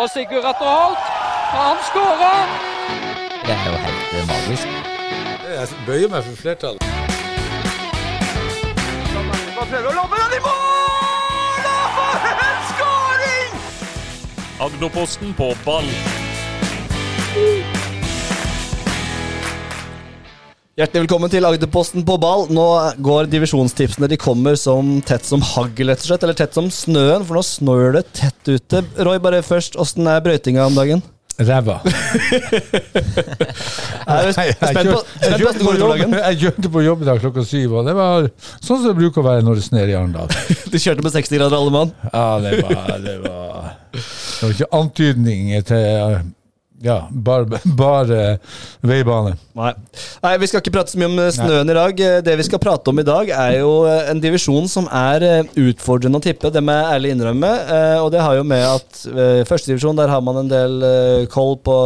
og 0.00 0.10
Sigurd 0.10 0.44
Atter 0.50 0.68
Holt. 0.76 1.04
Han 1.52 1.76
skårer! 1.88 2.44
Det 3.46 3.54
er 3.56 3.66
jo 3.72 3.76
helt 3.86 4.12
eh, 4.16 4.26
magisk. 4.32 4.66
Jeg 5.56 5.68
bøyer 5.86 6.08
meg 6.08 6.24
for 6.24 6.36
flertallet. 6.42 6.82
Prøver 9.70 9.90
å 9.90 9.92
lobbe 9.94 10.22
den 10.22 10.32
i 10.38 10.40
mål! 10.46 11.68
Og 11.72 12.16
for 12.24 12.46
en 12.46 12.64
skåring! 12.70 13.60
Agderposten 14.66 15.36
på 15.38 15.52
ball. 15.66 15.92
Hjertelig 20.80 21.02
velkommen 21.02 21.28
til 21.28 21.44
Agderposten 21.44 22.04
på 22.08 22.14
ball. 22.16 22.46
Nå 22.56 22.62
går 23.04 23.26
divisjonstipsene. 23.28 24.08
De 24.08 24.16
kommer 24.16 24.54
som 24.56 24.94
tett 25.04 25.26
som 25.28 25.42
hagl, 25.44 25.90
rett 25.90 26.00
og 26.00 26.08
slett. 26.08 26.24
Eller 26.24 26.38
tett 26.38 26.56
som 26.56 26.70
snøen, 26.72 27.20
for 27.28 27.36
nå 27.36 27.42
snør 27.44 27.98
det 27.98 28.02
tett 28.16 28.48
ute. 28.48 28.80
Roy, 28.96 29.18
bare 29.20 29.42
først, 29.44 29.76
åssen 29.76 30.08
er 30.08 30.22
brøytinga 30.24 30.64
om 30.70 30.78
dagen? 30.78 31.04
Ræva. 31.36 31.76
Jeg, 34.08 34.40
kjørte 36.40 36.72
på 36.72 36.86
jobb 36.86 37.04
i 37.04 37.10
dag 37.10 37.20
klokka 37.26 37.44
syv, 37.44 37.76
og 37.82 37.84
det 37.84 37.98
var 38.00 38.32
sånn 38.40 38.80
som 38.80 38.88
det 38.88 38.96
bruker 39.02 39.20
å 39.20 39.28
være 39.28 39.44
når 39.44 39.60
det 39.60 39.68
snør 39.68 39.92
i 39.92 40.00
Arendal. 40.00 40.32
Du 40.72 40.80
kjørte 40.80 41.04
med 41.04 41.12
60 41.12 41.36
grader 41.36 41.60
alle 41.60 41.76
mann? 41.76 41.92
Ja, 42.08 42.26
det 42.40 42.56
var 42.64 42.96
Det 43.04 43.20
var, 43.28 43.72
det 43.92 44.44
var 44.48 44.56
ikke 44.56 44.74
antydning 44.80 45.56
til 45.68 46.30
Ja, 46.80 46.94
bare, 47.12 47.58
bare 47.76 48.38
veibane. 48.80 49.34
Nei. 49.58 49.72
Nei, 50.24 50.30
vi 50.40 50.46
skal 50.48 50.62
ikke 50.62 50.72
prate 50.78 50.94
så 50.94 51.00
mye 51.00 51.10
om 51.10 51.18
snøen 51.18 51.34
snøen 51.36 51.72
i 51.72 51.76
dag. 51.76 52.00
Eh, 52.06 52.20
Det 52.24 52.36
vi 52.40 52.46
skal 52.46 52.62
prate 52.62 52.88
om 52.88 53.02
i 53.02 53.04
dag, 53.04 53.28
er 53.36 53.58
jo 53.58 53.72
eh, 53.84 54.08
en 54.12 54.22
divisjon 54.22 54.68
som 54.72 54.88
er 54.88 55.26
eh, 55.26 55.50
utfordrende 55.60 56.16
å 56.22 56.24
tippe. 56.24 56.48
Det 56.54 56.62
må 56.64 56.72
jeg 56.78 56.94
ærlig 56.96 57.12
innrømme. 57.16 57.50
Eh, 57.76 57.98
Og 58.00 58.08
det 58.14 58.24
har 58.24 58.38
jo 58.38 58.46
med 58.48 58.64
at 58.64 59.02
eh, 59.12 59.42
førstedivisjon, 59.50 60.00
der 60.00 60.08
har 60.08 60.24
man 60.24 60.40
en 60.40 60.48
del 60.48 60.80
eh, 60.88 61.26
koll 61.32 61.58
på 61.60 61.76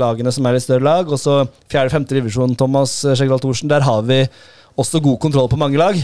lagene 0.00 0.32
som 0.32 0.48
er 0.48 0.56
litt 0.56 0.64
større 0.64 0.86
lag. 0.88 1.12
Og 1.12 1.20
så 1.20 1.42
fjerde-femte 1.68 2.16
divisjon, 2.16 2.56
Thomas 2.56 3.02
Skjeggdal 3.04 3.44
Thorsen, 3.44 3.68
der 3.68 3.84
har 3.84 4.00
vi 4.08 4.22
også 4.80 5.02
god 5.04 5.20
kontroll 5.20 5.52
på 5.52 5.60
mange 5.60 5.76
lag. 5.76 6.00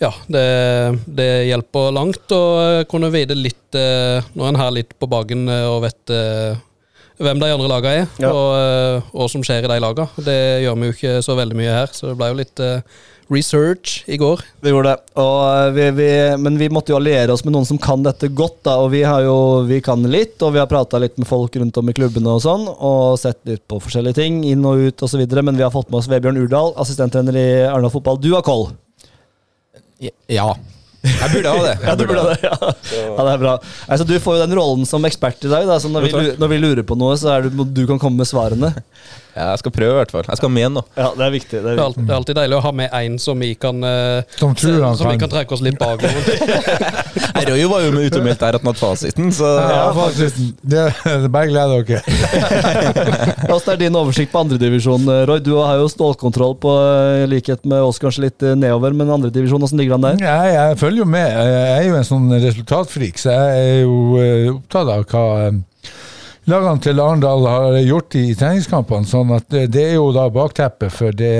Ja, 0.00 0.10
det, 0.32 0.48
det 1.06 1.28
hjelper 1.52 1.92
langt 1.94 2.32
å 2.34 2.42
kunne 2.90 3.12
vite 3.14 3.36
litt 3.38 3.76
eh, 3.78 4.24
Når 4.34 4.48
en 4.50 4.58
har 4.58 4.72
litt 4.74 4.96
på 4.98 5.06
baken 5.08 5.44
eh, 5.52 5.66
og 5.70 5.84
vet 5.84 6.10
eh, 6.12 6.56
hvem 7.22 7.38
de 7.40 7.50
andre 7.54 7.68
lagene 7.70 8.04
er, 8.04 8.06
Ja. 8.22 8.30
og 8.34 8.54
eh, 8.58 9.10
hva 9.14 9.26
som 9.30 9.42
skjer 9.46 9.64
i 9.66 9.70
de 9.70 9.80
lagene. 9.82 10.08
Det 10.26 10.38
gjør 10.64 10.78
vi 10.80 10.88
jo 10.88 10.94
ikke 10.96 11.18
så 11.22 11.36
veldig 11.38 11.58
mye 11.58 11.74
her, 11.82 11.92
så 11.94 12.08
det 12.10 12.16
ble 12.18 12.30
jo 12.32 12.38
litt 12.40 12.62
uh, 12.64 12.80
research 13.32 14.02
i 14.10 14.18
går. 14.20 14.42
Vi 14.60 14.72
gjorde 14.72 14.90
det. 14.92 15.14
Og 15.22 15.36
eh, 15.46 15.68
vi, 15.76 15.86
vi, 16.00 16.08
men 16.42 16.58
vi 16.60 16.68
måtte 16.74 16.92
jo 16.92 16.98
alliere 16.98 17.32
oss 17.32 17.44
med 17.46 17.54
noen 17.54 17.68
som 17.68 17.78
kan 17.80 18.02
dette 18.04 18.28
godt. 18.34 18.58
da, 18.66 18.74
Og 18.82 18.90
vi 18.92 19.04
har 19.06 19.22
jo, 19.24 19.36
vi 19.70 19.78
kan 19.84 20.02
litt, 20.10 20.36
og 20.42 20.52
vi 20.56 20.60
har 20.60 20.68
prata 20.70 20.98
litt 21.00 21.16
med 21.22 21.30
folk 21.30 21.54
rundt 21.56 21.78
om 21.80 21.88
i 21.88 21.96
klubbene 21.96 22.34
og 22.34 22.42
sånn, 22.44 22.66
og 22.74 23.14
sett 23.22 23.38
litt 23.48 23.62
på 23.70 23.78
forskjellige 23.80 24.18
ting, 24.18 24.42
inn 24.50 24.66
og 24.66 24.82
ut 24.90 25.06
osv. 25.06 25.22
Men 25.40 25.56
vi 25.56 25.64
har 25.64 25.72
fått 25.74 25.88
med 25.94 26.02
oss 26.02 26.10
Vebjørn 26.10 26.42
Urdal, 26.42 26.74
assistenttrener 26.82 27.38
i 27.38 27.48
Arendal 27.70 27.94
Fotball. 27.94 28.18
Du 28.20 28.32
har 28.34 28.42
koll? 28.44 28.72
Ja. 30.28 30.50
Jeg 31.04 31.30
burde 31.34 31.52
ha 31.52 31.64
det. 31.66 31.74
Ja, 31.86 31.94
du 32.00 32.04
burde 32.08 32.24
det. 32.30 32.38
Ja. 32.46 32.56
ja, 32.94 33.26
det 33.26 33.32
er 33.34 33.42
bra. 33.42 33.54
Altså, 33.88 34.06
du 34.08 34.14
får 34.24 34.38
jo 34.38 34.46
den 34.46 34.56
rollen 34.58 34.88
som 34.88 35.04
ekspert 35.04 35.44
i 35.44 35.52
dag. 35.52 35.66
Da, 35.68 35.76
så 35.82 35.90
når 35.92 36.08
vi, 36.08 36.12
når 36.40 36.52
vi 36.54 36.60
lurer 36.62 36.86
på 36.86 36.96
noe, 36.98 37.16
så 37.20 37.34
er 37.36 37.48
det 37.48 37.68
du 37.76 37.82
kan 37.90 38.00
komme 38.00 38.22
med 38.22 38.30
svarene. 38.30 38.72
Ja, 39.34 39.48
jeg 39.50 39.58
skal 39.64 39.72
prøve, 39.74 39.92
i 39.94 39.98
hvert 39.98 40.12
fall. 40.14 40.24
Jeg 40.30 40.38
skal 40.38 40.50
med 40.54 40.72
nå. 40.76 40.82
Ja, 40.96 41.08
Det 41.18 41.24
er 41.26 41.32
viktig. 41.34 41.58
Det 41.58 41.58
er 41.58 41.62
Det 41.62 41.70
er, 41.72 41.74
viktig. 41.74 41.84
alltid, 41.86 42.04
det 42.06 42.12
er 42.14 42.18
alltid 42.20 42.36
deilig 42.38 42.56
å 42.56 42.60
ha 42.62 42.72
med 42.72 42.92
en 43.00 43.18
som 43.18 43.40
vi 43.42 43.48
kan 43.58 43.82
eh, 43.84 44.22
Som 44.38 44.54
tror 44.54 44.84
han 44.84 44.96
som 45.00 45.10
vi 45.10 45.18
kan. 45.18 45.30
trekke 45.32 45.56
oss 45.56 45.64
litt 45.66 45.78
bakover. 45.80 46.22
Røyo 47.48 47.68
var 47.72 47.82
jo 47.84 47.90
med 47.96 48.06
ute 48.06 48.20
og 48.20 48.24
meldte 48.28 48.46
her 48.46 48.56
at 48.58 48.62
han 48.62 48.70
hadde 48.70 48.80
fasiten, 48.80 49.32
så 49.34 49.50
Ja, 49.58 49.80
fasiten. 49.96 50.52
Det, 50.62 50.84
det 51.24 51.30
bare 51.34 51.50
gleder 51.50 51.82
dere. 51.82 52.02
Hvordan 53.48 53.74
er 53.74 53.80
din 53.82 53.98
oversikt 53.98 54.32
på 54.32 54.42
andredivisjon, 54.44 55.10
Roy? 55.28 55.40
Du 55.44 55.52
har 55.58 55.76
jo 55.82 55.88
stålkontroll 55.92 56.54
på 56.62 56.72
eh, 56.84 57.24
likhet 57.30 57.66
med 57.68 57.82
oss, 57.84 57.98
kanskje 58.02 58.26
litt 58.28 58.42
eh, 58.46 58.54
nedover, 58.58 58.94
men 58.96 59.10
andredivisjon, 59.18 59.60
hvordan 59.64 59.82
ligger 59.82 59.98
han 59.98 60.06
der? 60.08 60.24
Ja, 60.24 60.38
jeg 60.70 60.78
følger 60.80 61.04
jo 61.04 61.10
med. 61.10 61.28
Jeg 61.34 61.76
er 61.80 61.86
jo 61.90 61.98
en 61.98 62.06
sånn 62.08 62.30
resultatfrik, 62.38 63.18
så 63.20 63.34
jeg 63.34 63.68
er 63.68 63.78
jo 63.84 63.96
eh, 64.22 64.48
opptatt 64.54 64.94
av 64.94 65.04
hva 65.10 65.24
eh, 65.48 65.62
lagene 66.50 66.82
til 66.84 67.00
Arendal 67.00 67.46
har 67.48 67.78
gjort 67.84 68.16
i 68.20 68.24
treningskampene. 68.38 69.08
sånn 69.08 69.32
at 69.36 69.48
det, 69.48 69.80
er 69.80 69.94
jo 69.96 70.10
da 70.14 70.26
bakteppet 70.32 70.92
for 70.92 71.16
det, 71.16 71.32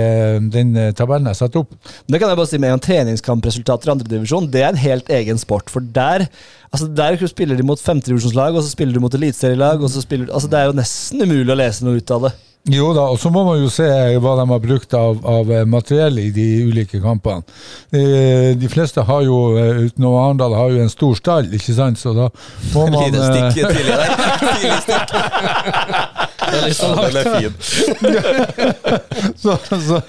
den 0.54 0.72
eh, 0.80 0.92
tabellen 0.96 1.28
jeg 1.32 1.40
satte 1.42 1.60
opp. 1.60 1.74
Det 2.06 2.20
kan 2.20 2.32
jeg 2.32 2.40
bare 2.40 2.50
si 2.50 2.60
med 2.62 2.72
en. 2.72 2.82
Treningskampresultater 2.84 3.90
i 3.90 3.94
andredivisjon 3.94 4.48
det 4.52 4.62
er 4.62 4.72
en 4.72 4.80
helt 4.80 5.10
egen 5.12 5.40
sport. 5.40 5.72
For 5.72 5.84
der 5.84 6.26
altså 6.70 6.88
der 6.88 7.18
spiller 7.30 7.56
de 7.56 7.66
mot 7.66 7.80
femtedivisjonslag, 7.80 8.56
og 8.56 8.64
så 8.64 8.72
spiller 8.72 8.96
du 8.96 9.04
mot 9.04 9.14
eliteserielag. 9.14 9.84
Altså 9.84 10.48
det 10.48 10.60
er 10.60 10.70
jo 10.70 10.80
nesten 10.80 11.24
umulig 11.24 11.52
å 11.52 11.60
lese 11.60 11.86
noe 11.86 12.00
ut 12.00 12.16
av 12.16 12.28
det. 12.28 12.34
Jo 12.72 12.94
da, 12.96 13.02
og 13.12 13.18
så 13.20 13.28
må 13.28 13.42
man 13.44 13.58
jo 13.60 13.68
se 13.68 13.84
hva 14.24 14.30
de 14.38 14.44
har 14.48 14.60
brukt 14.62 14.94
av, 14.96 15.18
av 15.28 15.50
eh, 15.52 15.66
materiell 15.68 16.16
i 16.22 16.30
de 16.32 16.46
ulike 16.64 16.96
kampene. 17.02 17.44
De, 17.92 18.04
de 18.56 18.70
fleste 18.72 19.04
har 19.04 19.20
jo, 19.26 19.36
eh, 19.60 19.82
utenom 19.90 20.16
Arendal, 20.16 20.56
har 20.56 20.72
jo 20.72 20.80
en 20.80 20.88
stor 20.88 21.12
stall, 21.18 21.52
ikke 21.52 21.76
sant, 21.76 22.00
så 22.00 22.14
da 22.16 22.30
må 22.72 22.86
man 22.94 23.04
Lite 23.04 23.20
eh, 23.20 23.28
stikk 23.28 23.52
tidlig 23.68 23.84
der. 23.92 24.08
Tidlig 24.40 24.80
stikk. 24.86 25.12
Det 26.54 26.62
er 26.62 26.74
sånn 26.80 26.96
den 27.04 27.20
er 27.20 27.26
fin. 27.36 27.54
så, 29.44 29.60
så, 29.68 30.02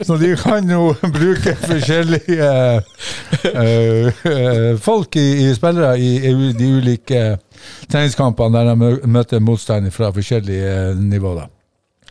så 0.00 0.20
de 0.24 0.34
kan 0.40 0.72
jo 0.72 0.92
bruke 1.12 1.56
forskjellige 1.60 2.52
uh, 2.52 2.92
uh, 3.52 4.76
folk 4.80 5.16
i, 5.20 5.30
i 5.44 5.54
spillere 5.56 5.96
i, 6.00 6.14
i 6.30 6.52
de 6.56 6.76
ulike 6.78 7.24
treningskampene 7.92 8.62
der 8.62 8.70
de 8.72 9.10
møter 9.12 9.42
motstand 9.44 9.92
fra 9.92 10.08
forskjellige 10.14 10.94
nivåer. 11.02 11.50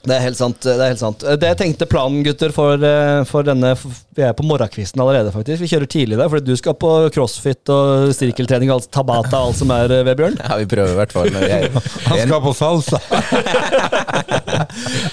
Det 0.02 0.16
er 0.16 0.24
helt 0.24 0.38
sant. 0.38 0.58
Det 0.66 0.74
er 0.74 0.96
helt 0.96 1.02
sant. 1.02 1.22
Det 1.22 1.50
jeg 1.52 1.58
tenkte 1.60 1.86
planen, 1.90 2.24
gutter, 2.26 2.50
for, 2.56 2.74
eh, 2.82 3.22
for 3.30 3.46
denne 3.46 3.76
Vi 4.12 4.26
er 4.26 4.34
på 4.36 4.44
morgenkvisten 4.44 5.00
allerede, 5.00 5.32
faktisk. 5.32 5.62
Vi 5.62 5.70
kjører 5.72 5.88
tidlig 5.88 6.18
i 6.18 6.20
dag, 6.20 6.28
fordi 6.28 6.50
du 6.50 6.58
skal 6.60 6.74
på 6.76 6.90
crossfit 7.16 7.70
og 7.72 8.10
sirkeltrening 8.18 8.68
og 8.74 8.84
tabata 8.92 9.40
og 9.40 9.52
alt 9.52 9.60
som 9.62 9.72
er, 9.72 9.92
eh, 9.94 10.04
Vebjørn. 10.04 10.36
Ja, 10.42 10.58
vi 10.60 10.66
prøver 10.66 10.92
i 10.92 10.98
hvert 10.98 11.14
fall. 11.14 11.30
Men 11.32 11.46
vi 11.46 11.52
er, 11.56 11.70
Han 12.10 12.20
en, 12.20 12.28
skal 12.28 12.42
på 12.44 12.54
salsa! 12.58 13.00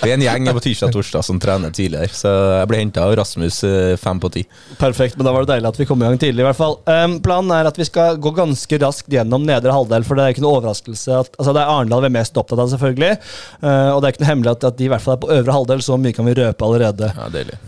vi 0.02 0.10
er 0.10 0.16
en 0.16 0.24
gjeng 0.24 0.50
på 0.50 0.64
tirsdag 0.64 0.90
og 0.90 0.96
torsdag 0.98 1.22
som 1.28 1.38
trener 1.38 1.70
tidligere, 1.70 2.10
så 2.10 2.32
jeg 2.58 2.68
ble 2.72 2.80
henta 2.80 3.04
av 3.04 3.14
Rasmus 3.20 3.60
eh, 3.68 3.94
fem 4.00 4.18
på 4.18 4.32
ti. 4.34 4.42
Perfekt, 4.80 5.14
men 5.18 5.24
da 5.28 5.34
var 5.36 5.46
det 5.46 5.52
deilig 5.54 5.70
at 5.70 5.78
vi 5.78 5.86
kom 5.86 6.02
i 6.02 6.08
gang 6.08 6.18
tidlig. 6.18 6.42
i 6.42 6.48
hvert 6.48 6.58
fall. 6.58 6.74
Um, 6.88 7.20
planen 7.22 7.54
er 7.54 7.64
at 7.70 7.78
vi 7.78 7.86
skal 7.86 8.18
gå 8.18 8.30
ganske 8.34 8.80
raskt 8.82 9.12
gjennom 9.12 9.46
nedre 9.46 9.70
halvdel, 9.74 10.02
for 10.08 10.18
det 10.18 10.24
er 10.24 10.30
ikke 10.34 10.46
noe 10.46 10.58
overraskelse 10.58 11.10
at 11.22 11.30
altså 11.38 11.54
Det 11.54 11.62
er 11.62 11.70
Arendal 11.70 12.02
vi 12.02 12.10
er 12.10 12.18
mest 12.18 12.34
opptatt 12.40 12.58
av, 12.58 12.68
selvfølgelig. 12.74 13.14
Uh, 13.62 13.94
og 13.94 14.02
det 14.02 14.06
er 14.08 14.12
ikke 14.16 14.24
noe 14.24 14.32
hemmelig 14.32 14.52
at, 14.56 14.62
at 14.72 14.77
de 14.78 14.86
i 14.86 14.92
hvert 14.92 15.04
fall 15.04 15.16
er 15.16 15.24
på 15.24 15.32
øvre 15.34 15.56
halvdel, 15.56 15.82
så 15.84 15.98
mye 16.00 16.14
kan 16.16 16.28
vi 16.28 16.36
røpe 16.38 16.68
allerede. 16.68 17.10
Ja, 17.16 17.32
deilig. 17.34 17.58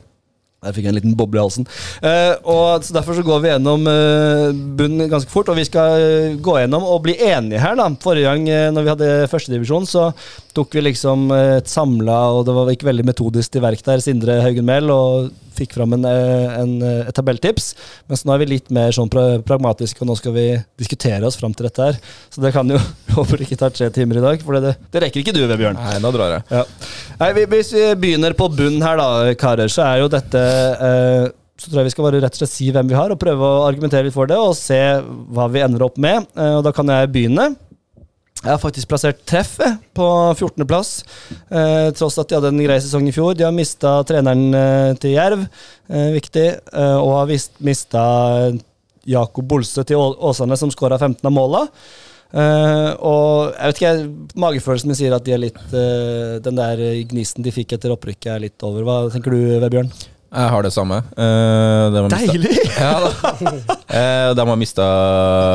Der 0.64 0.72
fikk 0.72 0.86
jeg 0.86 0.94
en 0.94 0.96
liten 0.96 1.16
boble 1.18 1.36
i 1.36 1.44
halsen. 1.44 1.66
Eh, 2.00 2.32
og 2.48 2.84
så 2.84 2.96
Derfor 2.96 3.18
så 3.18 3.24
går 3.26 3.42
vi 3.44 3.50
gjennom 3.50 3.84
uh, 3.84 4.48
bunnen 4.78 5.10
ganske 5.12 5.30
fort, 5.32 5.50
og 5.52 5.58
vi 5.58 5.66
skal 5.68 6.00
eh, 6.00 6.36
gå 6.40 6.56
gjennom 6.56 6.86
og 6.88 7.02
bli 7.04 7.18
enige 7.20 7.60
her. 7.60 7.76
da. 7.76 7.90
Forrige 8.00 8.30
gang 8.30 8.48
uh, 8.48 8.70
når 8.72 8.86
vi 8.86 8.92
hadde 8.94 9.10
førstedivisjon, 9.32 9.88
så 9.90 10.08
tok 10.56 10.76
vi 10.78 10.86
liksom 10.86 11.28
eh, 11.34 11.58
et 11.58 11.70
samla, 11.70 12.18
og 12.38 12.46
det 12.48 12.56
var 12.56 12.72
ikke 12.72 12.88
veldig 12.88 13.08
metodisk 13.10 13.52
til 13.52 13.64
verk 13.64 13.84
der, 13.84 14.02
Sindre 14.04 14.40
Haugen 14.44 14.68
Mehl, 14.68 14.92
og 14.94 15.32
fikk 15.56 15.76
fram 15.76 15.92
en, 15.96 16.04
eh, 16.08 16.54
en, 16.60 16.72
eh, 16.82 17.04
et 17.08 17.14
tabelltips. 17.16 17.72
Mens 18.10 18.24
nå 18.26 18.34
er 18.34 18.42
vi 18.44 18.50
litt 18.54 18.70
mer 18.74 18.90
sånn 18.96 19.10
pra 19.12 19.38
pragmatiske, 19.46 20.00
og 20.02 20.10
nå 20.10 20.16
skal 20.18 20.32
vi 20.36 20.46
diskutere 20.80 21.22
oss 21.28 21.36
fram 21.40 21.54
til 21.54 21.68
dette 21.68 21.88
her. 21.88 22.00
Så 22.34 22.42
det 22.44 22.52
kan 22.56 22.68
jo 22.68 22.78
håper 23.16 23.38
det 23.38 23.46
ikke 23.48 23.60
tar 23.62 23.70
tre 23.76 23.90
timer 23.94 24.18
i 24.20 24.24
dag, 24.26 24.42
for 24.44 24.58
det, 24.60 24.74
det 24.92 25.02
rekker 25.06 25.22
ikke 25.24 25.34
du, 25.36 25.42
Vebjørn. 25.50 25.78
Nei, 25.78 25.98
da 26.02 26.10
drar 26.14 26.34
jeg. 26.38 26.44
Ja. 26.50 26.64
Nei, 27.20 27.32
vi- 27.38 27.46
hvis 27.54 27.72
vi 27.76 27.86
begynner 28.02 28.34
på 28.38 28.50
bunnen 28.54 28.82
her, 28.82 28.96
da, 29.00 29.34
karer, 29.38 29.70
så 29.72 29.82
er 29.86 30.02
jo 30.04 30.08
dette 30.12 30.44
eh, 30.44 31.28
Så 31.56 31.68
tror 31.70 31.78
jeg 31.84 31.86
vi 31.86 31.90
skal 31.94 32.04
bare 32.08 32.18
rett 32.24 32.34
og 32.34 32.40
slett 32.42 32.50
si 32.50 32.66
hvem 32.74 32.88
vi 32.90 32.96
har, 32.98 33.12
og 33.14 33.18
prøve 33.22 33.46
å 33.46 33.60
argumentere 33.68 34.02
litt 34.08 34.12
for 34.16 34.26
det, 34.26 34.34
og 34.36 34.56
se 34.58 34.74
hva 35.32 35.44
vi 35.54 35.60
ender 35.62 35.84
opp 35.86 35.96
med. 36.02 36.26
Eh, 36.36 36.56
og 36.58 36.64
da 36.66 36.72
kan 36.74 36.90
jeg 36.90 37.12
begynne. 37.14 37.44
Jeg 38.44 38.52
har 38.52 38.60
faktisk 38.60 38.90
plassert 38.90 39.22
treffet 39.24 39.78
på 39.96 40.06
14.-plass, 40.36 40.90
eh, 41.48 41.86
tross 41.96 42.18
at 42.20 42.28
de 42.28 42.36
hadde 42.36 42.50
en 42.52 42.60
grei 42.60 42.76
sesong 42.84 43.06
i 43.08 43.14
fjor. 43.16 43.32
De 43.32 43.46
har 43.46 43.54
mista 43.56 43.94
treneren 44.04 44.52
eh, 44.58 44.90
til 45.00 45.14
Jerv, 45.14 45.46
eh, 45.88 46.10
viktig, 46.12 46.44
eh, 46.52 46.96
og 47.00 47.14
har 47.22 47.32
mista 47.64 48.02
Jakob 49.08 49.48
Bolstø 49.48 49.86
til 49.88 49.96
Åsane, 49.96 50.58
som 50.60 50.72
skåra 50.72 51.00
15 51.00 51.24
av 51.24 51.32
måla. 51.32 51.62
Eh, 52.34 52.90
og 53.00 53.54
jeg 53.54 53.70
vet 53.70 53.80
ikke, 53.80 53.94
magefølelsen 54.44 54.92
min 54.92 54.98
sier 54.98 55.16
at 55.16 55.24
de 55.24 55.36
er 55.38 55.40
litt 55.46 55.64
eh, 55.72 56.36
den 56.44 56.60
der 56.60 56.84
gnisten 57.14 57.46
de 57.46 57.54
fikk 57.54 57.78
etter 57.78 57.96
opprykket, 57.96 58.28
er 58.34 58.44
litt 58.44 58.66
over. 58.66 58.84
Hva 58.84 58.98
tenker 59.14 59.32
du, 59.32 59.40
Vebjørn? 59.64 59.88
Jeg 60.34 60.50
har 60.50 60.64
det 60.66 60.72
samme. 60.74 60.96
Uh, 61.14 61.94
de 61.94 62.00
Deilig! 62.10 62.54
Ja, 62.74 62.94
da. 63.04 63.32
Eh, 63.94 64.30
de 64.34 64.44
har 64.48 64.56
mista 64.58 64.84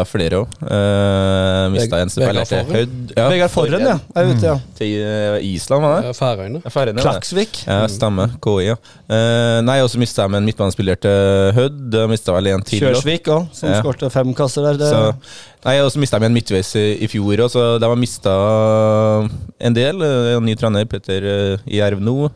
flere 0.08 0.38
òg. 0.40 0.54
Uh, 0.64 1.66
mista 1.74 2.00
en 2.00 2.12
som 2.14 2.24
til 2.24 2.70
Hødd. 2.70 3.12
Ja, 3.18 3.26
Vegard 3.34 3.52
Forren, 3.52 3.84
ja. 3.84 3.98
Er 4.16 4.30
ute, 4.31 4.46
ja. 4.48 4.56
Til 4.80 4.94
eh, 5.04 5.36
Island, 5.50 5.84
var 5.84 5.98
det? 6.00 6.08
Ja, 6.08 6.16
Færøyene. 6.16 6.62
Færøyene. 6.72 7.04
Klaksvik. 7.04 7.60
Ja, 7.68 7.81
stemmer. 7.92 8.31
KI, 8.40 8.70
ja. 8.70 8.78
Eh, 9.12 9.60
nei, 9.68 9.80
og 9.84 9.92
så 9.92 10.00
mista 10.00 10.30
de 10.31 10.40
en 10.40 10.48
midtbanespiller 10.48 11.00
til 11.04 11.52
Hødd. 11.60 11.80
De 11.98 12.06
mista 12.14 12.36
vel 12.38 12.52
en 12.54 12.64
til. 12.64 12.80
også. 12.80 13.02
Kjørsvik 13.04 13.28
òg, 13.36 13.50
som 13.60 13.74
Ja. 13.74 13.82
skårte 13.84 14.12
fem 14.16 14.32
kasser 14.38 14.70
der. 14.70 14.80
Det, 14.80 14.90
Så, 14.96 15.02
nei, 15.68 15.78
og 15.84 15.92
så 15.92 16.00
mista 16.00 16.20
de 16.24 16.30
en 16.32 16.38
midtveis 16.40 16.72
i, 16.80 16.88
i 17.04 17.12
fjor 17.12 17.44
òg, 17.44 17.52
så 17.52 17.68
de 17.84 17.92
har 17.92 18.00
mista 18.00 18.38
en 19.60 19.74
del. 19.75 20.02
Eh, 20.02 20.38
En 20.40 20.46
ny 20.46 20.56
trener, 20.56 20.86
Petter 20.88 21.25
eh, 21.25 21.58
Jerv 21.68 22.00
nå. 22.00 22.30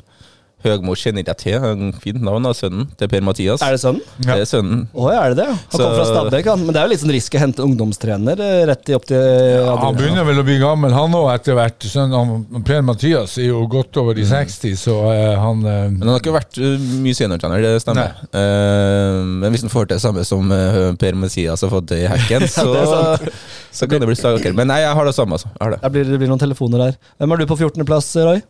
Høgmo 0.63 0.95
kjenner 0.97 1.25
jeg 1.27 1.39
til. 1.41 1.65
En 1.67 1.91
fint 1.99 2.21
navn 2.23 2.47
av 2.47 2.55
sønnen 2.57 2.87
til 2.99 3.09
Per-Mathias. 3.11 3.63
er 3.65 3.75
det 3.75 3.81
sønnen? 3.81 4.01
Ja. 4.23 4.37
Det 4.37 4.45
er 4.45 4.49
sønnen. 4.49 4.85
Å, 4.93 5.07
ja, 5.11 5.23
er 5.25 5.33
det 5.33 5.43
det? 5.43 5.47
Han 5.51 5.75
kommer 5.75 5.97
fra 5.99 6.05
Stabæk, 6.09 6.49
han. 6.51 6.63
Men 6.63 6.75
det 6.75 6.81
er 6.81 6.87
jo 6.87 6.93
litt 6.93 7.03
sånn 7.03 7.13
risk 7.15 7.37
å 7.37 7.41
hente 7.43 7.65
ungdomstrener 7.65 8.43
eh, 8.43 8.63
rett 8.69 8.93
opp 8.97 9.07
til 9.09 9.19
Ja, 9.19 9.75
han 9.81 9.97
begynner 9.97 10.27
vel 10.27 10.43
å 10.43 10.45
bli 10.47 10.57
gammel, 10.61 10.95
han 10.95 11.17
òg, 11.19 11.29
etter 11.33 11.57
hvert. 11.59 11.89
Sønnen 11.93 12.15
han- 12.17 12.63
Per 12.63 12.83
Mathias 12.85 13.37
er 13.41 13.49
jo 13.49 13.65
godt 13.67 13.97
over 13.99 14.17
de 14.17 14.25
60, 14.27 14.77
så 14.79 14.95
uh, 15.09 15.33
han 15.41 15.63
uh, 15.65 15.89
Men 15.91 16.05
han 16.05 16.13
har 16.15 16.21
ikke 16.21 16.35
vært 16.35 16.59
mye 17.03 17.17
seniortrener, 17.17 17.63
det 17.65 17.83
stemmer. 17.83 18.15
Uh, 18.31 19.19
men 19.43 19.51
hvis 19.53 19.65
han 19.65 19.73
får 19.73 19.89
til 19.89 19.97
det 19.97 20.03
samme 20.05 20.23
som 20.27 20.53
Per-Mathias 20.99 21.63
har 21.65 21.71
fått 21.73 21.91
til 21.91 22.05
i 22.05 22.09
Hekken, 22.09 22.47
så, 22.53 22.69
det 22.71 22.85
er 22.87 23.33
så 23.73 23.87
kan 23.89 24.01
det 24.01 24.07
bli 24.09 24.17
slagaktig. 24.17 24.53
Men 24.55 24.69
nei, 24.69 24.81
jeg 24.83 24.93
har 24.95 25.07
det 25.09 25.15
samme, 25.17 25.37
altså. 25.37 25.49
Jeg 25.55 25.63
har 25.65 25.75
det. 25.75 25.79
Der 25.83 25.93
blir, 25.95 26.09
det 26.13 26.19
blir 26.21 26.29
noen 26.29 26.41
telefoner 26.41 26.87
der. 26.87 26.99
Hvem 27.17 27.33
er 27.33 27.41
du 27.41 27.47
på 27.49 27.57
14.-plass, 27.57 28.11
Roy? 28.21 28.43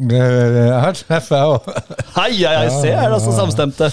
Her 0.00 0.96
treffer 0.96 1.36
jeg 1.36 1.52
òg. 1.52 1.66
Hei, 2.16 2.32
hei, 2.40 2.56
hei, 2.56 2.68
se 2.80 2.92
her, 2.96 3.12
altså 3.12 3.32
samstemte. 3.36 3.90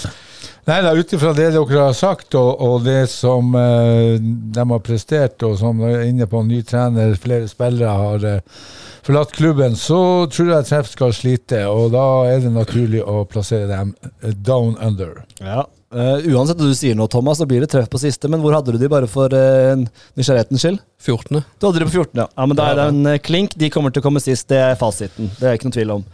Nei 0.69 0.77
da, 0.85 0.93
ut 0.95 1.13
ifra 1.15 1.31
det 1.35 1.49
dere 1.55 1.79
har 1.81 1.95
sagt, 1.97 2.35
og, 2.37 2.61
og 2.61 2.85
det 2.85 3.09
som 3.11 3.55
eh, 3.57 4.19
de 4.19 4.63
har 4.71 4.83
prestert, 4.85 5.41
og 5.43 5.57
som 5.59 5.81
er 5.87 6.05
inne 6.05 6.27
på 6.29 6.43
ny 6.45 6.61
trener, 6.67 7.17
flere 7.19 7.49
spillere 7.51 7.95
har 7.99 8.27
eh, 8.29 8.61
forlatt 9.03 9.33
klubben, 9.35 9.75
så 9.79 10.27
tror 10.31 10.53
jeg 10.53 10.69
Treff 10.69 10.91
skal 10.93 11.15
slite. 11.15 11.65
Og 11.67 11.91
da 11.95 12.05
er 12.29 12.45
det 12.45 12.53
naturlig 12.53 13.01
å 13.03 13.25
plassere 13.27 13.67
dem 13.71 13.91
eh, 14.21 14.31
down 14.35 14.77
under. 14.77 15.23
Ja. 15.41 15.65
Eh, 15.89 16.27
uansett 16.29 16.59
hva 16.59 16.67
du 16.69 16.75
sier 16.77 16.97
nå, 16.97 17.07
Thomas, 17.09 17.39
så 17.41 17.47
blir 17.49 17.63
det 17.63 17.71
treff 17.71 17.87
på 17.89 18.01
siste. 18.01 18.29
Men 18.29 18.43
hvor 18.43 18.53
hadde 18.53 18.75
du 18.75 18.77
de 18.81 18.89
bare 18.91 19.09
for 19.09 19.33
uh, 19.33 19.79
nysgjerrighetens 20.19 20.61
skyld? 20.61 20.83
14. 21.01 21.41
Du 21.57 21.65
hadde 21.65 21.81
de 21.81 21.87
på 21.87 21.95
14, 21.95 22.21
ja. 22.21 22.27
ja 22.29 22.45
men 22.45 22.59
da 22.59 22.67
er 22.69 22.77
det 22.77 22.85
en 22.91 23.09
eh, 23.09 23.21
klink. 23.25 23.55
De 23.57 23.71
kommer 23.73 23.93
til 23.93 24.03
å 24.03 24.05
komme 24.05 24.21
sist. 24.21 24.45
Det 24.51 24.59
er 24.61 24.77
fasiten. 24.79 25.31
Det 25.39 25.49
er 25.49 25.57
ikke 25.57 25.71
noe 25.71 25.77
tvil 25.79 25.95
om. 25.97 26.05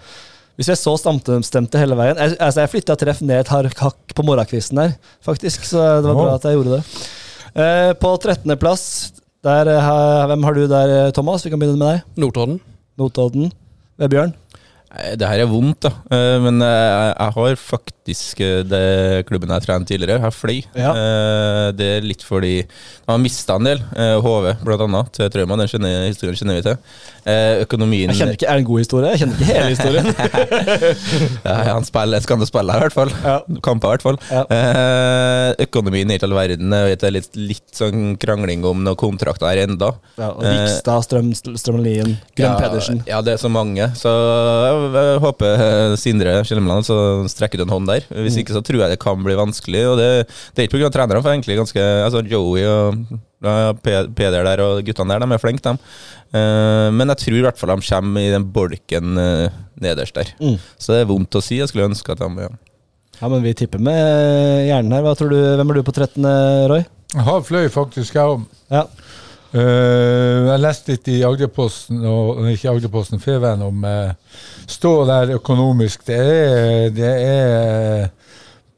Hvis 0.56 0.72
jeg 0.72 0.80
så 0.80 0.94
stamstemte 0.96 1.80
hele 1.82 1.98
veien 2.00 2.16
Jeg, 2.16 2.38
altså 2.40 2.62
jeg 2.64 2.72
flytta 2.72 2.96
treff 2.96 3.20
ned 3.20 3.42
et 3.42 3.50
har- 3.52 3.68
hakk 3.82 4.14
på 4.16 4.24
morgenkvisten 4.24 4.80
her, 4.80 4.96
faktisk. 5.26 5.68
Så 5.68 5.84
det 6.00 6.08
var 6.08 6.22
bra 6.22 6.38
at 6.38 6.48
jeg 6.48 6.56
gjorde 6.56 6.78
det. 6.78 7.04
Uh, 7.56 7.92
på 8.00 8.14
13.-plass, 8.16 8.86
der, 9.46 9.70
eh, 9.76 9.92
hvem 10.32 10.48
har 10.48 10.56
du 10.56 10.64
der, 10.72 10.96
Thomas? 11.14 11.44
Vi 11.44 11.52
kan 11.52 11.60
begynne 11.60 11.78
med 11.78 11.98
deg. 11.98 12.16
Notodden. 12.24 12.62
Notodden. 12.98 13.52
Vebjørn. 14.00 14.32
Nei, 14.96 15.16
Det 15.20 15.28
her 15.28 15.44
er 15.44 15.50
vondt, 15.52 15.82
da. 15.86 15.92
Eh, 16.16 16.40
Men 16.44 16.62
eh, 16.64 17.14
jeg 17.20 17.34
har 17.36 17.56
faktisk 17.60 18.42
eh, 18.46 18.62
det 18.64 19.26
klubben 19.28 19.50
jeg 19.52 19.66
trente 19.66 19.90
tidligere, 19.92 20.22
har 20.24 20.32
Fløy. 20.32 20.62
Ja. 20.78 20.92
Eh, 20.96 21.72
Det 21.76 21.88
er 21.98 22.06
litt 22.06 22.24
fordi 22.24 22.54
jeg 22.62 23.12
har 23.12 23.20
mista 23.22 23.56
en 23.60 23.68
del. 23.68 23.82
eh, 23.96 24.16
HV, 24.24 24.54
blant 24.64 24.82
annet, 24.88 25.12
til 25.14 25.30
Trauma. 25.30 25.58
Den 25.62 25.68
kjenner, 25.70 26.08
historien 26.08 26.36
kjenner 26.40 26.56
vi 26.60 26.66
til. 26.66 26.78
Eh, 27.26 27.62
Økonomien 27.66 28.10
Jeg 28.10 28.18
kjenner 28.20 28.38
ikke, 28.38 28.48
Er 28.50 28.54
det 28.56 28.64
en 28.64 28.70
god 28.70 28.80
historie? 28.80 29.12
Jeg 29.12 29.20
kjenner 29.20 29.36
ikke 29.36 29.52
hele 29.54 29.74
historien. 29.76 30.08
Ja, 31.46 31.56
han 31.76 31.86
spiller, 31.86 32.22
skal 32.24 32.40
han 32.40 32.48
spille, 32.50 32.74
i 32.76 32.82
hvert 32.86 32.96
fall. 32.96 33.12
Ja. 33.24 33.36
Kamper, 33.66 33.88
i 33.88 33.96
hvert 33.96 34.06
fall. 34.06 34.18
Ja. 34.32 34.44
Eh, 34.50 35.50
økonomien 35.66 36.10
er 36.12 36.18
ikke 36.20 36.28
all 36.30 36.38
verden. 36.38 36.74
Jeg 36.76 37.00
Det 37.02 37.08
er 37.10 37.14
litt, 37.18 37.30
litt 37.38 37.76
sånn 37.76 38.16
krangling 38.22 38.64
om 38.66 38.84
noen 38.86 38.98
kontrakter 39.00 39.50
her 39.52 39.64
enda. 39.68 39.92
Ja, 40.18 40.32
og 40.32 40.44
Vikstad, 40.46 41.06
Strøm, 41.06 41.32
Strømlien, 41.36 42.16
Grønn 42.38 42.58
Pedersen. 42.62 43.04
Ja, 43.10 43.22
det 43.26 43.36
er 43.36 43.42
så 43.42 43.52
mange. 43.52 43.90
Så 44.00 44.10
jeg, 44.94 45.20
håper 45.24 45.64
eh, 45.66 45.96
Sindre 46.00 46.36
Skjelmeland 46.46 46.88
så 46.88 46.98
strekker 47.32 47.62
ut 47.62 47.66
en 47.66 47.74
hånd 47.74 47.90
der. 47.90 48.06
Hvis 48.26 48.38
ikke 48.42 48.56
så 48.56 48.62
tror 48.66 48.84
jeg 48.84 48.94
det 48.94 49.02
kan 49.02 49.24
bli 49.26 49.38
vanskelig. 49.38 49.86
Og 49.92 49.98
det, 50.00 50.10
det 50.54 50.64
er 50.64 50.70
ikke 50.70 50.80
pga. 50.80 50.92
trenerne, 50.94 51.24
for 51.24 51.34
egentlig 51.34 51.58
ganske 51.60 51.86
altså 52.06 52.22
Joey 52.30 52.66
og 52.70 53.02
ja, 53.46 53.74
Peder 53.82 54.46
der 54.48 54.64
og 54.64 54.84
guttene 54.86 55.16
der, 55.16 55.26
de 55.26 55.38
er 55.38 55.42
flinke, 55.42 55.64
de. 55.66 55.98
Eh, 56.36 56.90
men 56.96 57.12
jeg 57.14 57.22
tror 57.24 57.40
i 57.40 57.46
hvert 57.46 57.60
fall 57.60 57.74
de 57.76 57.90
kommer 57.90 58.26
i 58.26 58.34
den 58.34 58.48
bolken 58.56 59.22
eh, 59.22 59.60
nederst 59.82 60.18
der. 60.18 60.34
Mm. 60.42 60.58
Så 60.78 60.96
det 60.96 61.04
er 61.04 61.12
vondt 61.12 61.38
å 61.38 61.44
si. 61.44 61.60
Jeg 61.62 61.72
skulle 61.72 61.90
ønske 61.90 62.16
at 62.16 62.24
de 62.24 62.48
ja. 62.48 62.54
Ja, 63.22 63.30
men 63.32 63.46
vi 63.46 63.54
tipper 63.56 63.80
med 63.80 64.68
hjernen 64.68 64.92
her. 64.92 65.06
Hva 65.06 65.16
tror 65.16 65.32
du, 65.32 65.40
Hvem 65.40 65.72
er 65.72 65.78
du 65.78 65.86
på 65.88 65.96
13., 65.96 66.26
Roy? 66.72 66.84
Jeg 67.16 67.24
har 67.30 67.46
fløy 67.48 67.70
faktisk, 67.72 68.18
jeg 68.18 68.34
òg. 68.34 68.42
Ja. 68.74 68.84
Eh, 69.56 70.46
jeg 70.50 70.60
leste 70.60 70.92
litt 70.92 71.10
i 71.14 71.22
Agderposten, 71.24 72.02
og 72.10 72.44
ikke 72.52 72.74
Agderposten, 72.74 73.22
Feven, 73.24 73.62
om 73.64 73.86
uh, 73.88 74.40
stå 74.68 74.94
der 75.08 75.36
økonomisk. 75.38 76.04
Det 76.10 76.18
er, 76.20 76.90
det 76.96 77.12
er 77.24 78.08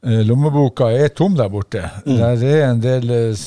uh, 0.06 0.20
Lommeboka 0.28 0.92
er 0.94 1.10
tom 1.10 1.34
der 1.38 1.50
borte. 1.50 1.82
Der 2.06 2.44
er 2.46 2.68
en 2.68 2.82
del 2.82 3.10
uh, 3.10 3.46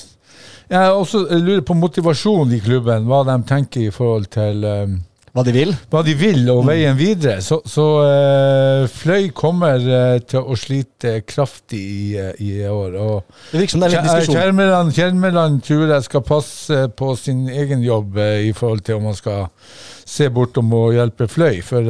Jeg 0.72 0.92
også 0.92 1.24
lurer 1.39 1.63
på 1.68 1.75
motivasjonen 1.75 2.56
i 2.56 2.62
klubben, 2.63 3.07
hva 3.07 3.24
de 3.28 3.38
tenker 3.48 3.88
i 3.88 3.92
forhold 3.92 4.30
til 4.31 4.63
eh, 4.63 4.94
Hva 5.31 5.44
de 5.48 5.54
vil? 5.56 5.69
hva 5.92 6.01
de 6.04 6.13
vil 6.19 6.50
og 6.51 6.66
veien 6.68 6.98
videre. 7.00 7.38
Så, 7.44 7.62
så 7.68 7.86
uh, 8.04 8.89
Fløy 8.92 9.30
kommer 9.36 9.80
uh, 9.80 10.18
til 10.28 10.44
å 10.44 10.57
slite 10.60 11.22
kraftig 11.24 11.80
i, 11.80 12.01
eh, 12.19 12.33
i 12.44 12.51
år. 12.68 12.98
og 13.00 13.38
Det 13.54 13.62
virker 13.62 13.75
som 13.75 13.83
det 13.83 13.89
er 13.89 13.95
litt 13.95 14.10
diskusjon. 14.10 14.39
Kjermeland, 14.42 14.92
Kjermeland 14.98 15.62
tror 15.68 15.95
jeg 15.95 16.07
skal 16.10 16.25
passe 16.28 16.81
på 17.00 17.13
sin 17.19 17.45
egen 17.48 17.86
jobb 17.86 18.19
uh, 18.19 18.42
i 18.44 18.51
forhold 18.57 18.83
til 18.88 19.00
om 19.00 19.07
han 19.12 19.16
skal 19.16 19.48
se 20.12 20.28
bortom 20.33 20.74
å 20.75 20.89
hjelpe 20.98 21.30
Fløy, 21.31 21.62
for 21.63 21.88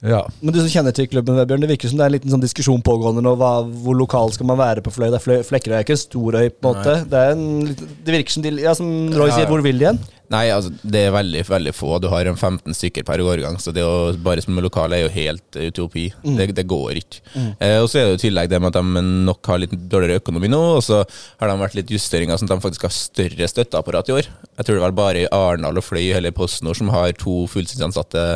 ja. 0.00 0.22
Men 0.40 0.54
du 0.54 0.62
som 0.62 0.70
kjenner 0.72 0.94
til 0.96 1.10
klubben, 1.12 1.36
Vebjørn, 1.36 1.60
det 1.60 1.74
virker 1.74 1.90
som 1.90 1.98
det 2.00 2.06
er 2.06 2.10
en 2.10 2.14
liten 2.14 2.32
sånn 2.32 2.40
diskusjon 2.40 2.80
pågående 2.84 3.20
nå. 3.24 3.34
Hva, 3.36 3.50
hvor 3.84 3.98
lokal 3.98 4.32
skal 4.32 4.48
man 4.48 4.56
være 4.60 4.84
på 4.84 4.92
Fløy? 4.94 5.10
Det 5.10 5.18
er 5.18 5.24
Fløy, 5.26 5.36
Flekkerøy 5.44 5.76
er 5.76 5.84
ikke 5.84 5.98
en 5.98 6.00
stor 6.00 6.38
øy, 6.40 6.46
på 6.48 6.62
en 6.62 6.70
måte. 6.70 6.94
Det, 7.10 7.20
er 7.20 7.34
en, 7.34 7.90
det 8.06 8.14
virker 8.16 8.36
som 8.36 8.46
de 8.46 8.54
Ja, 8.62 8.72
som 8.78 8.88
Roy 9.12 9.28
Ja, 9.28 9.36
sier, 9.36 9.50
hvor 9.50 9.60
vil 9.66 9.76
de 9.76 9.86
igjen? 9.90 10.00
Nei, 10.30 10.44
altså, 10.54 10.70
det 10.86 11.00
er 11.08 11.14
veldig 11.14 11.40
veldig 11.48 11.72
få. 11.74 11.96
Du 11.98 12.06
har 12.12 12.28
en 12.30 12.36
15 12.38 12.74
stykker 12.78 13.02
per 13.08 13.18
årgang, 13.24 13.56
så 13.58 13.72
det 13.74 13.82
å 13.82 14.12
bare 14.22 14.42
som 14.44 14.54
lokale 14.62 15.00
er 15.00 15.02
jo 15.02 15.10
helt 15.16 15.56
utopi. 15.58 16.04
Det, 16.22 16.46
det 16.54 16.66
går 16.70 17.00
ikke. 17.00 17.22
Eh, 17.58 17.78
og 17.82 17.88
så 17.90 17.98
er 17.98 18.04
det 18.06 18.12
jo 18.12 18.18
i 18.20 18.22
tillegg 18.28 18.50
det 18.52 18.60
med 18.62 18.70
at 18.70 18.78
de 18.78 19.02
nok 19.26 19.50
har 19.50 19.58
litt 19.64 19.74
dårligere 19.90 20.20
økonomi 20.22 20.50
nå, 20.52 20.60
og 20.76 20.84
så 20.86 21.00
har 21.40 21.50
de 21.50 21.56
vært 21.64 21.74
litt 21.80 21.90
justeringer 21.90 22.38
sånn 22.38 22.46
at 22.50 22.54
de 22.54 22.66
faktisk 22.68 22.86
har 22.86 22.94
større 22.94 23.50
støtteapparat 23.50 24.12
i 24.12 24.16
år. 24.20 24.30
Jeg 24.60 24.68
tror 24.68 24.78
det 24.78 24.84
var 24.86 24.96
bare 25.02 25.24
i 25.24 25.30
Arendal 25.34 25.82
og 25.82 25.86
Fløy 25.88 26.12
eller 26.14 26.30
PostNord 26.36 26.78
som 26.78 26.94
har 26.94 27.10
to 27.18 27.40
fulltidsansatte 27.50 28.28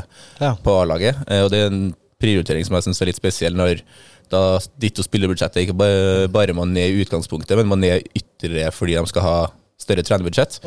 Ja. 0.42 0.56
på 0.66 0.74
A-laget. 0.82 1.22
Eh, 1.30 1.44
og 1.46 1.52
det 1.54 1.62
er 1.62 1.70
en 1.70 1.94
prioritering 2.20 2.66
som 2.66 2.74
jeg 2.74 2.88
syns 2.88 3.02
er 3.04 3.12
litt 3.12 3.22
spesiell, 3.22 3.54
når 3.54 3.84
da 4.32 4.58
ditt 4.80 4.98
og 4.98 5.06
spillebudsjettet 5.06 5.62
ikke 5.62 5.78
bare, 5.78 6.26
bare 6.32 6.54
man 6.56 6.74
er 6.80 6.90
i 6.90 7.02
utgangspunktet, 7.04 7.54
men 7.60 7.70
man 7.70 7.84
er 7.86 8.02
ytterligere 8.16 8.72
fordi 8.74 8.98
de 8.98 9.06
skal 9.12 9.22
ha 9.30 9.36
større 9.84 10.02
trenerbudsjett. 10.06 10.58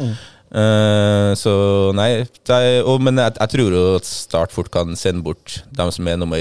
Eh, 0.47 1.31
så 1.35 1.53
nei, 1.97 2.23
det 2.47 2.55
er, 2.55 2.79
og, 2.87 3.01
men 3.03 3.19
jeg, 3.19 3.35
jeg 3.39 3.51
tror 3.51 3.73
jo 3.75 3.83
at 3.97 4.07
Start 4.07 4.53
fort 4.55 4.69
kan 4.71 4.95
sende 4.95 5.23
bort 5.25 5.61
dem 5.75 5.91
som 5.91 6.07
er 6.07 6.15
nummer 6.21 6.39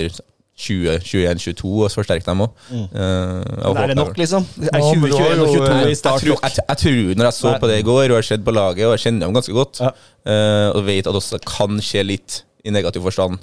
20, 0.57 1.01
21, 1.05 1.35
22, 1.43 1.71
og 1.85 1.91
så 1.93 1.99
forsterke 2.01 2.25
dem 2.25 2.45
òg. 2.47 2.53
Men 2.71 3.81
er 3.83 3.91
det 3.91 3.97
nok, 3.99 4.15
liksom? 4.17 4.47
Er 4.71 4.79
Ja, 4.79 4.93
men 4.97 5.11
du 5.11 5.17
har 5.19 5.35
2021 5.35 5.43
og 5.43 5.51
22 5.53 5.75
eh, 5.75 5.91
i 5.91 5.99
start 5.99 6.23
jeg, 6.25 6.39
jeg, 6.39 6.65
jeg 6.71 6.81
tror, 6.85 7.11
når 7.19 7.29
jeg 7.29 7.37
så 7.41 7.51
Nei. 7.51 7.59
på 7.61 7.69
det 7.73 7.77
i 7.83 7.85
går, 7.91 8.05
og 8.07 8.17
har 8.17 8.29
sett 8.31 8.47
på 8.47 8.55
laget, 8.57 8.87
og 8.87 8.95
jeg 8.95 9.03
kjenner 9.05 9.27
dem 9.27 9.37
ganske 9.37 9.57
godt, 9.59 9.83
Ja. 9.85 9.91
uh, 10.31 10.69
og 10.79 10.87
vet 10.87 11.11
at 11.11 11.19
også 11.21 11.43
kan 11.45 11.77
skje 11.85 12.07
litt 12.07 12.39
i 12.65 12.73
negativ 12.75 13.05
forstand 13.05 13.39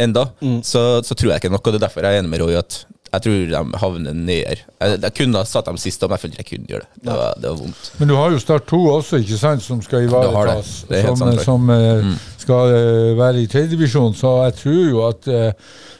enda, 0.00 0.22
Mm. 0.40 0.62
så, 0.64 1.02
så 1.04 1.12
tror 1.12 1.34
jeg 1.34 1.42
ikke 1.42 1.50
nok. 1.52 1.66
Og 1.66 1.74
det 1.74 1.78
er 1.82 1.86
derfor 1.86 2.00
jeg 2.00 2.16
er 2.16 2.22
enig 2.22 2.30
med 2.32 2.40
Roy 2.40 2.54
at 2.56 2.86
jeg 3.12 3.22
tror 3.24 3.36
de 3.50 3.78
havner 3.82 4.14
neder. 4.16 4.62
Jeg, 4.80 4.98
jeg 5.02 5.14
kunne 5.18 5.38
ha 5.40 5.44
satt 5.48 5.66
dem 5.70 5.76
sist, 5.80 6.02
men 6.02 6.14
jeg 6.16 6.22
følte 6.24 6.40
jeg 6.42 6.48
kunne 6.50 6.68
gjøre 6.72 6.84
det. 6.86 7.02
Det 7.08 7.14
var, 7.18 7.34
det 7.40 7.50
var 7.50 7.56
vondt. 7.62 7.90
Men 8.00 8.08
du 8.08 8.14
har 8.18 8.30
jo 8.34 8.38
Start 8.42 8.66
2 8.70 8.80
også, 8.94 9.20
ikke 9.22 9.38
sant, 9.40 9.62
som 9.64 9.82
skal 9.82 10.02
det. 10.04 10.10
ivaretas. 10.10 10.72
Det 10.88 11.02
helt 11.06 11.18
Som, 11.18 11.38
som 11.44 11.70
eh, 11.70 12.02
Mm. 12.04 12.16
skal 12.38 12.74
eh, 12.74 13.12
være 13.18 13.42
i 13.42 13.46
tredjedivisjon. 13.50 14.14
Så 14.14 14.34
jeg 14.44 14.54
tror 14.62 14.82
jo 14.90 15.06
at 15.08 15.28
eh, 15.28 15.52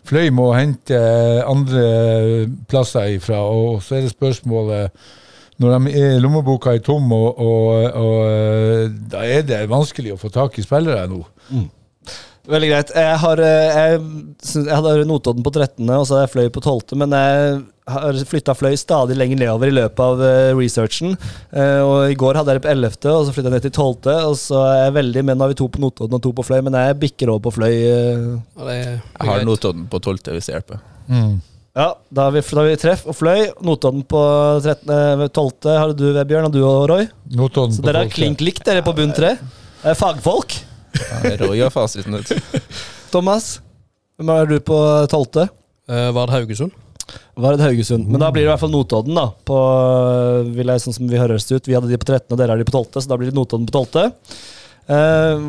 Fløy 0.08 0.30
må 0.32 0.50
hente 0.56 0.96
andre 1.44 1.86
plasser 2.68 3.16
ifra. 3.18 3.40
Og 3.44 3.82
så 3.82 3.98
er 3.98 4.06
det 4.06 4.12
spørsmålet 4.14 4.90
når 5.58 5.74
de 5.74 5.90
er, 5.98 6.20
lommeboka 6.22 6.70
er 6.76 6.78
tom, 6.86 7.10
og, 7.12 7.40
og, 7.42 7.88
og 7.98 8.92
da 9.10 9.24
er 9.26 9.42
det 9.42 9.64
vanskelig 9.68 10.12
å 10.14 10.18
få 10.20 10.30
tak 10.30 10.54
i 10.58 10.62
spillere 10.62 11.08
nå. 11.10 11.18
Veldig 12.48 12.68
greit. 12.70 12.92
Jeg 12.96 13.16
har, 13.20 13.40
eh, 13.44 13.74
jeg, 13.76 14.04
jeg 14.56 14.72
hadde 14.72 15.08
Notodden 15.08 15.44
på 15.44 15.52
13., 15.52 15.82
og 15.92 16.06
så 16.08 16.16
hadde 16.16 16.22
jeg 16.24 16.32
Fløy 16.32 16.46
på 16.54 16.62
12., 16.64 16.96
men 17.02 17.12
jeg 17.12 17.58
har 17.92 18.20
flytta 18.30 18.54
Fløy 18.56 18.76
stadig 18.80 19.18
lenger 19.20 19.40
nedover 19.42 19.68
i 19.68 19.74
løpet 19.76 20.00
av 20.00 20.22
eh, 20.24 20.52
researchen. 20.56 21.12
Eh, 21.52 21.80
og 21.84 22.14
I 22.14 22.16
går 22.16 22.40
hadde 22.40 22.54
jeg 22.54 22.62
det 22.62 22.64
på 22.64 22.72
11., 22.72 22.96
og 23.12 23.26
så 23.28 23.34
flytta 23.36 23.50
jeg 23.52 23.56
ned 23.58 23.66
til 23.66 23.74
12., 23.74 24.16
og 24.30 24.38
så 24.40 24.62
er 24.64 24.80
jeg 24.86 24.96
veldig 24.96 25.26
med. 25.28 25.36
Nå 25.36 25.44
har 25.44 25.52
vi 25.52 25.58
to 25.60 25.68
på 25.74 25.82
Notodden 25.84 26.16
og 26.16 26.24
to 26.24 26.32
på 26.40 26.46
Fløy, 26.48 26.62
men 26.64 26.78
jeg 26.80 26.98
bikker 27.04 27.34
over 27.34 27.44
på 27.50 27.54
Fløy. 27.58 27.76
Jeg 27.76 28.96
har. 29.28 29.44
Notodden 29.48 29.84
på 29.92 30.00
12., 30.00 30.32
hvis 30.32 30.48
det 30.48 30.56
hjelper. 30.56 30.80
Ja, 31.78 31.92
da 32.10 32.24
har 32.26 32.32
vi, 32.34 32.40
da 32.40 32.62
har 32.62 32.66
vi 32.66 32.78
treff 32.80 33.04
og 33.06 33.14
fløy. 33.14 33.44
Notodden 33.62 34.02
på 34.08 34.22
13, 34.64 34.88
eh, 34.88 35.26
12. 35.28 35.68
har 35.78 35.92
du, 35.94 36.08
Vebjørn, 36.16 36.48
og 36.48 36.56
du 36.56 36.62
og 36.64 36.88
Roy. 36.90 37.04
Notodden 37.38 37.76
Så 37.76 37.84
på 37.84 37.92
dere 37.92 38.06
er 38.08 38.10
klink 38.16 38.42
likt, 38.42 38.64
dere 38.66 38.82
på 38.82 38.96
bunn 38.96 39.14
tre. 39.14 39.36
Er 39.86 39.98
fagfolk. 39.98 40.56
Ja, 40.96 41.36
Roy 41.42 41.62
har 41.62 41.72
fasiten 41.74 42.18
ut. 42.18 42.32
Thomas, 43.12 43.58
hvem 44.18 44.34
er 44.34 44.50
du 44.50 44.58
på 44.60 44.76
12.? 45.10 45.48
Eh, 45.88 46.10
Vard 46.16 46.34
Haugesund. 46.34 46.76
Vard 47.38 47.62
Haugesund. 47.62 48.08
Men 48.10 48.20
da 48.20 48.30
blir 48.34 48.44
det 48.44 48.48
i 48.48 48.52
hvert 48.52 48.60
fall 48.60 48.72
Notodden, 48.74 49.16
da. 49.16 49.30
På, 49.48 49.58
vil 50.52 50.72
jeg, 50.72 50.84
sånn 50.84 50.96
som 50.96 51.08
vi 51.08 51.20
høres 51.20 51.48
ut. 51.52 51.68
Vi 51.68 51.76
hadde 51.76 51.90
de 51.90 52.00
på 52.00 52.08
13., 52.08 52.28
og 52.32 52.40
dere 52.40 52.54
har 52.54 52.60
de 52.60 52.68
på 52.68 52.74
12., 52.74 53.00
så 53.00 53.08
da 53.10 53.18
blir 53.20 53.30
det 53.30 53.38
Notodden 53.38 53.68
på 53.68 53.84
12. 53.86 54.08
Eh, 54.88 55.42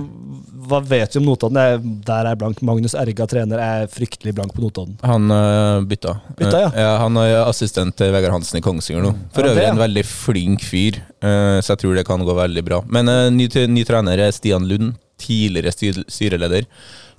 hva 0.67 0.79
vet 0.84 1.15
vi 1.15 1.19
om 1.22 1.27
Notodden? 1.29 1.60
Jeg, 1.63 1.79
der 2.08 2.27
er 2.27 2.39
blank. 2.39 2.60
Magnus 2.65 2.96
Erga 3.00 3.27
trener 3.29 3.62
er 3.63 3.91
fryktelig 3.91 4.34
blank 4.36 4.51
på 4.55 4.63
Notodden. 4.65 4.98
Han 5.08 5.31
øh, 5.31 5.86
bytta. 5.88 6.17
Bytta, 6.36 6.63
ja. 6.65 6.72
ja. 6.75 6.89
han 7.05 7.19
er 7.22 7.38
assistent 7.46 7.96
til 8.00 8.12
Vegard 8.15 8.36
Hansen 8.36 8.60
i 8.60 8.63
Kongsvinger 8.65 9.05
nå. 9.08 9.13
For 9.36 9.48
Ja, 9.48 9.50
det, 9.50 9.55
øvrig 9.55 9.67
ja. 9.69 9.75
en 9.75 9.84
veldig 9.84 10.05
flink 10.08 10.65
fyr, 10.67 11.00
eh, 11.24 11.60
så 11.63 11.74
jeg 11.74 11.86
tror 11.86 11.96
det 11.96 12.08
kan 12.10 12.25
gå 12.27 12.36
veldig 12.36 12.65
bra. 12.67 12.81
Men 12.91 13.12
eh, 13.12 13.29
ny, 13.34 13.48
ny 13.72 13.86
trener 13.88 14.27
er 14.27 14.36
Stian 14.36 14.67
Lund, 14.67 14.98
tidligere 15.19 15.73
styr, 15.75 16.01
styreleder. 16.07 16.65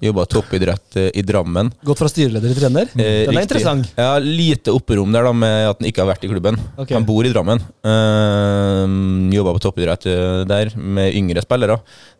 Jobba 0.00 0.24
toppidrett 0.32 0.96
eh, 0.96 1.10
i 1.20 1.22
Drammen. 1.28 1.68
Gått 1.84 2.00
fra 2.00 2.08
styreleder 2.08 2.54
til 2.54 2.62
trener? 2.62 2.88
Eh, 2.96 3.26
Den 3.28 3.36
er 3.36 3.44
interessant. 3.44 3.90
Ja, 3.98 4.14
Lite 4.22 4.72
opperom 4.72 5.12
der 5.12 5.26
da 5.28 5.32
med 5.36 5.66
at 5.74 5.82
han 5.82 5.88
ikke 5.90 6.00
har 6.00 6.08
vært 6.14 6.24
i 6.24 6.30
klubben. 6.32 6.56
Okay. 6.80 6.96
Han 6.96 7.04
bor 7.08 7.26
i 7.28 7.32
Drammen. 7.34 7.60
Eh, 7.84 8.94
Jobba 9.36 9.52
på 9.58 9.62
toppidrett 9.66 10.08
eh, 10.08 10.40
der 10.48 10.72
med 10.80 11.12
yngre 11.20 11.44
spillere. 11.44 11.76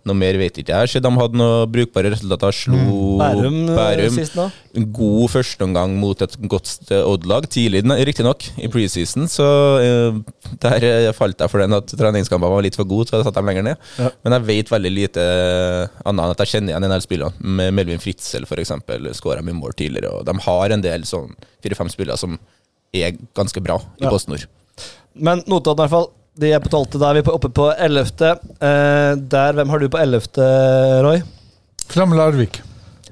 Noe 0.09 0.17
mer 0.17 0.37
vet 0.41 0.57
ikke 0.63 0.73
jeg. 0.73 0.89
Så 0.95 1.01
de 1.05 1.11
hadde 1.13 1.37
noen 1.37 1.69
brukbare 1.71 2.11
resultater. 2.15 2.55
Slo 2.57 2.79
Mm. 2.81 3.19
Bærum, 3.21 3.57
eh, 3.69 3.77
Bærum. 3.77 4.15
sist 4.17 4.35
nå. 4.39 4.47
God 4.97 5.29
førsteomgang 5.31 5.97
mot 6.01 6.23
et 6.23 6.37
godt 6.49 6.71
Odd-lag. 6.91 7.45
Tidlig, 7.51 7.83
riktignok, 8.07 8.47
i 8.57 8.69
preseason. 8.69 9.27
Så 9.29 9.45
uh, 9.45 10.21
der 10.63 10.85
eh, 10.89 11.13
falt 11.13 11.39
jeg 11.39 11.51
for 11.53 11.61
den 11.61 11.75
at 11.77 11.87
treningskampene 11.87 12.51
var 12.55 12.63
litt 12.65 12.77
for 12.79 12.85
gode, 12.89 13.09
så 13.11 13.19
jeg 13.19 13.27
satte 13.29 13.41
dem 13.43 13.51
lenger 13.51 13.67
ned. 13.67 13.77
Ja. 13.99 14.11
Men 14.25 14.37
jeg 14.39 14.47
vet 14.49 14.73
veldig 14.73 14.93
lite 14.95 15.27
annet 16.05 16.25
enn 16.25 16.31
at 16.33 16.41
jeg 16.45 16.53
kjenner 16.55 16.73
igjen 16.75 16.87
en 16.89 16.95
del 16.95 17.05
spillere. 17.05 17.33
Med 17.41 17.75
Melvin 17.77 18.01
Fritzel, 18.03 18.47
f.eks., 18.49 18.73
skåra 19.21 19.43
mye 19.45 19.59
mål 19.59 19.77
tidligere. 19.77 20.15
Og 20.21 20.25
de 20.29 20.37
har 20.47 20.77
en 20.77 20.87
del 20.87 21.05
sånn 21.09 21.35
fire-fem 21.63 21.91
spillere 21.93 22.17
som 22.21 22.39
er 22.95 23.19
ganske 23.37 23.61
bra 23.63 23.77
i 24.01 24.05
Ja. 24.07 24.11
Post 24.11 24.29
Nord. 24.33 24.47
Men 25.15 25.43
Notodden 25.51 25.85
i 25.85 25.89
hvert 25.89 25.91
fall. 25.99 26.09
De 26.39 26.53
er 26.55 26.63
på 26.63 26.71
12., 26.71 26.99
da 27.03 27.11
er 27.11 27.19
vi 27.19 27.25
oppe 27.33 27.51
på 27.53 27.69
11. 27.75 28.11
Eh, 28.63 29.13
der, 29.33 29.57
hvem 29.59 29.73
har 29.73 29.83
du 29.83 29.89
på 29.91 29.99
11., 29.99 30.49
Roy? 31.05 31.23
Fram 31.91 32.15
Larvik. 32.15 32.61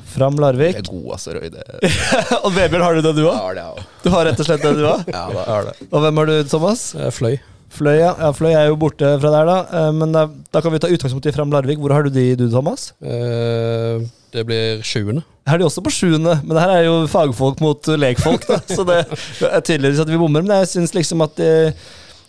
Fram 0.09 0.39
Larvik. 0.41 0.79
Det 0.79 0.87
er 0.87 0.91
god, 0.93 1.13
altså, 1.17 1.35
Roy. 1.37 1.51
Det 1.53 1.65
og 2.45 2.51
Vebjørn, 2.55 2.85
har 2.87 2.95
du 2.97 3.03
det 3.05 3.15
du 3.19 3.25
jeg 3.25 3.33
òg? 3.33 3.39
har 3.43 3.59
det, 3.59 3.65
jeg 3.65 3.75
òg. 3.83 3.93
Du 4.05 4.11
har 4.15 4.29
rett 4.31 4.41
og 4.41 4.49
slett 4.49 4.65
det 4.65 4.75
du 4.79 4.85
òg? 4.89 5.03
Ja, 5.11 5.25
jeg 5.35 5.47
har 5.51 5.69
det. 5.69 5.75
Og 5.91 6.05
hvem 6.05 6.21
har 6.23 6.31
du, 6.31 6.37
Thomas? 6.49 6.85
Eh, 6.97 7.11
Fløy. 7.15 7.37
Fløy, 7.75 7.99
ja. 7.99 8.15
ja. 8.17 8.31
Fløy 8.33 8.55
er 8.55 8.71
jo 8.71 8.79
borte 8.81 9.11
fra 9.21 9.33
der, 9.35 9.51
da. 9.51 9.59
Eh, 9.83 9.91
men 9.99 10.15
da, 10.15 10.25
da 10.55 10.63
kan 10.65 10.73
vi 10.73 10.81
ta 10.83 10.89
utgangspunkt 10.95 11.29
i 11.29 11.35
Fram 11.37 11.53
Larvik. 11.53 11.83
Hvor 11.83 11.93
har 11.97 12.07
du 12.07 12.15
de, 12.15 12.31
du, 12.39 12.47
Thomas? 12.55 12.93
Eh, 13.03 14.01
det 14.33 14.47
blir 14.49 14.81
sjuende. 14.87 15.27
Her 15.49 15.59
er 15.59 15.63
de 15.63 15.69
også 15.69 15.83
på 15.85 15.93
sjuende, 15.93 16.39
men 16.45 16.55
det 16.55 16.63
her 16.63 16.75
er 16.75 16.83
jo 16.87 16.97
fagfolk 17.09 17.61
mot 17.65 17.91
lekfolk, 17.99 18.45
da. 18.49 18.59
Så 18.69 18.85
det 18.89 18.99
er 19.03 19.63
tydeligvis 19.65 20.03
at 20.05 20.11
vi 20.13 20.21
bommer. 20.21 20.45
Men 20.45 20.61
jeg 20.63 20.73
syns 20.75 20.97
liksom 20.97 21.25
at 21.25 21.37
de, 21.41 21.53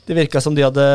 det 0.10 0.18
virka 0.18 0.42
som 0.42 0.56
de 0.58 0.66
hadde 0.66 0.86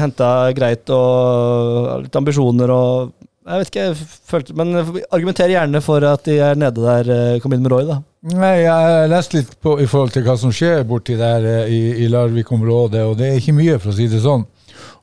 henta 0.00 0.30
greit 0.56 0.90
og 0.92 2.02
litt 2.04 2.18
ambisjoner 2.18 2.72
og 2.74 3.14
Jeg 3.46 3.60
vet 3.60 3.68
ikke, 3.70 3.82
jeg 3.86 4.06
følte 4.26 4.54
Men 4.58 4.72
argumenter 5.14 5.52
gjerne 5.52 5.78
for 5.84 6.02
at 6.08 6.24
de 6.26 6.38
er 6.42 6.58
nede 6.58 6.82
der. 6.82 7.10
eh, 7.14 7.38
Kom 7.42 7.54
inn 7.54 7.62
med 7.62 7.70
Roy, 7.70 7.84
da. 7.86 8.00
Nei, 8.34 8.56
jeg 8.64 9.10
leste 9.12 9.38
litt 9.38 9.52
på, 9.62 9.76
i 9.78 9.86
forhold 9.86 10.10
til 10.16 10.24
hva 10.26 10.34
som 10.40 10.50
skjer 10.50 10.82
borti 10.88 11.14
der 11.20 11.46
eh, 11.46 11.70
i, 11.70 11.80
i 12.02 12.08
Larvik-området, 12.10 13.04
og 13.06 13.14
det 13.20 13.28
er 13.30 13.38
ikke 13.38 13.54
mye, 13.54 13.78
for 13.78 13.92
å 13.92 13.96
si 13.96 14.08
det 14.10 14.24
sånn. 14.24 14.42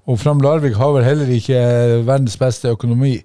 Og 0.03 0.19
Fram 0.19 0.43
Larvik 0.43 0.75
har 0.75 0.91
vel 0.91 1.07
heller 1.07 1.31
ikke 1.31 1.61
verdens 2.03 2.35
beste 2.35 2.73
økonomi. 2.75 3.15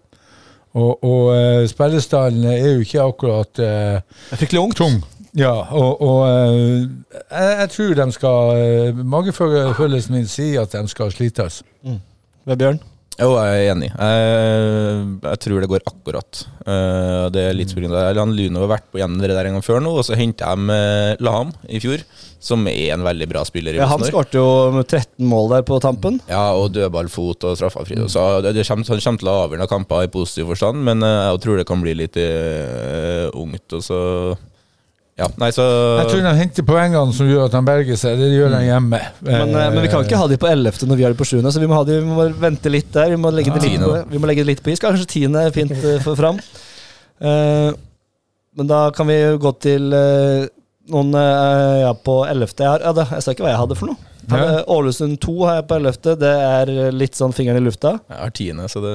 Og, 0.78 1.02
og 1.02 1.33
eh, 1.35 1.64
spillestallen 1.66 2.45
er 2.52 2.76
jo 2.76 2.85
ikke 2.87 3.02
akkurat 3.02 3.59
eh, 3.64 3.99
fryktelig 4.37 4.68
tung. 4.78 5.00
Ja, 5.38 5.54
og, 5.71 6.02
og 6.02 6.21
eh, 6.26 6.85
jeg, 7.30 7.57
jeg 7.62 7.71
tror 7.75 7.97
de 8.00 8.07
skal 8.16 8.52
uh, 8.92 9.02
Magefølelsen 9.16 10.16
min 10.18 10.30
sier 10.30 10.64
at 10.66 10.75
de 10.75 10.85
skal 10.90 11.14
slites. 11.14 11.62
Vebjørn. 12.49 12.80
Jo, 13.18 13.33
jeg 13.35 13.64
er 13.64 13.73
enig. 13.73 13.88
Jeg, 13.90 15.07
jeg 15.25 15.38
tror 15.42 15.62
det 15.62 15.68
går 15.73 15.85
akkurat. 15.90 16.40
Eh, 16.62 17.25
det 17.35 17.42
er 17.49 17.57
litt 17.57 17.73
på 17.75 17.83
grunn. 17.83 18.35
Luno 18.37 18.62
har 18.62 18.71
vært 18.76 18.87
på 18.92 19.00
gjennom 19.00 19.18
det 19.18 19.33
der 19.33 19.49
en 19.49 19.57
gang 19.57 19.64
før 19.66 19.83
nå, 19.83 19.90
og 19.99 20.07
så 20.07 20.14
henta 20.18 20.52
de 20.54 20.68
med 20.68 21.25
Laham 21.26 21.50
i 21.66 21.80
fjor, 21.83 22.04
som 22.38 22.62
er 22.71 22.92
en 22.95 23.02
veldig 23.02 23.26
bra 23.33 23.42
spiller 23.49 23.75
i 23.75 23.80
Ja, 23.83 23.88
han 23.90 24.04
skåret 24.07 24.38
jo 24.38 24.47
med 24.76 24.87
13 24.87 25.26
mål 25.26 25.50
der 25.57 25.66
på 25.66 25.80
tampen. 25.83 26.21
Ja, 26.30 26.52
og 26.54 26.71
dødballfot 26.76 27.49
og 27.49 27.59
straffafri. 27.59 27.99
Så 28.07 28.28
det, 28.47 28.54
det 28.54 28.68
kommer, 28.68 28.87
han 28.87 29.02
kommer 29.02 29.25
til 29.25 29.33
å 29.33 29.37
avgjøre 29.49 29.71
kamper 29.75 30.07
i 30.07 30.12
positiv 30.14 30.52
forstand, 30.54 30.87
men 30.87 31.02
eh, 31.02 31.25
jeg 31.33 31.42
tror 31.42 31.59
det 31.59 31.66
kan 31.66 31.83
bli 31.83 31.99
litt 31.99 32.21
uh, 32.23 33.26
ungt. 33.35 33.66
Og 33.75 33.83
så 33.83 34.00
Ja, 35.18 35.26
nei, 35.40 35.48
så 35.50 35.64
Jeg 35.98 36.10
tror 36.12 36.20
de 36.22 36.32
henter 36.38 36.64
poengene 36.66 37.14
som 37.16 37.26
gjør 37.26 37.48
at 37.48 37.54
han 37.58 37.66
berger 37.66 37.98
seg. 37.98 38.20
Det 38.20 38.28
gjør 38.30 38.52
de 38.54 38.60
hjemme. 38.68 39.00
Men, 39.26 39.50
eh, 39.50 39.70
men 39.75 39.80
vi 39.82 39.90
kan 39.90 40.04
ikke 40.06 40.20
ha 40.20 40.28
de 40.30 40.38
på 40.38 40.46
11. 40.46 40.87
når 40.87 41.00
vi 41.00 41.06
har 41.06 41.14
de 41.14 41.18
på 41.18 41.26
7., 41.26 41.40
så 41.42 41.58
vi 41.58 41.66
må, 41.66 41.75
ha 41.75 41.82
de, 41.88 41.96
vi 42.04 42.14
må 42.20 42.28
vente 42.38 42.70
litt 42.70 42.92
der. 42.94 43.10
Vi 43.10 43.18
må 43.18 43.32
legge 43.34 43.50
det 43.50 43.64
litt 43.64 43.82
på, 43.82 43.90
da. 43.96 44.04
vi 44.06 44.20
må 44.22 44.30
legge 44.30 44.44
det 44.46 44.52
litt 44.52 44.62
på 44.62 44.70
is. 44.70 44.82
Kanskje 44.82 45.08
10. 45.26 45.40
er 45.42 45.56
fint 45.56 45.75
eh, 45.75 45.98
for 46.04 46.18
fram. 46.18 46.38
Eh, 47.18 47.72
men 48.58 48.70
da 48.70 48.84
kan 48.94 49.10
vi 49.10 49.18
gå 49.42 49.52
til 49.58 49.90
eh, 49.98 50.46
noen 50.94 51.10
eh, 51.18 51.80
ja, 51.82 51.90
på 51.98 52.20
11. 52.22 52.54
Jeg, 52.54 52.70
har, 52.70 52.87
ja, 52.87 52.94
da, 52.94 53.08
jeg 53.18 53.26
sa 53.26 53.34
ikke 53.34 53.48
hva 53.48 53.56
jeg 53.56 53.62
hadde 53.64 53.80
for 53.80 53.90
noe. 53.90 54.14
Hadde 54.28 54.48
Ja. 54.54 54.64
Ålesund 54.70 55.18
2 55.25 55.34
har 55.48 55.58
jeg 55.58 55.66
på 55.66 55.82
11. 55.82 56.16
Det 56.22 56.32
er 56.46 56.72
litt 56.94 57.18
sånn 57.18 57.34
fingeren 57.34 57.58
i 57.58 57.66
lufta. 57.66 57.96
Jeg 58.06 58.22
har 58.22 58.34
tiende, 58.38 58.70
så 58.70 58.84
det 58.84 58.94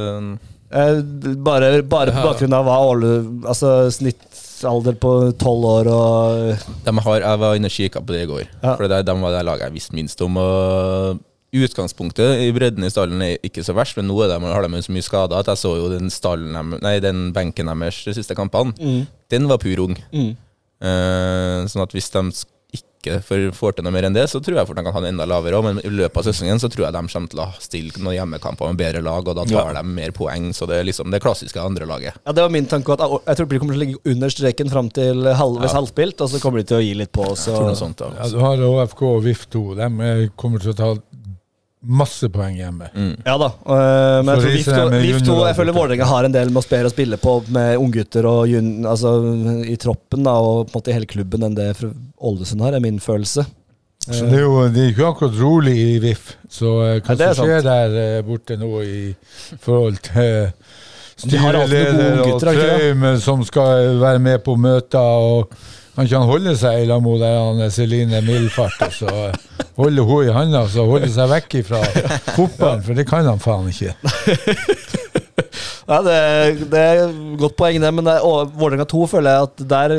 Eh, 0.74 0.98
bare, 1.38 1.84
bare 1.84 2.12
på 2.16 2.22
bakgrunn 2.26 2.54
av 2.58 2.66
hva 2.66 2.80
Åle 2.88 3.10
Altså 3.46 3.92
snittalder 4.64 4.96
på 5.00 5.12
12 5.38 5.66
år 5.68 5.90
og 5.92 6.58
de 6.86 6.94
har, 7.04 7.20
Jeg 7.20 7.40
var 7.40 7.56
inne 7.60 7.68
og 7.70 7.72
kikka 7.76 8.02
på 8.02 8.14
det 8.16 8.24
i 8.24 8.30
går, 8.30 8.44
Ja. 8.64 8.76
for 8.76 8.88
det, 8.88 9.06
de 9.06 9.16
var 9.22 9.32
det 9.32 9.46
laget 9.46 9.62
jeg 9.68 9.74
visste 9.74 9.94
minst 9.96 10.22
om. 10.22 10.38
Og 10.38 11.20
Utgangspunktet 11.54 12.40
i 12.42 12.52
bredden 12.52 12.84
i 12.84 12.90
stallen 12.90 13.22
er 13.22 13.36
ikke 13.46 13.62
så 13.64 13.76
verst, 13.78 13.96
men 13.98 14.08
nå 14.10 14.16
de, 14.26 14.40
har 14.42 14.64
de 14.66 14.82
så 14.82 14.92
mye 14.92 15.06
skader 15.06 15.38
at 15.38 15.46
jeg 15.52 15.58
så 15.62 15.76
jo 15.78 15.90
den, 15.92 16.10
stallen, 16.10 16.80
nei, 16.82 16.96
den 17.00 17.32
benken 17.32 17.68
deres 17.70 18.00
de 18.08 18.14
siste 18.16 18.34
kampene. 18.34 18.74
Mm. 18.80 19.04
Den 19.30 19.48
var 19.48 19.58
pur 19.62 19.84
ung. 19.86 19.94
Mm. 20.12 20.32
Uh, 20.84 21.64
sånn 21.70 21.84
at 21.86 21.94
hvis 21.94 22.10
de 22.12 22.24
sk- 22.34 22.50
ikke 23.04 23.20
for, 23.28 23.46
får 23.60 23.76
til 23.78 23.84
noe 23.86 23.94
mer 23.94 24.08
enn 24.08 24.16
det, 24.16 24.24
så 24.32 24.40
tror 24.44 24.58
jeg 24.62 24.68
fort 24.70 24.80
de 24.80 24.84
kan 24.88 24.96
ha 24.96 25.02
det 25.04 25.12
enda 25.14 25.28
lavere 25.28 25.60
òg. 25.60 25.64
Men 25.68 25.82
i 25.84 25.92
løpet 25.92 26.18
av 26.24 26.28
sesongen 26.30 26.62
så 26.64 26.70
tror 26.72 26.88
jeg 26.88 26.96
de 26.96 27.02
kommer 27.12 27.30
til 27.34 27.44
å 27.44 27.48
stille 27.62 28.00
noen 28.02 28.16
hjemmekamper 28.18 28.72
med 28.72 28.80
bedre 28.80 29.04
lag, 29.06 29.28
og 29.28 29.36
da 29.36 29.46
tar 29.50 29.74
de 29.78 29.84
mer 29.84 30.16
poeng. 30.16 30.50
Så 30.56 30.66
det 30.70 30.80
er 30.80 30.88
liksom 30.88 31.12
det 31.12 31.22
klassiske 31.24 31.60
andre 31.62 31.86
laget. 31.90 32.16
Ja, 32.26 32.32
Det 32.32 32.42
var 32.48 32.50
min 32.50 32.66
tanke. 32.66 32.94
at 32.96 33.00
Jeg 33.28 33.36
tror 33.38 33.48
de 33.50 33.60
kommer 33.60 33.74
til 33.76 33.82
å 33.82 33.86
ligge 33.86 34.00
under 34.16 34.30
streken 34.30 34.70
fram 34.72 34.90
til 34.90 35.24
halvveis 35.36 35.74
Ja. 35.74 35.80
halvspilt, 35.82 36.22
og 36.22 36.30
så 36.30 36.40
kommer 36.42 36.60
de 36.64 36.64
til 36.72 36.78
å 36.78 36.84
gi 36.84 36.94
litt 36.96 37.12
på. 37.12 37.26
Jeg 37.36 37.54
tror 37.56 37.68
noe 37.68 37.76
sånt 37.76 37.98
da. 37.98 38.12
Ja, 38.22 38.30
du 38.30 38.40
har 38.40 38.58
ÅFK 38.58 39.02
og 39.18 39.24
VIF 39.24 39.48
2. 39.50 39.76
De 39.76 39.82
eh, 40.08 40.30
kommer 40.38 40.60
til 40.64 40.72
å 40.74 40.76
ta 40.76 40.96
masse 41.84 42.30
poeng 42.32 42.56
hjemme. 42.58 42.88
Mm. 42.96 43.16
Ja 43.26 43.36
da. 43.40 43.50
Uh, 43.66 44.20
men 44.24 44.30
jeg 44.34 44.44
tror 44.44 44.54
VIF 44.54 44.68
2, 44.68 44.76
de 44.76 44.92
med 44.94 45.02
VIF 45.04 45.26
2 45.28 45.40
jeg 45.50 45.58
føler 45.58 45.76
Vålerenga 45.76 46.08
har 46.08 46.28
en 46.28 46.36
del 46.36 46.54
med 46.54 46.62
å 46.62 46.66
spille 46.66 46.88
og 46.88 46.94
spille 46.96 47.20
på 47.20 47.34
med 47.56 47.74
unggutter 47.82 48.28
og 48.30 48.46
jun, 48.52 48.70
altså, 48.88 49.18
i 49.68 49.76
troppen, 49.82 50.24
da, 50.28 50.38
og 50.40 50.70
på 50.70 50.72
en 50.72 50.80
måte 50.80 50.94
i 50.94 50.96
hele 50.98 51.10
klubben, 51.10 51.44
enn 51.44 51.58
det 51.58 51.74
Ålesund 52.24 52.64
har, 52.64 52.78
er 52.78 52.84
min 52.84 53.02
følelse. 53.04 53.46
Så 54.04 54.26
det 54.28 54.40
er 54.40 54.44
jo 54.44 54.64
det 54.72 54.82
er 54.84 54.90
ikke 54.92 55.12
akkurat 55.14 55.36
rolig 55.40 55.76
i 55.80 56.00
VIF. 56.04 56.34
Så 56.52 56.72
eh, 56.84 56.98
hva 57.04 57.16
er 57.16 57.38
som 57.38 57.48
skjer 57.48 57.62
der 57.64 57.94
uh, 57.96 58.24
borte 58.28 58.58
nå 58.60 58.72
i 58.84 58.98
forhold 59.64 60.02
til 60.04 60.50
styreleder 61.24 62.24
og? 62.26 62.34
Trøim 62.44 63.08
som 63.24 63.46
skal 63.48 64.02
være 64.02 64.20
med 64.24 64.44
på 64.44 64.58
møter, 64.60 65.00
og 65.00 65.56
kan 65.96 66.08
ikke 66.08 66.20
han 66.20 66.30
holde 66.30 66.56
seg 66.58 66.82
i 66.84 66.88
lag 66.90 67.04
med 67.06 67.20
der 67.22 67.70
Celine 67.74 68.22
Mildfart 68.26 68.80
og 68.88 68.94
så 68.96 69.12
eh, 69.28 69.36
holde 69.78 70.06
henne 70.10 70.32
i 70.32 70.34
handa 70.36 70.64
og 70.66 70.90
holde 70.96 71.10
seg 71.14 71.30
vekk 71.30 71.60
fra 71.68 71.82
fotballen, 72.34 72.82
for 72.86 72.98
det 72.98 73.06
kan 73.10 73.26
han 73.30 73.42
faen 73.44 73.70
ikke. 73.70 73.94
Nei, 75.84 76.00
det, 76.08 76.18
det 76.72 76.82
er 76.82 77.02
godt 77.42 77.58
poeng, 77.60 77.80
det, 77.84 77.90
men 77.94 78.08
er- 78.08 78.24
Vålerenga 78.56 78.86
2 78.90 79.02
føler 79.12 79.36
jeg 79.36 79.50
at 79.50 79.66
der 79.74 79.96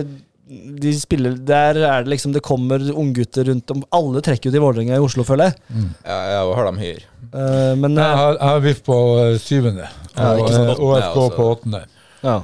de 0.85 0.91
spiller, 0.93 1.33
Der 1.41 1.79
er 1.89 2.03
det 2.05 2.11
liksom 2.13 2.33
Det 2.35 2.43
kommer 2.45 2.83
unggutter 2.93 3.47
rundt 3.49 3.71
om 3.73 3.81
Alle 3.97 4.21
trekker 4.23 4.51
jo 4.51 4.53
til 4.53 4.61
Vålerenga 4.63 4.99
i 4.99 5.03
Oslo, 5.03 5.25
føler 5.25 5.49
jeg. 5.51 5.87
Ja, 6.05 6.19
jeg 6.35 6.55
har 6.59 6.69
dem 6.69 6.79
hyr. 6.83 7.01
Uh, 7.33 7.73
men 7.81 7.97
Jeg 7.97 8.05
eh, 8.05 8.19
har, 8.21 8.37
jeg 8.37 8.51
har 8.53 8.61
VIF 8.67 8.83
på 8.87 8.99
eh, 9.23 9.39
syvende, 9.41 9.89
Ja, 10.15 10.29
og 10.37 10.51
eh, 10.53 10.69
ÅFK 10.75 11.09
altså. 11.09 11.27
på 11.39 11.49
åttende. 11.55 11.81
ja. 12.23 12.37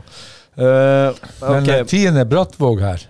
Eh, 0.61 1.21
Men 1.45 1.69
eh, 1.71 1.85
tiende 1.89 2.25
Brattvåg 2.29 2.81
her. 2.83 3.05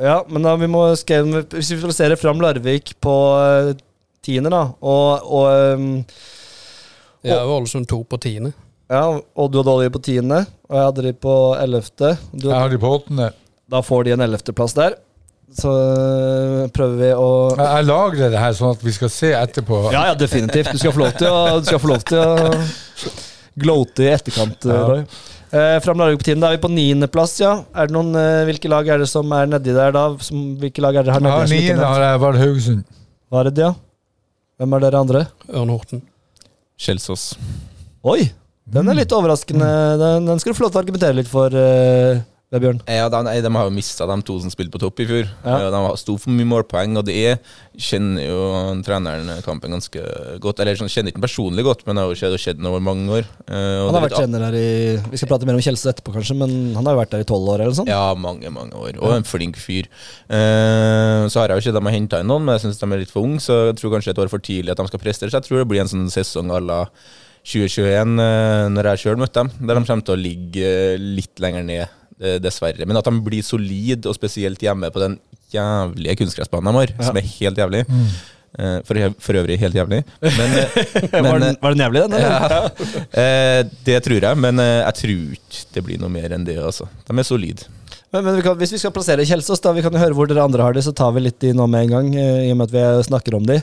Ja, 0.00 0.20
men 0.30 0.44
da 0.46 0.54
vi 0.60 0.68
må 0.70 0.84
skrive, 0.98 1.42
Hvis 1.54 1.70
vi 1.74 1.92
ser 1.96 2.14
fram 2.20 2.40
Larvik 2.42 2.92
på 3.02 3.14
uh, 3.38 3.72
tiende, 4.24 4.50
da, 4.52 4.62
og, 4.80 5.26
og 5.26 5.74
um, 5.78 5.88
Jeg 7.24 7.34
har 7.34 7.44
jo 7.48 7.56
Ålesund 7.58 7.88
to 7.90 8.02
på 8.06 8.18
tiende. 8.22 8.52
Ja, 8.88 9.02
og 9.18 9.50
du 9.52 9.58
hadde 9.60 9.72
Olje 9.74 9.90
på 9.92 10.00
tiende, 10.00 10.44
og 10.68 10.76
jeg 10.78 10.86
hadde 10.86 11.02
de 11.08 11.12
på 11.26 11.34
ellevte. 11.60 12.14
Du, 12.32 12.48
Jeg 12.48 12.56
har 12.56 12.70
de 12.72 12.78
på 12.80 12.92
åttende. 12.98 13.26
Da 13.68 13.82
får 13.84 14.06
de 14.06 14.14
en 14.16 14.24
ellevteplass 14.24 14.72
der. 14.78 14.94
så 15.52 15.68
øh, 15.72 16.68
prøver 16.72 16.96
vi 17.00 17.10
å 17.16 17.28
Jeg, 17.56 17.66
jeg 17.66 17.84
lagrer 17.88 18.30
det 18.32 18.40
her 18.40 18.54
sånn 18.56 18.72
at 18.76 18.84
vi 18.84 18.92
skal 18.96 19.10
se 19.12 19.32
etterpå. 19.36 19.82
Ja, 19.92 20.06
ja, 20.10 20.14
definitivt. 20.16 20.72
Du 20.72 20.80
skal 20.80 20.92
få 20.96 21.02
lov 21.04 21.12
til 21.20 21.28
å, 21.28 21.42
du 21.60 21.68
skal 21.68 21.82
få 21.82 21.90
lov 21.92 22.06
til 22.08 22.18
å 22.20 22.52
gloate 23.64 24.06
i 24.06 24.12
etterkant, 24.14 24.68
Ja. 24.68 25.02
Eh, 25.48 25.78
Fram 25.80 25.96
laget 25.98 26.20
på 26.20 26.26
tiden, 26.28 26.40
Da 26.42 26.50
er 26.50 26.56
vi 26.58 26.62
på 26.66 26.70
niendeplass, 26.72 27.38
ja. 27.40 27.52
Er 27.74 27.88
det 27.88 27.94
noen, 27.96 28.10
eh, 28.16 28.44
hvilke 28.48 28.68
lag 28.68 28.88
er 28.88 28.98
det 28.98 29.08
som 29.08 29.30
er 29.32 29.46
nedi 29.48 29.72
der, 29.72 29.92
da? 29.96 30.02
Som, 30.20 30.56
hvilke 30.60 30.82
lag 30.84 30.96
er 30.96 31.06
det 31.06 31.14
her 31.14 31.20
nedi? 31.24 31.46
som 31.48 31.56
ikke 31.56 31.56
er 31.56 31.68
niende 31.68 31.80
nevnt? 31.80 31.94
har 31.94 32.04
jeg 32.04 32.20
vært 32.24 32.40
Haugesund. 32.42 32.84
Vard, 33.30 33.58
ja? 33.58 33.70
Hvem 34.58 34.74
er 34.74 34.80
dere 34.84 35.00
andre? 35.00 35.26
Ørn 35.48 35.72
Horten. 35.72 36.02
Kjelsås. 36.78 37.30
Oi! 38.04 38.30
Den 38.68 38.88
er 38.92 38.98
litt 38.98 39.12
overraskende. 39.16 39.68
Den, 39.98 40.26
den 40.28 40.38
skal 40.42 40.52
du 40.52 40.58
få 40.58 40.66
lov 40.66 40.72
til 40.74 40.80
å 40.80 40.82
argumentere 40.84 41.16
litt 41.16 41.30
for, 41.30 41.54
uh, 42.52 42.60
Bjørn? 42.62 42.80
Ja, 42.88 43.08
de, 43.12 43.22
de 43.44 43.52
har 43.54 43.66
jo 43.68 43.74
mista 43.74 44.06
de 44.08 44.16
to 44.24 44.38
som 44.40 44.52
spilte 44.52 44.72
på 44.74 44.80
topp 44.82 45.02
i 45.04 45.08
fjor. 45.08 45.26
Ja. 45.44 45.70
De 45.74 45.80
sto 46.00 46.16
for 46.20 46.32
mye 46.32 46.48
målpoeng, 46.48 46.96
og 47.00 47.04
det 47.08 47.16
er 47.18 47.38
kjenner 47.78 48.24
jo 48.24 48.38
treneren 48.86 49.28
kampen 49.44 49.74
ganske 49.76 50.02
godt. 50.42 50.62
Eller 50.62 50.78
sånn, 50.78 50.90
kjenner 50.90 51.12
ikke 51.12 51.20
den 51.20 51.26
personlig 51.26 51.66
godt, 51.66 51.84
men 51.86 51.98
det 51.98 52.04
har 52.04 52.14
jo 52.14 52.18
skjedd, 52.18 52.38
skjedd 52.42 52.64
over 52.66 52.82
mange 52.84 53.20
år. 53.20 53.28
Eh, 53.46 53.58
Han 53.84 53.92
har 53.92 54.00
det 54.00 54.04
vært 54.08 54.16
trener 54.18 54.46
her 54.48 54.58
i 54.58 54.70
Vi 55.12 55.20
skal 55.20 55.30
prate 55.30 55.48
mer 55.48 55.58
om 55.58 55.64
Kjelsås 55.68 55.92
etterpå, 55.92 56.16
kanskje, 56.16 56.38
men 56.40 56.56
han 56.78 56.88
har 56.88 56.96
jo 56.96 57.02
vært 57.02 57.14
der 57.14 57.24
i 57.26 57.28
tolv 57.28 57.52
år, 57.54 57.66
eller 57.66 57.78
sånn? 57.78 57.90
Ja, 57.90 58.02
mange, 58.18 58.50
mange 58.54 58.80
år. 58.80 58.98
Og 58.98 59.14
en 59.14 59.28
flink 59.28 59.60
fyr. 59.60 59.90
Uh, 60.26 61.28
så 61.28 61.42
har 61.42 61.52
jeg 61.52 61.60
jo 61.60 61.68
ikke 61.68 61.78
de 61.78 61.86
har 61.86 61.96
henta 61.98 62.22
inn 62.22 62.32
noen, 62.32 62.48
men 62.48 62.58
jeg 62.58 62.66
syns 62.66 62.82
de 62.82 62.90
er 62.90 63.04
litt 63.04 63.14
for 63.14 63.28
unge, 63.28 63.44
så 63.44 63.60
jeg 63.70 63.78
tror 63.80 63.96
kanskje 63.96 64.16
et 64.16 64.24
år 64.24 64.32
for 64.32 64.42
tidlig 64.42 64.74
at 64.74 64.82
de 64.82 64.90
skal 64.90 65.02
prestere. 65.04 65.32
Så 65.32 65.40
jeg 65.40 65.48
tror 65.48 65.62
det 65.62 65.70
blir 65.70 65.84
en 65.84 65.90
sånn 65.92 66.10
sesong 66.12 66.52
à 66.54 66.60
la 66.64 66.82
2021, 67.48 68.18
eh, 68.20 68.66
når 68.74 68.90
jeg 68.90 69.04
sjøl 69.04 69.20
møtte 69.20 69.44
dem, 69.44 69.52
der 69.62 69.78
de 69.78 69.86
kommer 69.86 70.04
til 70.04 70.16
å 70.16 70.20
ligge 70.20 70.72
litt 71.00 71.40
lenger 71.40 71.64
ned, 71.64 71.97
dessverre. 72.42 72.86
Men 72.88 72.98
at 72.98 73.06
de 73.06 73.20
blir 73.22 73.46
solide, 73.46 74.08
og 74.10 74.16
spesielt 74.16 74.62
hjemme 74.62 74.90
på 74.90 75.02
den 75.02 75.18
jævlige 75.54 76.18
kunstgressbanen 76.22 76.72
de 76.72 76.82
har, 76.82 76.92
som 77.06 77.16
er 77.20 77.30
helt 77.38 77.62
jævlig. 77.62 77.84
Mm. 77.88 78.08
for, 78.88 78.98
for 79.22 79.38
øvrig 79.38 79.58
helt 79.60 79.76
jævlig. 79.76 80.02
Men, 80.24 80.54
men, 81.12 81.28
var, 81.28 81.38
den, 81.38 81.58
var 81.62 81.74
den 81.74 81.82
jævlig, 81.84 82.02
den? 82.02 82.16
Ja, 82.18 82.60
eh, 83.22 83.60
det 83.86 83.98
tror 84.02 84.24
jeg, 84.24 84.38
men 84.40 84.58
eh, 84.58 84.80
jeg 84.80 84.94
tror 85.02 85.34
ikke 85.36 85.66
det 85.74 85.84
blir 85.84 86.00
noe 86.02 86.12
mer 86.12 86.34
enn 86.34 86.46
det. 86.48 86.56
Altså. 86.58 86.88
De 87.06 87.18
er 87.18 87.28
solide. 87.28 87.68
Men, 88.12 88.24
men 88.24 88.38
vi 88.38 88.44
kan, 88.44 88.56
hvis 88.56 88.72
vi 88.72 88.80
skal 88.80 88.92
plassere 88.94 89.26
Kjelsås, 89.28 89.60
da, 89.64 89.74
vi 89.76 89.84
kan 89.84 89.96
høre 90.00 90.16
hvor 90.16 90.28
dere 90.28 90.46
andre 90.48 90.64
har 90.64 90.76
det, 90.76 90.84
så 90.86 90.94
tar 90.96 91.12
vi 91.16 91.26
litt 91.26 91.38
de 91.44 91.52
nå 91.56 91.66
med 91.68 91.86
en 91.86 91.94
gang, 91.96 92.10
eh, 92.16 92.46
i 92.48 92.52
og 92.54 92.60
med 92.60 92.70
at 92.70 92.76
vi 92.76 93.08
snakker 93.10 93.36
om 93.36 93.46
de. 93.48 93.60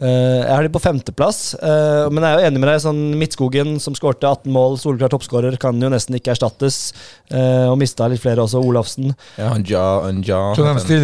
Eh, 0.00 0.40
jeg 0.40 0.48
har 0.56 0.62
de 0.64 0.70
på 0.72 0.80
femteplass, 0.80 1.54
eh, 1.60 2.06
men 2.08 2.24
jeg 2.24 2.32
er 2.32 2.38
jo 2.40 2.46
enig 2.48 2.60
med 2.62 2.68
deg. 2.70 2.78
sånn 2.80 3.00
Midtskogen, 3.20 3.74
som 3.78 3.92
skårte 3.94 4.24
18 4.24 4.48
mål, 4.50 4.78
soleklar 4.80 5.10
toppskårer, 5.12 5.58
kan 5.60 5.76
jo 5.80 5.90
nesten 5.92 6.16
ikke 6.16 6.32
erstattes. 6.32 6.92
eh, 7.30 7.68
og 7.68 7.76
mista 7.78 8.08
litt 8.08 8.20
flere 8.22 8.40
også. 8.40 8.62
Olafsen. 8.64 9.14
Ja, 9.36 9.50
Anja, 9.52 9.82
Anja 10.08 10.54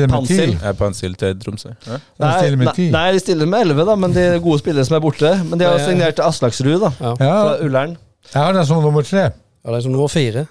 Pansil. 0.08 0.56
er 0.62 0.72
Pansil 0.72 1.14
til 1.16 1.34
Tromsø. 1.36 1.74
Ja. 1.86 1.98
Nei, 2.18 2.50
nei, 2.56 2.90
nei, 2.90 3.12
de 3.12 3.20
stiller 3.20 3.46
med 3.46 3.66
11, 3.68 3.84
da, 3.86 3.94
men 3.96 4.12
de 4.12 4.20
er 4.20 4.38
gode 4.40 4.60
spillere 4.62 4.84
som 4.86 4.96
er 4.96 5.00
borte. 5.04 5.34
Men 5.44 5.58
de 5.58 5.64
har 5.66 5.78
jo 5.78 5.84
er- 5.84 5.88
signert 5.92 6.16
Aslaksrud, 6.24 6.80
da. 6.80 6.92
Ja. 7.00 7.14
Ja, 7.20 7.42
Fra 7.44 7.64
Ullern. 7.64 7.96
jeg 8.32 8.42
har 8.42 8.52
den 8.52 8.64
som 8.66 8.82
nummer 8.82 9.02
tre. 9.02 9.32
Ja, 9.64 9.70
det 9.72 9.76
er 9.76 9.80
som 9.82 9.92
nummer 9.92 10.08
fire. 10.08 10.48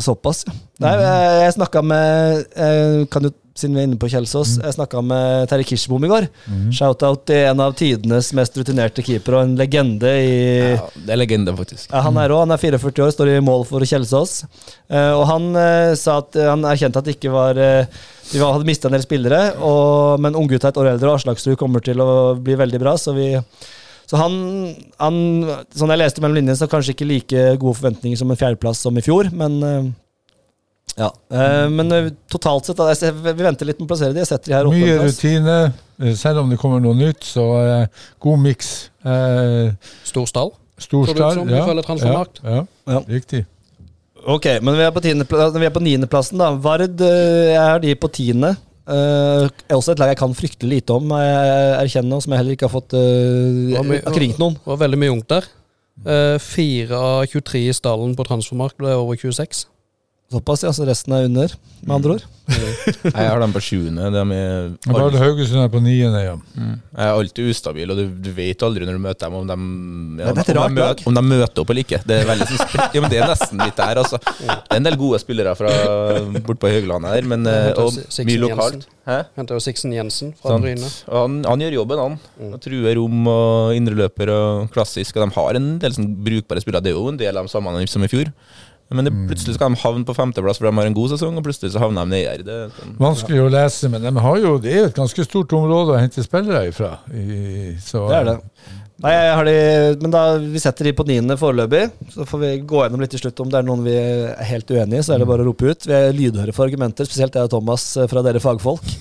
Såpass, 0.00 0.44
ja. 0.46 0.52
Nei, 0.80 0.92
jeg, 1.02 1.38
jeg 1.44 1.54
snakka 1.58 1.80
med 1.84 2.44
jeg 2.56 3.06
kan 3.12 3.26
du, 3.26 3.32
Siden 3.60 3.74
vi 3.76 3.80
er 3.82 3.86
inne 3.90 3.98
på 4.00 4.08
Kjelsås, 4.08 4.54
jeg 4.62 4.72
snakka 4.72 5.02
med 5.04 5.50
Terje 5.50 5.66
Kirsebom 5.68 6.04
i 6.06 6.08
går. 6.08 6.26
Shout-out 6.72 7.26
til 7.28 7.42
en 7.50 7.60
av 7.60 7.74
tidenes 7.76 8.30
mest 8.38 8.54
rutinerte 8.56 9.02
keepere 9.04 9.36
og 9.36 9.48
en 9.48 9.56
legende 9.58 10.12
i 10.22 10.30
Ja, 10.78 10.86
det 10.94 11.12
er 11.12 11.18
legende, 11.20 11.52
faktisk. 11.58 11.90
ja, 11.90 12.00
Han 12.06 12.16
er 12.22 12.32
òg, 12.32 12.46
han 12.46 12.54
er 12.54 12.62
44 12.62 13.04
år, 13.04 13.12
står 13.12 13.32
i 13.34 13.42
mål 13.44 13.66
for 13.68 13.84
Kjelsås. 13.84 14.46
Eh, 14.88 15.10
og 15.12 15.26
han 15.28 15.50
eh, 15.60 15.90
sa 16.00 16.20
at 16.22 16.38
eh, 16.40 16.48
han 16.48 16.64
erkjente 16.70 17.02
at 17.02 17.10
det 17.10 17.18
ikke 17.18 17.34
var 17.34 17.60
eh, 17.60 18.00
De 18.30 18.40
var, 18.40 18.54
hadde 18.56 18.70
mista 18.70 18.88
en 18.88 18.96
del 18.96 19.04
spillere, 19.04 19.42
og, 19.58 20.22
men 20.24 20.38
unggutta 20.38 20.70
et 20.70 20.80
år 20.80 20.94
eldre, 20.94 21.10
og 21.10 21.20
Aslaksrud 21.20 21.58
kommer 21.60 21.84
til 21.84 22.00
å 22.00 22.08
bli 22.40 22.56
veldig 22.56 22.80
bra. 22.80 22.94
Så 22.96 23.12
vi 23.18 23.34
så 24.10 24.18
han, 24.18 24.32
han 24.98 25.18
Sånn 25.70 25.92
jeg 25.94 26.00
leste 26.00 26.22
mellom 26.22 26.40
linjene, 26.40 26.58
så 26.58 26.66
kanskje 26.70 26.96
ikke 26.96 27.06
like 27.06 27.42
gode 27.62 27.78
forventninger 27.78 28.18
som 28.18 28.32
en 28.32 28.38
fjerdeplass 28.40 28.80
som 28.82 28.96
i 28.98 29.04
fjor, 29.06 29.28
men 29.38 29.58
eh, 29.62 29.84
ja. 30.98 31.10
Eh, 31.30 31.68
men 31.70 31.92
eh, 31.94 32.08
totalt 32.30 32.66
sett, 32.66 33.14
vi 33.14 33.32
venter 33.44 33.68
litt 33.68 33.78
med 33.78 33.86
å 33.86 33.92
plassere 33.92 34.16
de. 34.16 34.24
Jeg 34.24 34.30
setter 34.32 34.50
de 34.50 34.56
her 34.56 34.70
Mye 34.72 34.96
rutine. 35.04 35.58
Selv 36.18 36.42
om 36.42 36.50
det 36.50 36.58
kommer 36.60 36.82
noe 36.82 36.96
nytt, 36.96 37.22
så 37.28 37.46
god 38.24 38.42
miks. 38.42 38.72
Eh, 39.04 39.70
Stor 40.80 41.06
stall. 41.12 41.36
som. 41.38 41.48
Ja, 41.52 41.64
ja, 42.56 42.60
Ja. 42.88 43.02
riktig. 43.06 43.44
Ok, 44.20 44.46
men 44.60 44.76
vi 44.76 44.84
er 44.84 44.90
på, 44.92 45.00
vi 45.00 45.66
er 45.68 45.72
på 45.72 45.84
niendeplassen, 45.84 46.40
da. 46.40 46.50
Vard, 46.56 46.98
jeg 47.00 47.60
har 47.60 47.78
de 47.80 47.94
på 47.96 48.10
tiende. 48.12 48.56
Eh, 48.88 49.46
er 49.68 49.76
også 49.76 49.94
et 49.94 50.00
lag 50.00 50.12
jeg 50.14 50.18
kan 50.20 50.36
fryktelig 50.36 50.80
lite 50.80 50.96
om, 50.96 51.12
jeg 51.12 51.72
erkjenner, 51.82 52.22
som 52.22 52.32
jeg 52.32 52.40
heller 52.40 52.56
ikke 52.56 52.66
har 52.66 52.72
fått 52.72 52.94
uh, 52.96 53.74
Har 53.76 53.90
ikke 54.00 54.22
ringt 54.22 54.40
noen. 54.40 54.56
Det 54.56 54.72
var 54.72 54.80
veldig 54.86 55.00
mye 55.02 55.14
ungt 55.14 55.28
der. 55.30 55.48
Uh, 56.00 56.38
4 56.40 56.96
av 56.96 57.26
23 57.28 57.66
i 57.68 57.76
stallen 57.76 58.16
på 58.16 58.24
Transformark 58.26 58.78
ble 58.80 58.94
over 58.96 59.20
26. 59.20 59.66
Såpass, 60.30 60.62
ja. 60.62 60.70
Så 60.72 60.84
resten 60.86 61.14
er 61.16 61.24
under, 61.26 61.54
med 61.82 61.94
andre 61.96 62.18
ord. 62.18 62.26
Jeg 62.50 63.14
har 63.14 63.40
dem 63.42 63.52
på 63.54 63.62
sjuende. 63.62 64.10
De 64.14 64.20
er 64.36 65.18
Haugesund 65.18 65.62
er 65.62 65.70
på 65.72 65.80
niende, 65.82 66.20
ja. 66.22 66.36
mm. 66.36 66.76
jeg 66.94 67.06
er 67.06 67.10
alltid 67.16 67.50
ustabil, 67.50 67.90
og 67.90 67.98
du, 67.98 68.04
du 68.24 68.30
vet 68.34 68.62
aldri 68.66 68.86
når 68.86 68.98
du 68.98 69.02
møter 69.04 69.26
dem 69.26 69.38
om 69.40 69.50
de, 69.50 69.56
ja, 70.22 70.34
Det 70.34 70.44
er 70.54 70.60
om, 70.62 70.68
de 70.68 70.80
møter, 70.80 71.10
om 71.10 71.18
de 71.18 71.24
møter 71.32 71.62
opp 71.64 71.72
eller 71.74 71.86
ikke. 71.86 72.00
Det 72.06 72.20
er, 72.20 72.28
veldig, 72.30 72.48
sånn 72.50 72.78
ja, 72.94 73.02
men 73.02 73.12
det 73.12 73.20
er 73.20 73.28
nesten 73.32 73.64
litt 73.64 73.82
der, 73.82 74.02
altså. 74.04 74.22
Det 74.22 74.56
er 74.70 74.78
en 74.78 74.88
del 74.88 74.98
gode 75.00 75.20
spillere 75.22 75.56
fra 75.58 75.74
bort 76.38 76.62
på 76.62 76.72
Høglandet 76.76 77.16
her, 77.16 77.28
men, 77.34 77.50
eh, 77.50 77.70
og 77.74 77.98
mye 78.30 78.40
lokalt. 78.46 78.88
Henter 79.34 79.58
jo 79.58 79.62
Sixten 79.64 79.94
Jensen 79.94 80.32
fra 80.38 80.54
sånn. 80.54 80.62
Bryne. 80.62 80.88
Han, 81.10 81.40
han 81.48 81.62
gjør 81.64 81.80
jobben, 81.80 82.02
han. 82.04 82.18
Og 82.46 82.58
truer 82.62 82.94
rom 82.98 83.30
og 83.30 83.74
indreløper 83.74 84.30
og 84.30 84.70
klassisk. 84.74 85.18
Og 85.18 85.24
de 85.24 85.34
har 85.34 85.58
en 85.58 85.70
del 85.82 85.96
sånn 85.96 86.12
brukbare 86.22 86.62
spillere. 86.62 86.84
Det 86.84 86.92
er 86.92 86.98
jo 86.98 87.08
en 87.10 87.18
del 87.18 87.40
av 87.40 87.48
de 87.48 87.52
samme 87.52 87.74
som 87.90 88.06
i 88.06 88.10
fjor. 88.12 88.30
Men 88.90 89.06
det, 89.06 89.12
plutselig 89.30 89.54
skal 89.54 89.70
de 89.70 89.78
havne 89.84 90.06
på 90.06 90.16
femteplass 90.16 90.58
for 90.58 90.66
de 90.66 90.74
har 90.74 90.88
en 90.90 90.96
god 90.96 91.12
sesong, 91.12 91.36
og 91.38 91.46
plutselig 91.46 91.70
så 91.74 91.82
havner 91.82 92.08
de 92.08 92.14
nedi 92.16 92.26
her. 92.26 92.44
Det, 92.46 92.58
er 92.66 92.74
sånn. 92.74 92.96
Vanskelig 92.98 93.44
å 93.44 93.48
lese, 93.54 93.90
men 93.92 94.02
de 94.02 94.12
har 94.26 94.42
jo, 94.42 94.56
det 94.62 94.72
er 94.74 94.80
jo 94.80 94.90
et 94.90 94.98
ganske 94.98 95.26
stort 95.28 95.54
område 95.60 95.94
å 95.94 96.00
hente 96.00 96.26
spillere 96.26 96.66
ifra. 96.72 96.96
I, 97.14 97.76
så, 97.84 98.04
Det 98.10 98.18
er 98.18 98.30
det. 98.32 98.36
Nei, 99.00 99.14
jeg 99.14 99.36
har 99.38 99.46
de, 99.48 99.54
men 100.02 100.12
da 100.12 100.22
Vi 100.42 100.60
setter 100.60 100.90
de 100.90 100.92
på 100.92 101.06
niende 101.08 101.38
foreløpig. 101.40 101.86
Så 102.12 102.26
får 102.28 102.42
vi 102.42 102.50
gå 102.68 102.82
gjennom 102.82 103.00
litt 103.00 103.14
til 103.14 103.22
slutt. 103.22 103.40
Om 103.40 103.52
det 103.52 103.60
er 103.62 103.68
noen 103.70 103.86
vi 103.86 103.96
er 103.96 104.50
helt 104.50 104.74
uenig 104.74 105.00
i, 105.00 105.06
så 105.06 105.14
er 105.14 105.22
det 105.22 105.30
bare 105.30 105.46
å 105.46 105.48
rope 105.48 105.72
ut. 105.72 105.88
Vi 105.88 105.96
er 105.96 106.12
lydhøre 106.16 106.52
for 106.56 106.66
argumenter, 106.66 107.08
spesielt 107.08 107.38
jeg 107.38 107.48
og 107.48 107.54
Thomas 107.54 107.86
eh, 107.96 108.10
fra 108.10 108.24
dere 108.26 108.42
fagfolk. 108.44 108.92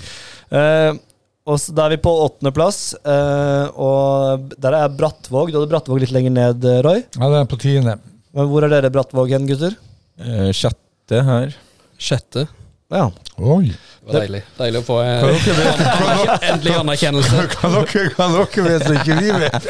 Eh, 0.55 0.93
og 1.49 1.57
så 1.57 1.73
Da 1.73 1.87
er 1.87 1.95
vi 1.95 2.03
på 2.03 2.11
åttendeplass, 2.25 2.79
uh, 3.01 3.73
og 3.73 4.53
der 4.61 4.75
er 4.83 4.93
Brattvåg. 4.93 5.49
Du 5.49 5.57
hadde 5.57 5.71
Brattvåg 5.71 6.03
litt 6.03 6.13
lenger 6.13 6.35
ned, 6.35 6.65
eh, 6.67 6.81
Roy. 6.85 7.01
Ja, 7.17 7.29
det 7.31 7.39
er 7.39 7.49
på 7.49 7.57
tiende. 7.61 7.95
Men 8.35 8.49
hvor 8.51 8.65
er 8.65 8.73
dere 8.73 8.91
Brattvåg 8.93 9.31
hen, 9.33 9.47
gutter? 9.49 9.75
Eh, 10.21 10.49
sjette 10.53 11.21
her. 11.25 11.53
Sjette. 11.99 12.45
Ja. 12.89 13.07
Oi! 13.37 13.69
Det 13.69 14.07
var 14.09 14.23
deilig. 14.23 14.39
Deilig 14.57 14.79
å 14.81 14.85
få 14.87 14.95
eh, 15.03 15.23
vet, 15.29 15.81
endelig 16.49 16.75
anerkjennelse. 16.79 17.43
kan 17.53 17.75
dere, 17.75 18.03
kan 18.15 18.33
dere 18.33 18.65
vet 18.65 18.85
så 18.87 18.95
ikke 18.97 19.17
vi 19.19 19.33
vet? 19.43 19.67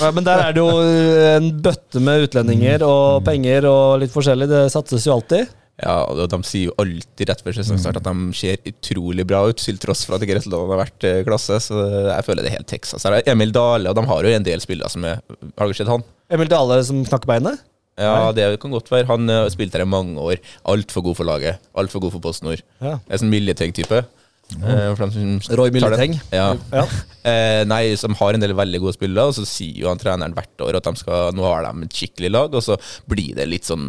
Ja, 0.00 0.10
Men 0.16 0.26
der 0.26 0.42
er 0.46 0.56
det 0.56 0.62
jo 0.62 0.70
eh, 0.80 1.36
en 1.36 1.50
bøtte 1.64 2.02
med 2.04 2.24
utlendinger 2.28 2.84
og 2.86 3.24
penger 3.28 3.68
og 3.68 3.98
litt 4.02 4.14
forskjellig. 4.14 4.48
Det 4.48 4.62
satses 4.72 5.04
jo 5.08 5.16
alltid. 5.18 5.52
Ja, 5.78 6.00
og 6.10 6.24
De 6.32 6.40
sier 6.48 6.70
jo 6.70 6.76
alltid 6.82 7.28
rett 7.30 7.44
før 7.44 7.54
sesongstart 7.60 8.00
at 8.00 8.08
de 8.08 8.32
ser 8.34 8.64
utrolig 8.66 9.28
bra 9.28 9.44
ut, 9.46 9.60
til 9.62 9.76
tross 9.78 10.02
for 10.08 10.16
at 10.16 10.24
ikke 10.24 10.38
Gretland 10.38 10.72
har 10.72 10.80
vært 10.86 11.06
eh, 11.06 11.20
klasse. 11.28 11.60
Så 11.68 11.84
jeg 12.08 12.26
føler 12.26 12.44
det 12.44 12.52
er 12.52 12.58
helt 12.58 12.70
Texas. 12.72 13.04
Emil 13.28 13.52
Dale, 13.54 13.92
og 13.92 14.00
de 14.00 14.08
har 14.08 14.28
jo 14.28 14.36
en 14.40 14.48
del 14.48 14.64
spillere 14.64 14.90
som 14.92 15.04
er 15.06 15.20
Har 15.60 15.68
du 15.68 15.76
sett 15.76 15.92
han? 15.92 16.06
Emil 16.32 16.50
Dale 16.50 16.80
som 16.88 17.04
knakker 17.04 17.30
beinet? 17.30 17.67
Ja, 17.98 18.30
det 18.32 18.46
kan 18.62 18.74
godt 18.74 18.90
være. 18.92 19.08
Han 19.10 19.28
har 19.30 19.50
spilt 19.50 19.74
her 19.74 19.82
i 19.84 19.88
mange 19.88 20.18
år. 20.22 20.38
Altfor 20.70 21.02
god 21.08 21.18
for 21.18 21.28
laget. 21.28 21.58
Altfor 21.78 22.04
god 22.04 22.14
for 22.14 22.24
PostNord. 22.28 22.62
Ja. 22.80 22.98
Er 23.08 23.20
sånn 23.20 23.32
Miljeteng-type. 23.32 24.04
Mm. 24.56 24.96
for 24.96 25.56
Roy. 25.60 25.70
Milleteng. 25.74 26.18
Ja. 26.32 26.54
Ja. 26.72 26.86
Eh, 27.28 27.60
nei, 27.68 27.92
som 28.00 28.14
har 28.16 28.32
en 28.32 28.40
del 28.40 28.54
veldig 28.56 28.78
gode 28.80 28.94
spillere, 28.94 29.28
og 29.28 29.34
så 29.36 29.42
sier 29.44 29.82
jo 29.82 29.88
han 29.90 29.98
treneren 30.00 30.32
hvert 30.32 30.62
år 30.64 30.78
at 30.78 30.86
de 30.86 30.96
skal, 30.96 31.34
nå 31.36 31.42
har 31.44 31.66
de 31.66 31.84
et 31.84 31.96
skikkelig 31.98 32.30
lag, 32.30 32.54
og 32.56 32.62
så 32.64 32.78
blir 33.10 33.34
det 33.36 33.44
litt 33.50 33.68
sånn 33.68 33.82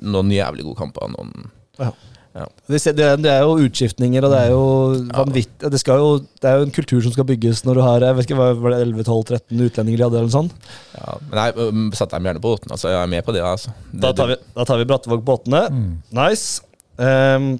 noen 0.00 0.30
jævlig 0.32 0.64
gode 0.64 0.78
kamper. 0.78 1.10
Noen, 1.12 1.50
Ja. 1.76 1.90
Ja. 2.34 2.46
Vi 2.66 2.78
Det, 2.82 2.98
er- 2.98 3.16
det 3.22 3.30
er 3.30 3.42
jo 3.46 3.52
utskiftninger, 3.62 4.24
og 4.26 4.32
det 4.32 4.38
er 4.42 4.48
jo 4.50 4.62
vanvittig 5.14 5.70
det, 5.70 5.78
skal 5.78 6.00
jo, 6.02 6.08
det 6.42 6.48
er 6.50 6.56
jo 6.58 6.64
en 6.66 6.72
kultur 6.74 7.00
som 7.04 7.12
skal 7.14 7.26
bygges 7.28 7.60
når 7.64 7.78
du 7.78 7.82
har 7.84 8.00
jeg 8.02 8.16
vet 8.18 8.26
ikke, 8.26 8.38
var 8.58 8.74
det 8.74 8.80
11-12-13 8.88 9.62
utlendinger 9.68 10.00
de 10.00 10.06
hadde, 10.08 10.18
eller 10.18 10.32
noe 10.32 10.34
sånt. 10.34 10.56
ja, 10.98 11.14
men 11.30 11.38
jeg 11.44 11.94
satte 12.00 12.18
dem 12.18 12.26
gjerne 12.26 12.42
på 12.42 12.50
båten 12.56 12.74
Altså, 12.74 12.90
jeg 12.90 12.98
er 13.02 13.12
med 13.12 13.22
på 13.24 13.32
det. 13.36 13.44
Altså. 13.46 13.70
Da 14.02 14.10
tar 14.12 14.32
vi, 14.32 14.36
da 14.56 14.64
tar 14.66 14.82
vi 14.82 14.88
Brattevåg 14.90 15.22
på 15.24 15.38
åttende. 15.38 15.62
Nice. 16.10 16.60
Um, 16.98 17.52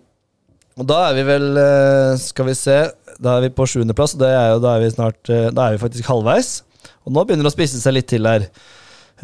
og 0.75 0.87
da 0.91 0.99
er 1.09 1.15
vi 1.21 1.23
vel 1.27 1.49
eh, 1.61 2.17
Skal 2.19 2.47
vi 2.51 2.55
se. 2.59 2.77
Da 3.23 3.37
er 3.39 3.45
vi 3.47 3.51
på 3.55 3.67
sjuendeplass, 3.71 4.17
og 4.17 4.25
det 4.25 4.31
er 4.35 4.49
jo, 4.57 4.61
da 4.63 4.73
er 4.75 4.83
vi 4.83 4.91
snart 4.91 5.31
eh, 5.31 5.49
Da 5.55 5.69
er 5.69 5.77
vi 5.77 5.83
faktisk 5.85 6.09
halvveis. 6.11 6.49
Og 7.07 7.15
nå 7.15 7.23
begynner 7.23 7.47
det 7.47 7.53
å 7.53 7.55
spisse 7.55 7.79
seg 7.79 7.95
litt 7.95 8.09
til 8.11 8.27
her. 8.27 8.49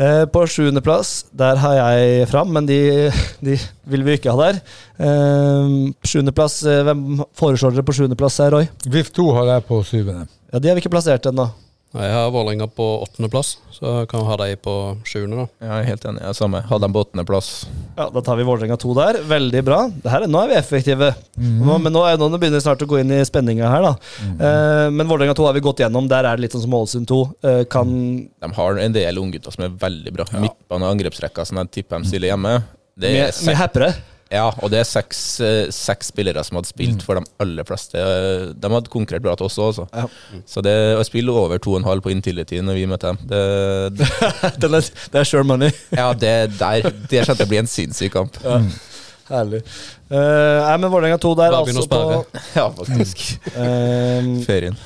Eh, 0.00 0.22
på 0.32 0.46
sjuendeplass, 0.48 1.26
der 1.36 1.58
har 1.60 1.74
jeg 1.76 2.28
fram, 2.30 2.48
men 2.56 2.64
de, 2.68 2.78
de 3.44 3.56
vil 3.92 4.04
vi 4.06 4.14
ikke 4.16 4.32
ha 4.32 4.46
der. 4.46 4.60
Eh, 4.96 5.74
sjuendeplass, 6.08 6.62
eh, 6.64 6.80
hvem 6.88 7.20
foreslår 7.36 7.74
dere 7.76 7.84
på 7.84 7.96
sjuendeplass 7.98 8.38
her, 8.40 8.54
Roy? 8.54 8.70
VIF2 8.88 9.26
har 9.36 9.50
jeg 9.54 9.66
på 9.68 9.82
syvende. 9.84 10.24
Ja, 10.48 10.58
De 10.58 10.70
har 10.70 10.78
vi 10.78 10.84
ikke 10.86 10.94
plassert 10.94 11.28
ennå. 11.28 11.50
Jeg 11.90 12.12
har 12.14 12.28
Vålerenga 12.30 12.68
på 12.70 12.84
åttendeplass, 13.02 13.56
så 13.74 14.06
kan 14.06 14.22
ha 14.22 14.36
de 14.38 14.52
på 14.62 14.72
sjuende. 15.02 15.40
da. 15.42 15.46
Jeg 15.66 15.70
er 15.80 15.86
helt 15.88 16.04
enig. 16.06 16.20
Jeg 16.22 16.30
er 16.30 16.36
samme. 16.38 16.60
Ha 16.68 16.78
dem 16.78 16.92
på 16.94 17.00
åttendeplass. 17.02 17.48
Ja, 17.96 18.06
Da 18.14 18.20
tar 18.22 18.36
vi 18.38 18.44
Vålerenga 18.46 18.76
2 18.78 18.94
der. 18.94 19.18
Veldig 19.26 19.62
bra. 19.66 19.80
Det 19.90 20.08
her, 20.08 20.22
er- 20.22 20.28
nå 20.30 20.38
er 20.44 20.48
vi 20.52 20.54
effektive. 20.54 21.08
Nå, 21.36 21.80
men 21.82 21.92
nå, 21.92 22.04
er, 22.06 22.16
nå 22.16 22.30
begynner 22.38 22.60
vi 22.60 22.66
snart 22.68 22.84
å 22.86 22.86
gå 22.86 23.00
inn 23.00 23.10
i 23.10 23.24
spenninga 23.26 23.66
her, 23.68 23.82
da. 23.82 23.94
Eh, 24.38 24.90
men 24.90 25.08
Vålerenga 25.10 25.34
2 25.34 25.46
har 25.46 25.52
vi 25.58 25.60
gått 25.66 25.78
gjennom. 25.82 26.06
Der 26.08 26.22
er 26.24 26.36
det 26.36 26.42
litt 26.46 26.52
sånn 26.54 26.62
som 26.62 26.74
Ålesund 26.78 27.08
2. 27.10 27.20
Eh, 27.42 27.64
kan 27.64 27.90
De 28.40 28.52
har 28.54 28.78
en 28.78 28.92
del 28.92 29.18
unggutter 29.18 29.50
som 29.50 29.64
er 29.64 29.70
veldig 29.74 30.12
bra. 30.14 30.24
Midtbane- 30.30 30.86
og 30.86 30.94
angrepsrekka 30.94 31.44
som 31.44 31.58
jeg 31.58 31.70
tipper 31.72 31.98
de 32.02 32.06
stiller 32.08 32.28
hjemme. 32.30 32.62
Det 32.96 33.10
er 33.10 33.24
mye 33.26 33.32
seks, 33.34 33.58
happere. 33.58 33.94
Ja, 34.30 34.46
og 34.62 34.70
det 34.70 34.78
er 34.80 34.86
seks, 34.86 35.20
eh, 35.42 35.70
seks 35.74 36.12
spillere 36.12 36.44
som 36.46 36.58
hadde 36.60 36.70
spilt 36.70 37.02
for 37.02 37.18
de 37.18 37.24
aller 37.42 37.66
fleste. 37.66 37.98
De 38.54 38.70
hadde 38.74 38.92
konkurrert 38.92 39.24
bra 39.24 39.34
til 39.38 39.48
oss 39.48 39.58
også. 39.58 39.88
Ja. 39.90 40.06
Så 40.46 40.62
det 40.62 40.74
å 40.98 41.02
spille 41.06 41.34
over 41.34 41.58
2,5 41.58 42.04
på 42.04 42.12
Intility 42.14 42.60
når 42.62 42.78
vi 42.78 42.86
møter 42.90 43.12
dem, 43.16 43.26
det, 43.32 43.42
det, 43.98 44.10
det, 44.62 44.70
er, 44.70 44.92
det 45.10 45.22
er 45.24 45.28
sure 45.28 45.46
money. 45.46 45.74
ja, 46.00 46.12
det 46.14 46.34
der 46.60 46.86
Det 47.10 47.24
kommer 47.26 47.42
til 47.42 47.48
å 47.48 47.50
bli 47.50 47.60
en 47.64 47.70
sinnssyk 47.74 48.14
kamp. 48.14 48.38
Herlig. 49.30 49.60
Eh, 50.10 50.16
nei, 50.64 50.76
men 50.82 50.90
Vålerenga 50.90 51.20
2 51.22 51.34
der, 51.38 51.54
Bare 51.54 51.74
altså 51.74 51.86
på. 51.90 52.40
Ja, 52.56 52.66
faktisk. 52.74 53.20
eh, 53.54 54.30
Ferien. 54.46 54.78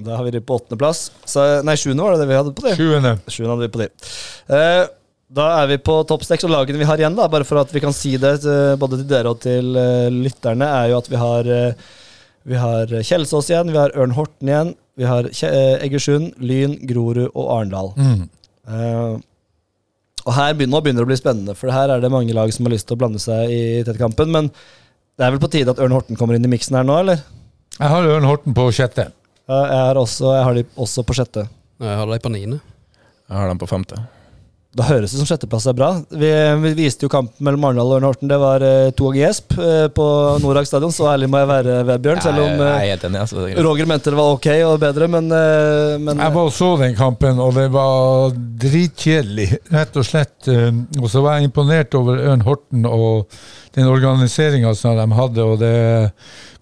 Da 0.00 0.16
har 0.16 0.24
vi 0.24 0.32
de 0.32 0.40
på 0.40 0.56
åttendeplass. 0.56 1.10
Så- 1.28 1.60
Nei, 1.64 1.74
sjuende 1.76 2.04
var 2.06 2.16
det 2.16 2.22
det 2.22 2.30
vi 2.30 2.38
hadde 2.38 2.54
på 2.56 2.64
det. 2.64 2.76
Sjuende. 2.78 3.18
Sjuende 3.28 3.52
hadde 3.52 3.66
vi 3.66 3.72
på 3.74 3.82
de. 3.82 3.90
Eh, 4.56 4.86
da 5.30 5.46
er 5.60 5.68
vi 5.70 5.78
på 5.78 5.94
topp 6.10 6.24
seks, 6.26 6.44
og 6.46 6.50
lagene 6.50 6.80
vi 6.80 6.86
har 6.88 6.98
igjen, 6.98 7.14
da, 7.14 7.28
bare 7.30 7.46
for 7.46 7.60
at 7.60 7.70
vi 7.70 7.82
kan 7.82 7.94
si 7.94 8.16
det 8.18 8.40
eh, 8.42 8.74
både 8.80 8.98
til 8.98 9.10
dere 9.12 9.30
og 9.30 9.38
til 9.44 9.76
eh, 9.78 10.10
lytterne, 10.10 10.66
er 10.66 10.90
jo 10.90 10.98
at 10.98 11.10
vi 11.10 11.20
har 11.20 11.50
eh, 11.56 11.88
Vi 12.50 12.56
har 12.56 12.88
Kjelsås 13.04 13.50
igjen, 13.50 13.68
vi 13.68 13.76
har 13.76 13.92
Ørn 14.00 14.14
Horten 14.16 14.48
igjen, 14.48 14.70
vi 14.96 15.04
har 15.04 15.26
Kje 15.28 15.48
Egersund, 15.84 16.30
Lyn, 16.40 16.78
Grorud 16.88 17.26
og 17.28 17.50
Arendal. 17.52 17.90
Mm. 18.00 18.22
Uh, 18.64 19.20
og 20.24 20.32
her 20.32 20.54
begynner, 20.56 20.72
nå 20.72 20.80
begynner 20.80 21.04
det 21.04 21.06
å 21.06 21.10
bli 21.10 21.18
spennende, 21.20 21.54
for 21.54 21.68
her 21.68 21.92
er 21.92 22.00
det 22.00 22.10
mange 22.10 22.32
lag 22.32 22.48
som 22.56 22.64
har 22.64 22.72
lyst 22.72 22.88
til 22.88 22.96
å 22.96 23.00
blande 23.02 23.20
seg 23.20 23.52
i 23.52 23.60
tettkampen. 23.84 24.32
Men 24.32 24.48
det 24.50 25.26
er 25.26 25.34
vel 25.34 25.42
på 25.42 25.50
tide 25.52 25.74
at 25.74 25.82
Ørn 25.84 25.92
Horten 25.92 26.16
kommer 26.16 26.38
inn 26.38 26.48
i 26.48 26.52
miksen 26.52 26.78
her 26.80 26.88
nå, 26.88 26.96
eller? 27.04 27.20
Jeg 27.76 27.92
har 27.92 28.08
Ørn 28.14 28.28
Horten 28.30 28.56
på 28.56 28.64
sjette. 28.72 29.10
Uh, 29.44 29.60
jeg, 29.60 29.82
har 29.90 30.00
også, 30.00 30.32
jeg 30.38 30.48
har 30.48 30.56
de 30.56 30.64
også 30.86 31.04
på 31.04 31.18
sjette. 31.20 31.44
Jeg 31.84 32.00
har 32.00 32.08
de 32.08 32.20
på 32.24 32.32
niende. 32.32 32.62
Jeg 33.28 33.36
har 33.36 33.52
dem 33.52 33.60
på 33.60 33.68
femte. 33.68 34.00
Da 34.70 34.84
høres 34.86 35.10
det 35.10 35.18
som 35.18 35.26
sjetteplass 35.26 35.64
er 35.66 35.74
bra. 35.74 35.88
Vi, 36.14 36.28
vi 36.62 36.70
viste 36.78 37.02
jo 37.02 37.10
kampen 37.10 37.42
mellom 37.42 37.64
Arendal 37.66 37.88
og 37.90 37.96
Ørn 37.96 38.04
Horten. 38.06 38.28
Det 38.30 38.36
var 38.38 38.62
eh, 38.62 38.92
to 38.94 39.08
og 39.08 39.16
gjesp 39.18 39.56
eh, 39.58 39.88
på 39.90 40.04
Norag 40.44 40.68
stadion, 40.70 40.92
så 40.94 41.08
ærlig 41.10 41.26
må 41.32 41.40
jeg 41.40 41.48
være, 41.50 41.78
Vebjørn. 41.88 42.20
Selv 42.22 42.44
om 42.44 42.52
jeg, 42.52 42.60
jeg 42.60 42.68
eh, 42.68 42.84
er 42.84 42.92
helt 42.92 43.06
enig. 43.08 43.18
Altså, 43.24 43.38
det 43.40 43.48
er 43.48 43.50
greit. 43.56 43.64
Roger 43.66 43.88
mente 43.90 44.12
det 44.14 44.20
var 44.20 44.36
ok 44.36 44.46
og 44.68 44.76
bedre, 44.84 45.08
men, 45.10 45.32
eh, 45.34 45.96
men 46.06 46.22
Jeg 46.22 46.36
var 46.36 46.52
og 46.52 46.54
så 46.54 46.68
den 46.84 46.94
kampen, 47.00 47.42
og 47.42 47.58
det 47.58 47.66
var 47.74 48.36
dritkjedelig, 48.66 49.48
rett 49.74 49.98
og 49.98 50.06
slett. 50.06 50.36
Eh, 50.54 50.70
Og 51.02 51.10
så 51.10 51.24
var 51.26 51.40
jeg 51.40 51.50
imponert 51.50 51.98
over 51.98 52.22
Ørn 52.30 52.46
Horten 52.46 52.86
og 52.86 53.26
den 53.74 53.90
organiseringa 53.90 54.70
som 54.78 54.94
de 54.98 55.08
hadde, 55.18 55.42
og 55.50 55.58
det 55.60 55.74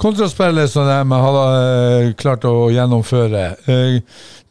kontraspillet 0.01 0.71
som 0.73 0.89
de 0.89 1.21
hadde 1.29 1.45
eh, 1.61 2.11
klart 2.21 2.45
å 2.49 2.69
gjennomføre. 2.73 3.45
Eh, 3.69 4.01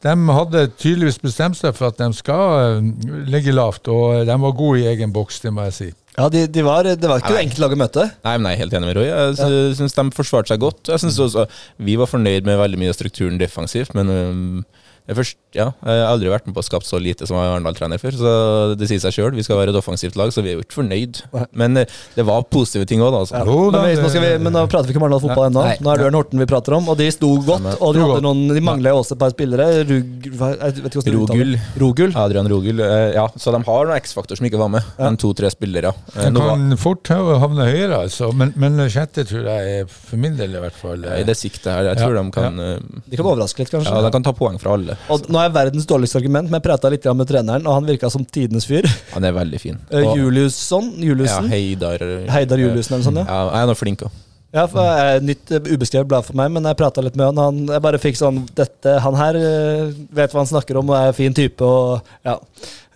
De 0.05 0.13
hadde 0.29 0.65
tydeligvis 0.77 1.17
bestemt 1.23 1.57
seg 1.57 1.73
for 1.77 1.89
at 1.89 1.97
de 1.97 2.07
skal 2.13 2.43
eh, 2.77 2.89
ligge 3.33 3.53
lavt, 3.55 3.87
og 3.89 4.27
de 4.27 4.35
var 4.43 4.57
gode 4.59 4.83
i 4.83 4.89
egen 4.91 5.13
boks, 5.15 5.39
det 5.41 5.53
må 5.55 5.65
jeg 5.69 5.73
si. 5.77 5.87
ja, 6.17 6.27
de, 6.33 6.43
de 6.53 6.65
var, 6.65 6.85
det 6.85 7.09
var 7.09 7.21
ikke 7.23 7.33
noe 7.33 7.39
Nei. 7.39 7.45
enkelt 7.47 7.63
lag 7.63 7.73
å 7.73 7.79
møte. 7.81 8.05
Nei, 8.27 8.35
men 8.37 8.49
jeg 8.51 8.57
er 8.59 8.61
helt 8.65 8.75
enig 8.77 8.91
med 8.91 8.99
Roy. 8.99 9.07
Jeg 9.09 9.77
syns 9.79 9.97
de 9.97 10.05
forsvarte 10.17 10.53
seg 10.53 10.61
godt. 10.61 10.83
Jeg 10.93 11.01
synes 11.01 11.17
også 11.25 11.47
Vi 11.89 11.97
var 11.97 12.09
fornøyd 12.11 12.45
med 12.45 12.59
veldig 12.61 12.81
mye 12.83 12.93
av 12.93 12.99
strukturen 12.99 13.41
defensivt, 13.41 13.97
men 13.97 14.65
er 15.13 15.17
først, 15.19 15.37
ja, 15.55 15.69
jeg 15.87 16.01
har 16.03 16.09
aldri 16.11 16.29
vært 16.33 16.47
med 16.49 16.55
på 16.57 16.61
å 16.63 16.65
skape 16.67 16.85
så 16.87 16.99
lite 16.99 17.27
som 17.29 17.37
jeg 17.39 17.47
Arendal-trener 17.53 18.01
før, 18.01 18.15
så 18.19 18.31
det 18.77 18.89
sier 18.89 18.99
seg 19.03 19.13
sjøl. 19.15 19.31
Vi 19.37 19.45
skal 19.45 19.57
være 19.61 19.71
et 19.71 19.79
offensivt 19.79 20.17
lag, 20.19 20.33
så 20.35 20.43
vi 20.43 20.51
er 20.51 20.57
jo 20.59 20.63
ikke 20.65 20.77
fornøyd. 20.81 21.21
Men 21.57 21.77
eh, 21.81 21.85
det 22.17 22.25
var 22.27 22.43
positive 22.51 22.85
ting 22.89 22.99
òg, 23.05 23.13
da. 23.15 23.21
Altså. 23.23 23.35
Ja, 23.39 23.45
da, 23.47 23.81
men, 23.81 23.87
vi, 23.95 24.01
nå 24.03 24.09
skal 24.11 24.25
vi, 24.25 24.31
men 24.43 24.55
nå 24.57 24.63
prater 24.71 24.89
vi 24.89 24.95
ikke 24.95 25.01
om 25.01 25.07
Arendal 25.07 25.23
fotball 25.23 25.47
ennå. 25.51 25.63
Nå 25.85 25.93
er 25.93 26.01
det 26.01 26.07
Ørn 26.09 26.17
Horten 26.19 26.43
vi 26.43 26.49
prater 26.51 26.75
om, 26.77 26.89
og 26.91 26.97
de 26.99 27.07
sto 27.15 27.29
godt. 27.47 27.69
Og 27.79 27.95
de, 27.95 28.03
hadde 28.03 28.23
noen, 28.27 28.43
de 28.57 28.63
mangler 28.67 28.91
jo 28.95 29.01
også 29.03 29.15
et 29.17 29.21
par 29.23 29.31
spillere. 29.35 29.69
Rug, 29.87 30.27
vet 30.41 30.99
ikke 30.99 31.15
Rogul. 31.15 31.55
Rogul. 31.81 32.15
Adrian 32.25 32.51
Rogul. 32.51 32.83
eh, 32.83 33.13
Ja, 33.17 33.27
så 33.39 33.53
de 33.55 33.61
har 33.63 33.87
noen 33.87 34.01
X-faktor 34.03 34.37
som 34.41 34.45
ikke 34.49 34.59
var 34.59 34.69
med. 34.75 34.91
Enn 34.99 35.15
to-tre 35.19 35.49
spillere. 35.53 35.93
Eh, 36.15 36.27
De 36.27 36.43
kan 36.43 36.77
fort 36.81 37.07
havne 37.13 37.65
høyere, 37.71 38.03
altså. 38.03 38.33
Men, 38.35 38.51
men 38.59 38.75
sjette 38.91 39.23
tror 39.29 39.47
jeg 39.47 39.79
er 39.81 39.87
for 39.87 40.19
min 40.21 40.35
del 40.37 40.57
i 40.57 40.61
hvert 40.65 40.75
fall. 40.77 41.07
I 41.07 41.23
det 41.27 41.37
siktet 41.39 41.71
her. 41.71 41.91
Jeg 41.93 42.01
tror 42.03 42.17
Ja, 42.17 42.23
de 42.27 42.35
kan 42.35 42.59
eh, 42.59 43.01
De 43.07 43.15
kan 43.19 43.25
overraske 43.31 43.63
litt, 43.63 43.71
kanskje. 43.73 43.93
Ja, 43.95 44.03
de 44.03 44.11
kan 44.13 44.25
ta 44.27 44.33
poeng 44.37 44.59
fra 44.61 44.75
alle. 44.77 44.96
Og 45.09 45.27
nå 45.31 45.39
er 45.39 45.47
jeg 45.47 45.55
verdens 45.55 45.87
dårligste 45.89 46.19
argument, 46.19 46.49
men 46.49 46.59
jeg 46.59 46.67
prata 46.67 46.91
litt 46.91 47.05
med 47.15 47.27
treneren, 47.29 47.65
og 47.67 47.77
han 47.77 47.85
virka 47.87 48.09
som 48.11 48.25
tidenes 48.25 48.67
fyr. 48.67 48.87
Han 49.13 49.23
er 49.23 49.35
veldig 49.37 49.59
fin. 49.61 49.77
Eh, 49.91 50.03
Og- 50.03 50.17
Juliusson? 50.17 50.93
ja, 50.99 51.41
Heidar 51.47 51.99
Heidar 52.29 52.57
Juliussen 52.57 52.95
eller 52.97 53.03
noe 53.05 53.11
sånt, 53.11 53.27
ja. 53.27 53.27
Ja, 53.27 53.59
han 53.61 53.69
er 53.69 53.75
flink 53.75 54.01
òg. 54.03 54.11
Ja, 54.55 54.63
for 54.71 54.79
jeg 54.79 55.17
er 55.17 55.23
nytt 55.27 55.51
eh, 55.51 55.59
ubeskrevet 55.75 56.07
blad 56.07 56.23
for 56.25 56.33
meg, 56.39 56.49
men 56.55 56.63
jeg 56.63 56.77
prata 56.79 57.01
litt 57.03 57.17
med 57.19 57.27
han. 57.27 57.37
han 57.37 57.57
jeg 57.75 57.81
bare 57.83 57.99
fikk 57.99 58.15
sånn 58.15 58.45
dette, 58.55 58.93
Han 59.03 59.17
her 59.19 59.35
eh, 59.35 59.91
vet 60.15 60.31
hva 60.31 60.39
han 60.39 60.47
snakker 60.47 60.79
om 60.79 60.89
og 60.89 60.95
er 60.95 61.09
en 61.11 61.17
fin 61.17 61.33
type 61.35 61.61
og 61.61 61.99
ja. 62.25 62.37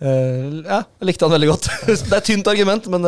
Eh, 0.02 0.48
ja, 0.64 0.80
jeg 0.98 1.06
likte 1.10 1.28
han 1.28 1.34
veldig 1.36 1.50
godt. 1.52 1.68
det 1.86 1.98
er 2.08 2.16
et 2.16 2.24
tynt 2.30 2.48
argument, 2.50 2.88
men 2.90 3.04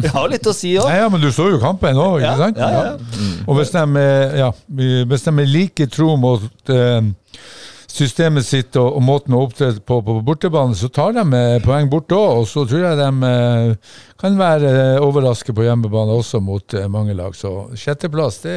vi 0.00 0.08
har 0.08 0.24
jo 0.24 0.32
litt 0.32 0.48
å 0.48 0.54
si 0.56 0.72
òg. 0.80 0.88
Ja, 0.90 1.08
men 1.12 1.20
du 1.22 1.28
så 1.30 1.50
jo 1.52 1.60
kampen 1.62 2.00
òg, 2.00 2.16
ikke 2.22 2.32
Ja, 2.32 2.36
sant? 2.40 2.56
ja, 2.58 2.70
ja. 2.72 3.44
Og 3.46 3.60
hvis 3.60 3.70
de, 3.76 4.06
ja, 4.40 4.48
hvis 5.12 5.28
de 5.28 5.36
er 5.44 5.52
like 5.52 5.86
tro 5.92 6.16
mot 6.16 6.72
systemet 7.92 8.46
sitt 8.46 8.76
og, 8.80 8.96
og 8.96 9.04
måten 9.04 9.34
å 9.36 9.42
opptre 9.46 9.70
på 9.84 9.98
på 10.04 10.16
bortebane, 10.24 10.76
så 10.78 10.88
tar 10.92 11.14
de 11.16 11.24
eh, 11.38 11.58
poeng 11.64 11.90
bort 11.92 12.12
òg. 12.16 12.42
Og 12.42 12.48
så 12.48 12.64
tror 12.68 12.84
jeg 12.86 12.98
de 12.98 13.28
eh, 13.28 13.94
kan 14.20 14.36
være 14.38 14.72
eh, 14.72 15.04
overrasket 15.04 15.56
på 15.56 15.66
hjemmebane 15.66 16.16
også 16.16 16.40
mot 16.44 16.76
mange 16.92 17.16
lag. 17.18 17.36
Så 17.36 17.52
sjetteplass, 17.78 18.40
det, 18.46 18.56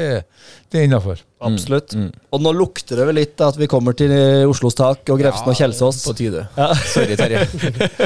det 0.71 0.81
er 0.81 0.87
innafor. 0.89 1.21
Absolutt. 1.45 1.93
Mm. 1.93 2.09
Og 2.33 2.41
nå 2.41 2.53
lukter 2.55 3.01
det 3.01 3.07
vel 3.09 3.19
litt 3.19 3.43
at 3.43 3.59
vi 3.59 3.69
kommer 3.69 3.97
til 3.97 4.13
Oslos 4.49 4.77
tak 4.77 5.11
og 5.13 5.21
Grefsen 5.21 5.51
og 5.51 5.59
Kjelsås. 5.59 6.03
På 6.07 6.15
tide. 6.17 6.47
Ja. 6.65 6.71
Sorry, 6.87 7.17
Terje. 7.19 7.43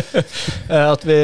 At 0.93 1.05
vi, 1.07 1.15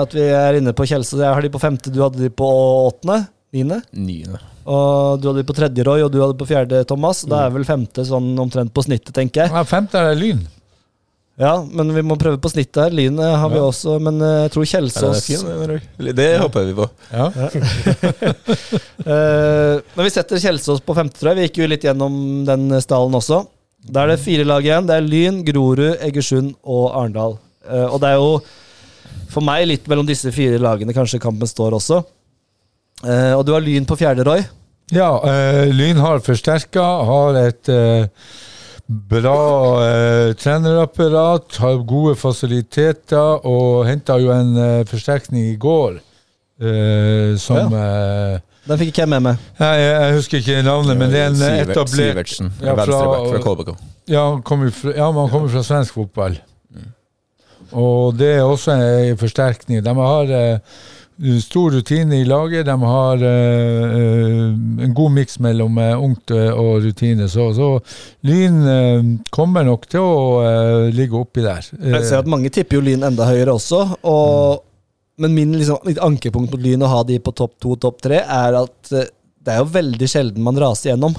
at 0.00 0.14
vi 0.16 0.24
er 0.34 0.56
inne 0.58 0.72
på 0.76 0.86
Kjelsås. 0.88 1.20
Jeg 1.20 1.30
har 1.30 1.44
de 1.44 1.52
på 1.52 1.60
femte, 1.62 1.92
du 1.92 2.00
hadde 2.02 2.22
de 2.24 2.32
på 2.32 2.48
åttende? 2.88 3.22
Niende? 3.54 3.82
Niende. 3.94 4.40
Og 4.70 5.18
du 5.20 5.26
hadde 5.30 5.42
de 5.42 5.48
på 5.48 5.56
tredje, 5.56 5.84
Roy, 5.86 6.04
og 6.06 6.12
du 6.14 6.20
hadde 6.22 6.36
på 6.38 6.46
fjerde, 6.46 6.84
Thomas. 6.86 7.24
Da 7.26 7.44
er 7.48 7.52
vel 7.56 7.64
femte 7.66 8.04
sånn 8.06 8.32
omtrent 8.38 8.70
på 8.76 8.84
snittet, 8.86 9.12
tenker 9.16 9.44
jeg. 9.46 9.54
Ja, 9.56 9.64
femte 9.66 9.98
er 9.98 10.14
Lyn. 10.18 10.44
Ja, 11.40 11.54
men 11.64 11.88
vi 11.96 12.02
må 12.04 12.18
prøve 12.20 12.36
på 12.36 12.50
snittet 12.52 12.76
her. 12.82 12.92
Lyn 12.92 13.16
eh, 13.18 13.32
har 13.40 13.48
vi 13.48 13.56
Ja. 13.56 13.64
også, 13.70 13.94
men 14.04 14.18
eh, 14.20 14.42
jeg 14.44 14.50
tror 14.52 14.66
er 14.66 14.70
Kjelsås 14.74 15.22
fin. 15.24 16.14
Det 16.20 16.26
håper 16.42 16.66
vi 16.68 16.74
på. 16.76 16.88
Ja. 17.10 17.30
Eh, 19.00 19.80
Men 19.96 20.04
vi 20.04 20.10
setter 20.12 20.36
Kjelsås 20.42 20.82
på 20.84 20.94
femte, 20.94 21.16
tror 21.16 21.30
jeg. 21.32 21.38
Vi 21.40 21.46
gikk 21.48 21.60
jo 21.62 21.68
litt 21.72 21.84
gjennom 21.86 22.14
den 22.44 22.66
stallen 22.84 23.16
også. 23.16 23.38
Da 23.80 24.02
er 24.04 24.12
det 24.12 24.18
fire 24.20 24.44
lag 24.44 24.66
igjen. 24.66 24.84
Det 24.88 24.96
er 24.98 25.06
Lyn, 25.06 25.38
Grorud, 25.46 25.96
Egersund 26.04 26.52
og 26.68 26.90
Arendal. 27.00 27.38
Eh, 27.64 27.86
Og 27.88 27.96
det 28.02 28.10
er 28.12 28.18
jo 28.20 28.34
for 29.32 29.40
meg 29.46 29.64
litt 29.70 29.88
mellom 29.88 30.04
disse 30.08 30.28
fire 30.34 30.58
lagene 30.60 30.92
kanskje 30.92 31.20
kampen 31.22 31.48
står 31.48 31.78
også. 31.78 32.02
Eh, 33.06 33.32
Og 33.38 33.46
du 33.48 33.54
har 33.56 33.64
Lyn 33.64 33.86
på 33.88 33.96
fjerde, 33.96 34.26
Roy. 34.28 34.44
Ja, 34.90 35.10
eh, 35.22 35.70
Lyn 35.74 36.00
har 36.02 36.18
forsterka, 36.24 36.82
har 37.06 37.36
et 37.44 37.68
eh, 37.70 38.06
bra 38.90 39.36
eh, 39.84 40.32
trenerapparat, 40.40 41.60
har 41.62 41.78
gode 41.86 42.16
fasiliteter 42.18 43.46
og 43.46 43.84
henta 43.86 44.16
jo 44.18 44.32
en 44.34 44.50
eh, 44.58 44.80
forsterkning 44.90 45.52
i 45.52 45.56
går 45.62 46.00
eh, 46.00 47.36
som 47.38 47.70
eh, 47.76 48.40
Den 48.66 48.78
fikk 48.82 48.90
ikke 48.92 49.04
jeg 49.06 49.12
med 49.14 49.22
meg. 49.28 49.46
Nei, 49.62 49.70
jeg, 49.78 49.94
jeg 49.94 50.16
husker 50.18 50.42
ikke 50.42 50.58
navnet, 50.66 50.98
men 51.00 51.14
det 51.14 51.22
er 51.22 51.30
en 51.30 51.40
etablert 51.62 51.94
Sivertsen, 51.94 52.50
Ja, 52.60 52.74
fra- 52.76 53.24
fra 53.30 53.40
KBK. 53.46 53.70
Ja, 54.10 54.24
han 54.32 54.42
kommer 54.46 54.74
fra, 54.74 54.92
ja, 54.98 55.06
men 55.14 55.30
kommer 55.32 55.48
fra 55.54 55.62
svensk 55.66 55.94
fotball. 55.96 56.36
Og 57.70 58.16
det 58.18 58.32
er 58.34 58.42
også 58.42 58.74
en 58.74 59.18
forsterkning. 59.20 59.78
De 59.86 59.92
har 59.94 60.30
eh, 60.34 60.58
stor 61.42 61.70
rutine 61.70 62.20
i 62.20 62.24
laget. 62.24 62.66
De 62.66 62.76
har 62.82 63.22
eh, 63.28 64.46
en 64.84 64.94
god 64.94 65.12
miks 65.12 65.38
mellom 65.38 65.78
uh, 65.78 66.02
ungt 66.02 66.32
og 66.32 66.84
rutine. 66.84 67.28
Så, 67.28 67.50
så 67.56 67.70
Lyn 68.26 68.58
uh, 68.64 69.12
kommer 69.30 69.66
nok 69.68 69.86
til 69.90 70.04
å 70.04 70.90
ligge 70.94 71.18
oppi 71.18 71.44
der. 71.44 71.66
Jeg 71.76 72.04
ser 72.08 72.22
at 72.22 72.30
mange 72.30 72.52
tipper 72.52 72.78
jo 72.78 72.84
Lyn 72.88 73.04
enda 73.10 73.28
høyere 73.28 73.56
også. 73.56 73.82
Og, 74.08 74.66
Men 75.20 75.34
min 75.36 75.56
liksom, 75.58 75.82
mitt 75.84 76.00
ankepunkt 76.00 76.54
mot 76.54 76.62
Lyn 76.64 76.86
å 76.86 76.92
ha 76.94 77.02
de 77.04 77.20
på 77.20 77.34
topp 77.36 77.58
to, 77.60 77.76
topp 77.76 78.00
tre, 78.06 78.22
er 78.24 78.60
at 78.62 78.94
det 79.40 79.52
er 79.52 79.60
jo 79.60 79.72
veldig 79.72 80.08
sjelden 80.08 80.44
man 80.44 80.58
raser 80.60 80.94
gjennom. 80.94 81.16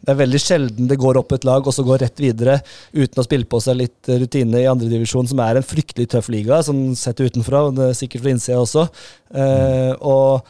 Det 0.00 0.14
er 0.14 0.20
veldig 0.22 0.40
sjelden 0.40 0.88
det 0.88 0.96
går 1.00 1.18
opp 1.20 1.32
et 1.36 1.44
lag 1.44 1.66
og 1.66 1.74
så 1.76 1.84
går 1.84 2.00
rett 2.04 2.22
videre 2.22 2.60
uten 2.94 3.20
å 3.20 3.24
spille 3.26 3.44
på 3.44 3.60
seg 3.60 3.76
litt 3.82 4.08
rutine 4.08 4.62
i 4.62 4.68
andredivisjon, 4.70 5.28
som 5.28 5.42
er 5.44 5.60
en 5.60 5.66
fryktelig 5.66 6.08
tøff 6.14 6.30
liga, 6.32 6.62
sånn 6.64 6.94
sett 6.96 7.20
utenfra, 7.20 7.66
og 7.68 7.76
det 7.76 7.90
er 7.90 7.98
sikkert 7.98 8.24
fra 8.24 8.32
innsida 8.34 8.62
også. 8.62 8.86
Eh, 9.34 9.92
og 10.00 10.40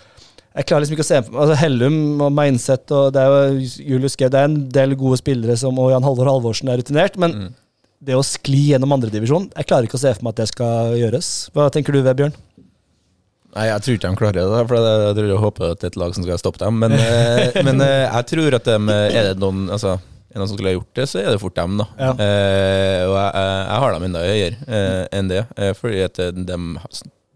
jeg 0.54 0.66
klarer 0.66 0.82
liksom 0.84 0.96
ikke 0.96 1.06
å 1.06 1.10
se 1.10 1.18
altså 1.22 1.56
Hellum 1.60 1.96
og 2.26 2.32
Mindset 2.34 2.90
og 2.94 3.12
det 3.14 3.22
er 3.22 3.30
jo 3.30 3.66
Julius 3.92 4.16
G. 4.18 4.26
det 4.28 4.38
er 4.40 4.48
en 4.48 4.60
del 4.74 4.94
gode 4.98 5.20
spillere 5.20 5.54
som 5.58 5.78
og 5.78 5.92
Jan 5.92 6.06
Halvor 6.06 6.30
Halvorsen 6.30 6.70
er 6.72 6.80
rutinert, 6.82 7.18
men 7.18 7.36
Mm. 7.36 7.50
det 8.02 8.14
å 8.18 8.22
skli 8.24 8.70
gjennom 8.72 8.94
andredivisjon 8.96 9.50
Jeg 9.54 9.66
klarer 9.68 9.86
ikke 9.86 9.98
å 9.98 10.02
se 10.02 10.14
for 10.14 10.24
meg 10.24 10.32
at 10.32 10.40
det 10.42 10.48
skal 10.48 10.94
gjøres. 10.98 11.28
Hva 11.54 11.70
tenker 11.70 11.92
du, 11.92 12.02
Vebjørn? 12.02 12.34
Nei, 13.50 13.66
jeg 13.66 13.82
tror 13.82 13.96
ikke 13.96 14.10
de 14.10 14.18
klarer 14.20 14.36
det, 14.38 14.62
for 14.70 14.78
jeg, 14.78 15.14
tror 15.16 15.26
jeg 15.32 15.42
håper 15.42 15.72
at 15.72 15.80
det 15.80 15.88
er 15.88 15.92
et 15.94 15.98
lag 15.98 16.14
som 16.14 16.26
skal 16.26 16.38
stoppe 16.38 16.60
dem. 16.62 16.78
Men, 16.82 16.94
eh, 16.94 17.58
men 17.66 17.82
eh, 17.82 18.06
jeg 18.06 18.28
tror 18.30 18.56
at 18.60 18.68
de, 18.68 18.78
er 19.10 19.30
det 19.32 19.40
noen 19.42 19.64
altså, 19.74 19.96
er 20.30 20.36
det 20.36 20.42
noen 20.44 20.50
som 20.52 20.58
skulle 20.58 20.70
ha 20.70 20.76
gjort 20.76 21.00
det, 21.00 21.06
så 21.10 21.18
er 21.18 21.32
det 21.32 21.40
fort 21.42 21.56
dem. 21.58 21.80
da. 21.80 21.88
Ja. 21.98 22.12
Eh, 22.14 23.02
og 23.08 23.16
jeg, 23.16 23.32
jeg, 23.34 23.80
har 23.82 23.96
dem 23.96 24.06
enda 24.06 24.22
høyere 24.22 24.78
eh, 24.78 25.04
enn 25.18 25.32
det, 25.32 25.42
eh, 25.58 25.72
fordi 25.74 26.04
at 26.06 26.22
eh, 26.22 26.30
de, 26.30 26.58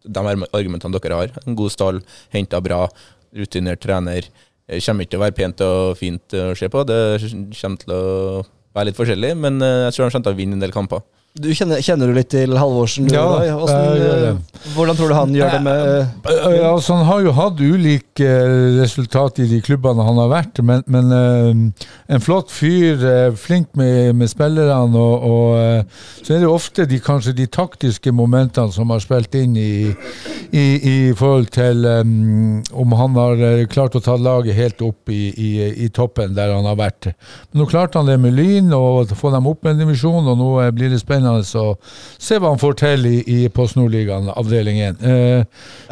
de 0.07 0.25
argumentene 0.55 1.01
dere 1.01 1.19
har, 1.19 1.35
en 1.43 1.59
god 1.59 1.75
stall, 1.75 1.99
henta 2.35 2.63
bra, 2.63 2.85
rutinert 3.35 3.83
trener, 3.83 4.31
eh, 4.69 4.79
kommer 4.79 5.03
ikke 5.03 5.17
til 5.17 5.23
å 5.23 5.25
være 5.25 5.39
pent 5.41 5.65
og 5.67 5.99
fint 5.99 6.39
å 6.39 6.53
se 6.59 6.71
på. 6.71 6.85
Det 6.87 7.01
kommer 7.59 7.83
til 7.83 7.97
å 7.97 8.05
være 8.75 8.91
litt 8.91 8.99
forskjellig, 9.03 9.35
men 9.43 9.59
eh, 9.63 9.81
jeg 9.89 9.97
tror 9.97 10.07
de 10.07 10.15
kommer 10.15 10.29
til 10.29 10.37
å 10.37 10.43
vinne 10.45 10.59
en 10.59 10.63
del 10.63 10.75
kamper. 10.75 11.03
Du 11.35 11.49
kjenner, 11.51 11.81
kjenner 11.83 12.07
du 12.07 12.15
litt 12.15 12.29
til 12.31 12.53
Halvorsen? 12.55 13.09
du, 13.11 13.15
Ja, 13.17 13.25
da? 13.27 13.55
Hvordan, 13.59 13.97
eh, 13.99 14.69
hvordan 14.77 14.95
tror 14.95 15.09
du 15.11 15.15
han 15.19 15.33
gjør 15.35 15.49
det 15.51 15.63
med 15.65 15.81
Eh, 16.31 16.55
Ja, 16.55 16.69
altså, 16.73 16.95
han 16.95 17.07
har 17.09 17.25
jo 17.25 17.33
hatt 17.35 17.59
ulike 17.59 18.23
eh, 18.25 18.79
resultat 18.79 19.41
i 19.43 19.49
de 19.51 19.59
klubbene 19.61 20.05
han 20.07 20.21
har 20.23 20.29
vært, 20.31 20.61
men, 20.63 20.85
men 20.87 21.11
eh, 21.11 21.89
en 22.15 22.23
flott 22.23 22.53
fyr, 22.55 23.03
eh, 23.03 23.35
flink 23.35 23.75
med, 23.75 24.15
med 24.15 24.31
spillerne, 24.31 24.95
og, 24.95 25.27
og 25.27 25.59
eh, 25.59 26.05
så 26.23 26.37
er 26.37 26.45
det 26.45 26.53
ofte 26.53 26.87
de, 26.87 27.01
kanskje 27.03 27.35
de 27.35 27.49
taktiske 27.51 28.15
momentene 28.15 28.71
som 28.71 28.95
har 28.95 29.03
spilt 29.03 29.35
inn 29.35 29.59
i, 29.59 29.91
i, 30.55 30.65
i 30.79 30.97
forhold 31.19 31.51
til 31.51 31.83
um, 31.85 32.63
om 32.71 32.95
han 33.01 33.19
har 33.19 33.43
eh, 33.43 33.65
klart 33.67 33.99
å 33.99 34.05
ta 34.05 34.15
laget 34.15 34.55
helt 34.55 34.87
opp 34.87 35.11
i, 35.11 35.33
i, 35.83 35.91
toppen 35.91 36.39
der 36.39 36.55
han 36.55 36.71
har 36.71 36.79
vært. 36.79 37.11
Men 37.51 37.65
nå 37.65 37.69
klarte 37.75 37.99
han 37.99 38.07
det 38.07 38.21
med 38.23 38.39
Lyn, 38.39 38.71
og 38.71 39.11
få 39.19 39.35
dem 39.35 39.51
opp 39.51 39.67
med 39.67 39.75
en 39.75 39.83
divisjon, 39.83 40.31
og 40.31 40.39
nå 40.39 40.51
eh, 40.63 40.71
blir 40.71 40.95
det 40.95 41.03
spennende 41.03 41.24
å 41.31 41.65
se 42.19 42.39
hva 42.39 42.51
han 42.53 42.59
får 42.61 42.75
til 42.81 43.07
i, 43.11 43.17
i 43.27 43.49
Post 43.49 43.77
Nordligaen, 43.79 44.29
avdeling 44.35 44.81
1. 44.81 45.03
Eh, 45.03 45.45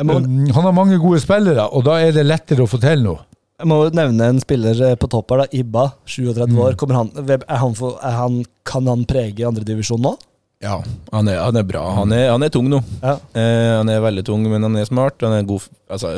må, 0.04 0.16
Um, 0.20 0.46
Han 0.52 0.64
har 0.68 0.72
mange 0.76 0.98
gode 1.02 1.20
spillere, 1.22 1.68
og 1.72 1.84
da 1.84 1.98
er 2.00 2.12
det 2.12 2.24
lettere 2.26 2.64
å 2.64 2.68
få 2.70 2.80
til 2.82 3.02
noe. 3.04 3.20
jeg 3.62 3.68
må 3.70 3.76
nevne 3.94 4.28
en 4.32 4.40
spiller 4.42 4.80
eh, 4.90 4.94
på 4.98 5.06
topp 5.08 5.30
her, 5.30 5.44
da. 5.44 5.46
Ibba, 5.52 5.84
37 6.06 6.48
Mm. 6.50 6.58
år. 6.58 6.74
Kommer 6.76 6.94
han, 6.98 7.10
er 7.28 7.56
han, 7.56 7.74
for, 7.78 7.98
er 8.02 8.16
han, 8.18 8.44
kan 8.64 8.86
han 8.90 9.04
prege 9.06 9.46
andredivisjon 9.46 10.00
nå? 10.02 10.16
Ja, 10.62 10.80
han 11.12 11.26
er, 11.28 11.38
han 11.42 11.56
er 11.56 11.64
bra. 11.66 11.84
Han 11.96 12.12
er, 12.12 12.28
han 12.30 12.42
er 12.42 12.48
tung 12.54 12.68
nå. 12.70 12.78
Ja. 13.02 13.16
Eh, 13.34 13.76
han 13.78 13.88
er 13.90 14.00
veldig 14.02 14.24
tung, 14.26 14.42
men 14.50 14.62
han 14.62 14.76
er 14.78 14.84
smart. 14.86 15.18
Han 15.22 15.32
er 15.34 15.42
god 15.46 15.64
altså, 15.90 16.12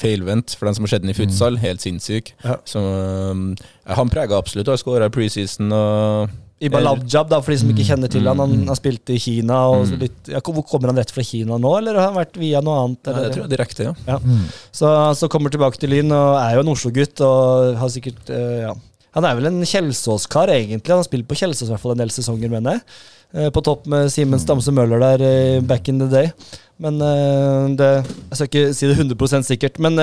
feilvendt 0.00 0.54
for 0.56 0.68
den 0.68 0.74
som 0.76 0.84
har 0.84 0.92
sett 0.94 1.02
den 1.04 1.12
i 1.12 1.16
futsal. 1.16 1.56
Helt 1.60 1.80
sinnssyk. 1.84 2.32
Ja. 2.44 2.56
Så, 2.68 2.80
um, 2.80 3.54
han 3.88 4.08
preger 4.12 4.36
absolutt. 4.36 4.68
Har 4.68 4.80
skåra 4.80 5.08
preseason 5.12 5.72
og 5.72 6.30
Ibba 6.60 6.80
Eh, 6.80 6.84
Labjab, 6.84 7.28
da, 7.30 7.38
for 7.40 7.54
de 7.54 7.58
som 7.62 7.70
ikke 7.72 7.86
kjenner 7.88 8.10
til 8.12 8.26
han. 8.28 8.40
Han 8.42 8.52
mm. 8.52 8.66
har 8.68 8.76
spilt 8.76 9.12
i 9.14 9.18
Kina. 9.18 9.62
Og 9.72 9.86
Mm. 9.86 9.98
litt, 10.02 10.28
ja, 10.28 10.40
hvor 10.44 10.66
Kommer 10.70 10.92
han 10.92 11.00
rett 11.00 11.10
fra 11.10 11.24
Kina 11.24 11.56
nå, 11.56 11.78
eller 11.78 11.96
har 11.96 12.12
han 12.12 12.18
vært 12.20 12.36
via 12.36 12.60
noe 12.60 12.84
annet? 12.84 13.00
Nei, 13.06 13.12
Eller? 13.14 13.22
det 13.22 13.34
tror 13.34 13.44
jeg 13.46 13.52
direkte, 13.56 13.86
ja. 13.88 14.18
Så, 14.70 14.86
så 15.16 15.28
kommer 15.28 15.50
tilbake 15.50 15.80
til 15.80 15.90
Lyn, 15.90 16.12
og 16.12 16.36
er 16.36 16.54
jo 16.58 16.60
en 16.60 16.72
Oslo-gutt. 16.74 17.20
Og 17.24 17.76
har 17.80 17.88
sikkert 17.88 18.28
eh, 18.28 18.66
ja. 18.68 18.74
Han 19.16 19.26
er 19.26 19.38
vel 19.38 19.50
en 19.50 19.62
Kjelsås-kar, 19.66 20.52
egentlig. 20.54 20.92
Han 20.92 21.02
har 21.02 21.08
spilt 21.08 21.28
på 21.30 21.38
Kjelsås 21.38 21.68
i 21.68 21.74
hvert 21.74 21.82
fall 21.82 21.96
en 21.96 22.04
del 22.04 22.12
sesonger, 22.14 22.52
mener 22.52 22.78
jeg. 22.78 22.84
Eh, 23.32 23.50
på 23.50 23.62
topp 23.62 23.86
med 23.86 24.10
Simen 24.10 24.40
Stamse 24.42 24.72
Møller 24.74 24.98
der 24.98 25.22
eh, 25.22 25.62
back 25.62 25.88
in 25.88 26.00
the 26.02 26.08
day. 26.10 26.32
Men 26.80 26.96
eh, 27.04 27.76
det 27.78 27.90
Jeg 28.30 28.36
skal 28.36 28.46
ikke 28.48 28.74
si 28.74 28.88
det 28.88 28.96
100% 28.96 29.46
sikkert, 29.46 29.78
men 29.78 29.98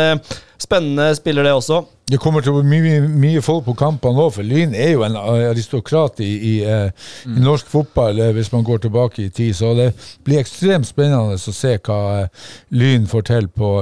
spennende 0.62 1.16
spiller, 1.16 1.44
det 1.44 1.54
også. 1.54 1.82
Det 2.08 2.20
kommer 2.24 2.44
til 2.44 2.54
å 2.54 2.62
bli 2.62 2.80
mye, 2.80 3.00
mye 3.08 3.42
folk 3.44 3.66
på 3.66 3.76
kampene 3.76 4.16
nå, 4.16 4.28
for 4.32 4.48
Lyn 4.48 4.76
er 4.76 4.94
jo 4.94 5.04
en 5.04 5.18
aristokrat 5.18 6.22
i, 6.24 6.30
i, 6.52 6.54
i 6.62 7.42
norsk 7.44 7.68
fotball, 7.68 8.22
hvis 8.38 8.52
man 8.54 8.64
går 8.68 8.86
tilbake 8.86 9.26
i 9.26 9.30
tid. 9.30 9.56
Så 9.58 9.74
det 9.76 9.90
blir 10.24 10.40
ekstremt 10.40 10.88
spennende 10.88 11.36
å 11.36 11.58
se 11.58 11.76
hva 11.84 12.28
Lyn 12.72 13.10
får 13.12 13.28
til 13.34 13.52
på, 13.52 13.74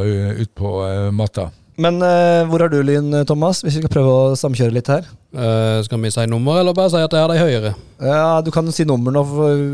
ut 0.42 0.56
på 0.58 0.74
matta. 1.14 1.52
Men 1.82 1.98
uh, 2.00 2.46
hvor 2.48 2.62
har 2.64 2.70
du 2.72 2.78
Lyn, 2.88 3.10
Thomas? 3.28 3.60
Hvis 3.66 3.76
vi 3.76 3.82
skal 3.84 3.92
prøve 3.92 4.12
å 4.12 4.36
samkjøre 4.40 4.72
litt 4.78 4.88
her. 4.88 5.08
Uh, 5.36 5.82
skal 5.84 6.00
vi 6.00 6.12
si 6.14 6.24
nummer, 6.32 6.62
eller 6.62 6.76
bare 6.78 6.94
si 6.94 7.02
at 7.04 7.12
jeg 7.12 7.20
har 7.26 7.34
de 7.34 7.40
høyere? 7.42 7.72
Ja, 8.00 8.42
Du 8.46 8.52
kan 8.56 8.70
si 8.72 8.86
nummer 8.88 9.12
nå. 9.12 9.24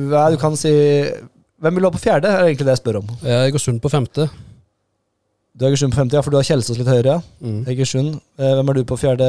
Ja, 0.09 0.23
du 0.33 0.37
kan 0.41 0.57
si 0.57 0.71
Hvem 1.61 1.75
vil 1.77 1.83
du 1.85 1.89
ha 1.91 1.93
på 1.93 2.01
fjerde? 2.01 2.25
er 2.31 2.47
egentlig 2.47 2.65
det 2.65 2.73
jeg 2.73 2.81
spør 2.81 2.97
om. 3.03 3.11
Eh, 3.21 3.43
Egersund 3.51 3.77
på 3.83 3.91
femte. 3.93 4.25
Du 5.53 5.65
er 5.65 5.69
Egersund 5.69 5.93
på 5.93 5.99
50, 6.01 6.15
ja, 6.17 6.23
for 6.25 6.33
du 6.33 6.39
har 6.39 6.47
Kjelsås 6.47 6.79
litt 6.79 6.89
høyere. 6.89 7.19
ja. 7.19 7.45
Mm. 7.45 7.59
Egersund. 7.69 8.15
Uh, 8.39 8.49
hvem 8.57 8.71
er 8.73 8.79
du 8.79 8.83
på 8.89 8.97
fjerde? 8.97 9.27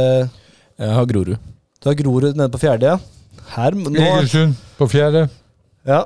Jeg 0.80 0.94
har 0.96 1.04
Grorud. 1.10 1.36
Du 1.82 1.90
har 1.90 1.98
Grorud 1.98 2.32
nede 2.40 2.48
på 2.54 2.62
fjerde, 2.62 2.94
ja. 2.94 3.44
Her, 3.52 3.76
nå, 3.76 3.92
Egersund 4.00 4.56
på 4.78 4.88
fjerde. 4.88 5.26
ja. 5.84 6.04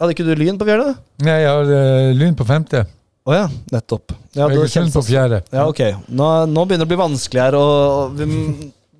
Hadde 0.00 0.10
ikke 0.16 0.24
du 0.26 0.32
Lyn 0.34 0.56
på 0.58 0.66
fjerde? 0.66 0.94
Nei, 1.22 1.36
jeg 1.44 1.52
har 1.52 1.68
eh, 1.76 2.08
Lyn 2.18 2.34
på 2.34 2.44
femte. 2.48 2.80
Å 3.24 3.32
ja, 3.32 3.44
nettopp. 3.72 4.12
Ja, 4.36 4.50
Egersund 4.52 4.92
på 4.92 5.00
fjerde. 5.06 5.40
Ja, 5.54 5.64
ok. 5.70 5.80
Nå, 6.12 6.26
nå 6.50 6.64
begynner 6.68 6.84
det 6.84 6.90
å 6.90 6.92
bli 6.92 6.98
vanskelig 7.00 7.40
her, 7.40 7.56
og, 7.56 8.18
vi, 8.18 8.26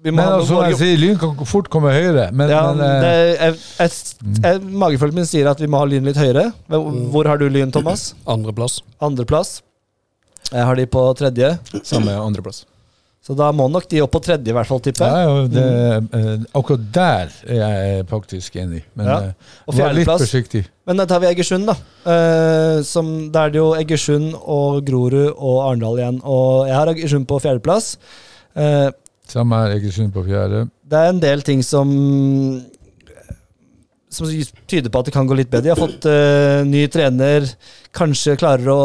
vi 0.00 0.12
må 0.14 0.16
Men 0.16 0.30
ha 0.30 0.38
altså, 0.38 0.62
jeg 0.70 0.78
sier 0.80 1.02
Lyn 1.02 1.18
kan 1.20 1.36
fort 1.48 1.68
komme 1.72 1.92
høyere, 1.92 2.30
men, 2.32 2.48
ja, 2.52 2.62
men 2.72 2.80
eh, 2.86 3.02
det, 3.04 3.12
jeg, 3.34 3.58
jeg, 3.82 3.92
jeg, 4.38 4.62
Magefølelsen 4.84 5.20
min 5.20 5.28
sier 5.28 5.50
at 5.52 5.60
vi 5.60 5.68
må 5.68 5.82
ha 5.82 5.90
Lyn 5.90 6.08
litt 6.08 6.20
høyere. 6.20 6.46
Hvor, 6.72 6.88
hvor 7.12 7.28
har 7.28 7.42
du 7.42 7.50
Lyn, 7.52 7.74
Thomas? 7.74 8.14
Andreplass. 8.24 8.80
Andreplass. 9.04 9.58
Jeg 10.48 10.70
har 10.70 10.80
de 10.80 10.88
på 10.88 11.04
tredje, 11.20 11.56
Samme 11.84 12.16
andreplass. 12.16 12.64
Så 13.24 13.32
da 13.38 13.46
må 13.56 13.70
nok 13.72 13.86
de 13.88 14.02
opp 14.04 14.10
på 14.12 14.20
tredje, 14.20 14.50
i 14.52 14.52
hvert 14.52 14.68
fall, 14.68 14.80
tipper 14.84 15.06
jeg. 15.08 15.24
ja, 15.24 15.46
det, 15.48 15.62
eh, 16.18 16.42
akkurat 16.60 16.82
der 16.92 17.30
er 17.48 17.56
jeg 17.62 18.06
faktisk 18.10 18.56
enig, 18.60 18.82
men 18.94 19.06
Ja. 19.08 19.16
eh, 19.30 19.32
Og 19.66 19.74
vær 19.78 19.94
litt 19.96 20.06
forsiktig. 20.10 20.64
Men 20.86 21.00
da 21.00 21.06
tar 21.08 21.20
vi 21.24 21.30
Egersund, 21.32 21.64
da. 21.66 21.74
Eh, 22.04 22.82
som, 22.84 23.30
da 23.32 23.46
er 23.46 23.50
det 23.54 23.62
jo 23.62 23.70
Egersund 23.78 24.34
og 24.44 24.84
Grorud 24.84 25.32
og 25.38 25.56
Arendal 25.70 25.96
igjen. 26.02 26.20
Og 26.22 26.66
jeg 26.68 26.74
har 26.76 26.92
Egersund 26.92 27.26
på 27.26 27.40
fjerdeplass. 27.40 27.96
Samme 29.26 29.56
er 29.64 29.78
Egersund 29.78 30.12
på 30.12 30.22
fjerde. 30.26 30.66
det 30.84 30.98
er 31.00 31.08
en 31.08 31.20
del 31.20 31.40
ting 31.42 31.62
som 31.64 31.88
som 34.14 34.30
tyder 34.70 34.92
på 34.92 35.02
at 35.02 35.08
det 35.08 35.14
kan 35.16 35.28
gå 35.28 35.36
litt 35.38 35.50
bedre. 35.50 35.66
De 35.66 35.72
har 35.72 35.80
fått 35.80 36.06
uh, 36.08 36.62
ny 36.68 36.86
trener, 36.92 37.48
kanskje 37.94 38.38
klarer 38.40 38.70
å 38.72 38.78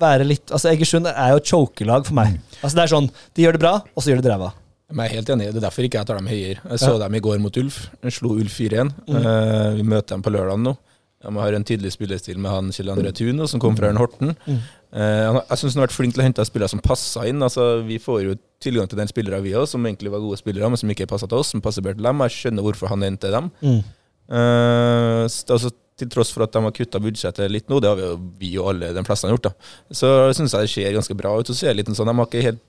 være 0.00 0.26
litt 0.28 0.52
Altså 0.54 0.70
Egersund 0.72 1.08
er 1.10 1.32
jo 1.32 1.40
et 1.40 1.50
chokelag 1.50 2.06
for 2.08 2.18
meg. 2.18 2.36
Altså 2.60 2.76
Det 2.76 2.84
er 2.84 2.92
sånn, 2.92 3.08
De 3.34 3.46
gjør 3.46 3.56
det 3.56 3.64
bra, 3.64 3.74
og 3.94 4.04
så 4.04 4.12
gjør 4.12 4.22
de 4.22 4.28
det 4.28 4.34
ræva. 4.34 4.52
Jeg 4.94 5.00
er 5.00 5.14
helt 5.16 5.30
enig, 5.32 5.46
det 5.50 5.58
er 5.58 5.64
derfor 5.64 5.86
ikke 5.86 6.02
jeg 6.02 6.06
tar 6.10 6.18
dem 6.20 6.28
høyere. 6.28 6.60
Jeg 6.70 6.82
så 6.82 6.96
dem 7.00 7.14
i 7.16 7.22
går 7.24 7.38
mot 7.42 7.56
Ulf. 7.58 7.78
Jeg 8.04 8.14
slo 8.18 8.34
Ulf 8.36 8.58
4-1. 8.60 8.92
Mm. 9.08 9.14
Uh, 9.16 9.70
vi 9.78 9.86
møter 9.94 10.14
dem 10.14 10.24
på 10.26 10.32
lørdag 10.34 10.60
nå. 10.60 10.74
De 11.24 11.32
har 11.40 11.56
en 11.56 11.64
tydelig 11.64 11.94
spillestil 11.94 12.36
med 12.36 12.52
han 12.52 12.72
Kjell 12.74 12.92
André 12.92 13.10
Thun, 13.16 13.40
som 13.48 13.62
kom 13.62 13.76
fra 13.78 13.88
Ørn 13.88 14.00
Horten. 14.00 14.34
Mm. 14.44 14.58
Uh, 14.94 15.40
jeg 15.40 15.58
syns 15.58 15.74
han 15.74 15.80
har 15.80 15.88
vært 15.88 15.96
flink 15.96 16.14
til 16.14 16.22
å 16.22 16.26
hente 16.26 16.44
spillere 16.46 16.70
som 16.70 16.82
passa 16.84 17.24
inn. 17.30 17.40
Altså, 17.42 17.80
vi 17.86 17.96
får 18.02 18.20
jo 18.26 18.36
tilgang 18.62 18.90
til 18.90 19.00
den 19.00 19.10
spillere 19.10 19.40
vi 19.44 19.56
òg, 19.56 19.66
som 19.70 19.84
egentlig 19.88 20.12
var 20.12 20.22
gode 20.22 20.38
spillere, 20.40 20.68
men 20.70 20.80
som 20.80 20.92
ikke 20.92 21.08
passa 21.10 21.28
til 21.30 21.40
oss, 21.40 21.54
som 21.54 21.64
passer 21.64 21.84
bedre 21.84 21.98
til 21.98 22.10
dem. 22.10 22.24
Jeg 22.26 22.36
skjønner 22.36 22.66
hvorfor 22.68 22.92
han 22.92 23.06
henter 23.08 23.34
dem. 23.34 23.50
Mm. 23.64 23.80
Eh, 24.30 25.24
s- 25.28 25.44
altså, 25.48 25.70
til 25.96 26.08
tross 26.10 26.32
for 26.34 26.42
at 26.42 26.52
de 26.52 26.58
har 26.64 26.72
kutta 26.74 26.98
budsjettet 26.98 27.50
litt 27.52 27.68
nå, 27.70 27.78
det 27.80 27.88
har 27.90 27.96
vi 28.00 28.02
jo 28.08 28.14
vi 28.40 28.52
og 28.58 28.70
alle 28.72 28.88
de 28.96 29.04
fleste 29.06 29.28
har 29.28 29.36
gjort, 29.36 29.44
da. 29.46 29.52
så 29.94 30.08
syns 30.34 30.50
jeg 30.56 30.66
det 30.66 30.70
ser 30.72 30.96
ganske 30.96 31.16
bra 31.16 31.36
ut. 31.38 31.46
Så 31.46 31.54
ser 31.54 31.68
det 31.74 31.76
litt 31.84 31.92
sånn, 31.96 32.08
De 32.10 32.16
har 32.18 32.26
ikke 32.26 32.42
helt 32.42 32.62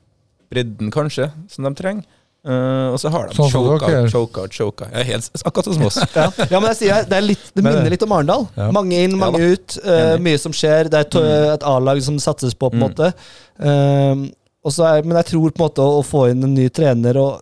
bredden, 0.51 0.91
kanskje, 0.93 1.31
som 1.49 1.63
de 1.65 1.73
trenger. 1.73 2.05
Uh, 2.45 2.93
og 2.93 2.99
så 3.01 3.09
har 3.09 3.25
de 3.25 3.33
Sånn 3.33 3.49
choka, 3.49 3.87
okay. 3.87 4.03
choka, 4.13 4.43
choka. 4.53 4.85
Jeg 4.93 5.01
er 5.01 5.07
helt, 5.15 5.29
akkurat 5.49 5.65
som 5.73 5.85
oss. 5.87 5.97
Ja. 6.13 6.27
ja, 6.51 6.59
men 6.59 6.67
jeg 6.69 6.77
sier 6.83 7.07
det, 7.09 7.17
er 7.17 7.25
litt, 7.25 7.47
det 7.57 7.63
minner 7.65 7.89
litt 7.89 8.03
om 8.05 8.11
Arendal. 8.13 8.45
Ja. 8.53 8.67
Mange 8.75 8.99
inn, 9.01 9.15
mange 9.17 9.39
Ja 9.41 9.55
ut. 9.55 9.77
Uh, 9.81 10.13
mye 10.21 10.37
som 10.37 10.53
skjer. 10.53 10.91
Det 10.93 10.99
er 10.99 11.07
et, 11.07 11.17
et 11.55 11.65
A-lag 11.65 12.03
som 12.05 12.19
satses 12.21 12.53
på, 12.53 12.69
på 12.69 12.77
en 12.77 12.83
Mm. 12.83 12.85
måte. 12.85 13.09
Uh, 13.57 14.29
og 14.61 14.71
så 14.77 14.85
er, 14.91 15.01
men 15.01 15.17
jeg 15.23 15.31
tror 15.31 15.49
på 15.49 15.57
en 15.57 15.65
måte 15.65 15.81
å, 15.81 15.97
å 15.97 16.05
få 16.05 16.27
inn 16.29 16.43
en 16.45 16.53
ny 16.53 16.69
trener 16.69 17.17
og 17.17 17.41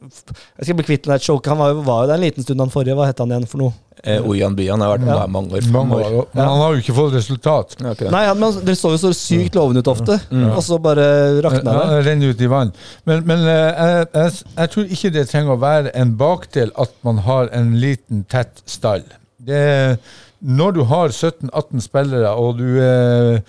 Jeg 0.00 0.64
skal 0.64 0.76
bli 0.78 0.84
kvitt 0.88 1.04
den 1.04 1.12
der 1.12 1.20
choke. 1.20 1.50
Han 1.52 1.58
var 1.60 1.74
jo, 1.74 1.82
var 1.84 2.04
jo 2.04 2.08
der 2.08 2.14
en 2.16 2.22
liten 2.24 2.44
stund, 2.46 2.60
han 2.62 2.70
forrige. 2.72 2.94
Hva 2.96 3.06
het 3.10 3.18
han 3.20 3.32
igjen 3.34 3.44
for 3.50 3.60
noe? 3.60 3.72
Eh, 4.00 4.16
Ojan 4.24 4.54
Byan 4.56 4.80
har 4.80 4.94
vært 4.94 5.04
med 5.04 5.12
Ja. 5.12 5.26
mange 5.28 5.52
år. 5.58 5.66
Mange 5.74 5.98
år, 6.00 6.14
men 6.32 6.40
han 6.48 6.58
har 6.62 6.72
jo 6.72 6.80
ikke 6.80 6.94
fått 6.96 7.12
resultat. 7.18 7.74
Ja, 7.82 7.90
ok. 7.92 8.00
Nei, 8.14 8.22
han, 8.30 8.38
men 8.40 8.56
det 8.64 8.76
så 8.80 8.94
jo 8.94 9.00
så 9.02 9.10
sykt 9.12 9.58
lovende 9.58 9.82
ut 9.84 9.90
ofte, 9.92 10.16
Mm. 10.30 10.46
og 10.56 10.62
så 10.64 10.78
bare 10.80 11.04
rakna 11.44 11.60
det. 11.76 11.84
Ja, 11.90 12.00
renner 12.08 12.30
ut 12.32 12.40
i 12.40 12.46
vann. 12.48 12.72
Men, 13.04 13.26
men 13.26 13.44
eh, 13.44 13.74
jeg, 13.76 14.08
jeg, 14.14 14.32
jeg 14.56 14.70
tror 14.70 14.84
ikke 14.96 15.12
det 15.18 15.26
trenger 15.28 15.52
å 15.52 15.60
være 15.60 15.92
en 15.94 16.16
bakdel 16.16 16.72
at 16.80 16.90
man 17.04 17.18
har 17.28 17.50
en 17.52 17.74
liten, 17.76 18.24
tett 18.24 18.62
stall. 18.64 19.04
Det, 19.38 19.98
når 20.40 20.72
du 20.80 20.84
har 20.84 21.08
17-18 21.12 21.80
spillere, 21.84 22.32
og 22.40 22.56
du 22.56 22.80
er 22.80 23.42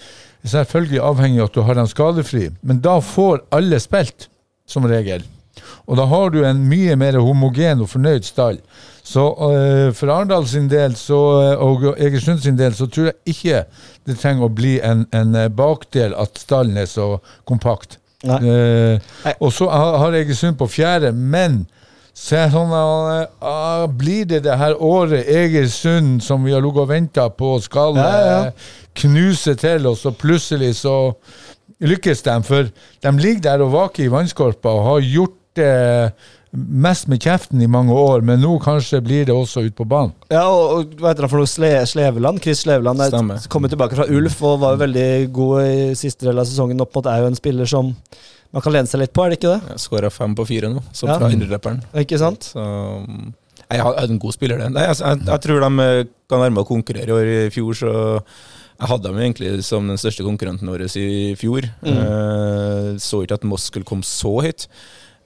selvfølgelig 0.44 1.00
avhengig 1.00 1.40
av 1.40 1.48
at 1.48 1.54
du 1.56 1.62
har 1.64 1.76
dem 1.80 1.88
skadefri, 1.88 2.50
men 2.62 2.82
da 2.84 3.00
får 3.00 3.46
alle 3.56 3.80
spilt, 3.80 4.28
som 4.68 4.84
regel. 4.84 5.24
Og 5.88 5.98
da 5.98 6.06
har 6.10 6.30
du 6.34 6.42
en 6.46 6.64
mye 6.70 6.96
mer 7.00 7.20
homogen 7.20 7.82
og 7.82 7.90
fornøyd 7.90 8.28
stall. 8.28 8.60
Så 9.04 9.24
øh, 9.34 9.94
for 9.98 10.12
Arendal 10.14 10.46
sin 10.48 10.70
del 10.70 10.96
så, 10.96 11.20
øh, 11.42 11.64
og 11.66 11.96
Egersund 11.98 12.40
sin 12.40 12.58
del 12.58 12.76
så 12.78 12.88
tror 12.88 13.10
jeg 13.10 13.34
ikke 13.34 13.64
det 14.08 14.20
trenger 14.22 14.46
å 14.46 14.54
bli 14.54 14.78
en, 14.86 15.08
en 15.14 15.36
øh, 15.36 15.50
bakdel 15.50 16.14
at 16.18 16.40
stallen 16.40 16.78
er 16.78 16.90
så 16.90 17.18
kompakt. 17.50 17.98
Eh, 18.24 19.02
og 19.40 19.54
så 19.54 19.70
har 19.70 20.14
Egersund 20.14 20.60
på 20.60 20.70
fjerde, 20.70 21.12
men 21.12 21.64
så 22.12 22.44
sånn 22.52 22.72
uh, 22.76 23.86
Blir 23.98 24.28
det 24.28 24.42
det 24.46 24.58
her 24.60 24.76
året 24.84 25.30
Egersund 25.32 26.20
som 26.24 26.44
vi 26.44 26.54
har 26.54 26.64
ligget 26.64 26.84
og 26.84 26.90
venta 26.92 27.30
på, 27.32 27.56
skal 27.64 27.96
Ja, 27.98 28.10
ja. 28.28 28.40
eh, 28.48 28.72
knuse 29.02 29.56
til, 29.56 29.88
og 29.88 29.96
så 29.98 30.12
plutselig 30.12 30.76
så 30.82 31.14
lykkes 31.80 32.26
de? 32.28 32.36
For 32.44 32.68
de 32.68 33.14
ligger 33.18 33.46
der 33.48 33.64
og 33.64 33.72
vaker 33.74 34.06
i 34.06 34.12
vannskorpa 34.12 34.74
og 34.76 34.88
har 34.90 35.08
gjort 35.08 35.38
det 35.58 36.14
mest 36.52 37.08
med 37.08 37.22
kjeften 37.24 37.62
i 37.64 37.68
mange 37.72 37.96
år, 37.96 38.24
men 38.28 38.42
nå 38.44 38.58
kanskje 38.64 39.00
blir 39.04 39.26
det 39.30 39.34
også 39.36 39.64
ut 39.70 39.76
på 39.78 39.86
banen. 39.88 40.12
Ja, 40.32 40.44
og, 40.52 40.74
og 40.82 40.96
hva 41.00 41.14
heter 41.14 41.24
han 41.28 41.32
for 41.32 41.40
noe? 41.40 41.48
Sle, 41.50 41.70
Sleveland? 41.88 42.42
Chris 42.44 42.66
Sleveland 42.66 43.04
er 43.06 43.16
kommet 43.52 43.72
tilbake 43.72 43.96
fra 43.96 44.08
Ulf 44.12 44.42
og 44.44 44.60
var 44.64 44.76
jo 44.76 44.82
veldig 44.84 45.08
god 45.36 45.62
i 45.64 45.76
siste 46.00 46.28
del 46.28 46.42
av 46.44 46.50
sesongen. 46.50 46.82
Opp 46.84 46.96
mot 46.98 47.08
er 47.08 47.24
jo 47.24 47.30
en 47.32 47.40
spiller 47.40 47.70
som 47.72 47.94
man 48.52 48.64
kan 48.66 48.76
lene 48.76 48.90
seg 48.92 49.00
litt 49.00 49.14
på, 49.16 49.24
er 49.24 49.32
det 49.32 49.38
ikke 49.40 49.54
det? 49.54 49.76
Jeg 49.78 49.84
skåra 49.86 50.10
fem 50.12 50.34
på 50.36 50.44
fire 50.50 50.68
nå, 50.74 50.82
som 50.92 51.08
Ja. 51.08 51.16
fra 51.22 51.30
indreløperen. 51.32 51.80
Ikke 52.04 52.20
sant? 52.20 52.50
Så 52.52 52.60
mm, 53.08 53.30
Jeg 53.72 53.80
er 53.80 54.02
en 54.12 54.20
god 54.20 54.36
spiller, 54.36 54.60
det. 54.60 54.74
Nei, 54.76 54.84
altså, 54.92 55.06
jeg, 55.08 55.22
jeg 55.30 55.44
tror 55.46 55.64
de 55.64 55.86
eh, 55.86 56.10
kan 56.28 56.44
være 56.44 56.52
med 56.58 56.66
å 56.66 56.68
konkurrere 56.68 57.08
i 57.08 57.16
år. 57.16 57.30
I 57.48 57.54
fjor 57.56 57.78
så 57.80 57.94
Jeg 58.82 58.90
hadde 58.92 59.08
dem 59.08 59.22
egentlig 59.24 59.54
som 59.64 59.88
den 59.88 60.00
største 60.02 60.26
konkurrenten 60.28 60.68
vår 60.68 60.84
i 61.00 61.32
fjor. 61.40 61.64
Eh, 61.86 62.90
så 63.00 63.22
ikke 63.24 63.40
at 63.40 63.48
Moss 63.48 63.70
skulle 63.72 63.88
komme 63.88 64.04
så 64.04 64.34
høyt. 64.44 64.68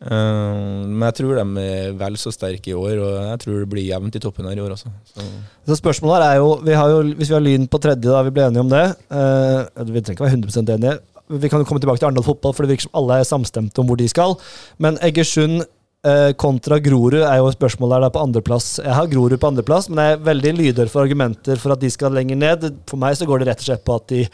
Eh, 0.01 0.59
men 0.85 1.05
jeg 1.07 1.17
tror 1.19 1.39
de 1.39 1.63
er 1.63 1.95
vel 1.97 2.17
så 2.19 2.33
sterke 2.33 2.71
i 2.71 2.77
år, 2.77 2.99
og 2.99 3.13
jeg 3.31 3.41
tror 3.45 3.59
det 3.61 3.69
blir 3.71 3.87
jevnt 3.87 4.17
i 4.17 4.21
toppen 4.23 4.47
her 4.49 4.59
i 4.59 4.63
år 4.63 4.75
også. 4.75 4.91
Så. 5.11 5.27
Så 5.69 5.79
spørsmålet 5.79 6.17
her 6.17 6.35
er 6.35 6.41
jo, 6.43 6.55
vi 6.65 6.75
jo 6.75 7.01
Hvis 7.15 7.31
vi 7.31 7.37
har 7.37 7.45
Lyn 7.45 7.67
på 7.67 7.81
tredje, 7.81 8.11
da 8.11 8.23
vi 8.25 8.33
ble 8.35 8.47
enige 8.49 8.65
om 8.65 8.71
det. 8.71 8.85
Eh, 9.09 9.85
vi 9.91 10.01
trenger 10.01 10.17
ikke 10.17 10.27
være 10.27 10.37
100% 10.37 10.73
enige. 10.75 10.97
Vi 11.27 11.49
kan 11.49 11.61
jo 11.61 11.65
komme 11.65 11.81
tilbake 11.81 11.97
til 11.97 12.05
Arendal 12.05 12.25
fotball, 12.25 12.53
for 12.53 12.63
det 12.63 12.75
virker 12.75 12.85
som 12.85 12.99
alle 13.01 13.21
er 13.21 13.25
samstemte 13.25 13.81
om 13.81 13.87
hvor 13.89 13.97
de 13.97 14.09
skal. 14.11 14.35
Men 14.77 14.99
Egersund 15.01 15.63
eh, 16.05 16.33
kontra 16.37 16.77
Grorud 16.83 17.23
er 17.23 17.39
jo 17.39 17.53
spørsmålet 17.55 17.97
her 17.97 18.05
da 18.05 18.11
på 18.13 18.21
andreplass. 18.21 18.75
Jeg 18.83 18.93
har 18.93 19.09
Grorud 19.09 19.39
på 19.41 19.49
andreplass, 19.49 19.89
men 19.89 20.03
jeg 20.03 20.17
er 20.17 20.27
veldig 20.27 20.53
lydhør 20.59 20.91
for 20.91 21.05
argumenter 21.05 21.61
for 21.61 21.73
at 21.73 21.81
de 21.81 21.89
skal 21.93 22.13
lenger 22.13 22.37
ned. 22.37 22.69
For 22.89 23.01
meg 23.01 23.17
så 23.17 23.27
går 23.29 23.41
det 23.41 23.49
rett 23.49 23.63
og 23.63 23.69
slett 23.71 23.85
på 23.87 23.97
at 23.97 24.07
de 24.13 24.25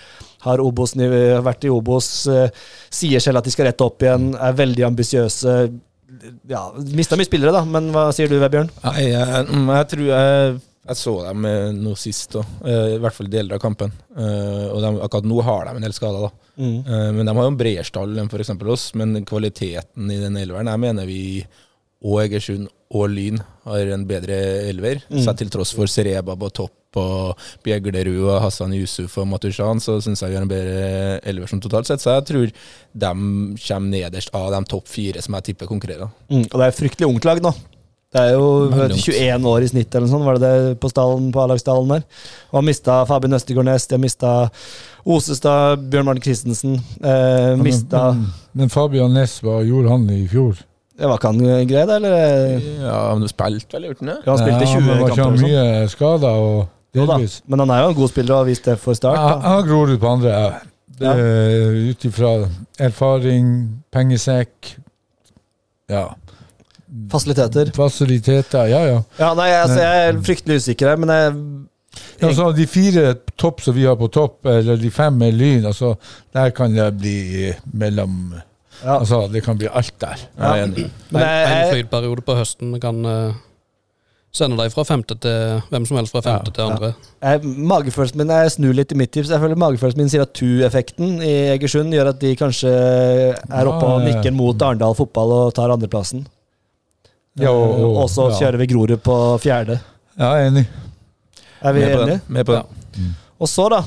har 0.45 0.63
Obos, 0.63 0.95
vært 0.95 1.67
i 1.67 1.71
Obos, 1.73 2.09
eh, 2.31 2.49
sier 2.89 3.23
selv 3.23 3.41
at 3.41 3.47
de 3.47 3.53
skal 3.53 3.69
rette 3.69 3.85
opp 3.85 4.03
igjen, 4.03 4.31
er 4.35 4.57
veldig 4.57 4.87
ambisiøse. 4.89 5.55
Ja, 6.49 6.65
Mista 6.91 7.17
mye 7.17 7.29
spillere, 7.29 7.53
da, 7.55 7.63
men 7.65 7.89
hva 7.93 8.09
sier 8.15 8.29
du, 8.29 8.39
Vebjørn? 8.41 8.69
Nei, 8.83 9.07
jeg, 9.11 9.47
mm, 9.47 9.71
jeg 9.77 9.89
tror 9.93 10.05
jeg, 10.09 10.59
jeg 10.91 10.99
så 10.99 11.15
dem 11.29 11.47
eh, 11.47 11.69
nå 11.77 11.95
sist 11.99 12.35
òg, 12.41 12.53
i 12.67 12.99
hvert 13.01 13.17
fall 13.17 13.31
deler 13.31 13.57
av 13.57 13.63
kampen. 13.63 13.93
Eh, 14.17 14.67
og 14.69 14.81
de, 14.83 14.93
akkurat 15.07 15.29
nå 15.29 15.41
har 15.47 15.65
de 15.69 15.77
en 15.77 15.87
del 15.87 15.97
skader, 15.97 16.27
da. 16.27 16.37
Mm. 16.61 16.83
men 17.15 17.25
de 17.25 17.33
har 17.33 17.45
jo 17.47 17.49
en 17.49 17.57
bredere 17.57 17.87
stall 17.87 18.19
enn 18.21 18.27
f.eks. 18.29 18.51
oss. 18.69 18.89
Men 18.99 19.15
kvaliteten 19.25 20.11
i 20.13 20.19
den 20.21 20.35
elveren 20.37 20.69
Jeg 20.69 20.81
mener 20.83 21.07
vi 21.09 21.21
og 22.01 22.19
Egersund 22.25 22.67
og 22.91 23.09
Lyn 23.13 23.39
har 23.65 23.93
en 23.95 24.05
bedre 24.07 24.37
elver. 24.67 25.01
Så 25.09 25.33
til 25.37 25.51
tross 25.53 25.73
for 25.75 25.89
Sereba 25.91 26.35
på 26.39 26.49
topp 26.61 26.99
og 26.99 27.39
Bjeglerud 27.63 28.25
og 28.25 28.41
Hassan 28.43 28.73
Yusuf 28.75 29.15
og 29.21 29.29
Matushan, 29.31 29.79
så 29.79 29.99
syns 30.03 30.23
jeg 30.23 30.33
vi 30.33 30.39
har 30.39 30.45
en 30.45 30.51
bedre 30.51 31.19
elver 31.27 31.47
som 31.47 31.61
totalt 31.63 31.87
sett. 31.87 32.03
Så 32.03 32.17
jeg 32.17 32.27
tror 32.27 32.47
de 32.51 33.11
kommer 33.63 33.91
nederst 33.93 34.33
av 34.35 34.49
de 34.51 34.63
topp 34.67 34.89
fire 34.91 35.23
som 35.23 35.37
jeg 35.39 35.51
tipper 35.51 35.71
konkurrerer. 35.71 36.11
Mm, 36.27 36.47
og 36.49 36.57
det 36.57 36.65
er 36.65 36.73
et 36.73 36.81
fryktelig 36.81 37.07
ungt 37.07 37.27
lag 37.29 37.43
nå. 37.43 37.53
Det 38.11 38.19
er 38.19 38.33
jo 38.35 38.47
vet, 38.73 38.91
21 38.91 39.45
år 39.47 39.63
i 39.63 39.67
snitt, 39.71 39.93
eller 39.95 40.03
noe 40.03 40.11
sånt, 40.11 40.25
var 40.27 40.35
det 40.35 40.47
det 40.51 40.71
på 40.83 40.89
stallen, 40.91 41.29
på 41.31 41.39
A-lagsstallen 41.45 41.93
der. 41.93 42.01
Og 42.49 42.57
har 42.57 42.65
mista 42.67 42.97
Fabian 43.07 43.37
Østegård 43.37 43.69
Næss, 43.69 43.85
de 43.87 43.95
har 43.95 44.01
mista 44.03 44.31
Osestad, 45.07 45.85
Bjørn 45.93 46.09
Martin 46.09 46.25
Christensen. 46.25 46.73
Eh, 46.99 47.53
mista 47.61 48.09
men, 48.17 48.27
men 48.51 48.73
Fabian 48.73 49.15
Næss, 49.15 49.37
hva 49.45 49.61
gjorde 49.63 49.93
han 49.93 50.03
i 50.11 50.25
fjor? 50.27 50.59
Ja, 51.01 51.07
Var 51.09 51.17
ikke 51.17 51.31
han 51.31 51.67
grei, 51.71 51.85
da, 51.89 51.95
eller? 51.97 52.67
Ja, 52.85 52.97
men 53.15 53.23
du 53.25 53.29
spilte 53.31 53.73
vel, 53.77 53.87
gjorde 53.89 54.05
han 54.05 54.11
det? 54.11 54.17
Ja, 54.25 54.35
han 54.35 54.41
spilte 54.43 54.67
Ja, 54.67 54.73
20 54.75 54.81
men 54.85 54.91
Var 54.91 54.99
ikke 55.01 55.15
kamper 55.15 55.23
han 55.23 55.33
eller 55.33 55.41
sånn. 55.41 55.49
mye 55.49 55.93
skada 55.95 56.33
da, 56.35 56.67
delvis? 57.01 57.37
men 57.47 57.63
han 57.65 57.73
er 57.73 57.81
jo 57.83 57.89
en 57.93 57.97
god 58.01 58.11
spiller 58.13 58.35
og 58.35 58.43
har 58.43 58.49
vist 58.51 58.67
det 58.69 58.77
for 58.79 58.93
start. 58.99 59.17
Jeg 59.17 59.25
Da. 59.25 59.39
jeg 59.41 59.55
har 59.55 59.67
Grorud 59.71 59.99
på 59.99 60.11
andre. 60.11 60.35
Ja. 61.01 61.13
Eh, 61.17 61.89
Ut 61.89 62.03
ifra 62.05 62.31
erfaring, 62.79 63.47
pengesekk 63.91 64.75
Ja. 65.89 66.03
Fasiliteter. 67.09 67.71
Fasiliteter. 67.75 68.67
Ja, 68.67 68.81
ja. 68.85 69.01
Ja, 69.19 69.33
nei, 69.33 69.49
altså, 69.55 69.79
jeg 69.79 70.07
er 70.09 70.21
fryktelig 70.27 70.57
usikker 70.61 70.91
her, 70.91 70.97
men 71.01 71.09
jeg 71.09 71.33
ja 72.21 72.27
altså, 72.29 72.51
de 72.55 72.65
fire 72.67 73.15
topp 73.39 73.59
som 73.65 73.75
vi 73.75 73.83
har 73.87 73.95
på 73.99 74.07
topp, 74.11 74.45
eller 74.45 74.77
de 74.79 74.91
fem 74.93 75.13
med 75.19 75.33
Lyn, 75.35 75.65
altså, 75.65 75.95
der 76.33 76.49
kan 76.55 76.71
det 76.75 76.85
bli 76.99 77.15
mellom 77.73 78.33
Ja. 78.83 78.97
Altså, 78.99 79.27
det 79.31 79.43
kan 79.45 79.57
bli 79.57 79.67
alt 79.69 79.93
der. 80.01 80.17
Jeg 80.37 80.59
er 80.59 80.65
enig. 80.65 80.87
Men 81.11 81.21
en, 81.21 81.51
en 81.57 81.71
flytperiode 81.73 82.23
på 82.25 82.35
høsten 82.35 82.71
kan 82.81 83.05
eh, 83.05 83.33
sende 84.33 84.57
deg 84.57 84.71
fra 84.73 84.83
femte 84.87 85.17
til 85.21 85.61
hvem 85.69 85.85
som 85.85 85.97
helst 85.99 86.13
fra 86.15 86.21
femte 86.25 86.49
Ja, 86.49 86.55
til 86.55 86.63
andre. 86.71 86.89
Jeg, 87.21 87.43
magefølelsen 87.71 88.17
min 88.23 88.31
Jeg 88.33 88.51
snur 88.55 88.73
litt 88.73 88.91
i 88.91 88.97
mitt 88.97 89.11
tips. 89.13 89.29
Jeg 89.29 89.39
føler 89.43 89.59
Magefølelsen 89.59 90.01
min 90.01 90.09
sier 90.09 90.23
at 90.25 90.33
Tu-effekten 90.33 91.17
i 91.21 91.33
Egersund 91.53 91.93
gjør 91.93 92.09
at 92.13 92.19
de 92.23 92.31
kanskje 92.39 92.71
er 92.71 93.69
oppe 93.69 93.85
og 93.85 94.01
Ja, 94.01 94.07
ja. 94.07 94.15
nikker 94.15 94.33
mot 94.33 94.61
Arendal 94.65 94.95
fotball 94.97 95.35
og 95.37 95.53
tar 95.59 95.69
andreplassen. 95.75 96.25
Ja, 97.39 97.51
og- 97.51 97.97
og- 98.03 98.09
så 98.11 98.29
ja. 98.31 98.37
kjører 98.39 98.57
vi 98.63 98.67
Grorud 98.73 98.97
på 99.03 99.17
fjerde. 99.39 99.79
Ja, 100.17 100.33
jeg 100.35 100.45
er 100.47 100.51
enig. 100.51 100.65
Er 101.61 101.73
vi 101.73 101.81
enige? 101.85 102.21
Med 102.27 102.45
på 102.45 102.53
det. 102.57 102.63
Og 103.39 103.47
så, 103.47 103.69
da. 103.69 103.83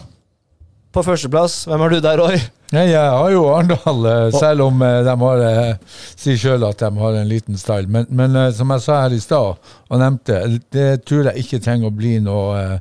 På 0.95 1.03
førsteplass, 1.03 1.65
hvem 1.67 1.81
har 1.83 1.91
du 1.91 1.97
der, 1.99 2.21
Roy? 2.23 2.37
Jeg 2.71 2.95
har 2.95 3.31
jo 3.33 3.41
Arendal, 3.51 4.05
eh, 4.07 4.37
selv 4.39 4.69
om 4.69 4.83
eh, 4.83 5.01
de 5.03 5.15
har, 5.21 5.41
eh, 5.43 5.99
sier 6.15 6.39
sjøl 6.39 6.67
at 6.69 6.79
de 6.85 6.91
har 7.01 7.17
en 7.19 7.27
liten 7.31 7.59
style. 7.59 7.91
Men, 7.91 8.07
men 8.15 8.39
som 8.55 8.71
jeg 8.71 8.85
sa 8.85 9.01
her 9.03 9.17
i 9.17 9.19
stad, 9.23 9.59
og 9.91 9.99
nevnte, 10.01 10.39
det 10.75 11.03
tror 11.03 11.33
jeg 11.33 11.43
ikke 11.43 11.61
trenger 11.67 11.91
å 11.91 11.97
bli 11.99 12.21
noe 12.23 12.79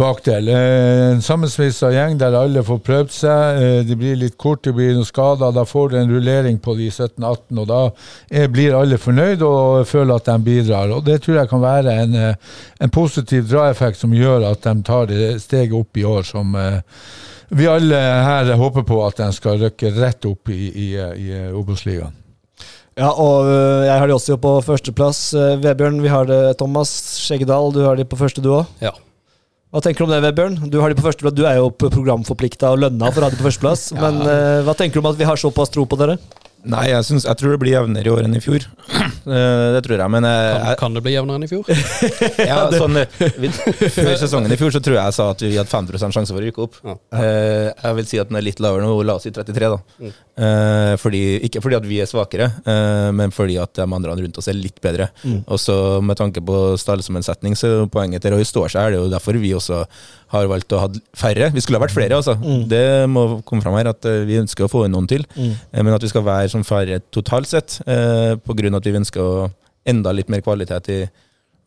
bakdel. 0.00 0.48
Eh, 0.48 1.02
En 1.10 1.20
sammensveisa 1.24 1.90
gjeng 1.92 2.16
der 2.20 2.34
alle 2.38 2.62
får 2.64 2.80
prøvd 2.86 3.12
seg. 3.14 3.60
de 3.60 3.84
Det 3.90 3.96
blir 4.00 4.16
litt 4.16 4.36
kort, 4.40 4.62
det 4.64 4.72
blir 4.74 4.94
noen 4.96 5.06
skader. 5.08 5.52
Da 5.52 5.64
får 5.68 5.90
du 5.90 5.96
en 6.00 6.10
rullering 6.10 6.58
på 6.58 6.74
de 6.78 6.88
17-18, 6.90 7.58
og 7.60 7.66
da 7.68 7.80
er, 8.30 8.48
blir 8.48 8.76
alle 8.78 8.98
fornøyd 8.98 9.42
og 9.46 9.86
føler 9.86 10.16
at 10.16 10.30
de 10.30 10.38
bidrar. 10.46 10.94
Og 10.96 11.04
Det 11.04 11.20
tror 11.22 11.40
jeg 11.40 11.50
kan 11.50 11.60
være 11.62 11.96
en, 12.04 12.14
eh, 12.14 12.34
en 12.80 12.90
positiv 12.90 13.48
draeffekt 13.50 14.00
som 14.00 14.14
gjør 14.16 14.48
at 14.50 14.62
de 14.62 14.74
tar 14.82 15.06
det 15.06 15.40
steget 15.42 15.76
opp 15.76 15.96
i 15.96 16.04
år 16.04 16.24
som 16.24 16.54
eh, 16.56 16.80
vi 17.50 17.66
alle 17.66 17.96
her 17.98 18.54
håper 18.56 18.84
på 18.86 19.02
at 19.06 19.16
de 19.18 19.32
skal 19.34 19.58
rykke 19.58 19.90
rett 19.98 20.24
opp 20.24 20.48
i, 20.54 20.70
i, 20.70 20.88
i 20.96 21.30
Obos-ligaen. 21.52 22.14
Ja, 22.98 23.10
og 23.10 23.46
jeg 23.86 23.96
har 23.98 24.06
de 24.06 24.14
også 24.14 24.36
på 24.42 24.50
førsteplass. 24.62 25.32
Vebjørn, 25.62 26.02
vi 26.02 26.10
har 26.12 26.26
det 26.28 26.58
Thomas 26.58 26.90
Skjeggedal. 27.24 27.72
Du 27.72 27.80
har 27.86 27.96
de 27.96 28.04
på 28.04 28.18
første, 28.18 28.42
du 28.44 28.50
òg. 28.58 28.66
Ja. 28.82 28.92
Hva 29.70 29.78
tenker 29.84 30.02
du 30.02 30.08
om 30.08 30.10
det, 30.10 30.18
Vebjørn? 30.24 30.56
Du 30.66 30.80
har 30.82 30.90
de 30.90 30.98
på 30.98 31.04
førsteplass. 31.04 31.34
Du 31.38 31.44
er 31.46 31.60
jo 31.60 31.68
programforplikta 31.70 32.72
og 32.74 32.80
lønna 32.82 33.10
for 33.14 33.22
å 33.22 33.28
ha 33.28 33.30
de 33.30 33.38
på 33.38 33.46
førsteplass. 33.46 33.92
Men 34.02 34.18
øh, 34.24 34.62
hva 34.66 34.74
tenker 34.74 34.98
du 34.98 35.04
om 35.04 35.10
at 35.12 35.20
vi 35.20 35.28
har 35.28 35.38
såpass 35.38 35.70
tro 35.70 35.84
på 35.86 35.98
dere? 36.00 36.16
Nei, 36.66 36.88
jeg, 36.90 37.06
synes, 37.06 37.24
jeg 37.28 37.38
tror 37.38 37.54
det 37.54 37.60
blir 37.62 37.76
jevnere 37.76 38.10
i 38.10 38.12
år 38.12 38.26
enn 38.26 38.34
i 38.34 38.42
fjor. 38.42 38.66
Eh, 39.26 39.66
det 39.74 39.82
tror 39.84 40.00
jeg, 40.00 40.12
men 40.14 40.26
eh, 40.28 40.62
Kan, 40.64 40.76
kan 40.80 40.96
det 40.96 41.02
bli 41.04 41.12
jevnere 41.14 41.40
enn 41.40 41.46
i 41.46 41.50
fjor? 41.50 41.68
ja, 42.50 42.58
sånn, 42.72 42.96
eh, 43.02 43.24
vi, 43.42 43.50
Før 43.52 44.12
sesongen 44.20 44.54
i 44.54 44.58
fjor 44.60 44.72
så 44.74 44.82
tror 44.84 44.96
jeg 44.96 45.02
jeg 45.10 45.16
sa 45.18 45.26
at 45.34 45.44
vi 45.44 45.52
hadde 45.58 45.72
50 45.72 46.00
sjanse 46.16 46.32
for 46.32 46.40
å 46.40 46.44
rykke 46.46 46.64
opp. 46.64 46.78
Ja. 46.86 46.96
Eh, 47.20 47.66
jeg 47.74 47.98
vil 47.98 48.08
si 48.12 48.20
at 48.22 48.30
den 48.30 48.40
er 48.40 48.46
litt 48.46 48.62
lavere 48.62 48.86
nå, 48.88 48.94
la 49.06 49.18
oss 49.18 49.26
si 49.28 49.34
33, 49.34 49.70
da. 49.74 49.80
Mm. 50.00 50.14
fordi, 51.02 51.22
ikke 51.46 51.60
fordi 51.60 51.76
at 51.76 51.86
vi 51.88 51.98
er 52.00 52.08
svakere, 52.08 52.46
eh, 52.64 53.10
men 53.16 53.34
fordi 53.34 53.58
at 53.60 53.74
de 53.76 53.84
andre 53.84 54.14
rundt 54.16 54.40
oss 54.40 54.48
er 54.50 54.56
litt 54.56 54.80
bedre. 54.82 55.10
Og 55.46 55.60
så 55.60 55.76
med 56.04 56.18
tanke 56.20 56.42
på 56.44 56.60
stallsammensetning, 56.80 57.58
så 57.58 57.84
poenget 57.92 58.24
til 58.24 58.34
Roy 58.36 58.46
står 58.46 58.72
seg. 58.72 58.82
Er 58.82 58.96
det 58.96 59.02
jo 59.02 59.10
derfor 59.12 59.40
vi 59.40 59.52
også 59.56 59.82
har 60.30 60.50
valgt 60.50 60.74
å 60.74 60.82
ha 60.84 60.88
færre. 61.18 61.50
Vi 61.54 61.62
skulle 61.62 61.80
ha 61.80 61.84
vært 61.84 61.94
flere, 61.94 62.18
altså. 62.18 62.36
Det 62.70 63.06
må 63.10 63.40
komme 63.46 63.64
fram 63.64 63.78
her, 63.78 63.90
at 63.90 64.06
eh, 64.06 64.22
vi 64.28 64.38
ønsker 64.40 64.66
å 64.66 64.70
få 64.70 64.84
inn 64.86 64.94
noen 64.94 65.08
til. 65.10 65.26
Mm. 65.34 65.56
men 65.82 65.96
at 65.96 66.04
vi 66.04 66.12
skal 66.12 66.26
være 66.26 66.52
som 66.52 66.66
færre 66.66 67.00
totalt 67.10 67.50
sett, 67.50 67.80
eh, 67.86 68.36
av 68.36 68.78
at 68.78 68.86
vi 68.86 69.00
ønsker 69.00 69.24
å 69.24 69.48
enda 69.90 70.12
litt 70.14 70.30
mer 70.30 70.44
kvalitet 70.44 70.92
i 70.92 71.00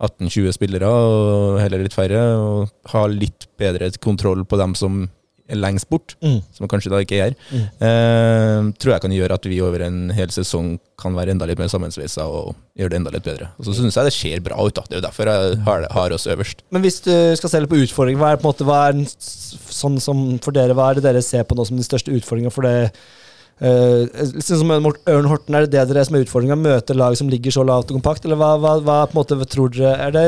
18-20 0.04 0.56
spillere, 0.56 0.88
og 0.88 1.60
heller 1.62 1.84
litt 1.84 1.96
færre, 1.96 2.22
og 2.40 2.94
ha 2.94 3.04
litt 3.08 3.48
bedre 3.60 3.92
kontroll 4.04 4.44
på 4.46 4.60
dem 4.60 4.76
som 4.76 5.04
lengst 5.52 5.90
bort, 5.92 6.16
som 6.56 6.70
kanskje 6.72 6.92
da 6.94 7.02
ikke 7.04 7.20
er. 7.20 7.34
Eh, 7.54 8.70
tror 8.80 8.94
jeg 8.94 9.04
kan 9.04 9.16
gjøre 9.16 9.36
at 9.36 9.48
vi 9.50 9.60
over 9.64 9.84
en 9.86 10.10
hel 10.16 10.32
sesong 10.34 10.78
kan 11.00 11.16
være 11.18 11.34
enda 11.36 11.48
litt 11.50 11.60
mer 11.60 11.72
sammensveisa 11.72 12.26
og 12.32 12.54
gjøre 12.80 12.94
det 12.94 13.00
enda 13.02 13.14
litt 13.14 13.26
bedre. 13.26 13.50
Og 13.60 13.68
så 13.68 13.76
syns 13.76 13.98
jeg 14.00 14.08
det 14.08 14.16
ser 14.16 14.46
bra 14.46 14.60
ut, 14.60 14.76
da. 14.78 14.86
Det 14.88 14.98
er 14.98 15.02
jo 15.02 15.08
derfor 15.08 15.32
jeg 15.32 15.58
har, 15.68 15.88
har 15.92 16.16
oss 16.16 16.30
øverst. 16.32 16.64
Men 16.72 16.86
hvis 16.86 17.02
du 17.04 17.14
skal 17.40 17.52
se 17.52 17.64
litt 17.64 17.74
på 17.74 17.82
utfordringer, 17.84 18.22
hva 18.22 18.32
er 18.32 18.40
på 18.40 18.48
en 18.48 18.54
måte, 18.54 18.68
hva 18.68 18.80
er 18.88 18.96
den 18.96 19.10
sånn 19.10 20.00
som 20.04 20.24
for 20.44 20.56
dere, 20.56 20.78
hva 20.78 20.92
er 20.92 21.00
det 21.00 21.08
dere 21.10 21.26
ser 21.26 21.44
på 21.48 21.58
nå 21.60 21.68
som 21.68 21.80
de 21.80 21.86
største 21.88 22.14
utfordringene 22.16 22.54
for 22.54 22.70
det 22.70 22.78
Uh, 23.62 24.10
som 24.42 24.72
Ørn 24.74 25.28
Horten, 25.30 25.54
Er 25.56 25.68
det 25.68 25.76
det 25.76 25.84
dere 25.92 26.04
som 26.04 26.16
er 26.18 26.24
utfordringa? 26.26 26.58
Møte 26.58 26.96
lag 26.98 27.14
som 27.16 27.30
ligger 27.30 27.54
så 27.54 27.62
lavt 27.64 27.92
og 27.92 28.00
kompakt? 28.00 28.26
Eller 28.26 28.40
hva, 28.42 28.56
hva, 28.60 28.74
hva 28.82 28.96
måte 29.14 29.38
tror 29.46 29.70
dere 29.72 29.94
er 30.02 30.16
det 30.16 30.24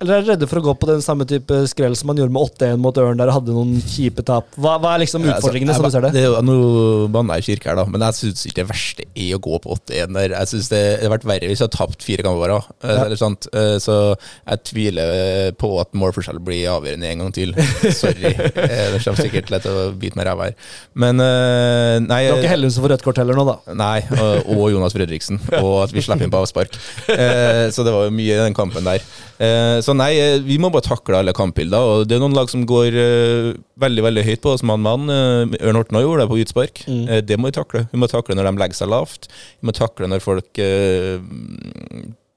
eller 0.00 0.16
er 0.16 0.22
dere 0.24 0.32
redde 0.32 0.46
for 0.48 0.62
å 0.62 0.64
gå 0.64 0.72
på 0.80 0.86
den 0.88 1.02
samme 1.04 1.26
type 1.28 1.56
skrell 1.68 1.92
som 1.98 2.08
man 2.08 2.16
gjorde 2.16 2.32
med 2.32 2.54
8-1 2.56 2.78
mot 2.80 2.96
Ørn, 3.02 3.18
der 3.18 3.26
dere 3.26 3.34
hadde 3.36 3.52
noen 3.52 3.82
kjipe 3.84 4.22
tap? 4.24 4.46
Hva, 4.56 4.78
hva 4.80 4.94
er 4.94 5.02
liksom 5.02 5.26
Ja, 5.26 5.34
altså, 5.34 5.44
utfordringene, 5.44 5.74
jeg 5.74 5.76
som 5.76 5.84
du 5.84 5.92
ser 5.92 6.06
det? 6.06 6.12
det 6.14 6.22
er 6.22 6.30
jo, 6.30 6.38
noe 6.48 7.24
jeg 7.36 7.44
i 7.44 7.46
kirke 7.50 7.68
her, 7.68 7.76
da, 7.76 7.84
men 7.84 8.04
jeg 8.06 8.16
syns 8.16 8.46
ikke 8.48 8.58
det 8.62 8.66
verste 8.70 9.06
er 9.12 9.34
å 9.36 9.40
gå 9.44 9.60
på 9.60 9.76
8-1 9.76 10.16
der. 10.16 10.34
Jeg 10.38 10.50
synes 10.54 10.70
det 10.72 10.80
hadde 10.86 11.12
vært 11.12 11.26
verre 11.28 11.50
hvis 11.50 11.60
jeg 11.60 11.68
hadde 11.68 11.76
tapt 11.76 12.06
fire 12.06 12.24
kamper 12.24 12.54
eh, 12.56 12.64
Ja. 12.80 13.04
Eller 13.04 13.20
sant? 13.20 13.50
Eh, 13.52 13.76
Så 13.84 13.98
jeg 14.16 14.64
tviler 14.70 15.12
eh, 15.18 15.50
på 15.60 15.72
at 15.84 15.92
målforskjell 15.92 16.40
blir 16.48 16.64
avgjørende 16.78 17.12
en 17.12 17.24
gang 17.26 17.36
til. 17.36 17.52
Sorry. 17.92 18.32
Det 18.40 19.02
kommer 19.04 19.20
sikkert 19.20 19.52
lett 19.52 19.68
å 19.68 19.90
bite 20.00 20.16
meg 20.16 20.30
ræva 20.30 20.48
her. 20.48 20.56
Men 20.96 21.20
nei 21.20 22.22
Du 22.24 22.32
har 22.32 22.40
ikke 22.40 22.54
Hellum 22.54 22.72
som 22.72 22.86
får 22.86 22.94
rødt 22.94 23.04
kort 23.04 23.20
heller 23.20 23.36
nå, 23.36 23.44
da? 23.48 23.76
Nei, 23.76 23.98
og, 24.16 24.48
og 24.56 24.66
Jonas 24.72 24.96
Fredriksen. 24.96 25.42
Og 25.60 25.82
at 25.84 25.92
vi 25.92 26.04
slipper 26.04 26.24
inn 26.24 26.32
på 26.32 26.40
avspark. 26.40 26.72
Så 27.04 27.84
det 27.84 27.92
var 27.92 28.08
jo 28.08 28.14
mye 28.16 28.32
i 28.32 28.40
den 28.48 28.56
kampen 28.56 28.88
der. 28.88 29.04
Eh, 29.40 29.80
så 29.90 29.96
nei, 29.98 30.12
eh, 30.22 30.38
vi 30.44 30.58
må 30.62 30.70
bare 30.70 30.86
takle 30.86 31.18
alle 31.18 31.34
kampbilder. 31.36 31.88
Og 31.90 32.06
det 32.06 32.16
er 32.16 32.22
noen 32.22 32.36
lag 32.36 32.50
som 32.52 32.62
går 32.68 32.94
uh, 32.94 33.50
veldig 33.82 34.04
veldig 34.06 34.24
høyt 34.28 34.42
på 34.44 34.54
oss 34.54 34.64
mann-mann. 34.66 35.10
Uh, 35.10 35.58
Ørn 35.58 35.80
Horten 35.80 35.98
gjorde 35.98 36.22
det 36.22 36.30
på 36.30 36.38
utspark. 36.44 36.82
Mm. 36.86 37.02
Uh, 37.08 37.18
det 37.26 37.38
må 37.40 37.50
vi 37.50 37.56
takle. 37.58 37.84
Vi 37.90 38.00
må 38.00 38.10
takle 38.10 38.38
når 38.38 38.50
de 38.50 38.62
legger 38.62 38.78
seg 38.78 38.92
lavt. 38.92 39.30
Vi 39.58 39.70
må 39.70 39.74
takle 39.76 40.10
når 40.10 40.22
folk 40.24 40.62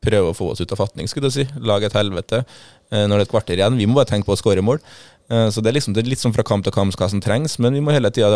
prøver 0.03 0.29
å 0.33 0.35
få 0.35 0.49
oss 0.51 0.59
ut 0.59 0.73
av 0.75 0.81
fatning, 0.81 1.07
skulle 1.07 1.29
jeg 1.29 1.43
si. 1.43 1.61
Lage 1.63 1.87
et 1.87 1.95
helvete. 1.95 2.41
Når 2.93 3.13
det 3.13 3.21
er 3.21 3.23
et 3.23 3.31
kvarter 3.31 3.57
igjen. 3.57 3.77
Vi 3.79 3.87
må 3.89 3.95
bare 3.97 4.09
tenke 4.09 4.27
på 4.27 4.35
å 4.35 4.37
skåre 4.37 4.61
mål. 4.65 4.81
Eh, 5.31 5.49
Så 5.49 5.61
det 5.63 5.71
er, 5.71 5.75
liksom, 5.79 5.93
det 5.95 6.03
er 6.03 6.09
litt 6.09 6.19
sånn 6.19 6.33
fra 6.35 6.43
kamp 6.43 6.63
til 6.65 6.73
kamp 6.75 6.93
hva 6.99 7.07
som 7.09 7.21
trengs, 7.23 7.57
men 7.59 7.73
vi 7.73 7.79
må 7.81 7.91
hele 7.95 8.09
tida 8.11 8.29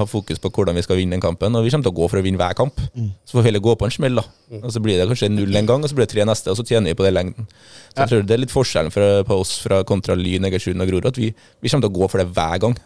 ha 0.00 0.04
fokus 0.08 0.38
på 0.40 0.50
hvordan 0.50 0.74
vi 0.74 0.82
skal 0.82 0.96
vinne 0.96 1.12
den 1.16 1.20
kampen. 1.20 1.54
Og 1.54 1.64
vi 1.64 1.70
kommer 1.70 1.84
til 1.84 1.92
å 1.92 1.98
gå 2.00 2.08
for 2.10 2.18
å 2.20 2.22
vinne 2.24 2.40
hver 2.40 2.54
kamp. 2.56 2.80
Så 3.28 3.36
får 3.36 3.42
vi 3.42 3.48
heller 3.50 3.60
gå 3.60 3.74
på 3.76 3.84
en 3.84 3.90
smell, 3.94 4.14
da. 4.16 4.24
Og 4.62 4.72
så 4.72 4.80
blir 4.82 4.96
det 4.98 5.06
kanskje 5.10 5.28
null 5.30 5.54
en 5.56 5.66
gang, 5.66 5.82
og 5.84 5.90
så 5.90 5.94
blir 5.98 6.06
det 6.08 6.14
tre 6.14 6.24
neste, 6.24 6.50
og 6.50 6.56
så 6.56 6.64
tjener 6.66 6.90
vi 6.90 6.98
på 6.98 7.04
det 7.04 7.12
lengden. 7.14 7.46
Så 7.92 7.98
jeg 8.02 8.08
tror 8.08 8.22
det 8.26 8.34
er 8.36 8.42
litt 8.44 8.54
forskjellen 8.54 8.90
fra, 8.94 9.08
på 9.24 9.40
oss 9.40 9.58
fra 9.62 9.82
kontra 9.84 10.14
Lyn, 10.16 10.44
Egersund 10.48 10.80
og 10.80 10.88
Grorud, 10.88 11.06
at 11.12 11.16
vi, 11.20 11.32
vi 11.60 11.68
kommer 11.68 11.86
til 11.88 11.92
å 11.92 11.98
gå 12.00 12.08
for 12.10 12.18
det 12.24 12.28
hver 12.34 12.58
gang. 12.64 12.76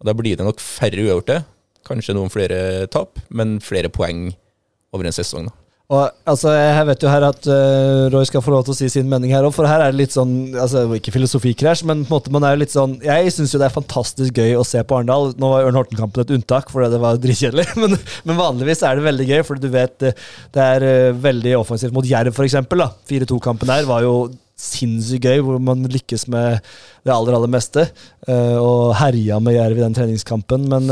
Og 0.00 0.06
da 0.08 0.12
blir 0.16 0.36
det 0.36 0.44
nok 0.46 0.60
færre 0.60 1.04
uavgjorte. 1.04 1.44
Kanskje 1.84 2.14
noen 2.16 2.30
flere 2.32 2.86
tap, 2.88 3.18
men 3.28 3.58
flere 3.60 3.88
poeng 3.92 4.32
over 4.94 5.04
en 5.04 5.12
sesong. 5.12 5.46
da. 5.50 5.52
Og 5.94 6.28
altså, 6.28 6.52
Jeg 6.54 6.86
vet 6.88 7.04
jo 7.04 7.10
her 7.12 7.26
at 7.28 7.48
uh, 7.48 8.06
Roy 8.12 8.26
skal 8.28 8.42
få 8.44 8.54
lov 8.54 8.64
til 8.66 8.74
å 8.74 8.78
si 8.78 8.90
sin 8.92 9.08
mening 9.10 9.34
her 9.34 9.46
òg, 9.46 9.54
for 9.56 9.68
her 9.68 9.82
er 9.84 9.92
det 9.92 10.00
litt 10.00 10.14
sånn 10.14 10.54
altså 10.60 10.84
Ikke 10.96 11.14
filosofikrasj, 11.14 11.84
men 11.88 12.04
på 12.04 12.10
en 12.10 12.16
måte 12.16 12.34
man 12.34 12.46
er 12.46 12.56
jo 12.56 12.62
litt 12.64 12.74
sånn 12.74 12.96
Jeg 13.04 13.32
syns 13.34 13.54
jo 13.54 13.60
det 13.62 13.68
er 13.68 13.76
fantastisk 13.76 14.40
gøy 14.40 14.56
å 14.58 14.66
se 14.66 14.82
på 14.84 14.98
Arendal. 14.98 15.32
Nå 15.40 15.52
var 15.52 15.68
Ørn 15.68 15.78
Horten-kampen 15.80 16.24
et 16.24 16.34
unntak, 16.38 16.70
fordi 16.72 16.90
det 16.94 17.02
var 17.02 17.20
dritkjedelig, 17.22 17.66
men, 17.82 17.98
men 18.28 18.40
vanligvis 18.40 18.84
er 18.86 18.98
det 18.98 19.08
veldig 19.08 19.28
gøy, 19.30 19.42
for 19.46 19.60
du 19.60 19.68
vet 19.72 20.08
eh, 20.08 20.24
det 20.54 20.64
er 20.76 20.86
uh, 20.86 21.20
veldig 21.24 21.58
offensivt 21.60 21.94
mot 21.94 22.08
Jerv, 22.08 22.34
f.eks. 22.34 22.58
4-2-kampen 23.10 23.70
der 23.70 23.86
var 23.88 24.04
jo 24.04 24.14
sinnssykt 24.60 25.26
gøy, 25.26 25.42
hvor 25.44 25.58
man 25.62 25.82
lykkes 25.90 26.28
med 26.30 26.62
det 27.04 27.12
aller, 27.12 27.34
aller 27.36 27.50
meste. 27.50 27.82
og 28.24 28.94
herja 28.96 29.40
med 29.42 29.56
Jerv 29.56 29.80
i 29.80 29.82
den 29.82 29.96
treningskampen. 29.98 30.68
Men 30.70 30.86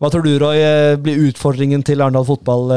hva 0.00 0.10
tror 0.10 0.24
du, 0.24 0.32
Roy, 0.40 0.62
blir 1.04 1.20
utfordringen 1.28 1.84
til 1.86 2.00
Arendal 2.02 2.26
fotball 2.26 2.72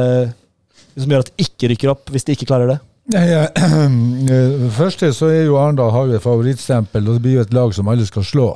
som 1.01 1.15
gjør 1.15 1.25
at 1.25 1.33
de 1.33 1.45
ikke 1.47 1.73
rykker 1.73 1.91
opp, 1.93 2.13
hvis 2.13 2.27
de 2.27 2.35
ikke 2.37 2.49
klarer 2.51 2.73
det? 2.73 2.79
Nei, 3.09 3.25
ja, 3.25 3.45
først 3.57 4.61
det 4.61 4.71
første 4.75 5.11
så 5.17 5.31
er 5.33 5.47
jo 5.47 5.57
Arendal 5.57 5.89
har 5.95 6.09
jo 6.09 6.17
et 6.19 6.25
favorittstempel, 6.25 7.07
og 7.07 7.17
det 7.17 7.23
blir 7.25 7.39
jo 7.39 7.45
et 7.47 7.53
lag 7.57 7.73
som 7.73 7.89
alle 7.89 8.05
skal 8.05 8.25
slå. 8.27 8.49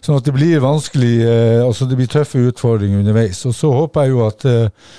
Sånn 0.00 0.16
at 0.16 0.28
det 0.28 0.32
blir 0.36 0.64
vanskelig, 0.64 1.14
eh, 1.28 1.60
altså 1.60 1.88
det 1.90 1.98
blir 2.00 2.08
tøffe 2.08 2.40
utfordringer 2.48 3.02
underveis. 3.02 3.42
Og 3.48 3.56
så 3.56 3.72
håper 3.74 4.06
jeg 4.06 4.14
jo 4.14 4.22
at 4.24 4.46
uh, 4.48 4.92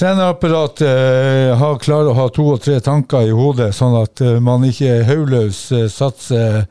trenerapparatet 0.00 0.86
uh, 0.86 1.54
har 1.60 1.78
klarer 1.82 2.10
å 2.10 2.16
ha 2.18 2.26
to 2.34 2.48
og 2.54 2.64
tre 2.64 2.80
tanker 2.82 3.28
i 3.28 3.36
hodet, 3.36 3.70
sånn 3.76 3.94
at 4.00 4.22
uh, 4.26 4.38
man 4.42 4.66
ikke 4.66 5.04
hodeløs 5.06 5.62
eh, 5.76 5.86
satser 5.92 6.64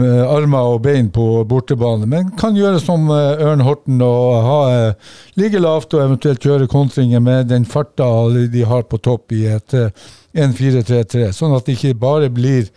armer 0.00 0.72
og 0.74 0.82
bein 0.84 1.10
på 1.12 1.42
bortebane, 1.48 2.06
men 2.08 2.32
kan 2.40 2.56
gjøre 2.56 2.80
som 2.82 3.06
eh, 3.12 3.44
Ørn 3.44 3.64
Horten 3.66 4.02
og 4.04 4.32
ha, 4.46 4.58
eh, 4.72 5.14
ligge 5.40 5.60
lavt 5.62 5.94
og 5.96 6.04
eventuelt 6.06 6.42
kjøre 6.42 6.70
kontringer 6.70 7.22
med 7.22 7.50
den 7.52 7.66
farta 7.68 8.08
de 8.52 8.66
har 8.68 8.86
på 8.88 9.00
topp 9.02 9.34
i 9.36 9.46
et 9.52 9.78
eh, 9.78 9.90
1-4-3-3, 10.32 11.30
sånn 11.36 11.56
at 11.56 11.66
det 11.66 11.76
ikke 11.76 11.98
bare 12.00 12.30
blir 12.32 12.70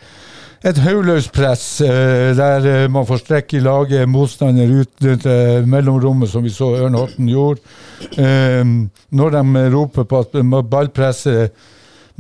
et 0.66 0.80
hodeløst 0.82 1.30
press 1.36 1.64
eh, 1.86 2.32
der 2.38 2.66
eh, 2.66 2.88
man 2.92 3.06
får 3.06 3.22
strekk 3.22 3.54
i 3.54 3.62
laget, 3.64 4.10
motstander 4.10 4.72
ut 4.82 5.06
eh, 5.06 5.62
mellomrommet, 5.70 6.32
som 6.32 6.46
vi 6.46 6.54
så 6.54 6.72
Ørn 6.80 6.98
Horten 6.98 7.30
gjorde. 7.30 7.62
Eh, 8.18 8.64
når 9.16 9.38
de 9.38 9.66
roper 9.76 10.10
på 10.10 10.24
at 10.26 10.38
eh, 10.40 10.62
ballpresset 10.66 11.54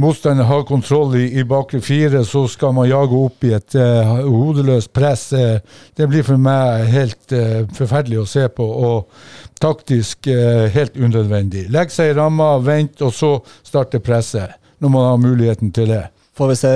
motstander 0.01 0.43
har 0.43 0.63
kontroll 0.67 1.15
i, 1.15 1.25
i 1.39 1.43
bakre 1.47 1.79
fire, 1.83 2.23
så 2.27 2.45
skal 2.51 2.73
man 2.75 2.89
jage 2.89 3.15
opp 3.17 3.45
i 3.47 3.53
et 3.55 3.77
uh, 3.79 4.17
hodeløst 4.25 4.91
press. 4.95 5.29
Uh, 5.33 5.59
det 5.95 6.09
blir 6.11 6.25
for 6.27 6.41
meg 6.41 6.89
helt 6.91 7.35
uh, 7.35 7.63
forferdelig 7.77 8.19
å 8.21 8.27
se 8.29 8.47
på, 8.51 8.65
og 8.65 9.55
taktisk 9.61 10.27
helt 10.75 10.97
unødvendig. 10.99 11.69
Legg 11.71 11.93
seg 11.93 12.11
i 12.11 12.15
ramma, 12.17 12.57
vent, 12.59 12.99
og 13.05 13.13
så 13.15 13.29
starte 13.63 14.01
presset. 14.03 14.59
Når 14.83 14.91
man 14.91 15.05
har 15.07 15.21
muligheten 15.23 15.71
til 15.73 15.87
det. 15.93 16.01
Får 16.35 16.49
vi 16.51 16.57
se 16.59 16.71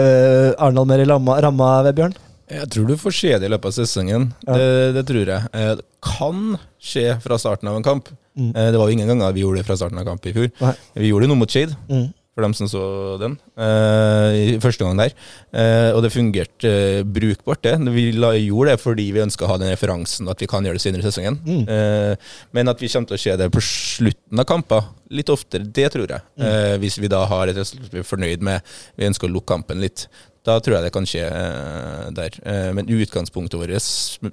Arendal 0.56 0.88
mer 0.88 1.02
i 1.04 1.08
ramma, 1.10 1.36
ramma 1.44 1.68
Vebjørn? 1.90 2.16
Jeg 2.50 2.70
tror 2.72 2.88
du 2.88 2.96
får 2.98 3.14
se 3.18 3.34
det 3.36 3.50
i 3.50 3.52
løpet 3.52 3.68
av 3.68 3.76
sesongen. 3.76 4.30
Ja. 4.48 4.56
Det, 4.56 4.70
det 4.96 5.04
tror 5.12 5.34
jeg. 5.34 5.52
Det 5.52 5.86
kan 6.08 6.56
skje 6.80 7.04
fra 7.22 7.38
starten 7.38 7.70
av 7.70 7.76
en 7.78 7.86
kamp. 7.86 8.08
Mm. 8.40 8.54
Det 8.56 8.80
var 8.80 8.88
jo 8.88 8.96
ingen 8.96 9.12
ganger 9.12 9.36
vi 9.36 9.44
gjorde 9.44 9.60
det 9.60 9.68
fra 9.68 9.78
starten 9.78 10.00
av 10.00 10.08
kamp 10.08 10.26
i 10.26 10.34
fjor. 10.34 10.48
Nei. 10.64 10.74
Vi 11.04 11.12
gjorde 11.12 11.28
det 11.28 11.34
nå 11.34 11.38
mot 11.44 11.52
Shade, 11.52 11.76
Mm. 11.92 12.08
For 12.40 12.48
dem 12.48 12.56
som 12.56 12.70
så 12.72 12.84
den, 13.20 13.36
eh, 13.60 14.56
i 14.56 14.60
første 14.64 14.86
gang 14.86 15.00
der. 15.00 15.16
Uh, 15.52 15.92
og 15.98 16.04
det 16.06 16.14
fungerte 16.14 16.72
uh, 16.72 17.04
brukbart, 17.04 17.62
det. 17.66 17.76
Vi 17.92 18.06
la, 18.16 18.32
gjorde 18.38 18.74
det 18.74 18.84
fordi 18.84 19.10
vi 19.16 19.24
ønska 19.24 19.46
å 19.46 19.52
ha 19.52 19.58
den 19.60 19.74
referansen 19.74 20.30
at 20.32 20.40
vi 20.40 20.48
kan 20.50 20.64
gjøre 20.64 20.80
det 20.80 20.84
senere 20.84 21.04
i 21.04 21.08
sesongen. 21.10 21.40
Mm. 21.44 21.64
Men 22.56 22.72
at 22.72 22.82
vi 22.82 22.90
kommer 22.92 23.12
til 23.12 23.18
å 23.18 23.22
se 23.26 23.36
det 23.40 23.50
på 23.52 23.64
slutten 23.66 24.42
av 24.42 24.48
kamper, 24.48 24.90
litt 25.16 25.32
oftere, 25.34 25.68
det 25.68 25.88
tror 25.94 26.12
jeg. 26.14 26.26
Mm. 26.40 26.80
Hvis 26.84 27.00
vi 27.02 27.12
da 27.12 27.24
har 27.30 27.50
et 27.50 27.58
resultat 27.58 27.94
vi 27.94 28.04
er 28.04 28.08
fornøyd 28.08 28.46
med, 28.46 28.76
vi 29.00 29.08
ønsker 29.10 29.28
å 29.28 29.34
lukke 29.34 29.52
kampen 29.52 29.82
litt. 29.84 30.08
Da 30.48 30.60
tror 30.64 30.78
jeg 30.78 30.88
det 30.88 30.94
kan 30.96 31.08
skje 31.10 31.26
der. 32.16 32.38
Men 32.78 32.92
utgangspunktet 32.94 33.60
vårt 33.60 34.30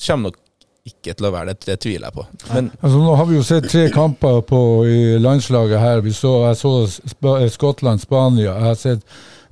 kommer 0.00 0.30
nok 0.30 0.40
ikke 0.88 1.14
til 1.16 1.28
å 1.28 1.32
være 1.34 1.52
det, 1.52 1.64
det 1.66 1.78
tviler 1.82 2.08
jeg 2.08 2.16
på. 2.16 2.26
Men 2.52 2.70
Altså, 2.80 3.00
nå 3.02 3.16
har 3.18 3.28
vi 3.28 3.36
jo 3.36 3.46
sett 3.46 3.68
tre 3.70 3.88
kamper 3.92 4.40
på 4.48 4.60
i 4.88 5.00
landslaget 5.20 5.82
her. 5.82 6.04
Vi 6.04 6.14
så, 6.16 6.36
jeg 6.48 6.60
så 6.60 6.74
Sp 6.88 7.34
Skottland-Spania, 7.56 8.54
jeg 8.54 8.68
har 8.68 8.78
sett 8.80 9.04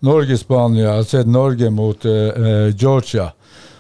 Norge-Spania, 0.07 0.85
jeg 0.87 0.95
har 0.95 1.09
sett 1.11 1.31
Norge 1.31 1.70
mot 1.74 2.07
eh, 2.07 2.29
eh, 2.33 2.68
Georgia. 2.79 3.33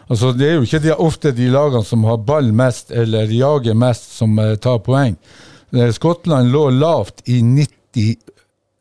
Altså, 0.08 0.32
det 0.32 0.48
er 0.48 0.56
jo 0.56 0.64
ikke 0.64 0.80
de, 0.82 0.94
ofte 1.04 1.32
de 1.36 1.50
lagene 1.52 1.84
som 1.84 2.04
har 2.08 2.20
ball 2.24 2.48
mest 2.56 2.92
eller 2.96 3.28
jager 3.32 3.76
mest, 3.76 4.08
som 4.16 4.38
uh, 4.40 4.54
tar 4.56 4.80
poeng. 4.84 5.18
Eh, 5.76 5.90
Skottland 5.92 6.52
lå 6.52 6.70
lavt 6.70 7.26
i 7.28 7.42
90, 7.44 8.14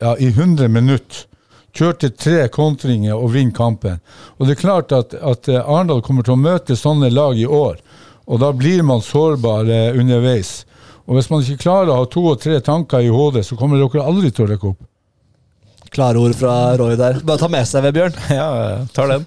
ja, 0.00 0.14
i 0.16 0.30
100 0.32 0.68
minutter. 0.72 1.26
Kjørte 1.76 2.08
tre 2.16 2.48
kontringer 2.50 3.14
og 3.14 3.34
vinner 3.34 3.54
kampen. 3.54 4.00
Og 4.38 4.48
det 4.48 4.56
er 4.56 4.62
klart 4.62 4.94
at, 4.96 5.12
at 5.14 5.50
eh, 5.52 5.60
Arendal 5.60 6.00
kommer 6.02 6.24
til 6.24 6.34
å 6.34 6.40
møte 6.40 6.78
sånne 6.78 7.12
lag 7.12 7.36
i 7.38 7.46
år. 7.46 7.76
Og 8.28 8.42
da 8.42 8.52
blir 8.52 8.84
man 8.84 9.00
sårbar 9.04 9.68
eh, 9.72 9.96
underveis. 9.96 10.62
Og 11.08 11.16
hvis 11.16 11.30
man 11.32 11.40
ikke 11.40 11.64
klarer 11.64 11.94
å 11.94 12.02
ha 12.02 12.06
to 12.12 12.26
og 12.28 12.40
tre 12.42 12.60
tanker 12.60 13.00
i 13.00 13.08
hodet, 13.12 13.46
så 13.48 13.56
kommer 13.56 13.80
dere 13.80 14.04
aldri 14.04 14.30
til 14.30 14.44
å 14.44 14.50
rekke 14.50 14.72
opp. 14.74 14.84
Klare 15.88 16.20
ord 16.20 16.34
fra 16.36 16.76
Roy 16.76 16.98
der. 17.00 17.22
Bare 17.24 17.40
ta 17.40 17.48
med 17.48 17.64
seg, 17.64 17.80
Vebjørn. 17.86 18.16
ja, 18.38 18.48
tar 18.92 19.08
den. 19.14 19.24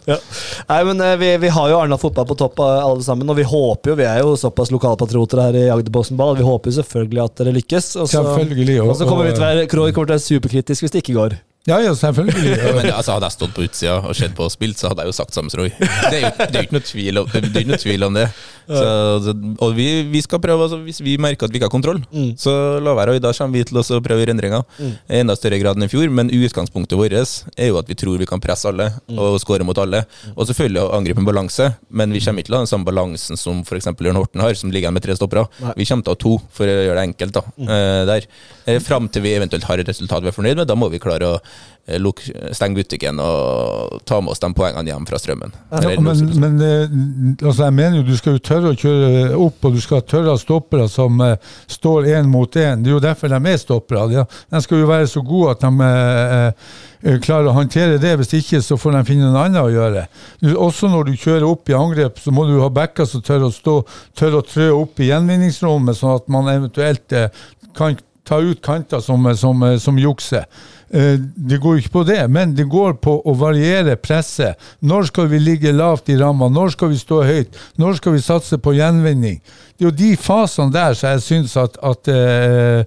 Nei, 0.69 0.79
men 0.85 1.01
eh, 1.01 1.15
vi, 1.17 1.31
vi 1.41 1.53
har 1.55 1.71
jo 1.71 1.79
Arna 1.81 1.97
fotball 1.97 2.27
på 2.29 2.37
topp 2.37 2.61
eh, 2.61 2.77
alle 2.85 3.01
sammen, 3.05 3.29
og 3.33 3.39
vi 3.39 3.47
håper 3.49 3.93
jo, 3.93 3.97
vi 3.97 4.05
er 4.05 4.21
jo 4.21 4.35
såpass 4.37 4.69
lokalpatrioter 4.73 5.41
her 5.47 5.57
i 5.57 5.67
Agderposten 5.73 6.19
Ball, 6.19 6.37
vi 6.37 6.45
håper 6.45 6.69
jo 6.69 6.77
selvfølgelig 6.83 7.23
at 7.25 7.41
dere 7.41 7.55
lykkes. 7.57 7.95
Og 7.97 8.11
så, 8.11 8.21
Selvfølgelig. 8.21 8.77
og 8.85 8.93
så 8.99 9.09
kommer 9.09 9.25
vi 9.25 9.33
til 9.33 9.41
å 9.41 9.49
være 9.49 9.65
Roy 9.65 9.95
kommer 9.95 10.11
til 10.11 10.13
å 10.13 10.19
være 10.19 10.27
superkritisk 10.27 10.85
hvis 10.85 10.93
det 10.93 11.01
ikke 11.01 11.17
går. 11.17 11.41
Ja, 11.69 11.77
ja, 11.83 11.91
selvfølgelig. 11.93 12.55
Men 12.77 12.87
altså, 12.89 13.13
Hadde 13.13 13.27
jeg 13.29 13.35
stått 13.35 13.51
på 13.53 13.65
utsida 13.67 13.99
og 14.01 14.15
sett 14.17 14.33
på 14.37 14.47
og 14.47 14.53
spilt, 14.53 14.79
så 14.81 14.89
hadde 14.89 15.03
jeg 15.05 15.11
jo 15.11 15.17
sagt 15.19 15.35
samme 15.35 15.51
Roy. 15.59 15.69
Det 15.77 16.15
er 16.17 16.23
jo 16.23 16.31
det 16.41 16.57
er 16.57 16.65
ikke 16.65 16.77
noe 16.79 16.87
tvil 16.87 17.19
om 17.21 17.27
det. 17.29 17.41
det, 17.53 17.77
tvil 17.83 18.05
om 18.07 18.17
det. 18.17 18.23
Så, 18.71 19.33
og 19.61 19.73
vi, 19.75 19.85
vi 20.09 20.21
skal 20.23 20.39
prøve, 20.41 20.63
altså, 20.65 20.77
Hvis 20.85 21.01
vi 21.03 21.17
merker 21.21 21.45
at 21.45 21.51
vi 21.53 21.59
ikke 21.59 21.67
har 21.67 21.73
kontroll, 21.73 21.99
Mm. 22.11 22.31
så 22.39 22.51
la 22.83 22.93
være. 22.97 23.13
Og 23.17 23.21
da 23.23 23.31
kommer 23.35 23.59
vi 23.59 23.63
til 23.67 23.77
å 23.77 23.99
prøve 24.03 24.25
endringer. 24.31 24.63
I 24.81 25.19
enda 25.21 25.35
større 25.37 25.59
grad 25.61 25.77
enn 25.77 25.85
i 25.85 25.89
fjor. 25.91 26.09
Men 26.09 26.31
utgangspunktet 26.33 26.97
vårt 26.97 27.13
er 27.13 27.67
jo 27.69 27.77
at 27.79 27.89
vi 27.89 27.97
tror 27.99 28.17
vi 28.21 28.25
kan 28.29 28.41
presse 28.41 28.65
alle 28.71 28.89
og 29.13 29.37
skåre 29.43 29.65
mot 29.67 29.77
alle. 29.81 30.01
Og 30.35 30.47
selvfølgelig 30.49 30.87
angripe 30.97 31.21
en 31.21 31.27
balanse, 31.29 31.69
men 31.93 32.11
vi 32.15 32.23
kommer 32.25 32.41
ikke 32.41 32.49
til 32.49 32.57
å 32.57 32.61
ha 32.61 32.65
den 32.65 32.71
samme 32.73 32.87
balansen 32.89 33.37
som 33.39 33.61
f.eks. 33.67 33.91
Jørn 34.01 34.17
Horten 34.19 34.41
har, 34.43 34.57
som 34.57 34.71
ligger 34.73 34.87
igjen 34.89 34.97
med 34.97 35.05
tre 35.05 35.15
stoppere. 35.19 35.45
Vi 35.77 35.85
kommer 35.89 36.07
til 36.07 36.13
å 36.13 36.17
ha 36.17 36.21
to, 36.25 36.33
for 36.57 36.65
å 36.71 36.77
gjøre 36.87 36.97
det 37.03 37.07
enkelt. 37.11 37.37
da, 37.37 37.45
eh, 37.67 38.01
der. 38.09 38.27
Eh, 38.65 38.79
Fram 38.81 39.07
til 39.13 39.21
vi 39.27 39.35
eventuelt 39.37 39.67
har 39.69 39.77
et 39.83 39.87
resultat 39.93 40.23
vi 40.25 40.31
er 40.31 40.37
fornøyd 40.39 40.63
med, 40.63 40.67
da 40.71 40.75
må 40.79 40.89
vi 40.91 40.99
klare 41.01 41.35
å 41.35 41.39
luk, 41.99 42.21
stenge 42.53 42.77
butikken 42.77 43.19
og 43.19 44.01
ta 44.07 44.19
med 44.21 44.33
oss 44.33 44.41
de 44.41 44.51
poengene 44.55 44.91
hjem 44.91 45.07
fra 45.09 45.19
strømmen. 45.19 45.53
Ja, 45.71 45.95
men 45.99 46.21
men 46.39 46.61
eh, 46.61 46.93
altså 47.41 47.65
jeg 47.65 47.75
mener 47.77 47.97
jo 47.99 48.05
du 48.07 48.13
skal 48.17 48.37
jo 48.37 48.43
tørre 48.45 48.71
å 48.71 48.77
kjøre 48.77 49.33
opp, 49.35 49.65
og 49.65 49.75
du 49.75 49.81
skal 49.83 50.03
tørre 50.05 50.31
å 50.31 50.35
ha 50.35 50.41
stoppere 50.41 50.87
som 50.91 51.19
uh, 51.23 51.35
står 51.71 52.11
én 52.13 52.29
mot 52.31 52.55
én. 52.55 52.83
Det 52.83 52.91
er 52.91 52.95
jo 52.95 53.03
derfor 53.03 53.31
de 53.31 53.39
er 53.39 53.59
stoppere. 53.59 54.05
De, 54.11 54.25
de 54.53 54.61
skal 54.63 54.83
jo 54.83 54.89
være 54.89 55.09
så 55.09 55.23
gode 55.25 55.55
at 55.55 55.65
de 55.65 55.87
eh, 55.87 56.67
eh, 57.03 57.17
klarer 57.23 57.51
å 57.51 57.55
håndtere 57.57 58.01
det. 58.01 58.13
Hvis 58.21 58.35
ikke 58.41 58.61
så 58.65 58.77
får 58.79 58.97
de 58.97 59.03
finne 59.09 59.31
noe 59.31 59.47
annet 59.47 59.63
å 59.63 59.73
gjøre. 59.73 60.05
Du, 60.43 60.51
også 60.55 60.91
når 60.91 61.09
du 61.09 61.15
kjører 61.17 61.47
opp 61.49 61.71
i 61.71 61.77
angrep, 61.77 62.21
så 62.21 62.33
må 62.35 62.45
du 62.49 62.57
ha 62.61 62.69
backer 62.73 63.09
som 63.09 63.25
tør 63.25 63.47
å 63.49 63.51
stå, 63.55 63.79
tør 64.17 64.39
å 64.39 64.45
trø 64.45 64.69
opp 64.83 65.01
i 65.01 65.09
gjenvinningsrommet, 65.11 65.97
sånn 65.97 66.19
at 66.21 66.31
man 66.31 66.51
eventuelt 66.53 67.17
eh, 67.17 67.31
kan 67.77 67.97
ta 68.27 68.37
ut 68.39 68.61
kanter 68.63 69.01
som, 69.03 69.25
som, 69.35 69.65
som 69.81 69.97
jukser. 69.99 70.45
Eh, 70.93 71.19
Det 71.35 71.57
går 71.57 71.77
ikke 71.79 71.93
på 71.93 72.03
det, 72.03 72.19
men 72.29 72.55
det 72.55 72.67
går 72.69 72.97
på 73.03 73.13
å 73.23 73.35
variere 73.39 73.95
presset. 73.95 74.59
Når 74.83 75.07
skal 75.07 75.29
vi 75.31 75.39
ligge 75.39 75.71
lavt 75.71 76.09
i 76.11 76.17
ramma? 76.19 76.49
Når 76.51 76.75
skal 76.75 76.91
vi 76.91 76.99
stå 76.99 77.21
høyt? 77.23 77.55
Når 77.79 77.99
skal 78.01 78.17
vi 78.17 78.23
satse 78.25 78.59
på 78.59 78.75
gjenvinning? 78.75 79.39
Det 79.77 79.85
er 79.85 79.89
jo 79.89 79.95
de 79.95 80.11
fasene 80.19 80.73
der 80.73 80.97
som 80.97 81.13
jeg 81.13 81.23
syns 81.25 81.55
at, 81.57 81.79
at 81.79 82.11
uh, 82.11 82.83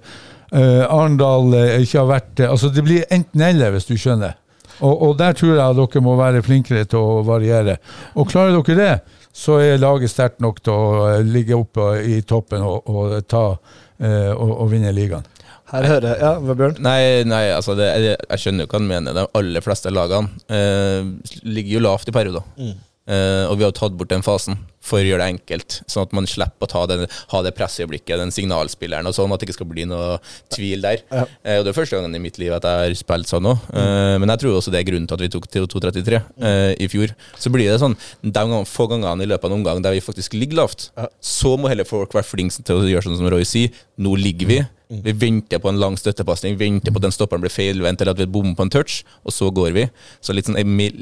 uh, 0.53 0.83
Arendal 0.85 1.57
ikke 1.81 1.99
har 1.99 2.07
vært 2.07 2.45
Altså, 2.45 2.69
det 2.69 2.85
blir 2.85 3.09
enten-eller, 3.09 3.73
hvis 3.73 3.89
du 3.89 3.97
skjønner. 3.97 4.37
Og, 4.79 4.93
og 5.01 5.17
der 5.17 5.33
tror 5.33 5.55
jeg 5.55 5.65
at 5.65 5.77
dere 5.79 6.03
må 6.05 6.15
være 6.19 6.43
flinkere 6.45 6.85
til 6.85 7.01
å 7.01 7.21
variere. 7.25 7.79
Og 8.15 8.29
klarer 8.29 8.55
dere 8.59 8.77
det, 8.79 9.19
så 9.35 9.57
er 9.63 9.81
laget 9.81 10.13
sterkt 10.13 10.43
nok 10.43 10.61
til 10.63 10.73
å 10.73 11.21
ligge 11.25 11.57
oppe 11.57 11.95
i 12.05 12.21
toppen 12.21 12.63
og, 12.63 12.85
og, 12.85 13.17
ta, 13.27 13.47
uh, 13.57 14.33
og 14.35 14.69
vinne 14.71 14.93
ligaen. 14.93 15.25
Her 15.71 15.87
hører 15.89 16.11
jeg 16.11 16.21
Ja, 16.21 16.31
Bjørn? 16.53 16.75
Nei, 16.85 16.99
nei 17.25 17.43
altså 17.55 17.73
det, 17.77 17.87
jeg, 18.03 18.17
jeg 18.29 18.41
skjønner 18.43 18.67
jo 18.67 18.71
hva 18.71 18.79
han 18.81 18.89
mener. 18.89 19.15
De 19.17 19.25
aller 19.39 19.65
fleste 19.65 19.93
lagene 19.93 20.29
eh, 20.53 21.07
ligger 21.47 21.77
jo 21.79 21.83
lavt 21.87 22.11
i 22.11 22.15
perioder. 22.15 22.45
Eh, 22.61 23.43
og 23.49 23.57
vi 23.57 23.65
har 23.65 23.71
jo 23.71 23.79
tatt 23.79 23.97
bort 23.97 24.11
den 24.13 24.25
fasen 24.25 24.59
for 24.85 25.01
å 25.01 25.05
gjøre 25.05 25.23
det 25.25 25.33
enkelt, 25.35 25.79
sånn 25.91 26.05
at 26.05 26.13
man 26.15 26.27
slipper 26.29 26.67
å 26.67 26.71
ta 26.71 26.83
den, 26.91 27.05
ha 27.31 27.41
det 27.45 27.53
presseøyeblikket, 27.57 28.19
den 28.21 28.33
signalspilleren 28.35 29.09
og 29.09 29.15
sånn, 29.17 29.33
at 29.33 29.41
det 29.41 29.49
ikke 29.49 29.57
skal 29.57 29.69
bli 29.71 29.87
noe 29.89 30.19
tvil 30.53 30.85
der. 30.85 31.01
Ja. 31.09 31.25
Eh, 31.43 31.59
og 31.59 31.65
Det 31.65 31.73
er 31.73 31.79
første 31.79 31.97
gangen 31.97 32.17
i 32.17 32.21
mitt 32.21 32.39
liv 32.41 32.53
at 32.55 32.67
jeg 32.67 32.83
har 32.83 32.97
spilt 32.99 33.31
sånn 33.31 33.49
òg. 33.49 33.65
Eh, 33.73 34.15
men 34.21 34.31
jeg 34.33 34.43
tror 34.43 34.59
også 34.59 34.73
det 34.73 34.83
er 34.83 34.89
grunnen 34.91 35.09
til 35.09 35.17
at 35.17 35.25
vi 35.25 35.31
tok 35.33 35.49
til 35.51 35.67
2.33 35.71 36.21
eh, 36.21 36.71
i 36.85 36.89
fjor. 36.91 37.15
Så 37.41 37.51
blir 37.53 37.71
det 37.71 37.81
sånn 37.81 37.97
de 38.21 38.63
få 38.69 38.87
gangene 38.91 39.25
i 39.25 39.29
løpet 39.29 39.47
av 39.47 39.53
en 39.53 39.59
omgang 39.59 39.83
der 39.83 39.95
vi 39.95 40.05
faktisk 40.05 40.37
ligger 40.37 40.63
lavt, 40.63 40.89
så 41.23 41.55
må 41.57 41.71
heller 41.71 41.87
folk 41.87 42.13
være 42.15 42.27
flinke 42.27 42.63
til 42.65 42.81
å 42.81 42.87
gjøre 42.87 43.07
sånn 43.07 43.19
som 43.19 43.29
Roy 43.31 43.45
sier. 43.47 43.73
Nå 44.01 44.13
ligger 44.19 44.49
vi. 44.49 44.57
Vi 44.85 45.13
venter 45.17 45.57
på 45.61 45.71
en 45.71 45.79
lang 45.81 45.95
støttepasning, 45.97 46.59
venter 46.59 46.93
på 46.93 46.99
at 47.01 47.07
den 47.07 47.15
stopperen 47.15 47.41
blir 47.41 47.53
feilvendt, 47.53 48.03
eller 48.03 48.13
at 48.13 48.21
vi 48.21 48.27
bommer 48.29 48.53
på 48.57 48.67
en 48.67 48.73
touch, 48.73 48.99
og 49.25 49.33
så 49.33 49.49
går 49.49 49.73
vi. 49.73 49.85
Så 50.21 50.35
litt, 50.35 50.45
sånn, 50.45 50.59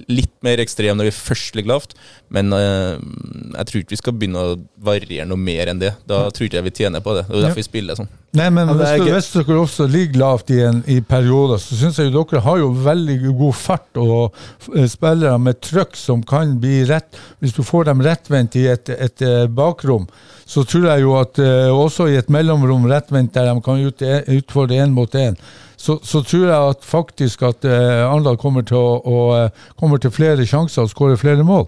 litt 0.08 0.32
mer 0.46 0.62
ekstrem 0.64 0.96
når 0.96 1.10
vi 1.10 1.16
først 1.18 1.58
ligger 1.58 1.74
lavt, 1.74 1.98
men 2.34 2.54
jeg 2.54 3.68
tror 3.70 3.73
ikke 3.82 3.96
vi 3.96 3.98
skal 3.98 4.14
begynne 4.14 4.42
å 4.44 4.58
variere 4.86 5.26
noe 5.26 5.42
mer 5.42 5.72
enn 5.72 5.80
det. 5.82 5.96
Da 6.06 6.28
tror 6.30 6.46
ikke 6.46 6.60
jeg 6.60 6.68
vi 6.68 6.76
tjener 6.84 7.02
på 7.02 7.16
det. 7.18 7.24
Det 7.30 7.40
er 7.40 7.48
derfor 7.48 7.62
vi 7.64 7.66
spiller 7.66 7.98
sånn. 7.98 8.12
Nei, 8.34 8.48
men 8.50 8.70
Ja, 8.70 8.74
hvis, 8.74 8.92
gøy. 9.04 9.12
hvis 9.14 9.28
dere 9.36 9.58
også 9.62 9.86
ligger 9.86 10.20
lavt 10.24 10.50
i, 10.50 10.60
en, 10.66 10.80
i 10.90 10.96
perioder, 11.06 11.60
så 11.62 11.78
syns 11.78 12.00
jeg 12.02 12.10
jo 12.10 12.24
dere 12.24 12.42
har 12.42 12.62
jo 12.64 12.72
veldig 12.86 13.18
god 13.38 13.54
fart 13.54 14.00
og 14.02 14.40
eh, 14.74 14.88
spillere 14.90 15.38
med 15.38 15.60
trøkk 15.62 15.94
som 16.00 16.24
kan 16.26 16.56
bli 16.62 16.80
rett 16.90 17.20
Hvis 17.44 17.54
du 17.54 17.62
får 17.62 17.92
dem 17.92 18.02
rettvendt 18.02 18.58
i 18.58 18.66
et, 18.72 18.90
et 18.90 19.22
eh, 19.22 19.46
bakrom, 19.46 20.08
så 20.50 20.64
tror 20.66 20.90
jeg 20.90 21.06
jo 21.06 21.14
at 21.20 21.38
eh, 21.44 21.70
også 21.70 22.10
i 22.10 22.18
et 22.18 22.32
mellomrom 22.34 22.90
rettvendt 22.90 23.36
der 23.38 23.52
de 23.52 23.62
kan 23.62 23.86
ut, 23.86 24.02
utfordre 24.40 24.82
én 24.82 24.98
mot 24.98 25.14
én, 25.14 25.38
så, 25.78 26.00
så 26.02 26.24
tror 26.26 26.48
jeg 26.48 26.74
at 26.74 26.86
faktisk 26.88 27.42
at 27.44 27.66
Arendal 27.68 28.38
kommer 28.40 28.64
kommer 28.64 30.00
til 30.00 30.14
flere 30.16 30.46
sjanser 30.48 30.86
og 30.86 30.92
skårer 30.94 31.20
flere 31.20 31.44
mål. 31.44 31.68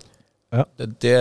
Det, 0.79 0.87
det, 1.03 1.13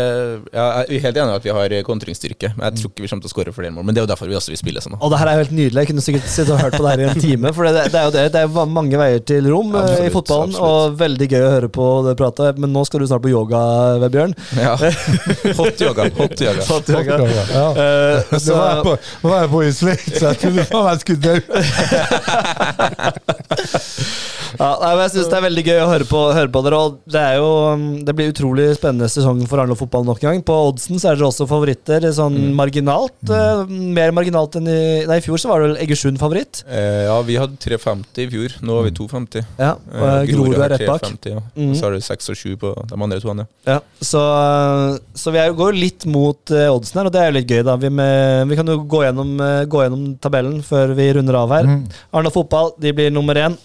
ja, 0.54 0.64
jeg 0.84 0.98
er 0.98 1.04
helt 1.08 1.18
enig 1.22 1.34
i 1.34 1.38
at 1.40 1.46
vi 1.46 1.52
har 1.56 1.74
kontringsstyrke, 1.86 2.52
men 2.56 2.66
jeg 2.68 2.80
tror 2.80 2.92
ikke 2.92 3.04
vi 3.04 3.10
kommer 3.10 3.24
til 3.24 3.30
å 3.30 3.34
skåre 3.34 3.54
flere 3.56 3.72
mål. 3.74 3.84
Men 3.88 3.96
det 3.96 4.02
er 4.02 4.06
jo 4.06 4.12
derfor 4.12 4.30
vi 4.30 4.36
også 4.38 4.52
vil 4.54 4.60
spille 4.60 4.80
sånn. 4.84 4.96
Og 5.00 5.08
det 5.12 5.18
her 5.20 5.30
er 5.30 5.34
jo 5.38 5.42
helt 5.44 5.56
nydelig. 5.58 5.78
Jeg 5.82 5.90
kunne 5.90 6.04
sikkert 6.04 6.26
sittet 6.30 6.52
og 6.54 6.60
hørt 6.62 6.76
på 6.76 6.82
det 6.84 6.90
her 6.92 7.00
i 7.02 7.08
en 7.10 7.22
time. 7.24 7.52
For 7.56 7.62
det, 7.68 7.72
det 7.92 7.98
er 8.00 8.04
jo 8.08 8.14
det. 8.14 8.24
Det 8.34 8.40
er 8.44 8.48
mange 8.74 8.96
veier 9.00 9.20
til 9.32 9.42
rom 9.50 9.70
absolutt, 9.74 10.04
i 10.06 10.14
fotballen, 10.14 10.54
absolutt. 10.54 10.94
og 10.94 10.98
veldig 11.04 11.26
gøy 11.34 11.42
å 11.42 11.52
høre 11.56 11.70
på 11.78 11.86
det 12.08 12.14
pratet. 12.20 12.60
Men 12.62 12.68
nå 12.74 12.82
skal 12.88 12.98
du 13.02 13.06
snart 13.10 13.24
på 13.24 13.32
yoga, 13.32 13.60
Vebjørn. 14.04 14.32
Ja. 14.60 14.74
Hot 15.60 15.78
yoga. 15.84 16.02
Hot 16.20 16.36
yoga. 16.40 16.62
Hot 16.70 16.86
yoga. 16.94 17.14
Ja. 17.54 17.66
Uh, 17.74 17.82
Det 18.30 18.40
så, 18.42 18.54
var 18.56 18.66
jeg 18.70 18.84
på, 18.84 18.92
var 19.28 19.38
jeg 19.44 19.50
på 19.54 19.58
i 19.64 19.72
Sveits, 19.74 20.14
så 20.18 20.24
jeg 20.32 20.36
trodde 20.44 20.62
faen 20.70 20.88
jeg 20.92 20.98
skulle 21.04 21.22
dø. 21.24 21.34
Ja, 24.58 24.68
nei, 24.80 24.90
men 24.94 25.02
jeg 25.04 25.12
syns 25.14 25.28
det 25.32 25.36
er 25.38 25.44
veldig 25.46 25.64
gøy 25.66 25.80
å 25.82 25.88
høre 25.90 26.06
på, 26.08 26.20
høre 26.36 26.50
på 26.54 26.62
dere. 26.66 26.78
Og 26.86 26.98
det 27.14 27.20
er 27.20 27.36
jo 27.40 27.48
um, 27.74 27.84
Det 28.06 28.14
blir 28.16 28.30
utrolig 28.32 28.66
spennende 28.78 29.08
sesong 29.12 29.42
for 29.50 29.60
Arendal 29.62 29.78
fotball 29.80 30.06
nok 30.08 30.22
en 30.24 30.30
gang. 30.34 30.42
På 30.46 30.56
oddsen 30.70 31.00
så 31.02 31.10
er 31.12 31.18
dere 31.20 31.28
også 31.30 31.46
favoritter, 31.50 32.06
sånn 32.14 32.38
marginalt. 32.58 33.14
eh, 33.28 33.64
mer 33.68 34.12
marginalt 34.16 34.56
enn 34.60 34.68
i 34.70 34.78
Nei, 35.08 35.18
i 35.20 35.24
fjor 35.24 35.40
så 35.42 35.50
var 35.50 35.60
det 35.64 35.68
vel 35.72 35.80
Egersund 35.86 36.18
favoritt. 36.22 36.62
Eh, 36.68 37.04
ja, 37.08 37.16
vi 37.26 37.36
hadde 37.40 37.58
3,50 37.62 38.24
i 38.24 38.28
fjor. 38.32 38.56
Nå 38.64 38.78
har 38.78 38.88
vi 38.88 38.94
2,50. 39.00 39.44
Ja, 39.58 39.74
Eh, 39.94 40.02
og 40.02 40.28
Grorud 40.28 40.58
er 40.58 40.72
rett 40.74 40.86
bak. 40.88 41.04
Ja. 41.28 41.40
Mm. 41.56 41.74
Så 41.76 41.84
har 41.86 41.92
du 41.94 42.00
6 42.02 42.30
og 42.32 42.36
7 42.36 42.56
på 42.60 42.70
de 42.88 42.96
andre 42.98 43.20
to. 43.20 43.34
Ja. 43.34 43.44
Ja, 43.66 43.78
så, 44.04 44.20
så 45.14 45.32
vi 45.34 45.38
er, 45.40 45.48
jo- 45.50 45.58
går 45.58 45.76
litt 45.78 46.04
mot 46.10 46.50
uh, 46.54 46.68
oddsen 46.74 47.00
her, 47.00 47.08
og 47.08 47.14
det 47.14 47.20
er 47.22 47.30
jo 47.30 47.36
litt 47.38 47.50
gøy, 47.50 47.62
da. 47.66 47.76
Vi, 47.80 47.90
med, 47.90 48.48
vi 48.50 48.58
kan 48.58 48.68
jo 48.70 48.78
gå 48.90 49.04
gjennom, 49.06 49.34
uh, 49.40 49.64
gå 49.70 49.84
gjennom 49.84 50.04
tabellen 50.22 50.60
før 50.66 50.94
vi 50.98 51.08
runder 51.16 51.38
av 51.40 51.54
her. 51.56 51.68
Mm. 51.70 51.82
Arendal 52.12 52.34
fotball 52.34 52.72
de 52.80 52.92
blir 52.96 53.14
nummer 53.14 53.38
én. 53.46 53.56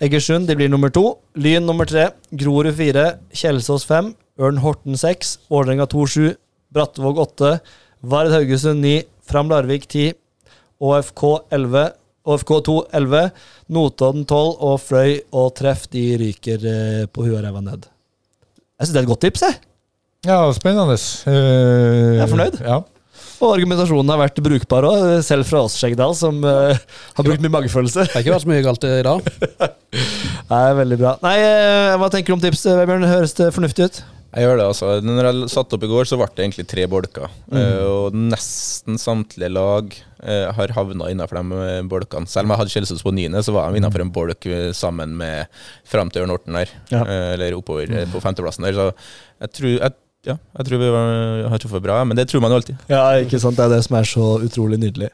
Egersund 0.00 0.46
de 0.46 0.54
blir 0.54 0.70
nummer 0.70 0.92
to. 0.94 1.18
Lyn 1.34 1.66
nummer 1.66 1.88
tre. 1.90 2.08
Grorud 2.30 2.76
fire. 2.78 3.06
Kjelsås 3.34 3.86
fem. 3.88 4.12
Ørn 4.38 4.60
Horten 4.62 4.98
seks. 4.98 5.36
Vålerenga 5.50 5.88
to 5.90 6.04
sju. 6.06 6.28
Brattvåg 6.74 7.18
åtte. 7.24 7.56
Vard 8.06 8.30
Haugesund 8.30 8.84
ni. 8.84 9.00
Fram 9.26 9.50
Larvik 9.50 9.88
ti. 9.90 10.12
ÅFK 10.78 11.24
11. 11.50 11.88
ÅFK 12.28 12.52
2 12.68 12.76
11. 12.94 13.24
Notodden 13.74 14.26
12. 14.28 14.54
Og 14.68 14.76
Fløy 14.84 15.16
og 15.34 15.50
Treff 15.58 15.88
de 15.90 16.04
ryker 16.20 16.68
eh, 16.68 17.06
på 17.10 17.26
huet 17.26 17.40
og 17.40 17.48
ræva 17.48 17.64
ned. 17.64 17.88
Jeg 18.78 18.86
syns 18.86 18.94
det 18.94 19.00
er 19.00 19.08
et 19.08 19.10
godt 19.10 19.24
tips, 19.26 19.42
jeg. 19.48 19.58
Ja, 20.28 20.38
spennende. 20.54 20.94
Uh, 20.94 21.34
Jeg 22.14 22.22
er 22.22 22.30
fornøyd. 22.30 22.60
Ja. 22.62 22.78
Og 23.38 23.52
argumentasjonen 23.54 24.10
har 24.10 24.18
vært 24.18 24.40
brukbar 24.42 24.86
òg, 24.88 25.02
selv 25.26 25.46
fra 25.46 25.62
oss, 25.66 25.78
Skjeggdal, 25.78 26.14
som 26.18 26.40
uh, 26.42 26.74
har 26.74 27.26
brukt 27.26 27.42
mye 27.44 27.54
magefølelse. 27.54 28.08
Det 28.08 28.16
har 28.16 28.24
ikke 28.24 28.34
vært 28.34 28.46
så 28.46 28.50
mye 28.50 28.64
galt 28.66 28.86
i 28.88 28.94
dag. 29.06 29.28
Nei, 30.52 30.62
veldig 30.80 30.98
bra. 30.98 31.16
Nei, 31.22 31.34
eh, 31.44 31.96
Hva 32.00 32.08
tenker 32.10 32.32
du 32.32 32.38
om 32.38 32.42
tipset, 32.42 32.72
Vebjørn? 32.80 33.06
Høres 33.06 33.36
det 33.38 33.52
fornuftig 33.54 33.86
ut? 33.86 34.00
Jeg 34.28 34.44
gjør 34.44 34.58
det, 34.58 34.64
altså. 34.72 34.88
Når 35.04 35.28
jeg 35.28 35.50
satt 35.52 35.76
opp 35.76 35.84
i 35.86 35.90
går, 35.90 36.08
så 36.08 36.18
ble 36.18 36.28
det 36.34 36.44
egentlig 36.44 36.66
tre 36.68 36.88
bolker. 36.90 37.30
Eh, 37.54 37.84
og 37.86 38.16
nesten 38.16 38.98
samtlige 39.00 39.52
lag 39.54 39.94
har 40.18 40.72
havna 40.74 41.12
innenfor 41.12 41.38
de 41.38 41.86
bolkene. 41.86 42.26
Selv 42.26 42.48
om 42.48 42.52
jeg 42.52 42.58
hadde 42.64 42.72
Kjelsås 42.72 43.04
på 43.06 43.12
niende, 43.14 43.38
så 43.46 43.54
var 43.54 43.70
de 43.70 43.78
innenfor 43.78 44.02
en 44.02 44.10
bolk 44.10 44.48
sammen 44.74 45.14
med 45.20 45.46
fram 45.86 46.10
til 46.10 46.24
Ørn 46.24 46.34
Orten 46.34 46.58
der. 46.58 46.72
Ja. 46.90 47.04
Eller 47.36 47.54
oppover 47.54 47.92
på 48.10 48.24
femteplassen 48.24 48.66
der. 48.66 48.74
Så 48.74 48.88
jeg 49.46 49.54
tror, 49.54 49.70
jeg, 49.76 49.94
ja, 50.28 50.38
jeg 50.58 50.68
tror 50.68 50.82
vi 50.82 50.94
har 51.52 51.62
truffet 51.62 51.84
bra, 51.84 52.00
men 52.04 52.18
det 52.18 52.28
tror 52.30 52.44
man 52.44 52.52
jo 52.52 52.60
alltid. 52.60 52.88
Ja, 52.90 53.04
ikke 53.22 53.40
sant. 53.42 53.58
Det 53.58 53.66
er 53.66 53.78
det 53.78 53.84
som 53.86 53.96
er 53.98 54.08
så 54.08 54.32
utrolig 54.44 54.80
nydelig. 54.82 55.12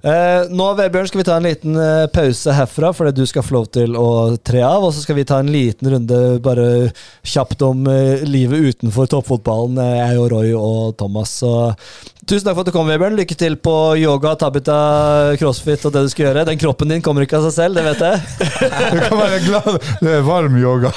Eh, 0.00 0.46
nå, 0.48 0.66
Vebjørn, 0.78 1.08
skal 1.10 1.20
vi 1.20 1.24
ta 1.28 1.34
en 1.36 1.44
liten 1.44 1.76
eh, 1.76 2.06
pause 2.12 2.54
herfra, 2.56 2.92
fordi 2.96 3.12
du 3.18 3.26
skal 3.28 3.44
få 3.44 3.58
lov 3.58 3.66
til 3.76 3.96
å 4.00 4.06
tre 4.40 4.62
av. 4.64 4.86
Og 4.86 4.94
så 4.96 5.04
skal 5.04 5.18
vi 5.18 5.26
ta 5.28 5.42
en 5.42 5.50
liten 5.52 5.90
runde 5.92 6.20
bare 6.44 6.68
kjapt 7.20 7.60
om 7.66 7.84
eh, 7.90 8.24
livet 8.24 8.70
utenfor 8.70 9.10
toppfotballen, 9.12 9.76
eh, 9.84 9.98
jeg 10.00 10.22
og 10.22 10.30
Roy 10.32 10.54
og 10.56 10.96
Thomas. 11.00 11.34
Så 11.42 11.52
tusen 12.30 12.46
takk 12.46 12.54
for 12.54 12.62
at 12.62 12.68
du 12.70 12.74
kom, 12.74 12.86
Vebjørn. 12.86 13.16
Lykke 13.18 13.36
til 13.38 13.56
på 13.58 13.72
yoga, 13.98 14.36
tabita, 14.38 14.76
crossfit 15.40 15.82
og 15.88 15.94
det 15.94 16.02
du 16.06 16.10
skal 16.12 16.28
gjøre. 16.28 16.44
Den 16.46 16.60
kroppen 16.60 16.92
din 16.92 17.02
kommer 17.02 17.24
ikke 17.26 17.40
av 17.40 17.48
seg 17.48 17.54
selv, 17.56 17.80
det 17.80 17.84
vet 17.88 18.00
jeg. 18.06 18.16
Du 18.90 18.98
kan 19.02 19.18
være 19.18 19.40
glad 19.44 19.68
det 20.04 20.12
er 20.14 20.22
varm 20.26 20.56
yoga. 20.60 20.92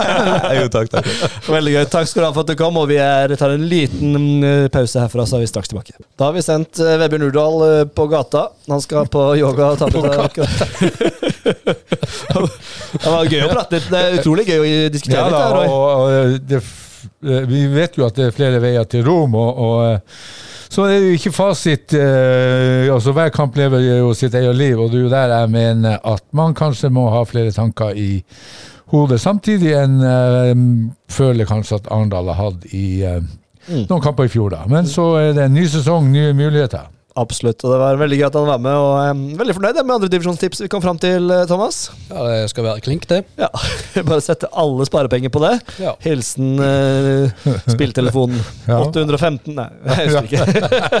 jo, 0.58 0.66
takk, 0.72 0.90
takk. 0.92 1.06
Veldig 1.46 1.74
gøy. 1.76 1.84
Takk 1.92 2.10
skal 2.10 2.24
du 2.24 2.26
ha 2.26 2.32
for 2.34 2.42
at 2.42 2.50
du 2.50 2.58
kom, 2.58 2.78
og 2.82 2.88
vi 2.90 2.98
er, 3.02 3.34
tar 3.38 3.54
en 3.54 3.66
liten 3.70 4.44
eh, 4.46 4.66
pause 4.74 5.02
herfra, 5.02 5.26
så 5.28 5.38
er 5.38 5.44
vi 5.44 5.50
straks 5.52 5.70
tilbake. 5.70 5.94
Da 6.18 6.30
har 6.30 6.36
vi 6.36 6.44
sendt 6.44 6.82
eh, 6.82 6.96
Vebjørn 7.02 7.28
Urdal 7.28 7.64
eh, 7.68 7.82
på 7.86 8.08
gata. 8.10 8.48
Han 8.72 8.82
skal 8.82 9.10
på 9.12 9.26
yoga 9.38 9.70
og 9.72 9.78
ta 9.78 9.86
Det 12.92 13.08
var 13.08 13.30
gøy 13.30 13.42
å 13.46 13.50
prate 13.52 13.78
litt. 13.78 13.90
Det 13.90 13.98
er 14.00 14.20
utrolig 14.20 14.46
gøy 14.50 14.58
å 14.62 14.70
diskutere 14.92 15.20
Ja, 15.20 15.26
litt. 15.26 15.36
da, 15.36 15.42
her, 15.46 15.52
Roy. 15.58 15.66
og, 15.70 15.82
og 15.98 16.06
det, 16.50 16.62
vi 17.50 17.66
vet 17.70 17.98
jo 17.98 18.06
at 18.06 18.18
det 18.18 18.30
er 18.30 18.34
flere 18.34 18.62
veier 18.62 18.86
til 18.90 19.04
Rom, 19.06 19.34
og, 19.38 19.62
og 19.62 20.50
så 20.72 20.86
er 20.88 20.94
det 21.02 21.10
jo 21.10 21.16
ikke 21.18 21.32
fasit. 21.36 21.92
Eh, 21.98 22.88
altså 22.92 23.12
Hver 23.12 23.28
kamp 23.34 23.56
lever 23.60 23.84
jo 24.00 24.14
sitt 24.16 24.34
eget 24.38 24.56
liv, 24.56 24.80
og 24.80 24.90
det 24.92 24.98
er 25.02 25.04
jo 25.04 25.12
der 25.12 25.34
jeg 25.36 25.50
mener 25.52 25.98
at 26.14 26.24
man 26.32 26.54
kanskje 26.56 26.88
må 26.90 27.10
ha 27.12 27.22
flere 27.28 27.52
tanker 27.52 27.92
i 27.98 28.22
hodet. 28.92 29.20
Samtidig 29.20 29.74
enn 29.76 30.00
eh, 30.04 30.52
føler 31.12 31.48
kanskje 31.48 31.78
at 31.82 31.92
Arendal 31.92 32.32
har 32.32 32.40
hatt 32.48 32.66
i 32.72 32.86
eh, 33.04 33.22
Mm. 33.62 33.84
noen 33.86 34.00
kamper 34.02 34.26
i 34.26 34.30
fjor, 34.32 34.48
da. 34.50 34.64
Men 34.66 34.88
så 34.90 35.04
er 35.20 35.28
det 35.36 35.44
en 35.44 35.52
ny 35.54 35.62
sesong, 35.70 36.08
nye 36.10 36.32
muligheter. 36.34 36.88
Absolutt. 37.18 37.60
Og 37.64 37.74
det 37.74 37.78
var 37.82 37.98
veldig 38.00 38.18
gøy 38.18 38.26
at 38.28 38.36
han 38.38 38.48
var 38.48 38.60
med, 38.62 38.76
og 38.80 38.92
er 39.02 39.38
veldig 39.42 39.56
fornøyd 39.58 39.80
med 39.82 39.94
andredivisjonstips 39.98 40.62
vi 40.64 40.68
kom 40.72 40.82
fram 40.84 40.98
til, 41.02 41.28
eh, 41.34 41.44
Thomas. 41.50 41.90
Ja, 42.08 42.22
det 42.24 42.50
skal 42.52 42.64
være 42.64 42.84
klink, 42.84 43.04
det. 43.10 43.22
Ja, 43.40 43.50
Bare 44.08 44.22
sette 44.24 44.48
alle 44.48 44.86
sparepenger 44.88 45.32
på 45.32 45.42
det. 45.44 45.52
Ja. 45.82 45.94
Hilsen 46.04 46.56
eh, 46.62 47.48
spilltelefonen 47.68 48.40
Ja. 48.72 48.78
815 48.86 49.52
Nei, 49.56 49.66
jeg 49.84 50.08
husker 50.08 50.28
ikke. 50.28 50.46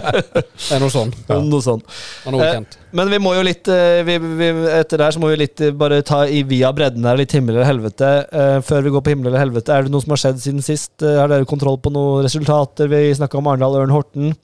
Det 0.42 0.76
er 0.76 0.82
noe 0.82 0.92
sånn. 0.92 1.12
Noe 1.28 1.64
sånt. 1.64 1.98
Er 2.26 2.34
noe 2.34 2.42
Eh. 2.42 2.78
Men 2.96 3.08
vi 3.12 3.18
må 3.22 3.32
jo 3.36 3.44
litt 3.46 3.68
eh, 3.70 4.02
vi, 4.06 4.16
vi, 4.20 4.48
Etter 4.74 5.00
der 5.00 5.14
så 5.14 5.20
må 5.22 5.30
vi 5.30 5.38
litt 5.44 5.62
bare 5.78 6.02
ta 6.06 6.22
i 6.26 6.42
via 6.48 6.72
bredden 6.76 7.06
her, 7.08 7.16
litt 7.20 7.32
himmel 7.36 7.56
eller 7.56 7.68
helvete. 7.68 8.10
Eh, 8.28 8.56
før 8.66 8.84
vi 8.84 8.92
går 8.94 9.04
på 9.04 9.14
himmel 9.14 9.30
eller 9.30 9.44
helvete, 9.46 9.72
er 9.72 9.86
det 9.86 9.92
noe 9.94 10.04
som 10.04 10.12
har 10.14 10.22
skjedd 10.24 10.42
siden 10.42 10.64
sist? 10.64 10.92
Har 11.00 11.30
dere 11.32 11.48
kontroll 11.48 11.78
på 11.82 11.92
noen 11.94 12.26
resultater? 12.26 12.90
Vi 12.92 13.04
snakka 13.16 13.38
om 13.40 13.48
Arendal 13.52 13.78
Ørn 13.80 13.94
Horten. 13.94 14.34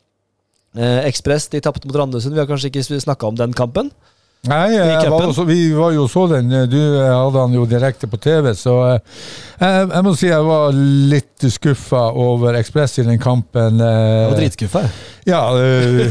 Eh, 0.76 1.06
Ekspress 1.08 1.48
de 1.52 1.60
tapte 1.64 1.88
mot 1.88 1.96
Randesund. 1.96 2.34
Vi 2.36 2.42
har 2.42 2.48
kanskje 2.50 2.68
ikke 2.72 2.84
snakka 2.84 3.26
om 3.30 3.38
den 3.38 3.54
kampen? 3.56 3.90
Nei, 4.46 4.68
jeg 4.70 5.10
var 5.10 5.24
også, 5.26 5.42
vi 5.48 5.72
var 5.74 5.90
jo 5.96 6.04
så 6.06 6.28
den. 6.30 6.52
Du 6.70 6.76
eh, 6.78 7.08
hadde 7.10 7.40
han 7.42 7.54
jo 7.56 7.64
direkte 7.66 8.06
på 8.06 8.20
TV, 8.22 8.52
så 8.54 8.74
eh, 8.92 9.00
jeg, 9.58 9.88
jeg 9.90 10.04
må 10.06 10.12
si 10.14 10.28
jeg 10.30 10.44
var 10.46 10.76
litt 11.10 11.46
skuffa 11.50 12.04
over 12.14 12.54
Ekspress 12.60 13.00
i 13.02 13.06
den 13.08 13.18
kampen. 13.18 13.80
eh, 13.82 14.20
Jeg 14.22 14.30
var 14.30 14.38
dritskuffa. 14.38 14.84
jeg. 14.86 14.94
Ja, 15.28 15.42
øh, 15.60 16.08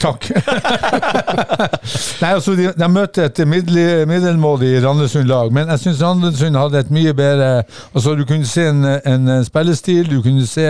takk. 0.00 0.30
Nei, 2.22 2.30
altså, 2.34 2.54
de, 2.56 2.68
de 2.78 2.88
møtte 2.90 3.24
et 3.28 3.40
middel, 3.48 4.06
middelmådig 4.08 4.70
Randesund-lag, 4.84 5.50
men 5.54 5.68
jeg 5.74 5.82
syns 5.82 6.00
Randesund 6.02 6.56
hadde 6.58 6.80
et 6.84 6.90
mye 6.94 7.12
bedre 7.16 7.50
Altså, 7.94 8.14
Du 8.18 8.24
kunne 8.28 8.46
se 8.48 8.64
en, 8.70 8.80
en 9.06 9.28
spillestil, 9.46 10.08
du 10.10 10.22
kunne 10.24 10.46
se 10.48 10.64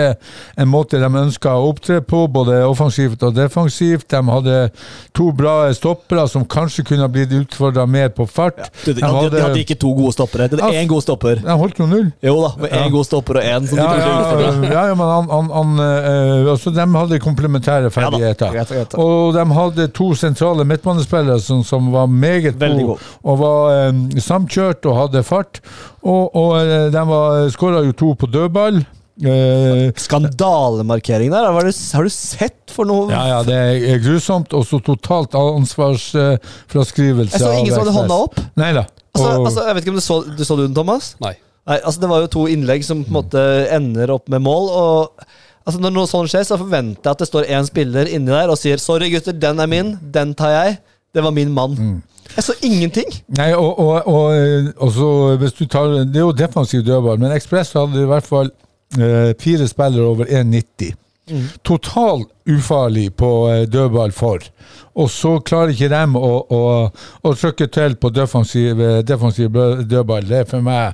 en 0.59 0.67
måte 0.69 0.99
de 0.99 1.09
ønska 1.09 1.53
å 1.55 1.69
opptre 1.71 2.01
på, 2.05 2.25
både 2.33 2.59
offensivt 2.67 3.23
og 3.23 3.35
defensivt. 3.37 4.07
De 4.11 4.21
hadde 4.29 4.57
to 5.15 5.29
bra 5.35 5.55
stoppere 5.75 6.25
som 6.31 6.45
kanskje 6.49 6.83
kunne 6.91 7.07
blitt 7.11 7.33
utfordra 7.39 7.85
mer 7.89 8.11
på 8.15 8.27
fart. 8.29 8.59
De, 8.85 8.93
de, 8.97 9.03
hadde, 9.05 9.31
de 9.37 9.43
hadde 9.45 9.63
ikke 9.63 9.77
to 9.79 9.93
gode 9.97 10.13
stoppere. 10.17 10.49
De 10.51 10.59
hadde 10.59 10.75
Ja. 10.75 10.83
én 10.83 10.87
god 10.91 11.01
stopper. 11.05 11.39
De 11.45 11.55
holdt 11.63 11.79
jo 11.79 11.87
null. 11.89 12.11
Jo 12.25 12.35
da, 12.43 12.51
med 12.61 12.69
én 12.75 12.83
Ja. 12.85 12.89
god 12.93 13.05
stopper 13.07 13.39
og 13.41 13.43
én 13.43 13.67
som 13.67 13.77
de 13.77 13.83
Ja, 13.83 13.89
kanskje 13.93 14.09
ja, 14.09 14.19
utfordra. 14.19 14.71
ja, 14.73 14.83
ja, 14.91 14.95
men 14.99 15.07
han, 15.15 15.29
han, 15.29 15.49
han, 15.55 15.79
øh, 15.79 16.51
altså, 16.53 16.69
de 16.75 16.85
hadde 16.97 17.19
komplementære 17.29 17.89
ferdigheter. 17.93 18.51
greit, 18.53 18.69
greit. 18.75 18.93
Og 18.99 19.33
de 19.37 19.45
hadde 19.55 19.87
to 19.95 20.07
sentrale 20.17 20.65
midtbanespillere 20.67 21.39
som, 21.43 21.63
som 21.63 21.91
var 21.93 22.07
meget 22.11 22.59
gode, 22.59 22.83
god. 22.91 22.97
og 23.23 23.39
var 23.41 23.89
um, 23.89 24.05
samkjørt 24.19 24.85
og 24.89 24.93
hadde 25.03 25.23
fart. 25.27 25.61
Og, 26.03 26.35
og 26.35 26.55
eh, 26.61 26.87
de 26.93 27.03
skåra 27.53 27.83
jo 27.85 27.91
to 27.97 28.13
på 28.19 28.27
dødball. 28.31 28.77
Eh, 29.19 29.89
Skandalemarkering 29.99 31.31
der. 31.33 31.43
Har 31.51 31.63
du, 31.67 31.71
har 31.93 32.03
du 32.07 32.11
sett 32.13 32.71
for 32.71 32.85
noe 32.87 33.09
ja, 33.11 33.23
ja, 33.33 33.39
det 33.43 33.57
er 33.91 33.99
grusomt. 34.03 34.53
Og 34.55 34.63
så 34.67 34.79
totalt 34.83 35.35
ansvarsfraskrivelse. 35.35 37.35
Jeg 37.35 37.43
så 37.43 37.51
ingen 37.59 37.73
som 37.73 37.83
hadde 37.83 37.97
hånda 37.97 38.15
opp. 38.29 38.35
Nei 38.59 38.71
da. 38.77 38.83
Altså, 39.13 39.27
Og- 39.27 39.45
altså, 39.49 39.61
jeg 39.67 39.75
vet 39.75 39.83
ikke 39.83 39.93
om 39.95 39.99
du 39.99 40.05
så, 40.05 40.17
du 40.37 40.43
så 40.45 40.55
den, 40.61 40.73
Thomas? 40.77 41.05
Nei. 41.19 41.33
Nei, 41.67 41.77
altså 41.83 41.99
Det 42.01 42.09
var 42.09 42.19
jo 42.23 42.27
to 42.33 42.43
innlegg 42.49 42.83
som 42.85 43.03
på 43.03 43.09
en 43.11 43.17
måte 43.19 43.41
ender 43.75 44.09
opp 44.15 44.29
med 44.31 44.41
mål. 44.45 44.65
Og 44.69 44.99
altså 45.65 45.81
Når 45.81 45.95
noe 45.95 46.09
sånt 46.09 46.31
skjer, 46.31 46.45
så 46.47 46.59
forventer 46.59 47.09
jeg 47.09 47.11
at 47.11 47.23
det 47.23 47.27
står 47.29 47.49
én 47.55 47.67
spiller 47.67 48.09
inni 48.09 48.31
der 48.31 48.51
og 48.51 48.57
sier 48.57 48.77
'sorry, 48.77 49.09
gutter, 49.13 49.33
den 49.33 49.59
er 49.59 49.67
min, 49.67 49.97
den 50.13 50.33
tar 50.33 50.55
jeg'. 50.55 50.77
Det 51.13 51.23
var 51.23 51.31
min 51.31 51.51
mann. 51.51 51.73
Mm. 51.73 52.01
Jeg 52.35 52.43
så 52.43 52.53
ingenting. 52.61 53.09
Nei, 53.37 53.53
og, 53.53 53.79
og, 53.79 54.07
og, 54.07 54.25
eh, 54.37 54.69
og 54.77 54.91
så 54.93 55.35
hvis 55.41 55.53
du 55.57 55.65
tar 55.65 56.05
Det 56.05 56.15
er 56.15 56.27
jo 56.27 56.31
defensiv 56.31 56.83
dødball, 56.85 57.19
men 57.19 57.31
Ekspress 57.33 57.73
hadde 57.73 58.03
i 58.03 58.09
hvert 58.09 58.27
fall 58.27 58.51
eh, 58.99 59.33
fire 59.39 59.67
spillere 59.67 60.05
over 60.05 60.25
1,90. 60.25 60.93
Total 61.63 62.23
ufarlig 62.49 63.15
på 63.17 63.31
eh, 63.49 63.65
dødball 63.69 64.11
for. 64.11 64.45
Og 64.95 65.09
så 65.09 65.39
klarer 65.45 65.73
ikke 65.73 65.89
dem 65.91 66.15
å, 66.17 66.31
å, 66.49 66.61
å 67.23 67.33
trykke 67.33 67.67
til 67.73 67.97
på 68.01 68.09
defensiv, 68.13 68.81
eh, 68.81 69.01
defensiv 69.05 69.51
dødball. 69.89 70.25
Det 70.29 70.43
er 70.43 70.49
for 70.49 70.65
meg 70.65 70.93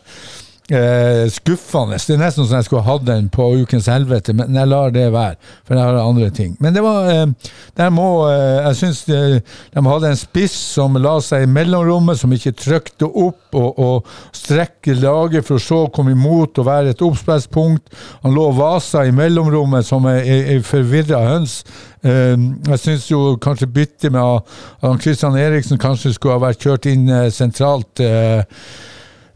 eh, 0.72 1.26
skuffende. 1.30 1.98
Det 2.00 2.16
er 2.16 2.22
nesten 2.22 2.46
som 2.46 2.58
jeg 2.58 2.68
skulle 2.68 2.86
hatt 2.86 3.06
den 3.06 3.28
på 3.34 3.48
Ukens 3.62 3.90
helvete, 3.92 4.34
men 4.38 4.56
jeg 4.56 4.70
lar 4.72 4.94
det 4.94 5.06
være. 5.14 5.36
For 5.66 5.78
jeg 5.78 5.86
har 5.86 6.00
andre 6.02 6.30
ting. 6.34 6.56
Men 6.60 6.76
det 6.76 6.84
var 6.86 7.10
eh, 7.12 7.52
der 7.78 7.90
må, 7.94 8.28
eh, 8.30 8.66
Jeg 8.66 8.76
syns 8.80 9.04
de, 9.06 9.42
de 9.76 9.86
hadde 9.86 10.12
en 10.12 10.20
spiss 10.20 10.56
som 10.76 10.98
la 11.02 11.18
seg 11.24 11.46
i 11.46 11.52
mellomrommet, 11.52 12.20
som 12.20 12.34
ikke 12.34 12.56
trykte 12.58 13.06
opp 13.10 13.56
og, 13.56 13.80
og 13.80 14.10
strekke 14.36 14.98
laget 15.00 15.46
for 15.48 15.60
å 15.60 15.66
se, 15.66 15.82
komme 15.96 16.16
imot 16.16 16.58
og 16.62 16.70
være 16.70 16.96
et 16.96 17.04
oppspillspunkt. 17.06 17.94
Han 18.24 18.36
lå 18.36 18.50
og 18.50 18.58
vasa 18.60 19.06
i 19.06 19.14
mellomrommet 19.16 19.86
som 19.86 20.08
ei, 20.10 20.58
forvirra 20.66 21.22
høns. 21.30 21.62
Eh, 22.06 22.36
jeg 22.72 22.82
syns 22.82 23.08
jo 23.12 23.36
kanskje 23.42 23.70
byttet 23.72 24.12
med 24.12 24.22
at 24.22 24.58
han 24.84 25.00
Christian 25.02 25.38
Eriksen 25.40 25.82
kanskje 25.82 26.14
skulle 26.16 26.40
ha 26.40 26.46
vært 26.48 26.62
kjørt 26.66 26.90
inn 26.90 27.10
eh, 27.10 27.32
sentralt. 27.34 28.02
eh, 28.04 28.44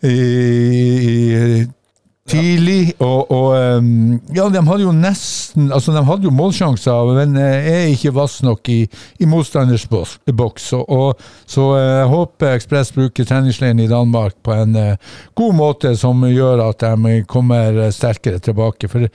i, 0.04 0.16
i, 0.16 1.68
tidlig, 2.30 2.94
og, 3.04 3.32
og 3.34 3.56
Ja, 4.36 4.46
de 4.52 4.62
hadde 4.68 4.86
jo 4.86 4.94
nesten 4.96 5.72
Altså, 5.74 5.94
de 5.96 6.04
hadde 6.06 6.28
jo 6.28 6.34
målsjanser, 6.36 7.12
men 7.18 7.36
eh, 7.40 7.70
er 7.72 7.90
ikke 7.94 8.14
vass 8.16 8.40
nok 8.46 8.70
i, 8.72 8.84
i 9.20 9.28
motstanders 9.30 9.88
boks. 9.90 10.70
Og, 10.78 10.86
og, 10.90 11.26
så 11.50 11.66
eh, 11.78 11.90
jeg 12.02 12.12
håper 12.14 12.54
Ekspress 12.54 12.94
bruker 12.96 13.28
treningsleiren 13.28 13.82
i 13.84 13.90
Danmark 13.90 14.38
på 14.46 14.56
en 14.56 14.78
eh, 14.80 15.12
god 15.38 15.58
måte 15.58 15.96
som 16.00 16.24
gjør 16.28 16.64
at 16.70 16.86
de 16.86 17.20
kommer 17.30 17.82
sterkere 17.96 18.40
tilbake. 18.44 18.92
For 18.92 19.10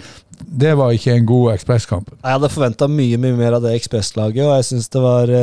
det 0.44 0.76
var 0.78 0.92
ikke 0.92 1.14
en 1.14 1.26
god 1.28 1.54
Ekspresskamp. 1.54 2.12
Jeg 2.18 2.36
hadde 2.36 2.52
forventa 2.52 2.90
mye 2.90 3.20
mye 3.20 3.38
mer 3.38 3.58
av 3.58 3.64
det 3.64 3.76
Ekspresslaget, 3.78 4.44
og 4.44 4.56
jeg 4.58 4.70
syns 4.72 4.90
det 4.92 5.04
var 5.04 5.34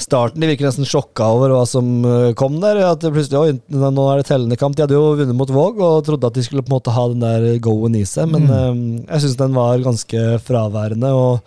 Starten 0.00 0.40
de 0.40 0.48
virker 0.48 0.68
nesten 0.68 0.88
sjokka 0.88 1.26
over 1.36 1.52
hva 1.54 1.64
som 1.68 2.04
eh, 2.08 2.30
kom 2.38 2.56
der. 2.62 2.80
At 2.88 3.04
plutselig, 3.04 3.40
oi, 3.40 3.58
nå 3.68 4.06
er 4.08 4.22
det 4.22 4.28
tellende 4.30 4.58
kamp. 4.60 4.76
De 4.76 4.86
hadde 4.86 4.96
jo 4.96 5.16
vunnet 5.18 5.36
mot 5.36 5.52
Våg 5.52 5.82
og 5.84 6.06
trodde 6.06 6.30
at 6.30 6.38
de 6.38 6.44
skulle 6.46 6.64
på 6.64 6.72
en 6.72 6.78
måte 6.78 6.94
ha 6.94 7.04
den 7.10 7.24
der 7.24 7.60
go-en 7.62 7.98
i 7.98 8.06
seg, 8.08 8.30
men 8.32 8.48
eh, 8.48 8.72
jeg 9.10 9.26
syns 9.26 9.38
den 9.40 9.58
var 9.58 9.84
ganske 9.84 10.24
fraværende. 10.46 11.12
og 11.12 11.44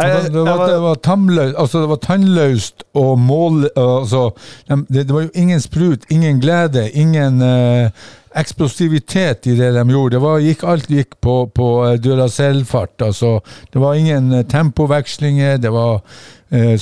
det, 0.00 0.30
var, 0.32 0.62
det, 0.70 0.78
var, 0.80 0.94
tamløst, 1.04 1.56
altså 1.58 1.80
det 1.82 1.88
var 1.90 1.98
tannløst 2.00 2.84
og 2.96 3.18
mål 3.18 3.66
altså, 3.76 4.30
det, 4.70 5.02
det 5.02 5.12
var 5.12 5.26
jo 5.26 5.30
ingen 5.34 5.60
sprut, 5.60 6.06
ingen 6.08 6.38
glede, 6.40 6.86
ingen 6.96 7.42
eh, 7.44 7.90
eksplosivitet 8.34 9.46
i 9.46 9.56
det 9.58 9.70
de 9.74 9.84
gjorde. 9.90 10.16
Det 10.16 10.22
var, 10.22 10.42
gikk, 10.44 10.64
alt 10.64 10.90
gikk 10.90 11.16
på, 11.22 11.36
på 11.54 11.68
eh, 11.86 11.96
Duracell-fart. 12.02 13.02
Altså, 13.02 13.38
det 13.72 13.82
var 13.82 13.98
ingen 13.98 14.32
eh, 14.32 14.46
tempovekslinger. 14.46 15.58
Det 15.58 15.72
var 15.74 15.98
eh, 15.98 16.28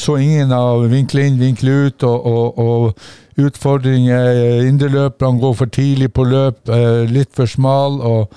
så 0.01 0.15
ingen 0.17 0.53
av 0.57 0.87
vinkle 0.89 1.27
inn, 1.29 1.41
vinkle 1.41 1.75
ut 1.89 2.05
og, 2.09 2.29
og, 2.29 2.61
og 2.63 3.03
utfordringer. 3.39 4.31
Eh, 4.31 4.69
Indreløperne 4.69 5.41
går 5.43 5.59
for 5.59 5.75
tidlig 5.75 6.13
på 6.15 6.27
løp, 6.29 6.65
eh, 6.69 7.05
litt 7.11 7.35
for 7.35 7.47
smal. 7.47 8.01
og 8.01 8.33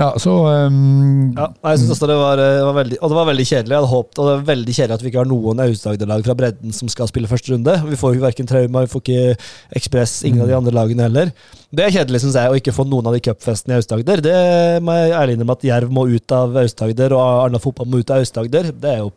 ja, 0.00 0.14
så 0.16 0.32
um, 0.32 1.34
ja, 1.36 1.50
jeg 1.66 1.80
synes 1.80 1.90
også 1.92 2.06
det 2.08 2.14
var, 2.16 2.40
eh, 2.40 2.62
var 2.64 2.76
veldig, 2.78 2.98
Og 3.02 3.10
det 3.10 3.16
var 3.18 3.26
veldig 3.28 3.44
kjedelig. 3.44 3.74
Jeg 3.74 3.80
hadde 3.82 3.90
håpet, 3.90 4.18
og 4.18 4.24
det 4.24 4.32
var 4.32 4.46
veldig 4.48 4.74
kjedelig 4.76 4.94
at 4.94 5.02
vi 5.02 5.10
ikke 5.10 5.20
har 5.20 5.28
noen 5.28 5.60
Aust-Agder-lag 5.60 6.24
fra 6.24 6.36
bredden 6.38 6.72
som 6.72 6.88
skal 6.88 7.10
spille 7.10 7.28
første 7.28 7.52
runde. 7.52 7.74
Vi 7.90 7.98
får 8.00 8.14
jo 8.14 8.22
verken 8.22 8.48
Trauma, 8.48 8.86
vi 8.86 8.92
får 8.94 9.02
ikke 9.04 9.36
Ekspress, 9.76 10.22
ingen 10.24 10.40
av 10.40 10.48
de 10.48 10.56
andre 10.56 10.72
lagene 10.72 11.04
heller. 11.04 11.34
Det 11.68 11.84
er 11.84 11.92
kjedelig, 11.98 12.22
syns 12.24 12.38
jeg, 12.40 12.48
å 12.48 12.56
ikke 12.56 12.72
få 12.72 12.88
noen 12.88 13.10
av 13.10 13.18
de 13.18 13.20
cupfestene 13.28 13.76
i 13.76 13.82
Aust-Agder. 13.82 14.24
Det 14.24 14.38
må 14.80 14.96
jeg 14.96 15.16
ærlig 15.20 15.36
innrømme 15.36 15.58
at 15.58 15.68
Jerv 15.68 15.92
må 15.92 16.06
ut 16.08 16.36
av 16.38 16.56
Aust-Agder, 16.64 17.18
og 17.18 17.26
Arna 17.44 17.60
fotball 17.60 17.90
må 17.90 18.00
ut 18.00 18.14
av 18.14 18.24
Aust-Agder. 18.24 18.72
Det 18.72 18.94
er 18.94 19.02
jo 19.04 19.12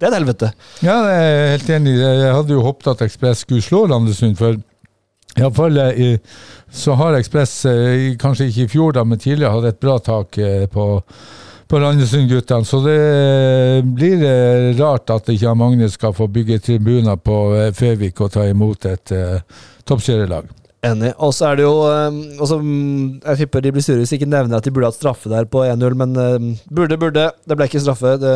det 0.00 0.06
er 0.06 0.10
et 0.10 0.18
helvete. 0.18 0.50
Ja, 0.82 0.96
jeg 1.06 1.26
er 1.32 1.50
helt 1.54 1.70
enig. 1.76 1.96
Jeg 2.00 2.34
hadde 2.34 2.56
jo 2.56 2.64
håpet 2.66 2.92
at 2.94 3.04
Ekspress 3.06 3.44
skulle 3.46 3.62
slå 3.62 3.84
Landesund, 3.90 4.36
for 4.40 4.58
iallfall 5.38 5.78
så 6.74 6.92
har 6.98 7.14
Ekspress, 7.14 7.64
eh, 7.66 8.16
kanskje 8.18 8.48
ikke 8.50 8.66
i 8.66 8.68
fjor, 8.68 8.92
da, 8.92 9.04
men 9.04 9.18
tidligere, 9.18 9.52
hatt 9.54 9.68
et 9.70 9.80
bra 9.80 9.98
tak 10.02 10.38
eh, 10.42 10.66
på, 10.70 10.86
på 11.70 11.78
Landesund-guttene. 11.78 12.66
Så 12.66 12.80
det 12.82 13.84
blir 13.94 14.24
eh, 14.26 14.72
rart 14.80 15.10
at 15.14 15.30
ikke 15.30 15.54
Magnus 15.54 15.94
skal 15.94 16.14
få 16.16 16.26
bygge 16.26 16.58
tribuner 16.58 17.16
på 17.16 17.38
eh, 17.54 17.70
Føvik 17.74 18.20
og 18.26 18.34
ta 18.34 18.48
imot 18.50 18.90
et 18.90 19.14
uh, 19.14 19.62
toppserielag. 19.86 20.50
Enig. 20.84 21.12
Og 21.22 21.34
så 21.34 21.50
er 21.50 21.60
det 21.60 21.66
jo 21.66 21.74
um, 21.82 22.22
også, 22.44 22.58
mm, 22.60 23.20
Jeg 23.24 23.40
tipper 23.42 23.64
de 23.64 23.74
blir 23.74 23.84
sure 23.84 24.02
hvis 24.02 24.12
de 24.12 24.18
ikke 24.20 24.30
nevner 24.30 24.58
at 24.58 24.66
de 24.66 24.72
burde 24.74 24.90
hatt 24.90 24.98
straffe 24.98 25.32
der 25.32 25.48
på 25.50 25.64
1-0, 25.64 25.98
men 26.00 26.16
um, 26.16 26.50
burde, 26.70 26.98
burde. 27.00 27.28
Det 27.48 27.58
ble 27.58 27.68
ikke 27.70 27.82
straffe. 27.84 28.16
Det, 28.20 28.34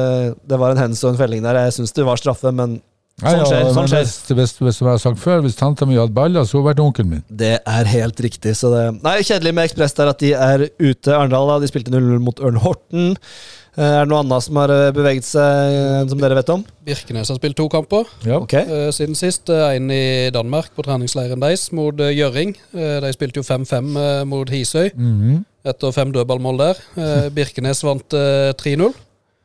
det 0.49 0.61
var 0.61 0.74
en 0.74 0.86
hens 0.86 1.05
og 1.05 1.12
en 1.12 1.20
felling 1.20 1.44
der. 1.44 1.61
Jeg 1.66 1.78
syns 1.78 1.96
det 1.96 2.07
var 2.09 2.20
straffe, 2.20 2.55
men 2.55 2.80
Sånn 3.18 3.40
ja, 3.40 3.46
skjer, 3.51 3.70
sånn 3.74 3.88
skjer. 3.90 4.05
Hvis, 4.05 4.18
hvis, 4.30 4.53
hvis, 4.62 4.76
som 4.78 4.86
jeg 4.86 4.94
har 4.94 5.01
sagt 5.03 5.18
før, 5.18 5.40
hvis 5.42 5.57
tanta 5.59 5.86
mi 5.90 5.96
hadde 5.99 6.14
baller, 6.14 6.44
så 6.46 6.55
hadde 6.55 6.61
hun 6.61 6.66
vært 6.68 6.82
onkelen 6.84 7.09
min. 7.16 7.24
det 7.40 7.57
er 7.66 7.90
helt 7.90 8.20
riktig. 8.22 8.53
Så 8.55 8.70
det 8.70 8.82
Nei, 9.03 9.16
kjedelig 9.26 9.53
med 9.59 9.66
Ekspress 9.66 9.96
der 9.99 10.11
at 10.12 10.22
de 10.22 10.30
er 10.38 10.68
ute. 10.78 11.11
Arendal 11.16 11.51
da, 11.51 11.57
de 11.59 11.70
spilte 11.70 11.90
0-0 11.90 12.22
mot 12.22 12.38
Ørn 12.46 12.61
Horten. 12.62 13.16
Eh, 13.79 13.85
Er 14.01 14.05
det 14.05 14.11
noe 14.11 14.24
annet 14.24 14.43
som 14.43 14.57
har 14.59 14.72
eh, 14.74 14.89
beveget 14.97 15.26
seg, 15.29 15.74
eh, 15.79 16.01
som 16.11 16.18
dere 16.18 16.35
vet 16.41 16.49
om? 16.51 16.64
Birkenes 16.89 17.29
har 17.31 17.39
spilt 17.39 17.55
to 17.61 17.68
kamper 17.70 18.09
Ja. 18.26 18.41
Ok. 18.43 18.55
eh, 18.59 18.89
siden 18.91 19.14
sist. 19.14 19.49
En 19.51 19.91
i 19.95 20.31
Danmark, 20.35 20.72
på 20.74 20.83
treningsleiren 20.83 21.39
deres, 21.41 21.68
mot 21.72 21.95
Gjøring. 21.95 22.57
Eh, 22.74 22.99
de 23.05 23.12
spilte 23.14 23.39
jo 23.39 23.47
5-5 23.47 23.97
eh, 23.97 24.24
mot 24.24 24.49
Hisøy, 24.51 24.91
Mhm. 24.97 25.45
etter 25.64 25.93
fem 25.95 26.11
dødballmål 26.12 26.59
der. 26.59 26.76
Eh, 26.97 27.29
Birkenes 27.39 27.85
vant 27.85 28.12
eh, 28.18 28.53
3-0. 28.59 28.95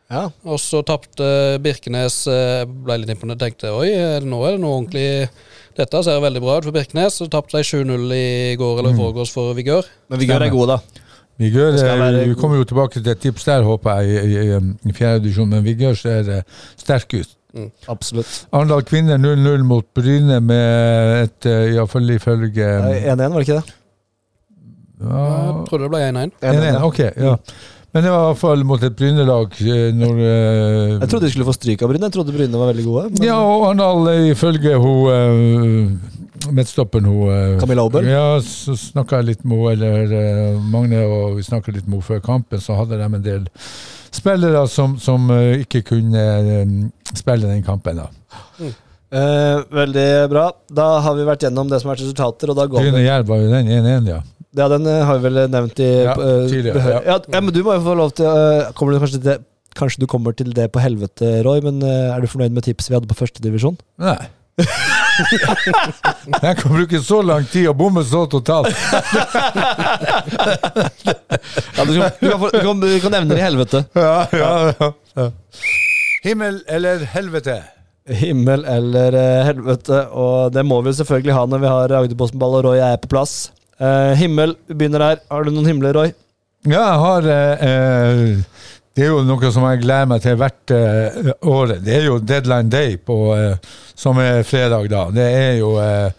Ja. 0.09 0.27
Og 0.45 0.59
så 0.59 0.83
tapte 0.85 1.57
Birkenes 1.63 2.25
Ble 2.25 2.97
litt 2.99 3.09
imponert. 3.09 3.39
Tenkte 3.39 3.71
oi, 3.73 3.87
er 3.93 4.21
nå 4.21 4.43
er 4.45 4.51
det 4.57 4.61
noe 4.61 4.81
ordentlig 4.81 5.29
Dette 5.75 6.03
ser 6.05 6.19
veldig 6.21 6.41
bra 6.43 6.57
ut 6.59 6.65
for 6.67 6.71
Birkenes. 6.75 7.15
Så 7.17 7.25
tapte 7.33 7.57
de 7.57 7.63
7-0 7.65 8.11
i 8.13 8.55
går 8.59 8.79
eller 8.79 8.91
i 8.93 8.97
forgårs 8.99 9.31
for 9.33 9.55
Vigør. 9.57 9.85
Men 10.09 10.19
Vigør 10.21 10.43
er 10.45 10.51
gode, 10.53 10.67
da. 10.75 11.02
Vigør, 11.41 11.71
Det 11.73 11.83
eh, 11.89 11.99
være- 11.99 12.27
vi 12.29 12.33
kommer 12.35 12.57
jo 12.57 12.63
tilbake 12.63 12.93
til 13.01 13.07
et 13.11 13.19
tips 13.19 13.43
der, 13.45 13.63
håper 13.63 13.99
jeg, 14.01 14.09
i, 14.25 14.35
i, 14.37 14.57
i, 14.57 14.89
i 14.89 14.93
fjerde 14.93 15.23
divisjon, 15.23 15.49
men 15.49 15.63
Vigør 15.65 15.93
ser 15.97 16.29
eh, 16.29 16.41
sterk 16.77 17.13
ut. 17.19 17.31
Absolutt. 17.89 18.45
Arendal 18.53 18.81
kvinner 18.85 19.17
0-0 19.21 19.63
mot 19.63 19.85
Bryne 19.95 20.39
med 20.41 21.23
et, 21.23 21.45
eh, 21.45 21.73
iallfall 21.75 22.09
ifølge 22.15 22.65
1-1, 22.65 23.17
var 23.17 23.39
det 23.39 23.47
ikke 23.47 23.59
det? 23.59 23.73
ja, 25.03 25.23
Jeg 25.27 25.67
trodde 25.69 25.83
det 25.83 25.91
ble 25.93 26.03
1-1. 26.09 26.31
1-1, 26.41 26.81
ok, 26.87 26.99
ja. 27.17 27.35
Men 27.93 28.03
det 28.03 28.09
var 28.11 28.23
iallfall 28.31 28.63
mot 28.65 28.81
et 28.83 28.95
Bryne-lag 28.97 29.57
når 29.99 30.21
Jeg 30.23 31.09
trodde 31.11 31.25
de 31.27 31.31
skulle 31.31 31.45
få 31.45 31.53
stryk 31.53 31.81
av 31.85 31.89
Bryne. 31.91 32.07
Jeg 32.09 32.13
trodde 32.15 32.33
Bryne 32.33 32.57
var 32.57 32.71
veldig 32.73 32.85
gode. 32.87 33.03
Men 33.13 33.23
Ja, 33.27 33.35
og 33.41 33.67
Arendal, 33.67 34.29
ifølge 34.31 34.77
hun 34.81 35.99
midtstopperen 36.51 37.07
hun 37.07 37.31
eh, 37.31 37.57
Camilla 37.61 37.85
Aabel? 37.85 38.07
Ja, 38.09 38.27
så 38.43 38.75
snakka 38.79 39.21
jeg 39.21 39.29
litt 39.31 39.43
med 39.47 39.61
henne, 39.63 39.91
eller 40.03 40.15
eh, 40.19 40.61
Magne, 40.73 41.03
og 41.05 41.37
vi 41.37 41.45
snakka 41.45 41.73
litt 41.73 41.87
med 41.87 41.99
henne 41.99 42.07
før 42.07 42.23
kampen, 42.25 42.61
så 42.63 42.77
hadde 42.79 42.99
de 42.99 43.07
en 43.07 43.25
del 43.25 43.45
spillere 44.13 44.65
som, 44.71 44.97
som 45.01 45.29
eh, 45.33 45.63
ikke 45.63 45.83
kunne 45.93 46.25
spille 47.13 47.49
den 47.49 47.63
kampen. 47.65 48.03
da. 48.03 48.09
Eh, 49.13 49.63
veldig 49.69 50.07
bra. 50.31 50.49
Da 50.73 50.87
har 51.05 51.17
vi 51.17 51.27
vært 51.27 51.45
gjennom 51.45 51.69
det 51.71 51.81
som 51.81 51.91
har 51.91 51.97
vært 51.97 52.07
resultater, 52.07 52.51
og 52.51 52.59
da 52.59 52.67
går 52.69 52.85
Bryne 52.85 53.01
vi 53.01 53.07
Jerv 53.07 53.29
var 53.29 53.41
jo 53.43 53.51
den 53.53 53.71
1-1, 53.79 54.11
ja. 54.11 54.19
Ja, 54.53 54.67
den 54.69 54.85
har 54.85 55.17
vi 55.17 55.29
vel 55.29 55.39
nevnt 55.49 55.79
i 55.81 55.89
Ja, 56.03 56.13
tidligere, 56.13 56.81
ja. 56.85 56.99
ja. 57.07 57.17
ja, 57.17 57.39
men 57.41 57.49
du 57.55 57.63
må 57.65 57.73
jo 57.73 57.81
få 57.87 57.95
lov 57.97 58.11
til 58.13 58.27
uh, 58.29 58.69
Kommer 58.77 58.93
du 58.93 59.01
kanskje 59.01 59.17
til 59.17 59.25
det 59.31 59.37
Kanskje 59.73 60.03
du 60.03 60.05
kommer 60.05 60.35
til 60.37 60.51
det 60.53 60.67
på 60.69 60.83
helvete, 60.83 61.39
Roy, 61.41 61.63
men 61.65 61.81
uh, 61.81 62.13
er 62.13 62.21
du 62.21 62.29
fornøyd 62.29 62.53
med 62.53 62.67
tipset 62.67 62.93
vi 62.93 62.99
hadde 62.99 63.09
på 63.09 63.17
førstedivisjon? 63.17 63.79
Nei. 64.05 64.19
Jeg 66.43 66.57
kan 66.59 66.71
bruke 66.71 66.99
så 67.03 67.21
lang 67.25 67.45
tid 67.51 67.67
og 67.71 67.77
bomme 67.79 68.03
så 68.07 68.23
totalt. 68.31 68.73
Ja, 71.77 71.85
du, 71.85 71.93
kan, 71.99 72.09
du, 72.19 72.29
kan, 72.29 72.39
du, 72.41 72.59
kan, 72.59 72.81
du 72.81 72.99
kan 73.03 73.15
nevne 73.17 73.33
det 73.33 73.41
i 73.41 73.45
helvete. 73.45 73.83
Ja, 73.97 74.25
ja, 74.31 74.51
ja, 74.79 74.91
ja. 75.19 75.29
Himmel 76.23 76.61
eller 76.71 77.03
helvete? 77.13 77.59
Himmel 78.09 78.65
eller 78.67 79.15
eh, 79.15 79.45
helvete, 79.47 80.01
og 80.11 80.51
det 80.55 80.63
må 80.67 80.81
vi 80.83 80.91
selvfølgelig 80.95 81.35
ha 81.37 81.43
når 81.47 81.61
vi 81.61 81.69
har 81.71 81.93
Agderposten-ball 82.01 82.57
og 82.59 82.65
Roy 82.67 82.81
er 82.83 82.97
på 82.99 83.11
plass. 83.11 83.51
Eh, 83.79 84.13
himmel, 84.19 84.57
vi 84.67 84.75
begynner 84.81 85.03
her. 85.07 85.21
Har 85.31 85.43
du 85.43 85.53
noen 85.53 85.69
himler, 85.71 85.95
Roy? 85.95 86.11
Ja, 86.63 86.79
jeg 86.79 86.99
har 87.03 87.29
eh, 87.31 87.63
eh, 87.67 88.52
Det 88.93 89.07
er 89.07 89.09
jo 89.09 89.23
noe 89.25 89.49
som 89.49 89.65
jeg 89.65 89.81
gleder 89.81 90.09
meg 90.11 90.21
til 90.21 90.35
hvert 90.37 90.73
uh, 90.73 91.31
år. 91.49 91.77
Det 91.81 91.95
er 91.97 92.09
jo 92.11 92.19
deadline 92.21 92.69
day, 92.69 92.97
på, 93.01 93.15
uh, 93.33 93.77
som 93.97 94.19
er 94.21 94.43
fredag, 94.45 94.85
da. 94.91 95.07
Det 95.13 95.25
er 95.25 95.55
jo 95.57 95.71
uh, 95.81 96.11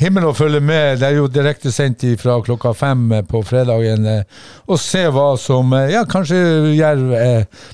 himmel 0.00 0.28
å 0.28 0.34
følge 0.36 0.60
med. 0.64 1.00
Det 1.00 1.08
er 1.08 1.18
jo 1.20 1.28
direktesendt 1.32 2.04
fra 2.20 2.38
klokka 2.44 2.72
fem 2.76 3.06
eh, 3.16 3.24
på 3.26 3.42
fredagen. 3.46 4.06
Eh, 4.10 4.44
og 4.68 4.80
se 4.82 5.06
hva 5.12 5.28
som 5.40 5.72
eh, 5.76 5.92
Ja, 5.94 6.04
kanskje 6.08 6.40
Jerv 6.76 7.14
eh, 7.16 7.64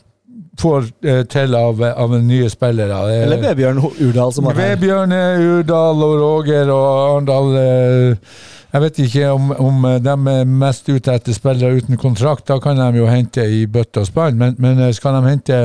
får 0.62 0.88
eh, 1.06 1.20
til 1.30 1.58
av, 1.58 1.82
av 1.82 2.16
nye 2.22 2.48
spillere. 2.52 3.02
Eller 3.24 3.42
Vebjørn 3.42 3.82
Urdal, 3.82 4.32
som 4.34 4.48
var 4.48 4.58
her. 4.58 4.74
Vebjørn 4.76 5.14
eh, 5.16 5.44
Urdal 5.58 6.02
og 6.06 6.16
Roger 6.22 6.72
og 6.72 6.88
Arendal 6.88 7.54
eh, 7.60 8.34
Jeg 8.72 8.84
vet 8.86 8.98
ikke 9.04 9.30
om, 9.34 9.50
om 9.60 9.86
de 10.00 10.12
er 10.32 10.46
mest 10.48 10.86
ute 10.88 11.12
etter 11.12 11.36
spillere 11.36 11.76
uten 11.76 11.98
kontrakt. 12.00 12.46
Da 12.48 12.56
kan 12.62 12.80
de 12.80 13.02
jo 13.02 13.08
hente 13.10 13.44
i 13.44 13.66
bøtte 13.68 14.00
og 14.00 14.08
spann, 14.08 14.38
men, 14.40 14.56
men 14.62 14.80
skal 14.96 15.18
de 15.18 15.28
hente 15.28 15.62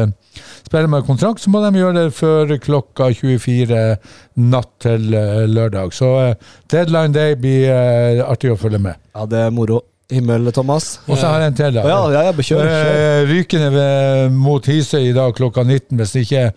spiller 0.68 0.92
med 0.92 1.06
kontrakt, 1.08 1.40
så 1.40 1.50
må 1.50 1.62
de 1.64 1.80
gjøre 1.80 2.02
det 2.02 2.16
før 2.18 2.52
klokka 2.62 3.08
24 3.16 3.84
natt 4.52 4.74
til 4.84 5.08
lørdag. 5.56 5.96
Så 5.96 6.12
deadline 6.70 7.16
day 7.16 7.40
blir 7.40 8.26
artig 8.28 8.52
å 8.52 8.60
følge 8.60 8.84
med. 8.90 9.00
Ja, 9.16 9.24
det 9.26 9.46
er 9.48 9.56
moro. 9.56 9.86
Himmel, 10.08 10.52
Thomas. 10.56 11.00
Og 11.08 11.18
så 11.20 11.28
har 11.28 11.42
jeg 11.44 11.52
en 11.52 11.58
til. 11.58 11.74
da. 11.76 11.84
Ja, 11.84 11.98
ja, 12.14 12.28
ja, 12.30 12.32
kjør, 12.32 12.62
kjør. 12.64 12.92
Eh, 12.98 13.24
Rykende 13.28 13.72
ved, 13.74 14.36
mot 14.36 14.70
Hisøy 14.70 15.10
i 15.10 15.16
dag 15.16 15.34
klokka 15.36 15.66
19, 15.68 15.98
hvis 16.00 16.16
ikke 16.22 16.52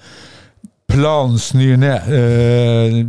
planen 0.91 1.39
snur 1.39 1.79
ned. 1.79 2.07
Uh, 2.11 3.01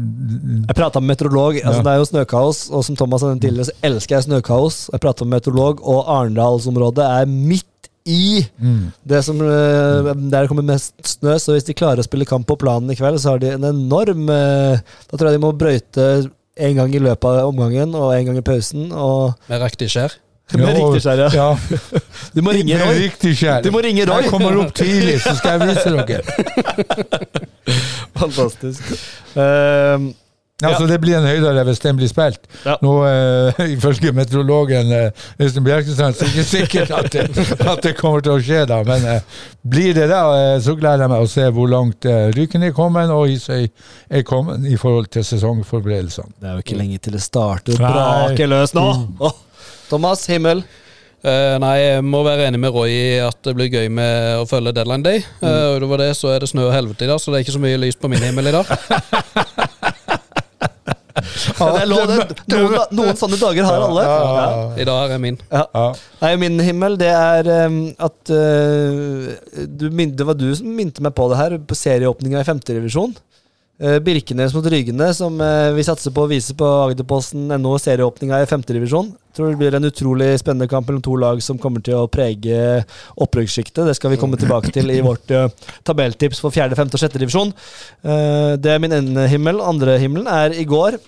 Jeg 0.65 0.77
prata 0.77 1.01
med 1.01 1.13
meteorolog. 1.13 1.59
altså 1.61 1.81
Ja. 1.81 1.83
Det 1.85 1.93
er 1.93 2.01
jo 2.01 2.09
snøkaos, 2.09 2.69
og 2.71 2.85
som 2.85 2.95
Thomas 2.95 3.21
sa 3.21 3.33
tidligere, 3.35 3.69
så 3.69 3.77
elsker 3.83 4.15
jeg 4.15 4.23
snøkaos. 4.29 4.89
Jeg 4.93 5.01
prata 5.01 5.25
med 5.25 5.37
meteorolog, 5.37 5.81
og 5.85 6.09
Arendalsområdet 6.09 7.05
er 7.05 7.25
midt 7.25 7.67
i 8.05 8.41
mm. 8.57 8.91
det 9.05 9.23
som 9.23 9.37
eh, 9.45 10.09
der 10.09 10.41
det 10.41 10.47
kommer 10.49 10.65
mest 10.65 10.95
snø. 11.05 11.37
Så 11.37 11.53
hvis 11.53 11.69
de 11.69 11.77
klarer 11.77 12.01
å 12.01 12.05
spille 12.05 12.25
kamp 12.25 12.47
på 12.49 12.57
planen 12.57 12.89
i 12.89 12.97
kveld, 12.97 13.21
så 13.21 13.35
har 13.35 13.41
de 13.41 13.53
en 13.53 13.69
enorm 13.69 14.25
Da 14.25 15.13
tror 15.13 15.29
jeg 15.29 15.37
de 15.37 15.45
må 15.45 15.53
brøyte 15.53 16.31
en 16.57 16.75
gang 16.75 16.95
i 16.95 17.01
løpet 17.01 17.29
av 17.29 17.51
omgangen 17.51 17.93
og 17.93 18.15
en 18.15 18.25
gang 18.25 18.41
i 18.41 18.45
pausen. 18.45 18.89
Og 18.91 19.37
Med 19.49 19.61
riktig 19.61 19.91
skjær. 20.52 20.64
med 20.66 20.78
Ja, 20.78 20.86
riktig 20.86 21.02
skjær, 21.04 21.22
ja. 21.24 21.62
Du 22.36 22.41
må 22.43 22.56
ringe 22.56 22.80
Roy. 22.82 23.10
Du 23.66 23.72
må 23.72 23.84
ringe 23.86 24.08
Roy. 24.10 24.24
Jeg 24.24 24.34
kommer 24.34 24.58
opp 24.64 24.74
tidlig, 24.78 25.20
så 25.24 25.36
skal 25.39 25.60
jeg 25.60 25.72
vise 25.72 25.89
dere. 26.12 26.24
Fantastisk. 28.22 28.91
Ehm, 29.36 30.12
Ja, 30.62 30.68
Altså, 30.68 30.86
Det 30.88 31.02
blir 31.02 31.18
en 31.18 31.26
høydere 31.26 31.64
hvis 31.66 31.80
den 31.82 31.97
blir 31.97 32.08
spilt. 32.08 32.43
Ja. 32.66 32.76
Nå, 32.82 32.91
uh, 33.02 33.62
Ifølge 33.76 34.12
meteorologen 34.14 34.91
eh, 34.93 35.12
Øystein 35.41 35.64
Bjerkestrand 35.66 36.14
så 36.14 36.26
er 36.26 36.30
det 36.30 36.36
ikke 36.36 36.49
sikkert 36.49 36.91
at 36.91 37.14
det, 37.14 37.47
at 37.66 37.84
det 37.84 37.95
kommer 37.97 38.22
til 38.22 38.36
å 38.36 38.41
skje, 38.41 38.66
da. 38.70 38.82
Men 38.86 39.08
uh, 39.10 39.41
blir 39.66 39.95
det 39.97 40.08
da, 40.12 40.22
uh, 40.30 40.62
så 40.62 40.76
gleder 40.78 41.08
jeg 41.08 41.14
meg 41.16 41.26
å 41.26 41.30
se 41.34 41.47
hvor 41.56 41.70
langt 41.72 42.06
uh, 42.06 42.30
Ryken 42.38 42.68
er 42.68 42.76
kommet 42.78 43.10
og 43.10 43.34
Isøy 43.34 43.66
er 43.66 44.26
kommet 44.28 44.68
i 44.70 44.78
forhold 44.78 45.10
til 45.14 45.26
sesongforberedelsene. 45.26 46.38
det 46.41 46.52
er 46.52 46.60
jo 46.60 46.66
ikke 46.68 46.78
lenge 46.78 47.02
til 47.02 47.18
det 47.18 47.24
starter 47.26 47.78
å 47.78 47.82
brake 47.82 48.49
løs 48.52 48.78
nå. 48.78 48.86
Åh. 49.20 49.39
Thomas, 49.91 50.23
himmel. 50.31 50.63
Uh, 51.21 51.59
nei, 51.61 51.75
jeg 51.83 52.01
må 52.07 52.23
være 52.25 52.47
enig 52.49 52.57
med 52.63 52.73
Roy 52.73 52.89
i 52.95 53.19
at 53.21 53.37
det 53.45 53.53
blir 53.53 53.69
gøy 53.69 53.91
med 53.93 54.39
å 54.41 54.47
følge 54.49 54.73
deadline 54.73 55.05
day. 55.05 55.19
Uh, 55.43 55.75
utover 55.77 56.01
det 56.01 56.13
så 56.17 56.31
er 56.33 56.41
det 56.41 56.49
snø 56.49 56.65
og 56.69 56.73
helvete 56.73 57.05
i 57.05 57.11
dag, 57.11 57.21
så 57.21 57.29
det 57.29 57.41
er 57.41 57.45
ikke 57.45 57.57
så 57.59 57.61
mye 57.61 57.81
lys 57.83 57.99
på 58.01 58.09
min 58.09 58.23
himmel 58.25 58.49
i 58.49 58.55
dag. 58.55 58.71
Ja, 61.59 61.67
det 61.75 61.81
er 61.83 61.89
lov, 61.89 62.07
det. 62.09 62.35
Noen, 62.49 62.75
noen 62.97 63.17
sånne 63.19 63.37
dager 63.39 63.65
har 63.67 63.83
alle. 63.85 64.03
Ja. 64.07 64.61
I 64.81 64.85
dag 64.87 65.13
er 65.13 65.19
min. 65.21 65.37
Ja. 65.51 65.83
Nei, 66.21 66.31
min 66.41 66.55
himmel, 66.63 66.95
det 66.99 67.09
er 67.11 67.49
um, 67.67 67.79
at 68.01 68.31
uh, 68.33 69.65
du, 69.67 69.89
min- 69.93 70.15
Det 70.17 70.25
var 70.27 70.37
du 70.39 70.47
som 70.57 70.71
minte 70.77 71.03
meg 71.03 71.13
på 71.17 71.27
det 71.31 71.39
her, 71.39 71.57
på 71.67 71.77
serieåpninga 71.77 72.41
i 72.41 72.47
femterevisjon. 72.47 73.13
Uh, 73.81 73.97
Birkenes 74.03 74.55
mot 74.55 74.65
Rygene, 74.71 75.11
som 75.17 75.37
uh, 75.43 75.69
vi 75.75 75.85
satser 75.85 76.13
på 76.15 76.25
å 76.25 76.31
vise 76.31 76.55
på 76.57 76.71
Agderposten.no, 76.87 77.75
serieåpninga 77.81 78.41
i 78.41 78.49
femtedivisjon. 78.49 79.11
Tror 79.36 79.51
det 79.51 79.59
blir 79.61 79.77
en 79.77 79.88
utrolig 79.88 80.34
spennende 80.41 80.67
kamp 80.71 80.89
mellom 80.89 81.03
to 81.05 81.15
lag 81.19 81.41
som 81.43 81.59
kommer 81.61 81.84
til 81.86 82.01
å 82.01 82.09
prege 82.11 82.82
opprykkssjiktet. 83.23 83.86
Det 83.88 83.95
skal 83.95 84.13
vi 84.13 84.19
komme 84.21 84.39
tilbake 84.39 84.73
til 84.75 84.91
i 84.91 84.99
vårt 85.05 85.32
uh, 85.32 85.47
tabelltips 85.88 86.43
for 86.43 86.53
fjerde, 86.53 86.75
femte 86.79 86.99
og 86.99 87.03
sjette 87.03 87.21
divisjon. 87.21 87.53
Uh, 88.03 88.59
det 88.59 88.75
er 88.75 88.84
min 88.84 88.95
ene 88.97 89.29
himmel. 89.32 89.63
Andre 89.63 89.95
himmelen 90.01 90.27
er 90.32 90.57
i 90.59 90.67
går. 90.67 90.99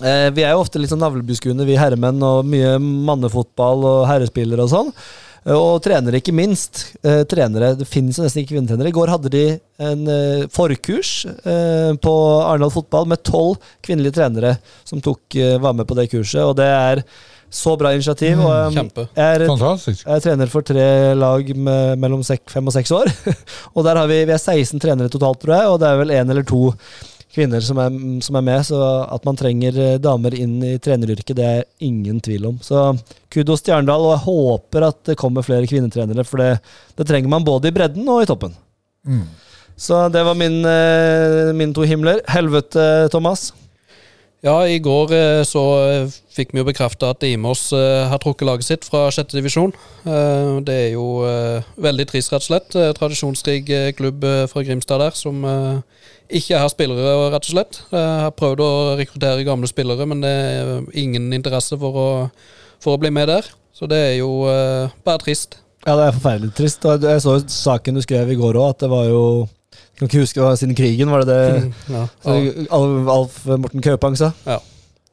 Eh, 0.00 0.28
vi 0.32 0.44
er 0.46 0.54
jo 0.54 0.62
ofte 0.62 0.80
litt 0.80 0.92
sånn 0.92 1.02
navlebeskuende, 1.02 1.66
vi 1.68 1.76
herremenn, 1.76 2.22
og 2.24 2.46
mye 2.48 2.78
mannefotball 2.80 3.84
og 3.84 4.06
herrespillere 4.08 4.64
og 4.64 4.72
sånn. 4.72 4.94
Eh, 5.46 5.54
Og 5.56 5.80
trenere, 5.84 6.20
ikke 6.20 6.34
minst. 6.36 6.92
Eh, 7.04 7.22
trenere, 7.24 7.74
Det 7.78 7.88
finnes 7.88 8.16
jo 8.18 8.24
nesten 8.26 8.42
ikke 8.44 8.54
kvinnetrenere. 8.56 8.88
I 8.92 8.96
går 8.98 9.08
hadde 9.14 9.30
de 9.32 9.44
en 9.80 10.06
eh, 10.08 10.46
forkurs 10.52 11.24
eh, 11.26 11.92
på 11.96 12.14
Arendal 12.44 12.70
fotball 12.74 13.06
med 13.08 13.22
tolv 13.24 13.56
kvinnelige 13.82 14.18
trenere 14.18 14.58
som 14.84 15.00
tok, 15.00 15.20
eh, 15.36 15.56
var 15.58 15.72
med 15.72 15.86
på 15.88 15.96
det 15.96 16.10
kurset, 16.12 16.42
og 16.44 16.56
det 16.60 16.66
er 16.68 17.02
så 17.50 17.72
bra 17.80 17.90
initiativ. 17.96 18.38
og, 18.38 18.52
eh, 18.52 18.76
Kjempe. 18.76 19.08
jeg 19.16 19.40
er 19.40 19.46
Fantastisk. 19.48 20.04
jeg 20.06 20.14
er 20.14 20.20
trener 20.20 20.46
for 20.52 20.62
tre 20.62 21.14
lag 21.18 21.56
med, 21.56 21.98
mellom 21.98 22.22
sek, 22.22 22.44
fem 22.52 22.66
og 22.68 22.72
seks 22.76 22.92
år. 22.92 23.08
og 23.74 23.84
der 23.84 23.96
har 23.96 24.06
vi, 24.06 24.20
vi 24.28 24.32
er 24.36 24.38
16 24.38 24.78
trenere 24.78 25.08
totalt, 25.10 25.40
tror 25.42 25.56
jeg, 25.56 25.66
og 25.72 25.80
det 25.80 25.88
er 25.88 25.98
vel 26.04 26.14
én 26.20 26.30
eller 26.30 26.44
to 26.46 26.68
kvinner 27.34 27.62
som 27.64 27.78
er, 27.82 27.94
som 28.24 28.38
er 28.40 28.46
med. 28.46 28.64
Så 28.66 28.78
at 29.06 29.26
man 29.28 29.38
trenger 29.38 29.76
eh, 29.78 29.98
damer 30.02 30.34
inn 30.38 30.58
i 30.66 30.76
treneryrket, 30.82 31.36
det 31.38 31.46
er 31.46 31.68
ingen 31.86 32.18
tvil 32.24 32.48
om. 32.52 32.58
Så 32.64 32.82
kudos 33.32 33.62
til 33.64 33.76
Arendal, 33.76 34.08
og 34.08 34.16
jeg 34.16 34.24
håper 34.26 34.88
at 34.90 35.04
det 35.12 35.18
kommer 35.20 35.46
flere 35.46 35.68
kvinnetrenere, 35.70 36.26
for 36.26 36.42
det, 36.42 36.50
det 36.98 37.06
trenger 37.08 37.30
man 37.32 37.46
både 37.46 37.70
i 37.70 37.76
bredden 37.76 38.08
og 38.10 38.24
i 38.24 38.28
toppen. 38.30 38.56
Mm. 39.06 39.24
Så 39.80 40.02
det 40.12 40.20
var 40.26 40.36
min, 40.36 40.60
eh, 40.68 41.54
mine 41.56 41.72
to 41.76 41.86
himler. 41.88 42.20
Helvete, 42.28 43.08
Thomas. 43.14 43.52
Ja, 44.44 44.58
i 44.68 44.78
går 44.80 45.10
eh, 45.12 45.42
så 45.44 45.62
fikk 46.32 46.52
vi 46.52 46.60
jo 46.60 46.66
bekrefta 46.68 47.10
at 47.12 47.24
Imos 47.28 47.66
har 47.72 48.20
trukket 48.22 48.46
laget 48.48 48.64
sitt 48.68 48.86
fra 48.88 49.06
sjette 49.12 49.36
divisjon. 49.36 49.72
Eh, 50.04 50.60
Det 50.64 50.76
er 50.86 50.90
jo 50.94 51.06
veldig 51.80 52.06
trist, 52.08 52.32
rett 52.32 52.44
og 52.44 52.48
slett. 52.48 52.76
Tradisjonsrik 52.98 53.72
klubb 53.96 54.24
fra 54.52 54.64
Grimstad 54.64 55.00
der 55.04 55.16
som 55.16 55.44
ikke 56.38 56.58
har 56.60 56.70
spillere, 56.72 57.14
rett 57.32 57.46
og 57.46 57.54
slett. 57.54 57.80
Jeg 57.90 58.24
Har 58.24 58.34
prøvd 58.36 58.62
å 58.64 58.70
rekruttere 59.00 59.46
gamle 59.46 59.70
spillere, 59.70 60.06
men 60.08 60.22
det 60.24 60.30
er 60.30 60.70
ingen 60.98 61.32
interesse 61.36 61.78
for 61.80 61.98
å, 61.98 62.08
for 62.82 62.96
å 62.96 63.00
bli 63.02 63.12
med 63.14 63.30
der. 63.32 63.48
Så 63.74 63.88
det 63.90 63.98
er 64.10 64.14
jo 64.18 64.44
uh, 64.44 64.92
bare 65.06 65.22
trist. 65.22 65.60
Ja, 65.86 65.94
det 65.96 66.10
er 66.10 66.16
forferdelig 66.18 66.52
trist. 66.58 66.84
Og 66.84 67.06
Jeg 67.08 67.22
så 67.24 67.38
jo 67.38 67.44
saken 67.48 67.96
du 67.96 68.04
skrev 68.04 68.32
i 68.32 68.38
går 68.38 68.58
òg, 68.60 68.74
at 68.74 68.84
det 68.84 68.90
var 68.92 69.06
jo 69.08 69.22
Jeg 69.70 70.00
kan 70.00 70.10
ikke 70.10 70.24
huske 70.24 70.42
hva 70.42 70.52
siden 70.56 70.76
krigen, 70.76 71.12
var 71.12 71.24
det 71.24 71.36
det 71.36 71.72
Ja. 71.96 72.04
Alf 73.14 73.40
Morten 73.48 73.84
Kaupang 73.84 74.18
sa? 74.18 74.32
Ja, 74.48 74.58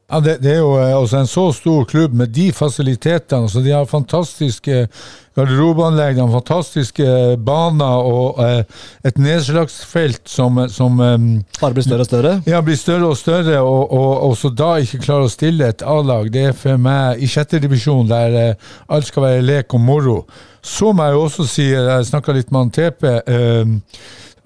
det, 0.08 0.38
det 0.40 0.54
er 0.54 0.62
jo 0.62 0.76
altså 0.80 0.98
også 1.02 1.18
en 1.20 1.28
så 1.28 1.46
stor 1.52 1.84
klubb 1.84 2.14
med 2.16 2.30
de 2.32 2.52
fasilitetene. 2.56 3.50
så 3.50 3.60
de 3.60 3.74
har 3.76 3.86
fantastiske 3.86 4.88
garderobeanlegg, 5.36 6.16
de 6.16 6.22
har 6.22 6.32
fantastiske 6.32 7.08
baner 7.44 8.08
og 8.08 8.40
eh, 8.40 8.62
et 9.04 9.20
nedslagsfelt 9.20 10.22
som, 10.32 10.62
som 10.72 11.02
eh, 11.04 11.18
Bare 11.60 11.76
blir 11.76 11.84
større 11.84 12.06
og 12.06 12.10
større? 12.10 12.32
ja, 12.48 12.62
blir 12.62 12.80
større 12.80 13.10
og 13.12 13.18
større, 13.18 13.60
og, 13.60 13.92
og, 13.92 14.24
og 14.30 14.38
så 14.40 14.50
da 14.50 14.78
ikke 14.80 15.02
klarer 15.04 15.28
å 15.28 15.34
stille 15.34 15.68
et 15.68 15.84
A-lag. 15.84 16.32
Det 16.32 16.46
er 16.54 16.56
for 16.56 16.80
meg 16.80 17.20
i 17.20 17.28
sjette 17.28 17.60
divisjon, 17.60 18.08
der 18.08 18.40
eh, 18.46 18.72
alt 18.88 19.12
skal 19.12 19.28
være 19.28 19.44
lek 19.44 19.76
og 19.76 19.84
moro. 19.84 20.22
Så 20.64 20.94
må 20.96 21.04
jeg 21.04 21.18
jo 21.18 21.26
også 21.28 21.50
si, 21.52 21.68
jeg 21.74 22.08
snakka 22.08 22.32
litt 22.36 22.50
med 22.52 22.64
han 22.64 22.74
TP 22.80 23.06
eh, 23.12 23.76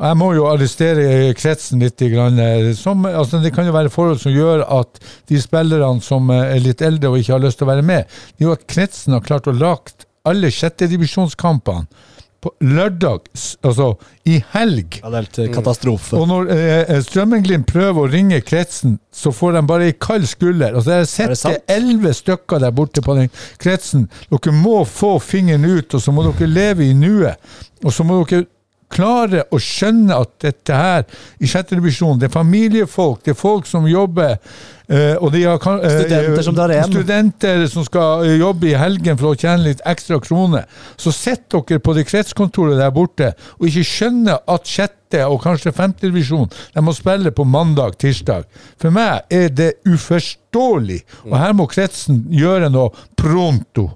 jeg 0.10 0.18
må 0.18 0.32
jo 0.34 0.48
arrestere 0.50 1.34
kretsen 1.38 1.84
litt. 1.84 2.02
Eh, 2.02 2.72
som, 2.78 3.06
altså 3.06 3.42
det 3.44 3.54
kan 3.56 3.68
jo 3.68 3.76
være 3.76 3.94
forhold 3.94 4.22
som 4.24 4.34
gjør 4.34 4.66
at 4.80 5.02
de 5.30 5.42
spillerne 5.42 6.02
som 6.06 6.32
eh, 6.34 6.56
er 6.56 6.64
litt 6.64 6.82
eldre 6.86 7.12
og 7.12 7.20
ikke 7.22 7.36
har 7.38 7.44
lyst 7.46 7.62
til 7.62 7.70
å 7.70 7.74
være 7.74 7.86
med, 7.86 8.22
det 8.36 8.46
er 8.46 8.50
jo 8.50 8.56
at 8.56 8.70
kretsen 8.70 9.18
har 9.18 9.26
klart 9.26 9.50
å 9.50 9.58
lage 9.58 10.08
alle 10.28 10.52
sjettedivisjonskampene 10.54 12.10
på 12.42 12.50
lørdag, 12.66 13.28
altså 13.62 13.92
i 14.26 14.40
helg. 14.56 14.98
Ja, 15.04 15.12
det 15.14 15.20
er 15.20 15.26
helt 15.28 15.40
eh, 15.44 15.50
katastrofe. 15.54 16.18
Og 16.18 16.26
når 16.30 16.50
eh, 16.56 16.94
Strømmenglimt 17.06 17.68
prøver 17.70 18.02
å 18.02 18.10
ringe 18.10 18.40
kretsen, 18.42 18.96
så 19.14 19.34
får 19.36 19.60
de 19.60 19.64
bare 19.70 19.90
ei 19.92 19.98
kald 20.02 20.26
skulder. 20.30 20.74
Altså, 20.74 20.96
jeg 20.96 21.30
har 21.30 21.38
sett 21.38 21.70
elleve 21.70 22.16
stykker 22.18 22.64
der 22.64 22.74
borte 22.74 23.04
på 23.06 23.18
den 23.20 23.30
kretsen. 23.62 24.08
Dere 24.32 24.56
må 24.58 24.82
få 24.90 25.20
fingeren 25.22 25.68
ut, 25.70 25.94
og 25.94 26.02
så 26.02 26.16
må 26.16 26.26
dere 26.32 26.50
leve 26.50 26.88
i 26.88 26.98
nuet. 26.98 27.38
Og 27.86 27.94
så 27.94 28.06
må 28.08 28.24
dere 28.24 28.48
klare 28.92 29.46
å 29.52 29.60
skjønne 29.62 30.18
at 30.24 30.34
dette 30.44 30.78
her 30.78 31.06
i 31.40 31.50
sjette 31.50 31.78
divisjon, 31.78 32.20
det 32.20 32.30
er 32.30 32.34
familiefolk, 32.34 33.24
det 33.26 33.34
er 33.34 33.40
folk 33.40 33.70
som 33.70 33.88
jobber 33.90 34.36
eh, 34.36 35.16
og 35.18 35.32
de 35.34 35.44
har, 35.48 35.58
eh, 35.58 35.98
Studenter 36.02 36.46
som 36.48 36.58
drar 36.58 36.74
hjem. 36.76 36.92
Studenter 36.92 37.66
som 37.72 37.86
skal 37.88 38.26
eh, 38.28 38.38
jobbe 38.42 38.72
i 38.72 38.78
helgen 38.80 39.20
for 39.20 39.32
å 39.32 39.38
tjene 39.40 39.70
litt 39.70 39.84
ekstra 39.88 40.20
kroner. 40.24 40.68
Så 41.00 41.14
sitter 41.16 41.64
dere 41.68 41.84
på 41.84 41.96
det 41.98 42.08
kretskontoret 42.10 42.80
der 42.80 42.92
borte 42.96 43.32
og 43.60 43.70
ikke 43.70 43.88
skjønner 43.88 44.44
at 44.52 44.68
sjette 44.70 45.26
og 45.28 45.42
kanskje 45.44 45.74
femte 45.76 46.08
divisjon 46.08 46.48
de 46.76 46.84
må 46.84 46.94
spille 46.96 47.34
på 47.36 47.44
mandag, 47.48 47.98
tirsdag. 48.00 48.46
For 48.80 48.94
meg 48.96 49.28
er 49.32 49.50
det 49.52 49.74
uforståelig. 49.88 51.02
Og 51.28 51.36
her 51.40 51.58
må 51.58 51.68
kretsen 51.72 52.24
gjøre 52.32 52.72
noe 52.72 52.94
pronto. 53.20 53.90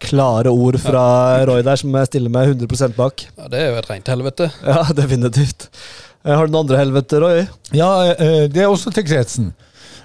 Klare 0.00 0.48
ord 0.52 0.78
fra 0.80 1.02
Roy 1.48 1.60
der, 1.66 1.76
som 1.80 1.92
jeg 1.98 2.08
stiller 2.08 2.32
meg 2.32 2.54
100% 2.54 2.94
bak. 2.96 3.26
Ja, 3.36 3.48
det 3.52 3.58
er 3.60 3.66
jo 3.74 3.80
et 3.82 3.90
rent 3.90 4.08
helvete. 4.08 4.46
Ja, 4.64 4.82
definitivt. 5.02 5.68
Eh, 6.24 6.32
Har 6.34 6.46
du 6.48 6.54
noen 6.54 6.64
andre 6.66 6.78
helvete, 6.80 7.20
Roy? 7.20 7.42
Ja, 7.76 7.90
eh, 8.14 8.46
det 8.52 8.64
er 8.64 8.70
også 8.72 8.92
til 8.96 9.04
kretsen. 9.08 9.50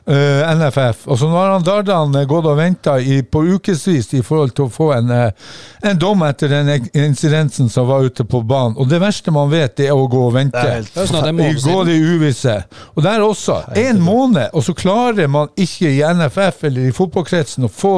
Eh, 0.08 0.56
NFF. 0.56 1.08
Og 1.08 1.20
så 1.20 1.30
nå 1.30 1.38
har 1.40 1.56
han 1.56 1.66
Dardan 1.66 2.16
eh, 2.16 2.28
gått 2.30 2.48
og 2.50 2.60
venta 2.60 2.98
på 3.32 3.46
ukevis 3.56 4.14
i 4.14 4.24
forhold 4.26 4.56
til 4.56 4.68
å 4.68 4.74
få 4.74 4.92
en, 4.96 5.12
uh, 5.12 5.52
en 5.86 6.00
dom 6.00 6.24
etter 6.28 6.52
den 6.52 6.74
insidensen 6.94 7.36
incidensen 7.36 7.70
som 7.70 7.88
var 7.88 8.04
ute 8.04 8.26
på 8.26 8.42
banen. 8.42 8.78
Og 8.78 8.90
det 8.90 9.00
verste 9.00 9.32
man 9.32 9.50
vet, 9.50 9.76
det 9.78 9.88
er 9.88 9.96
å 9.96 10.08
gå 10.08 10.22
og 10.28 10.34
vente. 10.36 10.62
Det 10.62 11.06
er 11.06 11.28
en 11.30 11.40
I 11.40 11.54
gå 11.62 11.84
det 11.88 11.96
uvisse. 11.96 12.56
Og 12.96 13.04
der 13.04 13.22
også. 13.22 13.62
En 13.76 14.02
måned, 14.02 14.50
og 14.54 14.64
så 14.64 14.74
klarer 14.74 15.28
man 15.28 15.50
ikke 15.56 15.90
i 15.90 16.04
NFF 16.04 16.64
eller 16.70 16.90
i 16.90 16.94
fotballkretsen 16.96 17.66
å 17.66 17.72
få 17.72 17.96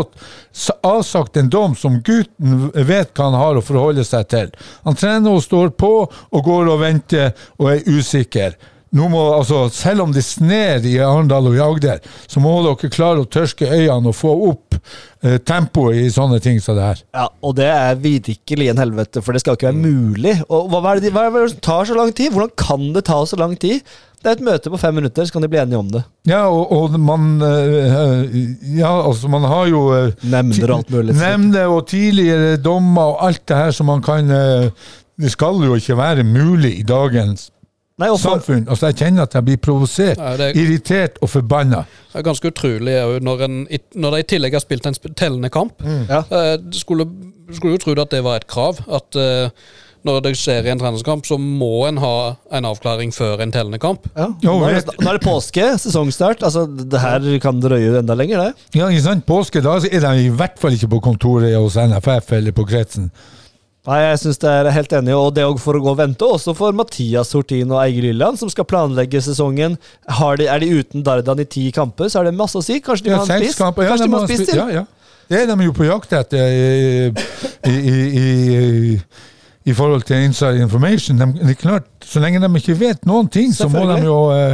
avsagt 0.83 1.37
en 1.37 1.49
dom 1.49 1.75
som 1.75 1.99
gutten 2.01 2.71
vet 2.73 3.13
hva 3.13 3.29
han 3.29 3.37
har 3.37 3.59
å 3.59 3.65
forholde 3.65 4.05
seg 4.07 4.27
til. 4.31 4.51
Han 4.85 4.97
trener 4.97 5.35
og 5.35 5.43
står 5.43 5.75
på 5.77 5.93
og 6.07 6.41
går 6.43 6.73
og 6.73 6.81
venter 6.81 7.33
og 7.59 7.71
er 7.75 7.85
usikker. 7.87 8.57
Nå 8.95 9.09
må, 9.11 9.21
altså, 9.35 9.65
selv 9.73 10.05
om 10.05 10.13
det 10.15 10.23
sner 10.23 10.85
i 10.87 10.93
Arendal 11.03 11.49
og 11.49 11.57
i 11.57 11.63
Agder, 11.63 11.99
så 12.31 12.39
må 12.39 12.53
dere 12.63 12.89
klare 12.93 13.23
å 13.25 13.27
tørske 13.27 13.67
øynene 13.67 14.13
og 14.13 14.15
få 14.15 14.31
opp 14.47 14.77
eh, 14.79 15.37
tempoet 15.43 15.99
i 16.05 16.09
sånne 16.13 16.39
ting 16.43 16.61
som 16.63 16.77
det 16.79 16.85
her. 16.85 17.01
Ja, 17.17 17.25
og 17.43 17.57
det 17.59 17.67
er 17.67 17.99
virkelig 17.99 18.69
en 18.71 18.79
helvete, 18.79 19.21
for 19.25 19.35
det 19.35 19.43
skal 19.43 19.57
ikke 19.59 19.71
være 19.73 19.81
mulig. 19.83 20.37
Og 20.47 20.69
hva, 20.71 20.83
er 20.93 21.01
det, 21.01 21.09
de- 21.09 21.15
hva 21.17 21.25
er 21.27 21.35
det 21.41 21.49
som 21.57 21.63
tar 21.67 21.89
så 21.89 21.97
lang 21.99 22.13
tid? 22.15 22.31
Hvordan 22.31 22.53
kan 22.63 22.85
det 22.95 23.03
ta 23.11 23.19
så 23.27 23.39
lang 23.41 23.57
tid? 23.59 23.81
Det 24.17 24.31
er 24.31 24.37
et 24.39 24.45
møte 24.47 24.71
på 24.73 24.79
fem 24.81 24.95
minutter, 24.97 25.27
så 25.27 25.35
kan 25.35 25.43
de 25.45 25.49
bli 25.51 25.59
enige 25.61 25.77
om 25.77 25.91
det. 25.93 25.99
Ja, 26.25 26.45
og, 26.49 26.71
og 26.73 26.95
man 26.99 27.27
eh, 27.45 28.31
Ja, 28.79 28.89
altså, 29.05 29.29
man 29.29 29.45
har 29.45 29.67
jo 29.69 29.83
eh, 29.93 30.15
Nemnder 30.31 30.71
og 30.73 30.79
alt 30.79 30.95
mulig. 30.95 31.15
Nemnder 31.19 31.67
og 31.75 31.83
tidligere 31.91 32.55
dommer 32.57 33.13
og 33.13 33.21
alt 33.27 33.43
det 33.51 33.59
her 33.59 33.75
som 33.77 33.91
man 33.91 34.01
kan 34.05 34.31
eh, 34.33 34.71
Det 35.21 35.31
skal 35.35 35.61
jo 35.65 35.77
ikke 35.77 35.95
være 35.99 36.25
mulig 36.25 36.73
i 36.79 36.83
dagens 36.87 37.49
Nei, 37.97 38.11
og 38.13 38.19
for, 38.21 38.37
samfunn. 38.37 38.67
Altså, 38.69 38.91
jeg 38.91 38.99
kjenner 38.99 39.25
at 39.25 39.33
jeg 39.33 39.45
blir 39.47 39.57
provosert, 39.57 40.19
Nei, 40.21 40.33
er- 40.45 40.59
irritert 40.61 41.15
og 41.25 41.31
forbanna. 41.33 41.79
Det 42.11 42.19
er 42.21 42.27
ganske 42.27 42.51
utrolig 42.51 42.93
er 42.93 43.23
når, 43.25 43.41
en, 43.47 43.55
når 43.97 44.13
de 44.13 44.19
i 44.21 44.27
tillegg 44.35 44.53
har 44.53 44.61
spilt 44.61 44.85
en 44.85 44.97
tellende 45.17 45.49
kamp. 45.49 45.81
Ja. 46.09 46.21
Eh, 46.29 46.53
du 46.61 46.77
skulle, 46.77 47.07
skulle 47.57 47.73
jo 47.77 47.81
tro 47.81 47.95
at 48.01 48.13
det 48.13 48.21
var 48.25 48.37
et 48.43 48.45
krav. 48.47 48.83
At 48.85 49.17
eh, 49.17 49.49
når 50.05 50.21
det 50.27 50.35
skjer 50.37 50.67
i 50.67 50.71
en 50.71 50.79
treningskamp, 50.79 51.25
så 51.25 51.39
må 51.41 51.87
en 51.87 51.97
ha 52.03 52.13
en 52.53 52.67
avklaring 52.69 53.09
før 53.15 53.41
en 53.43 53.51
tellende 53.51 53.79
kamp. 53.81 54.05
ja. 54.15 54.29
Nå, 54.45 54.53
er 54.67 54.77
det, 54.77 54.93
nå 55.01 55.09
er 55.09 55.17
det 55.17 55.25
påske, 55.25 55.65
sesongstart. 55.81 56.45
Altså, 56.45 56.67
det 56.69 57.01
her 57.01 57.25
kan 57.43 57.57
drøye 57.63 57.97
enda 58.03 58.13
lenger, 58.13 58.45
det. 58.45 58.67
Ja, 58.77 58.91
ikke 58.93 59.07
sant? 59.09 59.25
Påske, 59.25 59.65
da 59.65 59.73
er 59.81 60.05
de 60.05 60.27
i 60.27 60.29
hvert 60.29 60.61
fall 60.61 60.77
ikke 60.77 60.93
på 60.93 61.01
kontoret 61.09 61.57
hos 61.57 61.81
NFF 61.81 62.29
eller 62.37 62.53
på 62.55 62.67
kretsen. 62.69 63.09
Nei, 63.87 64.01
jeg 64.03 64.19
synes 64.19 64.39
det 64.41 64.49
er 64.51 64.67
helt 64.75 64.93
enig, 64.97 65.13
og 65.15 65.29
det 65.37 65.45
er 65.45 65.59
for 65.63 65.77
å 65.79 65.79
gå 65.79 65.93
og 65.93 65.99
vente, 66.01 66.27
også 66.27 66.51
for 66.57 66.75
Mathias 66.75 67.29
Sortin 67.31 67.69
og 67.71 67.79
Eigil 67.85 68.09
Lilland, 68.09 68.35
som 68.41 68.49
skal 68.51 68.67
planlegge 68.67 69.21
sesongen. 69.23 69.77
Har 70.19 70.35
de, 70.41 70.49
er 70.51 70.59
de 70.59 70.67
uten 70.81 71.05
Dardan 71.07 71.39
i 71.39 71.45
ti 71.47 71.69
kamper, 71.71 72.09
så 72.11 72.19
er 72.19 72.27
det 72.27 72.35
masse 72.35 72.59
å 72.59 72.65
si. 72.65 72.81
Kanskje 72.83 73.07
de 73.07 73.13
Ja, 73.13 73.21
må 73.21 73.23
ha 73.29 73.37
en 73.37 73.45
spiss? 73.45 73.55
kamper. 73.61 73.87
Ja, 73.87 73.93
Kanskje 73.93 74.09
de 74.09 74.11
må 74.11 74.19
ha 74.19 74.27
en 74.27 74.33
spiss 74.33 74.49
til? 74.51 74.59
Ja, 74.59 74.67
ja. 74.81 74.85
Det 75.27 75.39
er 75.43 75.47
de 75.49 75.65
jo 75.67 75.73
på 75.75 75.87
jakt 75.87 76.13
etter 76.15 76.51
i, 76.51 77.07
i, 77.67 77.71
i, 77.71 77.95
i, 78.19 78.99
i 79.67 79.73
forhold 79.75 80.05
til 80.07 80.21
inside 80.23 80.61
information. 80.63 81.17
De, 81.19 81.25
det 81.41 81.53
er 81.53 81.59
klart, 81.59 81.87
Så 82.07 82.21
lenge 82.23 82.39
de 82.39 82.47
ikke 82.59 82.75
vet 82.79 83.01
noen 83.09 83.27
ting, 83.27 83.51
så 83.51 83.67
må 83.67 83.81
de 83.89 83.97
jo 84.05 84.17
eh, 84.31 84.53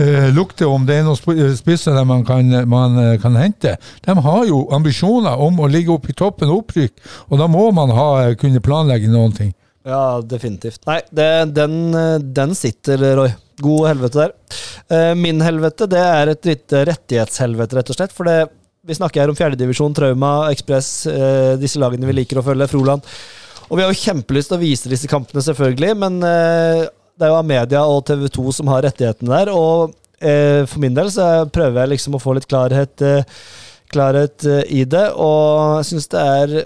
eh, 0.00 0.28
lukte 0.32 0.64
om 0.70 0.86
det 0.88 0.96
er 1.00 1.04
noen 1.04 1.18
sp- 1.20 1.36
spisser 1.58 1.98
man 2.08 2.24
kan, 2.24 2.48
man 2.70 2.96
eh, 3.02 3.18
kan 3.20 3.36
hente. 3.36 3.74
De 4.06 4.14
har 4.24 4.46
jo 4.48 4.62
ambisjoner 4.72 5.36
om 5.44 5.60
å 5.60 5.68
ligge 5.68 5.92
oppe 5.92 6.14
i 6.14 6.16
toppen 6.16 6.48
og 6.48 6.62
opprykk, 6.64 6.94
og 7.28 7.38
da 7.42 7.50
må 7.52 7.66
man 7.76 7.92
ha, 7.92 8.08
eh, 8.24 8.34
kunne 8.40 8.62
planlegge 8.64 9.12
noen 9.12 9.36
ting. 9.36 9.52
Ja, 9.84 10.20
definitivt. 10.24 10.80
Nei, 10.88 11.02
det, 11.12 11.28
den, 11.60 11.78
eh, 11.92 12.16
den 12.40 12.54
sitter, 12.56 13.04
Roy. 13.20 13.34
God 13.60 13.84
helvete 13.92 14.18
der. 14.24 14.32
Eh, 14.90 15.12
Min 15.14 15.44
helvete 15.44 15.86
det 15.92 16.00
er 16.00 16.32
et 16.32 16.48
lite 16.48 16.80
rettighetshelvete, 16.88 17.76
rett 17.76 17.92
og 17.92 17.98
slett. 18.00 18.16
For 18.16 18.26
det, 18.26 18.40
vi 18.88 18.96
snakker 18.96 19.22
her 19.22 19.30
om 19.30 19.36
fjerdedivisjon, 19.38 19.92
Trauma, 19.94 20.32
Ekspress, 20.56 20.88
eh, 21.12 21.52
disse 21.60 21.78
lagene 21.84 22.08
vi 22.08 22.16
liker 22.22 22.40
å 22.40 22.46
følge, 22.48 22.66
Froland. 22.72 23.04
Og 23.68 23.78
vi 23.78 23.84
har 23.84 23.90
jo 23.92 24.00
kjempelyst 24.02 24.52
til 24.52 24.58
å 24.58 24.62
vise 24.62 24.92
disse 24.92 25.10
kampene, 25.10 25.42
selvfølgelig, 25.44 25.96
men 26.00 26.20
eh, 26.28 26.84
det 27.14 27.26
er 27.26 27.32
jo 27.32 27.40
Amedia 27.40 27.84
og 27.88 28.04
TV 28.08 28.26
2 28.32 28.56
som 28.60 28.70
har 28.72 28.84
rettighetene 28.86 29.32
der. 29.32 29.52
Og 29.54 29.94
eh, 30.20 30.62
for 30.68 30.82
min 30.84 30.96
del 30.96 31.10
så 31.14 31.46
prøver 31.52 31.84
jeg 31.84 31.94
liksom 31.96 32.18
å 32.18 32.22
få 32.22 32.36
litt 32.36 32.48
klarhet, 32.50 33.04
eh, 33.04 33.26
klarhet 33.94 34.46
eh, 34.48 34.64
i 34.80 34.84
det, 34.88 35.08
og 35.14 35.80
jeg 35.80 35.92
syns 35.92 36.10
det 36.14 36.24
er 36.24 36.56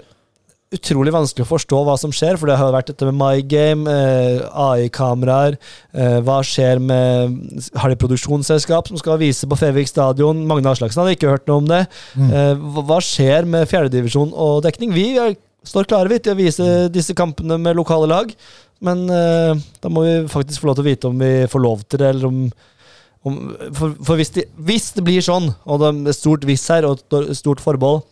utrolig 0.69 1.11
vanskelig 1.13 1.47
å 1.47 1.49
forstå 1.49 1.79
hva 1.85 1.95
som 1.97 2.11
skjer, 2.13 2.37
for 2.37 2.49
det 2.49 2.57
har 2.59 2.73
vært 2.73 2.91
dette 2.91 3.07
med 3.07 3.17
MyGame, 3.17 3.89
eh, 3.89 4.43
AI-kameraer, 4.53 5.57
eh, 5.93 6.19
hva 6.21 6.39
skjer 6.45 6.79
med 6.79 7.37
Har 7.75 7.89
de 7.89 7.97
produksjonsselskap 7.97 8.87
som 8.87 8.97
skal 8.97 9.17
vise 9.17 9.47
på 9.49 9.57
Fevik 9.57 9.89
stadion? 9.89 10.45
Magne 10.45 10.69
Aslaksen 10.69 11.01
hadde 11.01 11.17
ikke 11.17 11.33
hørt 11.33 11.47
noe 11.49 11.57
om 11.63 11.69
det. 11.69 11.87
Eh, 12.17 12.53
hva, 12.53 12.99
skjer 13.01 13.45
med 13.49 13.67
fjerdedivisjon 13.69 14.31
og 14.33 14.63
dekning? 14.63 14.93
Vi 14.93 15.17
står 15.67 15.89
klare 15.89 16.11
vi 16.11 16.19
til 16.23 16.35
å 16.35 16.39
vise 16.39 16.65
disse 16.93 17.15
kampene 17.17 17.57
med 17.61 17.77
lokale 17.77 18.09
lag, 18.09 18.33
men 18.85 19.05
eh, 19.11 19.61
da 19.83 19.91
må 19.91 20.05
vi 20.05 20.13
faktisk 20.31 20.63
få 20.63 20.69
lov 20.69 20.79
til 20.79 20.85
å 20.85 20.89
vite 20.89 21.09
om 21.09 21.19
vi 21.19 21.33
får 21.51 21.63
lov 21.63 21.81
til 21.87 22.01
det, 22.01 22.13
eller 22.13 22.29
om 22.29 22.43
om, 23.27 23.35
for 23.75 23.97
for 24.05 24.19
hvis, 24.19 24.31
de, 24.35 24.45
hvis 24.63 24.93
det 24.95 25.03
blir 25.03 25.23
sånn, 25.23 25.49
og 25.67 25.81
det 25.81 25.89
er 26.07 26.15
stort 26.15 26.45
hvis 26.47 26.63
her, 26.71 26.87
og 26.87 27.01
stort 27.35 27.59
forbehold, 27.63 28.05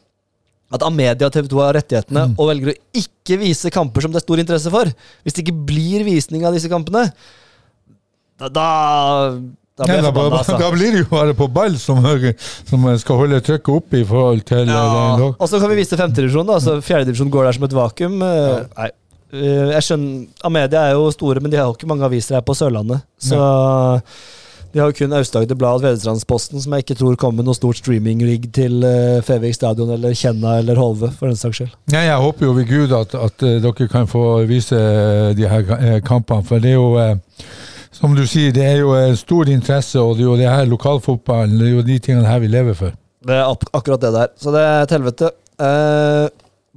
at 0.73 0.83
Amedia 0.83 1.29
og 1.29 1.31
TV 1.31 1.47
2 1.47 1.61
har 1.63 1.77
rettighetene 1.77 2.25
og 2.33 2.49
velger 2.49 2.73
å 2.73 2.79
ikke 2.99 3.37
vise 3.39 3.71
kamper 3.71 4.03
som 4.03 4.11
det 4.11 4.19
er 4.19 4.25
stor 4.25 4.41
interesse 4.41 4.73
for, 4.73 4.91
hvis 5.23 5.37
det 5.37 5.45
ikke 5.45 5.61
blir 5.69 6.03
visning 6.03 6.43
av 6.43 6.57
disse 6.57 6.67
kampene, 6.71 7.05
da, 8.37 8.49
da, 8.51 8.67
da 9.77 9.85
blir 9.85 9.99
Ja, 10.01 10.11
da, 10.11 10.57
da, 10.57 10.69
blir 10.73 10.95
det 10.95 11.03
jo 11.03 11.09
bare 11.11 11.33
på 11.37 11.47
ball 11.53 11.75
som, 11.81 12.01
som 12.69 12.87
skal 12.97 13.19
holde 13.21 13.41
trykket 13.45 13.73
oppe 13.75 14.01
i 14.01 14.05
forhold 14.07 14.41
til 14.49 14.63
eh, 14.65 14.73
Ja. 14.73 15.27
Og 15.37 15.45
så 15.49 15.59
kan 15.61 15.69
vi 15.69 15.77
vise 15.81 15.93
til 15.93 16.01
femtedivisjon, 16.01 16.49
fjerdedivisjon 16.81 17.29
går 17.33 17.49
der 17.49 17.59
som 17.59 17.67
et 17.69 17.75
vakuum. 17.77 18.17
Ja. 18.25 18.63
Nei. 18.77 18.89
Eh, 19.35 19.69
Jeg 19.75 19.83
skjønner, 19.83 20.25
Amedia 20.47 20.87
er 20.87 20.97
jo 20.97 21.11
store, 21.13 21.43
men 21.43 21.51
de 21.53 21.59
har 21.59 21.69
jo 21.69 21.77
ikke 21.77 21.89
mange 21.89 22.05
aviser 22.07 22.39
her 22.39 22.45
på 22.47 22.55
Sørlandet. 22.57 23.05
Så 23.21 23.37
De 24.73 24.81
har 24.81 24.89
jo 24.91 24.97
kun 24.97 25.13
Aust-Agder 25.15 25.55
Blad 25.57 25.79
og 25.79 25.85
Tvedestrandsposten, 25.85 26.59
som 26.61 26.73
jeg 26.75 26.83
ikke 26.83 26.97
tror 26.99 27.15
kommer 27.19 27.39
med 27.39 27.47
noe 27.47 27.55
stort 27.57 27.79
streaming-rigg 27.79 28.49
til 28.53 28.83
Fevik 29.25 29.55
stadion 29.55 29.89
eller 29.95 30.13
Kjenna 30.17 30.57
eller 30.59 30.77
Holve, 30.77 31.09
for 31.17 31.31
den 31.31 31.39
saks 31.39 31.61
skyld. 31.61 31.71
Nei, 31.93 32.03
jeg 32.09 32.19
håper 32.25 32.45
jo 32.49 32.51
ved 32.57 32.67
Gud 32.69 32.93
at, 32.97 33.15
at 33.15 33.45
eh, 33.47 33.55
dere 33.63 33.87
kan 33.89 34.09
få 34.11 34.25
vise 34.49 34.75
eh, 34.77 35.31
de 35.39 35.47
her 35.49 35.71
eh, 35.79 35.97
kampene, 36.05 36.43
for 36.45 36.61
det 36.61 36.73
er 36.73 36.77
jo 36.77 36.91
eh, 37.01 37.15
som 37.99 38.15
du 38.17 38.23
sier, 38.29 38.53
det 38.55 38.63
er 38.65 38.79
jo 38.83 38.93
eh, 38.97 39.13
stor 39.19 39.49
interesse, 39.51 39.99
og 39.99 40.15
det 40.17 40.25
er 40.25 40.29
jo 40.31 40.37
det 40.39 40.49
her 40.49 40.65
lokalfotballen, 40.71 41.57
det 41.59 41.67
er 41.71 41.75
jo 41.79 41.85
de 41.91 41.99
tingene 41.99 42.27
her 42.29 42.39
vi 42.43 42.47
lever 42.53 42.77
for. 42.77 42.95
Det 43.27 43.33
er 43.35 43.45
ak 43.49 43.65
akkurat 43.75 44.03
det 44.05 44.13
der. 44.15 44.35
Så 44.39 44.53
det 44.55 44.61
er 44.63 44.83
et 44.85 44.93
helvete. 44.95 45.31
Eh, 45.59 46.27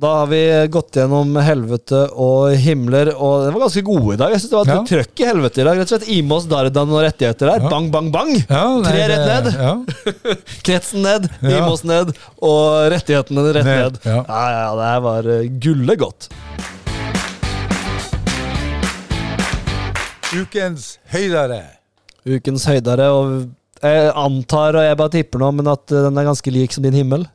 da 0.00 0.10
har 0.22 0.28
vi 0.30 0.38
gått 0.72 0.96
gjennom 0.96 1.34
helvete 1.44 1.98
og 2.16 2.54
himler, 2.56 3.10
og 3.20 3.42
den 3.44 3.52
var 3.52 3.66
ganske 3.66 3.82
gode 3.84 4.14
i 4.14 4.16
dag. 4.22 4.32
Jeg 4.32 4.40
synes 4.40 4.50
det 4.50 4.56
var 4.56 4.64
et 4.64 4.72
Ja. 4.72 4.84
trøkk 4.88 5.20
i 5.20 5.26
helvete 5.28 5.60
i 5.60 5.64
dag. 5.68 5.76
Rett 5.76 5.90
og 5.92 6.00
slett 6.00 6.08
Imos, 6.14 6.46
Dardan 6.48 6.88
og 6.94 7.02
rettigheter 7.04 7.50
der. 7.50 7.60
Ja. 7.60 7.68
Bang, 7.68 7.90
bang, 7.92 8.08
bang! 8.14 8.30
Ja, 8.48 8.62
nei, 8.80 8.88
Tre 8.94 9.02
rett 9.12 9.26
ned. 9.28 9.50
Ja. 9.60 9.74
Kretsen 10.64 11.04
ned. 11.04 11.28
Imos 11.44 11.84
ned, 11.84 12.14
og 12.40 12.88
rettighetene 12.94 13.44
rett 13.52 13.68
Ned, 13.68 14.00
ned. 14.00 14.00
ja. 14.08 14.22
Ja, 14.24 14.44
ja, 14.56 14.64
det 14.80 14.88
her 14.94 15.04
var 15.04 15.28
uh, 15.36 15.44
gullet 15.68 16.00
godt. 16.00 16.30
Ukens 20.30 20.94
høydere. 21.10 21.62
Ukens 22.28 22.66
høydere, 22.68 23.10
og 23.10 23.82
jeg 23.82 24.12
antar, 24.14 24.76
og 24.76 24.84
jeg 24.84 24.98
bare 25.00 25.14
tipper 25.16 25.42
nå, 25.42 25.50
men 25.58 25.70
at 25.72 25.84
uh, 25.90 26.06
den 26.06 26.20
er 26.20 26.28
ganske 26.28 26.52
lik 26.54 26.74
som 26.74 26.84
din 26.84 26.98
himmel. 27.00 27.26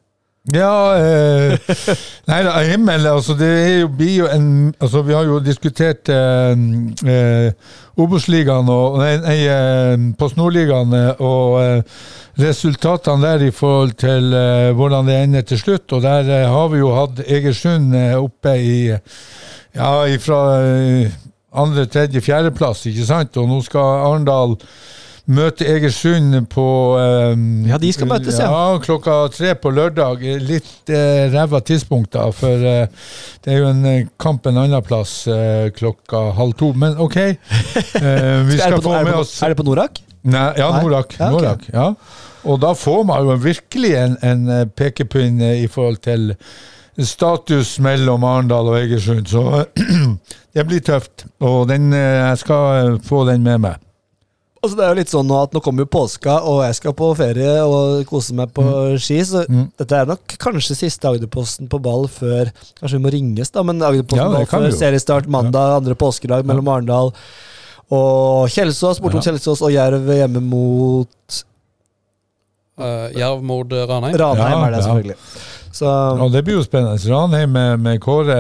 Ja 0.54 0.94
eh, 0.94 1.56
Nei 2.30 2.42
da, 2.46 2.52
himmel 2.62 3.08
altså 3.10 3.34
det 3.34 3.48
er 3.50 3.80
jo, 3.80 3.88
blir 3.98 4.12
jo 4.20 4.28
en 4.30 4.76
altså 4.78 5.02
Vi 5.02 5.16
har 5.16 5.26
jo 5.26 5.40
diskutert 5.42 6.06
eh, 6.14 6.54
eh, 7.10 7.48
Obos-ligaen 7.98 8.70
og 8.70 9.00
Nei, 9.02 9.16
nei 9.24 9.40
eh, 9.50 9.96
Post 10.20 10.38
Nord-ligaen 10.38 10.94
eh, 10.94 11.24
og 11.26 11.58
eh, 11.64 12.06
resultatene 12.38 13.26
der 13.26 13.48
i 13.48 13.52
forhold 13.56 13.96
til 13.98 14.38
eh, 14.38 14.70
hvordan 14.78 15.10
det 15.10 15.18
ender 15.24 15.46
til 15.50 15.62
slutt. 15.64 15.94
Og 15.96 16.04
der 16.04 16.30
eh, 16.30 16.50
har 16.52 16.70
vi 16.70 16.82
jo 16.84 16.94
hatt 16.94 17.24
Egersund 17.26 17.96
eh, 17.96 18.14
oppe 18.20 18.58
i 18.60 18.78
Ja, 18.92 19.94
fra 20.22 20.42
eh, 20.62 21.16
andre, 21.56 21.86
tredje, 21.92 22.22
fjerdeplass, 22.24 22.86
ikke 22.92 23.08
sant? 23.08 23.40
Og 23.42 23.50
nå 23.50 23.62
skal 23.66 24.06
Arendal 24.10 24.58
møte 25.26 25.66
Egersund 25.66 26.36
på 26.52 26.66
eh, 27.02 27.32
Ja, 27.72 27.80
de 27.82 27.92
skal 27.96 28.10
møtes, 28.12 28.38
ja. 28.38 28.50
ja. 28.52 28.80
Klokka 28.84 29.18
tre 29.34 29.56
på 29.58 29.72
lørdag. 29.74 30.22
Litt 30.46 30.92
eh, 30.94 31.26
ræva 31.34 31.64
tidspunkt, 31.66 32.12
da, 32.14 32.28
for 32.36 32.68
eh, 32.74 33.08
det 33.46 33.56
er 33.56 33.64
jo 33.64 33.72
en 33.72 33.82
eh, 33.90 34.12
kamp 34.22 34.46
en 34.46 34.62
annen 34.62 34.86
plass 34.86 35.24
eh, 35.32 35.72
klokka 35.76 36.28
halv 36.38 36.54
to. 36.60 36.74
Men 36.78 37.00
OK. 37.02 37.18
Eh, 37.24 37.34
vi 38.52 38.60
skal 38.62 38.82
få 38.82 39.00
med 39.02 39.16
oss 39.24 39.34
er 39.42 39.56
det 39.56 39.60
på 39.62 39.68
Norak? 39.68 40.04
Nei, 40.26 40.48
ja, 40.58 40.70
Norak. 40.82 41.18
Ja, 41.20 41.30
okay. 41.30 41.36
Norak 41.36 41.68
ja. 41.74 41.90
Og 42.46 42.62
da 42.62 42.74
får 42.78 43.04
man 43.10 43.26
jo 43.26 43.36
virkelig 43.42 43.92
en, 43.98 44.16
en 44.26 44.48
eh, 44.54 44.66
pekepinn 44.70 45.42
eh, 45.42 45.64
i 45.66 45.70
forhold 45.72 46.02
til 46.06 46.34
status 47.04 47.76
mellom 47.84 48.24
Arendal 48.24 48.70
og 48.72 48.78
Egersund. 48.80 49.28
Så 49.28 49.66
det 50.56 50.68
blir 50.70 50.80
tøft. 50.86 51.26
Og 51.44 51.66
den, 51.68 51.90
eh, 51.94 52.22
jeg 52.30 52.38
skal 52.46 52.70
eh, 52.96 53.02
få 53.04 53.26
den 53.28 53.44
med 53.44 53.60
meg. 53.66 53.82
Altså, 54.66 54.78
det 54.80 54.86
er 54.88 54.94
jo 54.96 54.98
litt 54.98 55.12
sånn 55.12 55.28
nå 55.30 55.36
at 55.44 55.52
nå 55.54 55.60
kommer 55.62 55.86
jo 55.86 55.90
påska, 55.94 56.40
og 56.50 56.64
jeg 56.66 56.74
skal 56.80 56.94
på 56.98 57.12
ferie 57.20 57.52
og 57.70 58.00
kose 58.10 58.34
meg 58.34 58.50
på 58.56 58.64
ski, 58.98 59.20
så 59.22 59.44
Mm. 59.46 59.68
dette 59.78 59.94
er 60.00 60.08
nok 60.10 60.34
kanskje 60.42 60.74
siste 60.80 61.06
Agderposten 61.06 61.68
på 61.70 61.78
ball 61.86 62.08
før 62.10 62.50
Kanskje 62.80 62.98
vi 62.98 63.04
må 63.04 63.12
ringes, 63.14 63.52
da, 63.54 63.62
men 63.62 63.78
Agderposten 63.86 64.34
Ja, 64.40 64.48
før 64.50 64.72
seriestart 64.74 65.28
mandag, 65.30 65.76
andre 65.84 65.94
påskedag 65.94 66.48
mellom 66.50 66.66
Arendal 66.74 67.12
og 67.94 68.50
Kjelsås, 68.50 68.98
bortom 69.04 69.22
Ja. 69.22 69.28
Kjelsås, 69.30 69.62
og 69.62 69.70
Jerv 69.76 70.10
hjemme 70.10 70.42
mot 70.42 71.44
Uh, 72.76 73.08
Jerv 73.16 73.40
mot 73.46 73.70
Ranheim. 73.72 74.18
Ranheim, 74.20 74.52
Ja, 74.52 74.66
er 74.66 74.72
det 74.74 74.80
ja. 74.82 74.84
selvfølgelig. 74.84 75.16
Så 75.76 75.92
Og 76.24 76.32
det 76.32 76.46
blir 76.48 76.60
jo 76.60 76.64
spennende. 76.64 77.02
Ranheim 77.12 77.52
med, 77.52 77.84
med 77.84 78.02
Kåre 78.04 78.40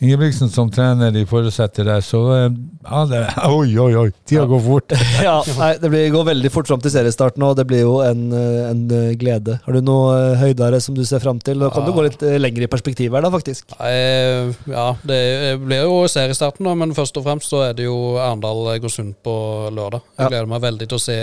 Ingebrigtsen 0.00 0.48
som 0.48 0.70
trener 0.72 1.12
i 1.12 1.26
forutsetter 1.28 1.84
der, 1.84 2.00
så 2.00 2.20
eh, 2.32 2.46
ja, 2.86 3.00
det, 3.04 3.18
Oi, 3.52 3.74
oi, 3.76 3.90
oi! 4.00 4.06
Tida 4.24 4.46
går 4.48 4.62
fort. 4.64 4.94
ja, 5.26 5.34
nei, 5.58 5.74
det 5.82 5.90
blir, 5.92 6.06
går 6.14 6.24
veldig 6.30 6.50
fort 6.54 6.70
fram 6.70 6.80
til 6.80 6.94
seriestarten, 6.94 7.44
og 7.44 7.58
det 7.58 7.66
blir 7.68 7.82
jo 7.82 7.98
en, 8.00 8.22
eh, 8.32 8.70
en 8.70 8.80
eh, 8.96 9.10
glede. 9.20 9.58
Har 9.66 9.76
du 9.76 9.84
noe 9.84 10.38
høydere 10.40 10.80
som 10.80 10.96
du 10.96 11.02
ser 11.04 11.20
fram 11.20 11.42
til? 11.44 11.60
Da 11.60 11.68
kan 11.74 11.84
du 11.84 11.92
gå 11.92 12.06
litt 12.06 12.24
lenger 12.40 12.64
i 12.64 12.70
perspektiv 12.72 13.12
her, 13.12 13.26
da, 13.26 13.32
faktisk. 13.34 13.76
Ja, 13.76 14.86
det 15.04 15.20
blir 15.66 15.84
jo 15.84 16.00
seriestarten, 16.08 16.64
da, 16.64 16.72
men 16.80 16.96
først 16.96 17.20
og 17.20 17.28
fremst 17.28 17.52
så 17.52 17.66
er 17.68 17.76
det 17.76 17.84
jo 17.90 18.16
Arendal-Egersund 18.16 19.18
på 19.20 19.36
lørdag. 19.68 20.08
Jeg 20.16 20.32
gleder 20.32 20.48
meg 20.48 20.64
veldig 20.64 20.88
til 20.88 20.96
å 20.96 21.04
se 21.10 21.20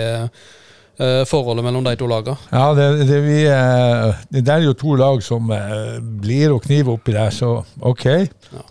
forholdet 1.30 1.62
mellom 1.62 1.84
de 1.86 1.94
to 1.98 2.08
lagene. 2.10 2.34
Ja, 2.50 2.72
det, 2.74 2.86
det, 3.06 3.20
vi, 3.22 3.38
eh, 3.46 4.22
det 4.34 4.42
der 4.48 4.58
er 4.58 4.66
jo 4.66 4.76
to 4.78 4.96
lag 4.98 5.22
som 5.22 5.50
eh, 5.54 5.98
blir 6.00 6.54
å 6.54 6.60
knive 6.62 6.96
oppi 6.96 7.14
der, 7.14 7.30
så 7.34 7.60
OK. 7.86 8.06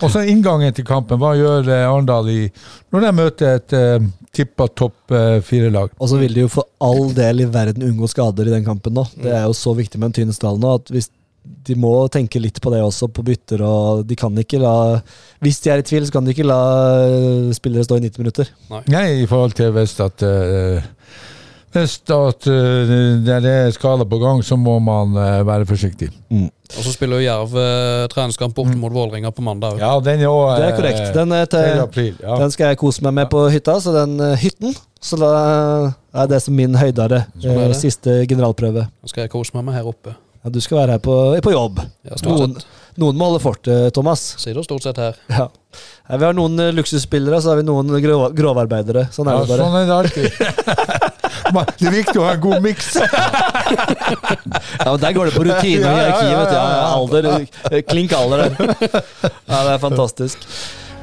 Og 0.01 0.09
så 0.11 0.25
inngangen 0.27 0.75
til 0.75 0.87
kampen. 0.87 1.21
Hva 1.21 1.35
gjør 1.37 1.69
eh, 1.71 1.87
Arendal 1.87 2.31
i 2.33 2.41
når 2.93 3.03
de 3.03 3.09
møter 3.17 3.57
et 3.57 3.73
uh, 3.75 4.03
tippa 4.35 4.69
topp 4.71 5.11
eh, 5.15 5.39
fire-lag? 5.43 5.91
Og 5.99 6.09
så 6.11 6.19
vil 6.21 6.35
de 6.35 6.45
jo 6.45 6.51
for 6.51 6.67
all 6.83 7.11
del 7.15 7.43
i 7.43 7.49
verden 7.51 7.83
unngå 7.83 8.07
skader 8.11 8.47
i 8.47 8.55
den 8.55 8.65
kampen 8.67 8.95
nå. 8.95 9.03
Det 9.15 9.33
er 9.33 9.47
jo 9.47 9.55
så 9.57 9.73
viktig 9.77 9.99
med 9.99 10.11
en 10.11 10.17
tynn 10.19 10.35
stall 10.35 10.59
nå 10.61 10.77
at 10.79 10.91
hvis 10.93 11.11
de 11.67 11.75
må 11.79 11.91
tenke 12.11 12.41
litt 12.43 12.59
på 12.63 12.71
det 12.73 12.81
også, 12.83 13.09
på 13.11 13.23
bytter, 13.27 13.61
og 13.63 14.03
de 14.07 14.17
kan 14.19 14.35
ikke 14.39 14.59
la 14.59 14.99
Hvis 15.43 15.61
de 15.63 15.71
er 15.71 15.79
i 15.79 15.85
tvil, 15.87 16.03
så 16.07 16.15
kan 16.15 16.27
de 16.27 16.33
ikke 16.35 16.47
la 16.47 16.59
eh, 17.07 17.55
spillere 17.55 17.87
stå 17.87 17.99
i 17.99 18.05
90 18.07 18.23
minutter. 18.23 18.51
Nei, 18.91 19.05
i 19.23 19.27
forhold 19.29 19.55
til 19.57 19.71
hvis 19.75 19.95
at 20.03 20.23
eh, 20.27 20.91
Hvis 21.77 21.95
at 22.13 22.47
eh, 22.51 22.91
det 23.25 23.37
er 23.51 23.71
skader 23.75 24.07
på 24.09 24.19
gang, 24.21 24.43
så 24.45 24.57
må 24.59 24.77
man 24.83 25.15
eh, 25.17 25.41
være 25.47 25.67
forsiktig. 25.69 26.09
Og 26.33 26.83
så 26.83 26.91
spiller 26.91 27.21
jo 27.21 27.27
Jerv 27.29 27.53
eh, 27.61 28.03
treningskamp 28.11 28.55
borte 28.57 28.75
mot 28.79 28.91
Vålerenga 28.91 29.31
på 29.31 29.45
mandag. 29.45 29.77
Ja, 29.79 29.93
den 30.03 30.19
er 30.25 30.27
også, 30.31 30.57
Det 30.59 30.67
er 30.67 30.75
korrekt. 30.81 31.13
Den, 31.15 31.31
er 31.37 31.45
til, 31.51 31.79
april. 31.85 32.13
Ja. 32.23 32.35
den 32.41 32.51
skal 32.51 32.73
jeg 32.73 32.81
kose 32.81 33.05
meg 33.07 33.15
med 33.21 33.29
på 33.31 33.45
hytta, 33.53 33.77
så 33.83 33.93
den 33.95 34.17
eh, 34.19 34.35
hytten 34.41 34.75
Så 34.99 35.19
da 35.21 35.31
er 36.17 36.27
det 36.31 36.41
som 36.43 36.55
min 36.57 36.75
høydere. 36.75 37.23
Sånn 37.39 37.53
eh, 37.55 37.67
det. 37.71 37.77
Siste 37.79 38.17
generalprøve. 38.27 38.87
Nå 38.89 39.11
skal 39.13 39.27
jeg 39.27 39.33
kose 39.37 39.55
meg 39.55 39.69
med 39.69 39.77
her 39.79 39.87
oppe. 39.87 40.17
Ja, 40.43 40.51
du 40.53 40.59
skal 40.63 40.81
være 40.81 40.97
her 40.97 41.01
på, 41.03 41.13
på 41.43 41.51
jobb. 41.53 41.79
Ja, 42.07 42.17
stort 42.19 42.33
Noen, 42.33 42.53
sett. 42.59 42.83
noen 43.01 43.17
må 43.19 43.27
holde 43.31 43.41
fortet, 43.43 43.89
Thomas. 43.95 44.21
Sitter 44.39 44.63
stort 44.65 44.85
sett 44.85 44.99
her. 45.01 45.17
Ja. 45.33 45.47
Vi 46.17 46.23
har 46.23 46.35
noen 46.37 46.59
eh, 46.61 46.73
luksusspillere, 46.75 47.39
så 47.43 47.51
har 47.53 47.61
vi 47.61 47.65
noen 47.67 47.89
grov, 48.03 48.27
grovarbeidere. 48.37 49.07
Sånn 49.15 49.27
er 49.31 49.39
Ja, 49.39 49.45
det 49.45 49.53
bare. 49.53 49.65
sånn 49.65 49.79
er 49.79 49.87
det 49.87 49.97
alltid. 49.97 51.13
Det 51.53 51.87
er 51.87 51.93
viktig 51.95 52.17
å 52.21 52.25
ha 52.27 52.33
en 52.37 52.41
god 52.43 52.61
miks. 52.65 52.93
Ja, 53.67 54.91
men 54.93 54.99
Der 55.01 55.13
går 55.15 55.29
det 55.29 55.33
på 55.35 55.43
rutine 55.43 55.89
og 55.89 55.97
hierarki. 55.97 56.27
vet 56.37 56.49
du. 56.51 56.57
Alder, 56.57 57.27
eh, 57.71 57.81
klink 57.87 58.13
alder 58.15 58.45
der. 58.45 58.51
Ja, 59.49 59.61
det 59.67 59.73
er 59.75 59.81
fantastisk. 59.83 60.45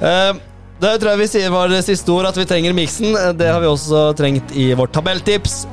Eh, 0.01 0.33
Det 0.81 0.93
tror 1.01 1.11
jeg 1.15 1.21
vi 1.23 1.27
sier 1.31 1.53
var 1.55 1.69
det 1.71 1.83
siste 1.87 2.11
ord, 2.13 2.27
at 2.29 2.37
vi 2.41 2.45
trenger 2.49 2.75
miksen. 2.77 3.13
Eh, 3.17 3.33
Det 3.37 3.51
har 3.53 3.61
vi 3.63 3.69
også 3.71 4.07
trengt 4.19 4.55
i 4.57 4.71
vårt 4.79 4.93
tabelltips. 4.97 5.65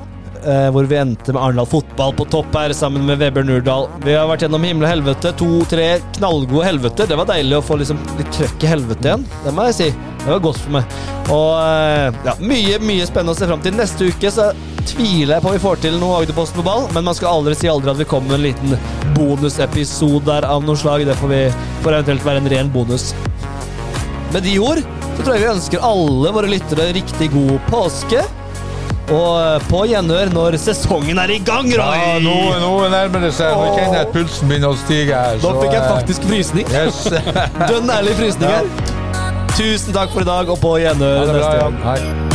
Eh, 0.46 0.68
Hvor 0.74 0.88
vi 0.90 0.98
endte 1.00 1.34
med 1.34 1.42
Arendal 1.42 1.70
fotball 1.70 2.14
på 2.18 2.28
topp 2.34 2.56
her, 2.58 2.74
sammen 2.78 3.06
med 3.08 3.22
Vebjørn 3.22 3.50
Nurdal. 3.52 3.90
Vi 4.06 4.16
har 4.18 4.30
vært 4.30 4.46
gjennom 4.46 4.66
himmel 4.66 4.88
og 4.88 4.94
helvete. 4.94 5.34
To-tre 5.40 5.88
knallgode 6.18 6.68
helveter. 6.68 7.10
Det 7.10 7.20
var 7.20 7.30
deilig 7.30 7.60
å 7.60 7.66
få 7.66 7.80
liksom 7.82 8.02
litt 8.20 8.32
trøkk 8.36 8.66
i 8.66 8.72
helvete 8.72 9.10
igjen. 9.10 9.26
Det 9.46 9.56
må 9.56 9.68
jeg 9.70 9.78
si. 9.80 9.90
Det 10.22 10.30
var 10.30 10.44
godt 10.44 10.62
for 10.62 10.76
meg. 10.78 10.98
Og 11.32 11.52
eh, 11.62 12.20
ja, 12.28 12.36
mye, 12.42 12.82
mye 12.84 13.08
spennende 13.10 13.36
å 13.36 13.40
se 13.40 13.50
fram 13.50 13.64
til. 13.66 13.78
Neste 13.78 14.10
uke 14.12 14.34
så 14.34 14.52
tviler 14.90 15.36
jeg 15.36 15.44
på 15.44 15.52
om 15.52 15.56
vi 15.56 15.62
får 15.64 15.82
til 15.84 16.00
noe 16.02 16.22
Agderposten 16.22 16.58
på 16.60 16.66
ball, 16.66 16.88
men 16.96 17.06
man 17.06 17.18
skal 17.18 17.36
aldri 17.36 17.54
si 17.58 17.70
aldri 17.70 17.94
at 17.94 18.00
vi 18.02 18.08
kommer 18.10 18.34
med 18.34 18.40
en 18.40 18.48
liten 18.48 19.14
bonusepisode 19.18 20.26
der 20.30 20.48
av 20.50 20.66
noe 20.66 20.80
slag. 20.80 21.06
Det 21.08 21.18
får, 21.22 21.32
vi, 21.32 21.44
får 21.86 22.00
eventuelt 22.00 22.28
være 22.28 22.44
en 22.44 22.52
ren 22.56 22.74
bonus. 22.74 23.12
Med 24.32 24.46
de 24.48 24.58
ord 24.64 24.82
så 25.12 25.24
tror 25.26 25.36
jeg 25.36 25.44
vi 25.44 25.52
ønsker 25.52 25.84
alle 25.86 26.32
våre 26.34 26.50
lyttere 26.50 26.92
riktig 26.96 27.28
god 27.34 27.58
påske. 27.70 28.24
Og 29.10 29.32
eh, 29.42 29.66
på 29.72 29.84
gjenhør 29.90 30.32
når 30.36 30.58
sesongen 30.62 31.20
er 31.22 31.34
i 31.36 31.40
gang, 31.44 31.68
Roy! 31.68 31.98
Ja, 32.00 32.18
nå, 32.24 32.36
nå 32.62 32.72
nærmer 32.94 33.26
det 33.26 33.34
seg. 33.38 33.56
Nå 33.58 33.74
kjenner 33.76 34.00
jeg 34.00 34.08
at 34.08 34.14
pulsen 34.16 34.52
begynner 34.52 34.76
å 34.76 34.80
stige 34.84 35.24
her. 35.26 35.40
Nå 35.44 35.54
fikk 35.58 35.76
jeg 35.76 35.82
eh, 35.82 35.92
faktisk 35.92 36.28
frysning. 36.30 36.76
Yes. 36.76 37.04
Dønn 37.72 37.96
ærlig 37.98 38.18
frysning 38.22 38.52
her. 38.52 38.70
Tusen 39.58 39.98
takk 39.98 40.14
for 40.14 40.24
i 40.24 40.30
dag, 40.30 40.52
og 40.54 40.62
på 40.64 40.78
gjenhør 40.84 41.34
neste 41.34 41.58
gang. 41.60 41.82
Hei. 41.88 42.31